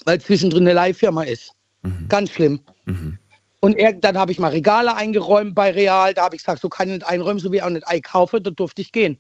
weil 0.06 0.20
zwischendrin 0.20 0.64
eine 0.64 0.74
Leihfirma 0.74 1.24
ist. 1.24 1.54
Ganz 2.10 2.32
schlimm. 2.32 2.60
Und 3.62 3.78
er, 3.78 3.94
dann 3.94 4.18
habe 4.18 4.32
ich 4.32 4.40
mal 4.40 4.50
Regale 4.50 4.96
eingeräumt 4.96 5.54
bei 5.54 5.72
Real. 5.72 6.14
Da 6.16 6.24
habe 6.24 6.36
ich 6.36 6.42
gesagt, 6.42 6.62
so 6.62 6.70
kann 6.70 6.88
ich 6.88 6.96
nicht 6.96 7.08
einräumen, 7.08 7.40
so 7.40 7.52
wie 7.52 7.62
auch 7.62 7.70
nicht 7.70 7.88
einkaufen. 7.88 8.42
Da 8.42 8.50
durfte 8.50 8.82
ich 8.82 8.92
gehen. 8.92 9.20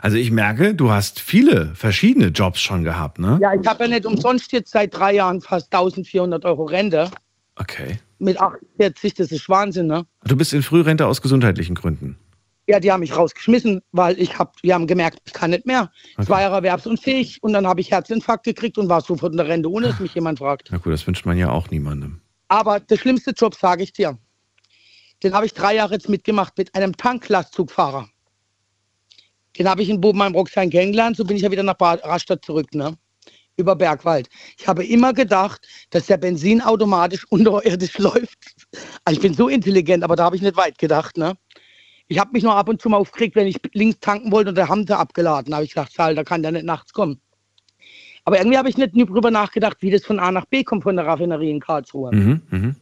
Also 0.00 0.16
ich 0.16 0.30
merke, 0.30 0.74
du 0.74 0.90
hast 0.90 1.20
viele 1.20 1.74
verschiedene 1.74 2.28
Jobs 2.28 2.60
schon 2.60 2.84
gehabt, 2.84 3.18
ne? 3.18 3.38
Ja, 3.40 3.52
ich 3.54 3.66
habe 3.66 3.84
ja 3.84 3.90
nicht 3.90 4.06
umsonst 4.06 4.52
jetzt 4.52 4.72
seit 4.72 4.94
drei 4.94 5.14
Jahren 5.14 5.40
fast 5.42 5.72
1400 5.72 6.44
Euro 6.46 6.64
Rente. 6.64 7.10
Okay. 7.56 7.98
Mit 8.18 8.40
48, 8.40 9.14
das 9.14 9.30
ist 9.30 9.48
Wahnsinn, 9.48 9.86
ne? 9.86 10.06
Du 10.24 10.36
bist 10.36 10.54
in 10.54 10.62
Frührente 10.62 11.06
aus 11.06 11.20
gesundheitlichen 11.20 11.74
Gründen. 11.74 12.18
Ja, 12.68 12.80
die 12.80 12.90
haben 12.90 13.00
mich 13.00 13.16
rausgeschmissen, 13.16 13.80
weil 13.92 14.20
ich 14.20 14.38
hab, 14.38 14.60
die 14.62 14.74
haben 14.74 14.88
gemerkt, 14.88 15.20
ich 15.24 15.32
kann 15.32 15.50
nicht 15.50 15.66
mehr. 15.66 15.90
Ich 16.20 16.28
war 16.28 16.42
erwerbsunfähig 16.42 17.42
und 17.42 17.52
dann 17.52 17.66
habe 17.66 17.80
ich 17.80 17.92
Herzinfarkt 17.92 18.44
gekriegt 18.44 18.76
und 18.76 18.88
war 18.88 19.00
sofort 19.00 19.32
in 19.32 19.36
der 19.36 19.46
Rente, 19.46 19.70
ohne 19.70 19.88
dass 19.88 20.00
mich 20.00 20.14
jemand 20.14 20.40
fragt. 20.40 20.68
Na 20.72 20.78
gut, 20.78 20.92
das 20.92 21.06
wünscht 21.06 21.26
man 21.26 21.38
ja 21.38 21.50
auch 21.50 21.70
niemandem. 21.70 22.20
Aber 22.48 22.80
der 22.80 22.96
schlimmste 22.96 23.30
Job, 23.30 23.54
sage 23.54 23.84
ich 23.84 23.92
dir, 23.92 24.18
den 25.22 25.32
habe 25.32 25.46
ich 25.46 25.54
drei 25.54 25.74
Jahre 25.74 25.94
jetzt 25.94 26.08
mitgemacht 26.08 26.58
mit 26.58 26.74
einem 26.74 26.96
Tanklastzugfahrer. 26.96 28.08
Den 29.58 29.68
habe 29.68 29.82
ich 29.82 29.88
in 29.88 30.00
Boben 30.00 30.20
am 30.22 30.34
Rockstein 30.34 30.70
kennengelernt, 30.70 31.16
so 31.16 31.24
bin 31.24 31.36
ich 31.36 31.42
ja 31.42 31.50
wieder 31.50 31.62
nach 31.62 31.74
Bad 31.74 32.04
Rastatt 32.04 32.44
zurück, 32.44 32.74
ne? 32.74 32.96
Über 33.56 33.74
Bergwald. 33.74 34.28
Ich 34.58 34.68
habe 34.68 34.84
immer 34.84 35.14
gedacht, 35.14 35.66
dass 35.90 36.06
der 36.06 36.18
Benzin 36.18 36.60
automatisch 36.60 37.24
unterirdisch 37.30 37.96
läuft. 37.98 38.38
Also 39.04 39.18
ich 39.18 39.22
bin 39.22 39.32
so 39.32 39.48
intelligent, 39.48 40.04
aber 40.04 40.16
da 40.16 40.24
habe 40.24 40.36
ich 40.36 40.42
nicht 40.42 40.56
weit 40.56 40.76
gedacht, 40.78 41.16
ne? 41.16 41.34
Ich 42.08 42.18
habe 42.18 42.30
mich 42.32 42.44
noch 42.44 42.54
ab 42.54 42.68
und 42.68 42.80
zu 42.80 42.88
mal 42.88 42.98
aufgeregt, 42.98 43.34
wenn 43.34 43.46
ich 43.46 43.60
links 43.72 43.98
tanken 44.00 44.30
wollte 44.30 44.50
und 44.50 44.54
der 44.54 44.68
Hamter 44.68 44.98
abgeladen. 44.98 45.50
Da 45.50 45.56
habe 45.56 45.64
ich 45.64 45.74
gedacht, 45.74 45.92
da 45.96 46.24
kann 46.24 46.42
der 46.42 46.52
nicht 46.52 46.64
nachts 46.64 46.92
kommen. 46.92 47.20
Aber 48.24 48.38
irgendwie 48.38 48.58
habe 48.58 48.68
ich 48.68 48.76
nicht 48.76 48.94
drüber 48.94 49.30
nachgedacht, 49.30 49.78
wie 49.80 49.90
das 49.90 50.04
von 50.04 50.18
A 50.18 50.32
nach 50.32 50.46
B 50.46 50.64
kommt 50.64 50.82
von 50.82 50.96
der 50.96 51.06
Raffinerie 51.06 51.50
in 51.50 51.60
Karlsruhe. 51.60 52.12
Mhm, 52.12 52.42
mhm. 52.50 52.76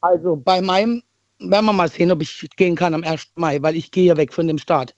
Also 0.00 0.36
bei 0.36 0.60
meinem, 0.60 1.02
werden 1.38 1.66
wir 1.66 1.72
mal 1.72 1.88
sehen, 1.88 2.12
ob 2.12 2.22
ich 2.22 2.48
gehen 2.56 2.76
kann 2.76 2.94
am 2.94 3.02
1. 3.02 3.32
Mai, 3.36 3.60
weil 3.62 3.76
ich 3.76 3.90
gehe 3.90 4.04
ja 4.04 4.16
weg 4.16 4.32
von 4.32 4.46
dem 4.46 4.58
Staat. 4.58 4.94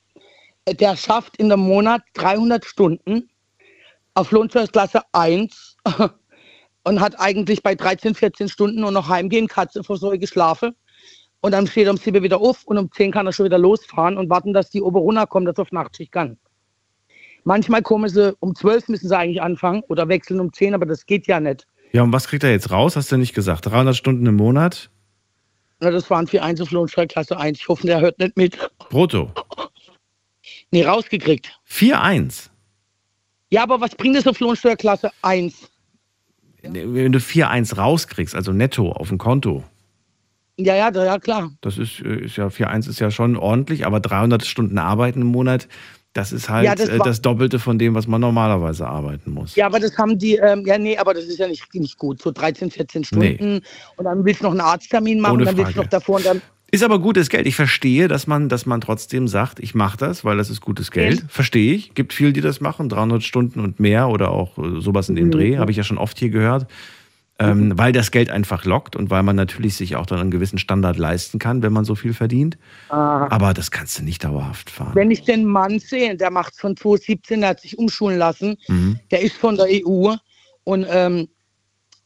Der 0.68 0.96
schafft 0.96 1.36
in 1.36 1.48
dem 1.48 1.60
Monat 1.60 2.02
300 2.14 2.64
Stunden 2.64 3.28
auf 4.14 4.30
Lohnsteuerklasse 4.30 5.02
1 5.12 5.76
und 6.84 7.00
hat 7.00 7.20
eigentlich 7.20 7.62
bei 7.62 7.74
13, 7.74 8.14
14 8.14 8.48
Stunden 8.48 8.80
nur 8.80 8.90
noch 8.90 9.08
heimgehen, 9.08 9.46
Katze 9.46 9.84
vor 9.84 9.96
Säule 9.96 10.18
geschlafen. 10.18 10.74
Und 11.44 11.52
dann 11.52 11.66
steht 11.66 11.84
er 11.84 11.90
um 11.90 11.98
7 11.98 12.22
wieder 12.22 12.40
auf 12.40 12.64
und 12.64 12.78
um 12.78 12.90
10 12.90 13.12
kann 13.12 13.26
er 13.26 13.32
schon 13.34 13.44
wieder 13.44 13.58
losfahren 13.58 14.16
und 14.16 14.30
warten, 14.30 14.54
dass 14.54 14.70
die 14.70 14.80
Oberona 14.80 15.26
kommt, 15.26 15.46
dass 15.46 15.58
er 15.58 15.62
auf 15.62 15.72
Nachtschicht 15.72 16.10
kann. 16.10 16.38
Manchmal 17.44 17.82
kommen 17.82 18.08
sie 18.08 18.34
um 18.40 18.54
12 18.54 18.88
müssen 18.88 19.08
sie 19.08 19.14
eigentlich 19.14 19.42
anfangen 19.42 19.82
oder 19.88 20.08
wechseln 20.08 20.40
um 20.40 20.54
10, 20.54 20.72
aber 20.72 20.86
das 20.86 21.04
geht 21.04 21.26
ja 21.26 21.40
nicht. 21.40 21.66
Ja, 21.92 22.02
und 22.02 22.14
was 22.14 22.28
kriegt 22.28 22.44
er 22.44 22.50
jetzt 22.50 22.70
raus? 22.70 22.96
Hast 22.96 23.12
du 23.12 23.18
nicht 23.18 23.34
gesagt? 23.34 23.66
300 23.66 23.94
Stunden 23.94 24.24
im 24.24 24.36
Monat? 24.36 24.88
Na, 25.80 25.90
das 25.90 26.08
waren 26.08 26.26
für 26.26 26.42
Einzelflohnsteuer 26.42 27.08
Klasse 27.08 27.36
1. 27.36 27.58
Ich 27.58 27.68
hoffe, 27.68 27.86
der 27.86 28.00
hört 28.00 28.18
nicht 28.18 28.38
mit. 28.38 28.56
Brutto. 28.88 29.30
Nee, 30.70 30.86
rausgekriegt. 30.86 31.52
4,1. 31.68 32.48
Ja, 33.50 33.64
aber 33.64 33.82
was 33.82 33.94
bringt 33.94 34.16
das 34.16 34.26
auf 34.26 34.40
Lohnsteuerklasse 34.40 35.10
1? 35.20 35.70
Wenn 36.62 37.12
du 37.12 37.18
4,1 37.18 37.76
rauskriegst, 37.76 38.34
also 38.34 38.52
netto 38.52 38.92
auf 38.92 39.10
dem 39.10 39.18
Konto, 39.18 39.62
Ja, 40.56 40.74
ja, 40.76 40.90
ja, 40.92 41.18
klar. 41.18 41.50
das 41.62 41.78
ist, 41.78 42.00
äh, 42.00 42.24
ist 42.26 42.36
ja 42.36 42.46
4,1 42.48 42.86
ist 42.88 43.00
ja 43.00 43.10
schon 43.10 43.36
ordentlich, 43.36 43.86
aber 43.86 43.98
300 44.00 44.44
Stunden 44.44 44.78
arbeiten 44.78 45.22
im 45.22 45.26
Monat, 45.28 45.66
das 46.12 46.32
ist 46.32 46.48
halt 46.48 46.64
Ja, 46.64 46.76
das 46.76 46.96
war- 46.96 47.04
das 47.04 47.20
Doppelte 47.22 47.58
von 47.58 47.76
dem, 47.76 47.94
was 47.96 48.06
man 48.06 48.20
normalerweise 48.20 48.86
arbeiten 48.86 49.32
muss. 49.32 49.56
Ja, 49.56 49.66
aber 49.66 49.80
das 49.80 49.98
haben 49.98 50.16
die, 50.16 50.36
ähm, 50.36 50.62
ja, 50.64 50.78
nee, 50.78 50.96
aber 50.96 51.12
das 51.12 51.24
ist 51.24 51.38
ja 51.38 51.48
nicht, 51.48 51.74
nicht 51.74 51.98
gut. 51.98 52.22
So 52.22 52.30
13, 52.30 52.70
14 52.70 53.02
Stunden. 53.02 53.62
Und 53.96 54.04
dann 54.04 54.24
willst 54.24 54.40
du 54.40 54.44
noch 54.44 54.52
einen 54.52 54.60
Arzttermin 54.60 55.20
machen, 55.20 55.34
Ohne 55.34 55.44
dann 55.44 55.56
willst 55.56 55.74
du 55.74 55.80
noch 55.80 55.88
davor 55.88 56.16
und 56.18 56.26
dann. 56.26 56.40
Ist 56.70 56.84
aber 56.84 57.00
gutes 57.00 57.28
Geld. 57.30 57.46
Ich 57.48 57.56
verstehe, 57.56 58.06
dass 58.08 58.26
man, 58.28 58.48
dass 58.48 58.64
man 58.66 58.80
trotzdem 58.80 59.26
sagt, 59.28 59.58
ich 59.60 59.74
mache 59.74 59.96
das, 59.96 60.24
weil 60.24 60.36
das 60.36 60.50
ist 60.50 60.60
gutes 60.60 60.90
Geld. 60.92 61.22
Mhm. 61.24 61.28
Verstehe 61.28 61.72
ich. 61.74 61.94
Gibt 61.94 62.12
viele, 62.12 62.32
die 62.32 62.40
das 62.40 62.60
machen, 62.60 62.88
300 62.88 63.22
Stunden 63.24 63.58
und 63.60 63.80
mehr 63.80 64.08
oder 64.08 64.30
auch 64.30 64.56
äh, 64.58 64.80
sowas 64.80 65.08
in 65.08 65.16
dem 65.16 65.26
Mhm. 65.26 65.30
Dreh, 65.32 65.58
habe 65.58 65.72
ich 65.72 65.76
ja 65.76 65.82
schon 65.84 65.98
oft 65.98 66.16
hier 66.18 66.30
gehört. 66.30 66.66
Ähm, 67.40 67.76
weil 67.76 67.92
das 67.92 68.12
Geld 68.12 68.30
einfach 68.30 68.64
lockt 68.64 68.94
und 68.94 69.10
weil 69.10 69.24
man 69.24 69.34
natürlich 69.34 69.74
sich 69.74 69.96
auch 69.96 70.06
dann 70.06 70.20
einen 70.20 70.30
gewissen 70.30 70.58
Standard 70.58 70.96
leisten 70.98 71.40
kann, 71.40 71.62
wenn 71.62 71.72
man 71.72 71.84
so 71.84 71.96
viel 71.96 72.14
verdient. 72.14 72.56
Ah. 72.90 73.26
Aber 73.28 73.52
das 73.54 73.72
kannst 73.72 73.98
du 73.98 74.04
nicht 74.04 74.22
dauerhaft 74.22 74.70
fahren. 74.70 74.94
Wenn 74.94 75.10
ich 75.10 75.24
den 75.24 75.44
Mann 75.44 75.80
sehe, 75.80 76.16
der 76.16 76.30
macht 76.30 76.54
von 76.56 76.76
2017, 76.76 77.40
der 77.40 77.50
hat 77.50 77.60
sich 77.60 77.76
umschulen 77.76 78.18
lassen, 78.18 78.56
Mhm. 78.68 79.00
der 79.10 79.22
ist 79.22 79.36
von 79.36 79.56
der 79.56 79.66
EU 79.68 80.14
und 80.62 80.86
ähm, 80.88 81.28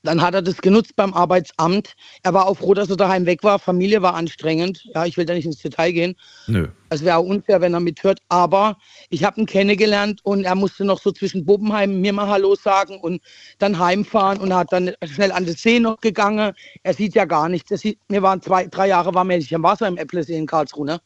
dann 0.03 0.23
hat 0.23 0.35
er 0.35 0.43
das 0.43 0.59
genutzt 0.59 0.95
beim 0.95 1.13
Arbeitsamt. 1.13 1.95
Er 2.23 2.33
war 2.33 2.47
auch 2.47 2.59
froh, 2.59 2.75
dass 2.75 2.89
er 2.89 2.97
daheim 2.97 3.27
weg 3.27 3.43
war. 3.43 3.59
Familie 3.59 4.01
war 4.01 4.15
anstrengend. 4.15 4.85
Ja, 4.95 5.05
ich 5.07 5.17
will 5.17 5.25
da 5.25 5.35
nicht 5.35 5.45
ins 5.45 5.59
Detail 5.59 5.93
gehen. 5.93 6.15
Nö. 6.47 6.69
Es 6.91 7.05
wäre 7.05 7.17
auch 7.17 7.25
unfair, 7.25 7.61
wenn 7.61 7.75
er 7.75 7.81
mithört. 7.81 8.21
Aber 8.29 8.79
ich 9.11 9.25
habe 9.25 9.41
ihn 9.41 9.47
kennengelernt 9.47 10.21
und 10.25 10.45
er 10.45 10.55
musste 10.55 10.85
noch 10.85 11.01
so 11.01 11.11
zwischen 11.11 11.45
Bobenheim 11.45 12.01
mir 12.01 12.13
mal 12.13 12.29
Hallo 12.29 12.55
sagen 12.55 12.99
und 13.01 13.21
dann 13.59 13.79
heimfahren 13.79 14.39
und 14.39 14.55
hat 14.55 14.73
dann 14.73 14.93
schnell 15.05 15.33
an 15.33 15.47
den 15.47 15.57
See 15.57 15.81
noch 15.81 16.01
gegangen. 16.01 16.53
Er 16.85 16.95
sieht 16.95 17.15
ja 17.15 17.25
gar 17.25 17.49
nichts. 17.49 17.71
Er 17.71 17.79
sieht, 17.79 17.99
wir 18.09 18.23
waren 18.23 18.41
zwei, 18.41 18.67
drei 18.69 18.89
Jahre 18.89 19.15
waren 19.15 19.29
wir 19.29 19.37
nicht 19.37 19.55
am 19.55 19.65
Wasser 19.65 19.89
im 19.89 19.99
Äpplesee 19.99 20.37
in 20.37 20.47
Karlsruhe. 20.47 20.87
Ne? 20.87 21.01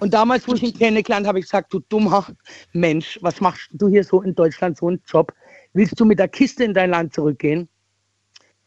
Und 0.00 0.14
damals, 0.14 0.46
wo 0.46 0.54
ich 0.54 0.62
ihn 0.62 0.72
kennengelernt 0.72 1.26
habe, 1.26 1.28
habe 1.28 1.38
ich 1.40 1.46
gesagt, 1.46 1.72
du 1.72 1.80
dummer 1.88 2.26
Mensch, 2.72 3.18
was 3.22 3.40
machst 3.40 3.68
du 3.72 3.88
hier 3.88 4.04
so 4.04 4.22
in 4.22 4.34
Deutschland, 4.34 4.78
so 4.78 4.88
einen 4.88 5.02
Job? 5.06 5.32
Willst 5.78 6.00
du 6.00 6.04
mit 6.04 6.18
der 6.18 6.26
Kiste 6.26 6.64
in 6.64 6.74
dein 6.74 6.90
Land 6.90 7.14
zurückgehen? 7.14 7.68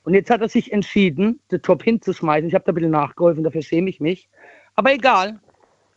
Und 0.04 0.14
jetzt 0.14 0.30
hat 0.30 0.40
er 0.40 0.48
sich 0.48 0.72
entschieden, 0.72 1.42
den 1.52 1.60
Job 1.60 1.84
hinzuschmeißen. 1.84 2.48
Ich 2.48 2.56
habe 2.56 2.64
da 2.64 2.72
ein 2.72 2.76
bisschen 2.76 2.92
nachgeholfen, 2.92 3.44
dafür 3.44 3.62
schäme 3.62 3.90
ich 3.90 4.00
mich. 4.00 4.30
Aber 4.76 4.94
egal. 4.94 5.42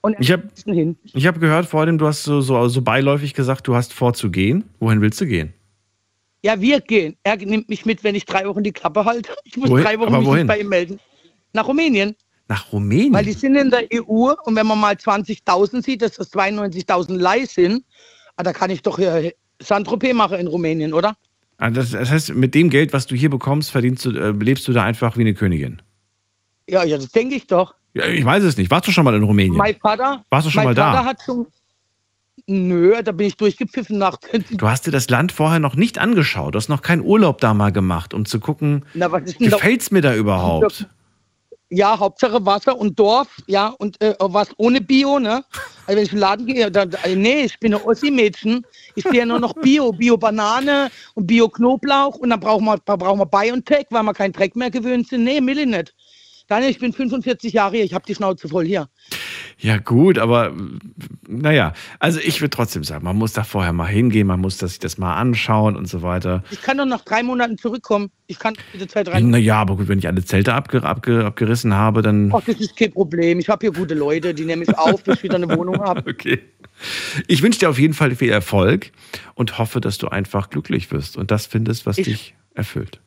Und 0.01 0.16
Ich 0.19 0.32
habe 0.32 0.49
hab 0.49 1.41
gehört 1.41 1.66
vorhin, 1.66 1.99
du 1.99 2.09
hast 2.09 2.24
so, 2.24 2.41
so, 2.41 2.66
so 2.66 2.82
beiläufig 2.82 3.32
gesagt, 3.32 3.69
du 3.69 3.77
hast 3.77 3.93
vor 3.93 4.12
zu 4.12 4.32
gehen. 4.32 4.65
Wohin 4.81 5.01
willst 5.01 5.20
du 5.20 5.27
gehen? 5.27 5.55
Ja, 6.43 6.61
wir 6.61 6.81
gehen. 6.81 7.16
Er 7.23 7.36
nimmt 7.36 7.69
mich 7.69 7.86
mit, 7.86 8.03
wenn 8.03 8.16
ich 8.16 8.24
drei 8.24 8.45
Wochen 8.49 8.65
die 8.65 8.73
Klappe 8.73 9.05
halte. 9.05 9.32
Ich 9.45 9.57
muss 9.57 9.70
Wohin? 9.70 9.85
drei 9.85 10.01
Wochen 10.01 10.15
Aber 10.16 10.35
mich 10.35 10.47
bei 10.49 10.59
ihm 10.59 10.69
melden. 10.69 10.99
Nach 11.53 11.69
Rumänien. 11.69 12.16
Nach 12.49 12.73
Rumänien? 12.73 13.12
Weil 13.15 13.24
die 13.24 13.32
sind 13.35 13.55
in 13.55 13.70
der 13.70 13.85
EU 13.95 14.35
und 14.45 14.57
wenn 14.57 14.66
man 14.66 14.81
mal 14.81 14.95
20.000 14.95 15.85
sieht, 15.85 16.03
dass 16.03 16.16
das 16.16 16.32
92.000 16.32 17.16
Leih 17.16 17.45
sind, 17.45 17.85
ah, 18.35 18.43
da 18.43 18.53
kann 18.53 18.70
ich 18.70 18.82
doch 18.82 18.99
hier 18.99 19.32
Saint-Tropez 19.60 20.14
machen 20.14 20.39
in 20.39 20.47
Rumänien, 20.47 20.93
oder? 20.94 21.14
Ah, 21.59 21.70
Das, 21.70 21.90
das 21.93 22.10
heißt, 22.10 22.35
mit 22.35 22.55
dem 22.55 22.70
Geld, 22.70 22.93
was 22.93 23.06
du 23.06 23.14
hier 23.14 23.31
bekommst, 23.31 23.70
verdienst 23.70 24.05
du, 24.05 24.10
äh, 24.10 24.31
lebst 24.31 24.66
du 24.68 24.72
da 24.72 24.82
einfach 24.85 25.16
wie 25.16 25.22
eine 25.22 25.35
Königin. 25.35 25.81
Ja, 26.68 26.82
ja, 26.85 26.97
das 26.97 27.10
denke 27.10 27.36
ich 27.36 27.47
doch. 27.47 27.74
Ja, 27.94 28.06
ich 28.06 28.24
weiß 28.24 28.43
es 28.43 28.56
nicht. 28.56 28.70
Warst 28.70 28.89
du 28.89 28.93
schon 28.93 29.05
mal 29.05 29.14
in 29.14 29.22
Rumänien? 29.22 29.56
Mein 29.56 29.76
Vater. 29.76 30.24
Warst 30.31 30.47
du 30.47 30.51
schon 30.51 30.64
mal 30.64 30.74
da? 30.74 30.93
Vater 30.93 31.05
hat 31.06 31.18
schon. 31.24 31.47
Nö, 32.47 33.01
da 33.02 33.12
bin 33.12 33.28
ich 33.28 33.36
durchgepfiffen 33.36 33.97
nach. 33.97 34.18
Du 34.51 34.68
hast 34.68 34.86
dir 34.86 34.90
das 34.90 35.09
Land 35.09 35.32
vorher 35.32 35.60
noch 35.60 35.76
nicht 35.76 35.98
angeschaut. 35.98 36.55
Du 36.55 36.59
hast 36.59 36.68
noch 36.68 36.82
keinen 36.82 37.01
Urlaub 37.02 37.40
da 37.40 37.55
mal 37.55 37.70
gemacht, 37.72 38.12
um 38.12 38.26
zu 38.26 38.39
gucken, 38.40 38.85
da- 38.94 39.09
gefällt's 39.18 39.90
mir 39.90 40.02
da 40.02 40.14
überhaupt? 40.14 40.86
Ja, 41.74 41.98
Hauptsache 41.98 42.46
Wasser 42.46 42.78
und 42.78 42.96
Dorf, 42.98 43.26
ja, 43.46 43.74
und 43.78 44.01
äh, 44.01 44.14
was 44.20 44.48
ohne 44.59 44.80
Bio, 44.80 45.18
ne? 45.18 45.44
Also 45.86 45.98
wenn 45.98 46.05
ich 46.05 46.12
in 46.12 46.16
den 46.16 46.20
Laden 46.20 46.46
gehe, 46.46 46.70
dann, 46.70 46.94
nee, 47.16 47.42
ich 47.44 47.59
bin 47.59 47.74
ein 47.74 47.82
Ossi-Mädchen. 47.82 48.64
Ich 48.94 49.02
sehe 49.02 49.14
ja 49.14 49.26
nur 49.26 49.40
noch 49.40 49.55
Bio, 49.55 49.90
Bio-Banane 49.90 50.88
und 51.14 51.26
Bio-Knoblauch 51.26 52.16
und 52.16 52.30
dann 52.30 52.38
brauchen 52.38 52.64
wir, 52.64 52.78
brauchen 52.78 53.18
wir 53.18 53.26
BioNTech, 53.26 53.86
weil 53.90 54.05
wir 54.05 54.14
keinen 54.14 54.32
Dreck 54.32 54.55
mehr 54.55 54.70
gewöhnt 54.70 55.09
sind. 55.09 55.24
Nee, 55.24 55.40
will 55.42 55.59
ich 55.59 55.66
nicht. 55.66 55.94
Daniel, 56.47 56.71
ich 56.71 56.79
bin 56.79 56.93
45 56.93 57.53
Jahre 57.55 57.77
hier, 57.77 57.85
ich 57.85 57.95
habe 57.95 58.05
die 58.07 58.15
Schnauze 58.15 58.49
voll 58.49 58.66
hier. 58.66 58.89
Ja, 59.59 59.79
gut, 59.79 60.19
aber 60.19 60.53
naja, 61.27 61.73
also 62.01 62.21
ich 62.21 62.41
würde 62.41 62.51
trotzdem 62.51 62.85
sagen, 62.85 63.05
man 63.05 63.16
muss 63.16 63.33
da 63.33 63.45
vorher 63.45 63.73
mal 63.73 63.87
hingehen, 63.87 64.27
man 64.27 64.41
muss 64.41 64.59
das, 64.59 64.73
sich 64.73 64.79
das 64.81 64.99
mal 64.99 65.15
anschauen 65.16 65.77
und 65.77 65.87
so 65.89 66.03
weiter. 66.03 66.43
Ich 66.51 66.61
kann 66.61 66.77
doch 66.77 66.85
nach 66.85 67.03
drei 67.03 67.23
Monaten 67.23 67.57
zurückkommen. 67.57 68.11
Ich 68.27 68.39
kann 68.39 68.55
diese 68.75 68.89
Zeit 68.89 69.09
rein. 69.09 69.31
Naja, 69.31 69.57
aber 69.57 69.77
gut, 69.77 69.89
wenn 69.89 69.99
ich 69.99 70.07
alle 70.07 70.25
Zelte 70.25 70.53
abge 70.55 70.83
abge 70.83 71.25
abgerissen 71.25 71.73
habe, 71.73 72.03
dann. 72.03 72.31
Ach, 72.35 72.43
das 72.45 72.57
ist 72.57 72.77
kein 72.77 72.93
Problem. 72.93 73.39
Ich 73.39 73.49
habe 73.49 73.65
hier 73.66 73.73
gute 73.73 73.95
Leute, 73.95 74.35
die 74.35 74.45
nehmen 74.45 74.61
mich 74.61 74.77
auf, 74.77 75.03
bis 75.05 75.16
ich 75.19 75.23
wieder 75.23 75.37
eine 75.37 75.49
Wohnung 75.57 75.81
habe. 75.81 76.03
Okay. 76.15 76.41
Ich 77.29 77.43
wünsche 77.43 77.61
dir 77.61 77.71
auf 77.71 77.79
jeden 77.79 77.95
Fall 77.95 78.15
viel 78.16 78.31
Erfolg 78.31 78.91
und 79.35 79.59
hoffe, 79.59 79.81
dass 79.81 79.97
du 79.99 80.09
einfach 80.09 80.51
glücklich 80.51 80.91
wirst 80.91 81.16
und 81.16 81.31
das 81.31 81.47
findest, 81.47 81.87
was 81.87 81.99
Ich- 81.99 82.07
dich 82.07 82.35
erfüllt. 82.55 83.01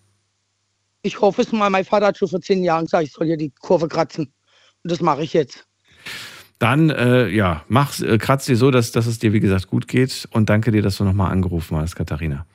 Ich 1.07 1.21
hoffe 1.21 1.41
es 1.41 1.53
mal. 1.53 1.69
Mein 1.69 1.85
Vater 1.85 2.07
hat 2.07 2.17
schon 2.17 2.27
vor 2.27 2.41
zehn 2.41 2.63
Jahren 2.65 2.83
gesagt, 2.83 3.05
ich 3.07 3.13
soll 3.13 3.27
hier 3.27 3.37
die 3.37 3.51
Kurve 3.61 3.87
kratzen. 3.87 4.25
Und 4.83 4.91
das 4.91 4.99
mache 4.99 5.23
ich 5.23 5.31
jetzt. 5.31 5.65
Dann, 6.59 6.89
äh, 6.89 7.29
ja, 7.29 7.63
mach's, 7.69 8.01
äh, 8.01 8.17
kratz 8.17 8.45
dir 8.45 8.57
so, 8.57 8.71
dass, 8.71 8.91
dass 8.91 9.05
es 9.05 9.17
dir, 9.17 9.31
wie 9.31 9.39
gesagt, 9.39 9.67
gut 9.67 9.87
geht. 9.87 10.27
Und 10.31 10.49
danke 10.49 10.71
dir, 10.71 10.81
dass 10.81 10.97
du 10.97 11.05
nochmal 11.05 11.31
angerufen 11.31 11.77
hast, 11.77 11.95
Katharina. 11.95 12.45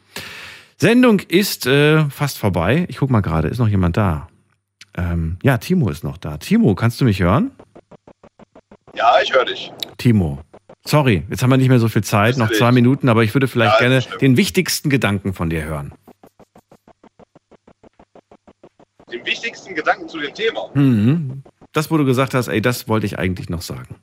Sendung 0.76 1.20
ist 1.20 1.66
äh, 1.66 2.04
fast 2.10 2.38
vorbei. 2.38 2.84
Ich 2.88 2.98
guck 2.98 3.08
mal 3.08 3.20
gerade, 3.20 3.48
ist 3.48 3.58
noch 3.58 3.68
jemand 3.68 3.96
da? 3.96 4.28
Ähm, 4.96 5.38
ja, 5.42 5.56
Timo 5.56 5.88
ist 5.88 6.04
noch 6.04 6.18
da. 6.18 6.36
Timo, 6.36 6.74
kannst 6.74 7.00
du 7.00 7.06
mich 7.06 7.20
hören? 7.22 7.52
Ja, 8.94 9.14
ich 9.22 9.32
höre 9.32 9.46
dich. 9.46 9.72
Timo. 9.96 10.40
Sorry, 10.84 11.22
jetzt 11.30 11.42
haben 11.42 11.50
wir 11.50 11.56
nicht 11.56 11.68
mehr 11.68 11.78
so 11.78 11.88
viel 11.88 12.02
Zeit, 12.04 12.36
noch 12.36 12.50
zwei 12.50 12.72
Minuten, 12.72 13.08
aber 13.08 13.22
ich 13.24 13.32
würde 13.34 13.48
vielleicht 13.48 13.74
Ja, 13.74 13.78
gerne 13.78 14.02
stimmt. 14.02 14.20
den 14.20 14.36
wichtigsten 14.36 14.90
Gedanken 14.90 15.32
von 15.32 15.48
dir 15.48 15.64
hören. 15.64 15.94
Den 19.12 19.26
wichtigsten 19.26 19.74
Gedanken 19.74 20.08
zu 20.08 20.18
dem 20.18 20.34
Thema. 20.34 20.70
Mhm. 20.74 21.42
Das, 21.72 21.90
wo 21.90 21.96
du 21.96 22.04
gesagt 22.04 22.34
hast, 22.34 22.48
ey, 22.48 22.60
das 22.60 22.88
wollte 22.88 23.06
ich 23.06 23.18
eigentlich 23.18 23.48
noch 23.48 23.62
sagen. 23.62 23.96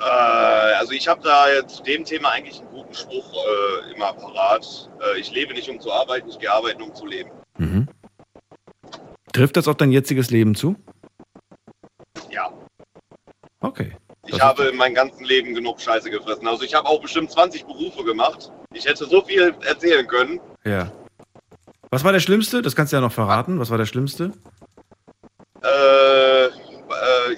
Äh, 0.00 0.04
also 0.04 0.92
ich 0.92 1.08
habe 1.08 1.22
da 1.22 1.66
zu 1.66 1.82
dem 1.82 2.04
Thema 2.04 2.30
eigentlich 2.30 2.60
einen 2.60 2.70
guten 2.70 2.94
Spruch 2.94 3.34
äh, 3.34 3.94
immer 3.94 4.12
parat. 4.12 4.90
Äh, 5.00 5.20
ich 5.20 5.30
lebe 5.32 5.54
nicht 5.54 5.68
um 5.68 5.80
zu 5.80 5.92
arbeiten, 5.92 6.28
ich 6.28 6.38
gehe 6.38 6.50
arbeiten 6.50 6.82
um 6.82 6.94
zu 6.94 7.06
leben. 7.06 7.30
Mhm. 7.58 7.88
Trifft 9.32 9.56
das 9.56 9.68
auf 9.68 9.76
dein 9.76 9.92
jetziges 9.92 10.30
Leben 10.30 10.54
zu? 10.54 10.76
Ja. 12.30 12.52
Okay. 13.60 13.92
Ich 14.26 14.40
habe 14.40 14.64
in 14.64 14.76
meinem 14.76 14.94
ganzen 14.94 15.24
Leben 15.24 15.54
genug 15.54 15.80
Scheiße 15.80 16.10
gefressen. 16.10 16.46
Also 16.46 16.64
ich 16.64 16.74
habe 16.74 16.88
auch 16.88 17.00
bestimmt 17.00 17.30
20 17.30 17.64
Berufe 17.64 18.04
gemacht. 18.04 18.52
Ich 18.72 18.86
hätte 18.86 19.04
so 19.06 19.22
viel 19.22 19.54
erzählen 19.66 20.06
können. 20.06 20.40
Ja. 20.64 20.92
Was 21.92 22.04
war 22.04 22.12
der 22.12 22.20
Schlimmste? 22.20 22.62
Das 22.62 22.74
kannst 22.74 22.90
du 22.90 22.96
ja 22.96 23.02
noch 23.02 23.12
verraten. 23.12 23.60
Was 23.60 23.68
war 23.68 23.76
der 23.76 23.84
Schlimmste? 23.84 24.32
Äh, 25.62 26.46
äh, 26.46 26.50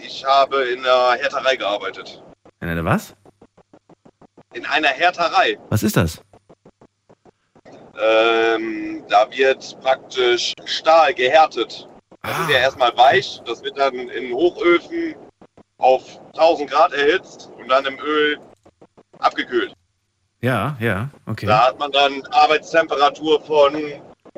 ich 0.01 0.25
habe 0.25 0.63
in 0.67 0.79
einer 0.79 1.17
Härterei 1.21 1.57
gearbeitet. 1.57 2.23
In 2.61 2.69
einer 2.69 2.85
was? 2.85 3.17
In 4.53 4.65
einer 4.65 4.91
Härterei. 4.91 5.59
Was 5.71 5.83
ist 5.83 5.97
das? 5.97 6.23
Ähm, 8.01 9.03
da 9.09 9.29
wird 9.29 9.77
praktisch 9.81 10.53
Stahl 10.65 11.13
gehärtet. 11.15 11.89
Das 12.23 12.39
ist 12.39 12.51
ja 12.51 12.59
erstmal 12.59 12.97
weich, 12.97 13.43
das 13.47 13.61
wird 13.65 13.77
dann 13.77 14.09
in 14.09 14.33
Hochöfen 14.33 15.17
auf 15.79 16.05
1000 16.35 16.71
Grad 16.71 16.93
erhitzt 16.93 17.51
und 17.59 17.69
dann 17.69 17.85
im 17.87 17.99
Öl 17.99 18.39
abgekühlt. 19.19 19.75
Ja, 20.43 20.77
ja, 20.79 21.09
okay. 21.27 21.47
Da 21.47 21.67
hat 21.67 21.79
man 21.81 21.91
dann 21.91 22.23
Arbeitstemperatur 22.31 23.43
von, 23.43 23.75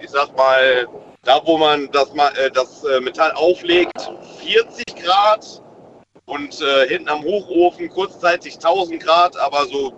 ich 0.02 0.10
sag 0.10 0.36
mal, 0.36 0.86
da 1.22 1.40
wo 1.44 1.58
man 1.58 1.88
das, 1.92 2.10
äh, 2.10 2.50
das 2.52 2.84
äh, 2.84 3.00
Metall 3.00 3.32
auflegt, 3.32 4.10
40 4.40 4.84
Grad 5.02 5.62
und 6.26 6.60
äh, 6.60 6.88
hinten 6.88 7.08
am 7.08 7.22
Hochofen 7.22 7.88
kurzzeitig 7.88 8.54
1000 8.54 9.02
Grad, 9.02 9.38
aber 9.38 9.66
so 9.66 9.94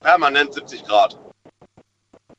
permanent 0.00 0.54
70 0.54 0.84
Grad. 0.84 1.18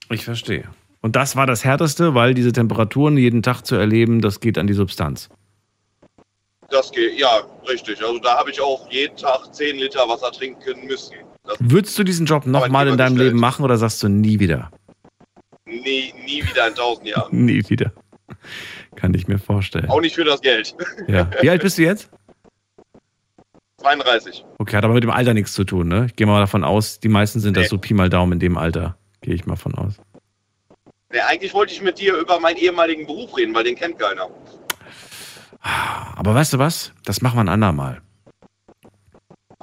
Ich 0.10 0.24
verstehe. 0.24 0.70
Und 1.02 1.16
das 1.16 1.36
war 1.36 1.48
das 1.48 1.64
Härteste, 1.64 2.14
weil 2.14 2.34
diese 2.34 2.52
Temperaturen 2.52 3.18
jeden 3.18 3.42
Tag 3.42 3.64
zu 3.64 3.76
erleben, 3.76 4.22
das 4.22 4.40
geht 4.40 4.58
an 4.58 4.68
die 4.68 4.74
Substanz. 4.74 5.30
Das 6.70 6.92
geht, 6.92 7.20
ja, 7.20 7.42
richtig. 7.68 8.02
Also 8.02 8.20
da 8.20 8.38
habe 8.38 8.52
ich 8.52 8.62
auch 8.62 8.90
jeden 8.90 9.18
Tag 9.18 9.54
10 9.54 9.78
Liter 9.78 10.08
Wasser 10.08 10.32
trinken 10.32 10.86
müssen. 10.86 11.16
Das 11.44 11.58
Würdest 11.60 11.98
du 11.98 12.04
diesen 12.04 12.26
Job 12.26 12.46
nochmal 12.46 12.88
in 12.88 12.98
deinem 12.98 13.18
Leben 13.18 13.40
machen 13.40 13.66
oder 13.66 13.78
sagst 13.78 14.02
du 14.04 14.10
nie 14.10 14.40
wieder? 14.40 14.72
Nie, 15.72 16.14
nie 16.26 16.44
wieder 16.48 16.68
in 16.68 16.74
1000 16.74 17.08
Jahren. 17.08 17.46
Nie 17.46 17.64
wieder. 17.70 17.92
Kann 18.96 19.14
ich 19.14 19.28
mir 19.28 19.40
vorstellen. 19.40 19.90
Auch 19.90 20.02
nicht 20.02 20.16
für 20.16 20.24
das 20.24 20.42
Geld. 20.42 20.76
Ja. 21.08 21.30
Wie 21.42 21.50
alt 21.50 21.62
bist 21.62 21.78
du 21.78 21.84
jetzt? 21.84 22.10
32. 23.78 24.46
Okay, 24.60 24.78
hat 24.78 24.86
aber 24.86 24.94
mit 24.94 25.04
dem 25.04 25.10
Alter 25.10 25.34
nichts 25.34 25.54
zu 25.54 25.64
tun, 25.64 25.88
ne? 25.88 26.06
Ich 26.08 26.16
gehe 26.16 26.28
mal 26.28 26.40
davon 26.40 26.64
aus, 26.64 27.00
die 27.00 27.10
meisten 27.10 27.40
sind 27.40 27.56
Nee. 27.56 27.62
das 27.64 27.70
so 27.70 27.78
Pi 27.78 27.94
mal 27.94 28.10
Daumen 28.10 28.34
in 28.34 28.40
dem 28.40 28.58
Alter. 28.58 28.96
Gehe 29.22 29.34
ich 29.34 29.46
mal 29.46 29.56
von 29.56 29.74
aus. 29.76 29.96
Nee, 31.12 31.20
eigentlich 31.20 31.54
wollte 31.54 31.74
ich 31.74 31.82
mit 31.82 32.00
dir 32.00 32.16
über 32.16 32.40
meinen 32.40 32.58
ehemaligen 32.58 33.06
Beruf 33.06 33.36
reden, 33.36 33.54
weil 33.56 33.64
den 33.64 33.76
kennt 33.76 33.98
keiner. 34.00 34.30
Aber 36.16 36.34
weißt 36.34 36.54
du 36.54 36.60
was? 36.60 36.94
Das 37.06 37.22
machen 37.22 37.38
wir 37.38 37.42
ein 37.42 37.50
andermal. 37.50 38.02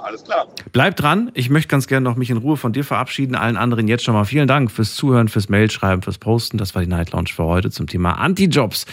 Alles 0.01 0.23
klar. 0.23 0.47
Bleib 0.71 0.95
dran. 0.95 1.31
Ich 1.33 1.49
möchte 1.49 1.67
ganz 1.67 1.87
gerne 1.87 2.03
noch 2.03 2.15
mich 2.15 2.29
in 2.29 2.37
Ruhe 2.37 2.57
von 2.57 2.73
dir 2.73 2.83
verabschieden. 2.83 3.35
Allen 3.35 3.57
anderen 3.57 3.87
jetzt 3.87 4.03
schon 4.03 4.13
mal 4.13 4.25
vielen 4.25 4.47
Dank 4.47 4.71
fürs 4.71 4.95
Zuhören, 4.95 5.27
fürs 5.27 5.49
Mailschreiben, 5.49 6.01
fürs 6.01 6.17
Posten. 6.17 6.57
Das 6.57 6.75
war 6.75 6.81
die 6.81 6.87
Night 6.87 7.11
Lounge 7.11 7.29
für 7.33 7.43
heute 7.43 7.71
zum 7.71 7.87
Thema 7.87 8.13
Anti-Jobs. 8.13 8.85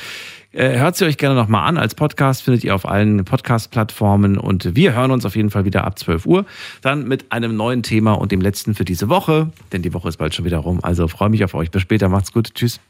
Äh, 0.53 0.79
hört 0.79 0.97
sie 0.97 1.05
euch 1.05 1.19
gerne 1.19 1.35
nochmal 1.35 1.69
an. 1.69 1.77
Als 1.77 1.95
Podcast 1.95 2.43
findet 2.43 2.65
ihr 2.65 2.75
auf 2.75 2.89
allen 2.89 3.25
Podcast-Plattformen 3.25 4.39
und 4.39 4.75
wir 4.75 4.95
hören 4.95 5.11
uns 5.11 5.27
auf 5.27 5.37
jeden 5.37 5.51
Fall 5.51 5.65
wieder 5.65 5.85
ab 5.85 5.99
12 5.99 6.25
Uhr. 6.25 6.47
Dann 6.81 7.07
mit 7.07 7.31
einem 7.31 7.57
neuen 7.57 7.83
Thema 7.83 8.13
und 8.15 8.33
dem 8.33 8.41
letzten 8.41 8.75
für 8.75 8.85
diese 8.85 9.09
Woche. 9.09 9.51
Denn 9.73 9.83
die 9.83 9.93
Woche 9.93 10.09
ist 10.09 10.17
bald 10.17 10.35
schon 10.35 10.45
wieder 10.45 10.59
rum. 10.59 10.81
Also 10.83 11.09
freue 11.09 11.29
mich 11.29 11.45
auf 11.45 11.55
euch. 11.55 11.71
Bis 11.71 11.83
später. 11.83 12.09
Macht's 12.09 12.33
gut. 12.33 12.55
Tschüss. 12.55 12.81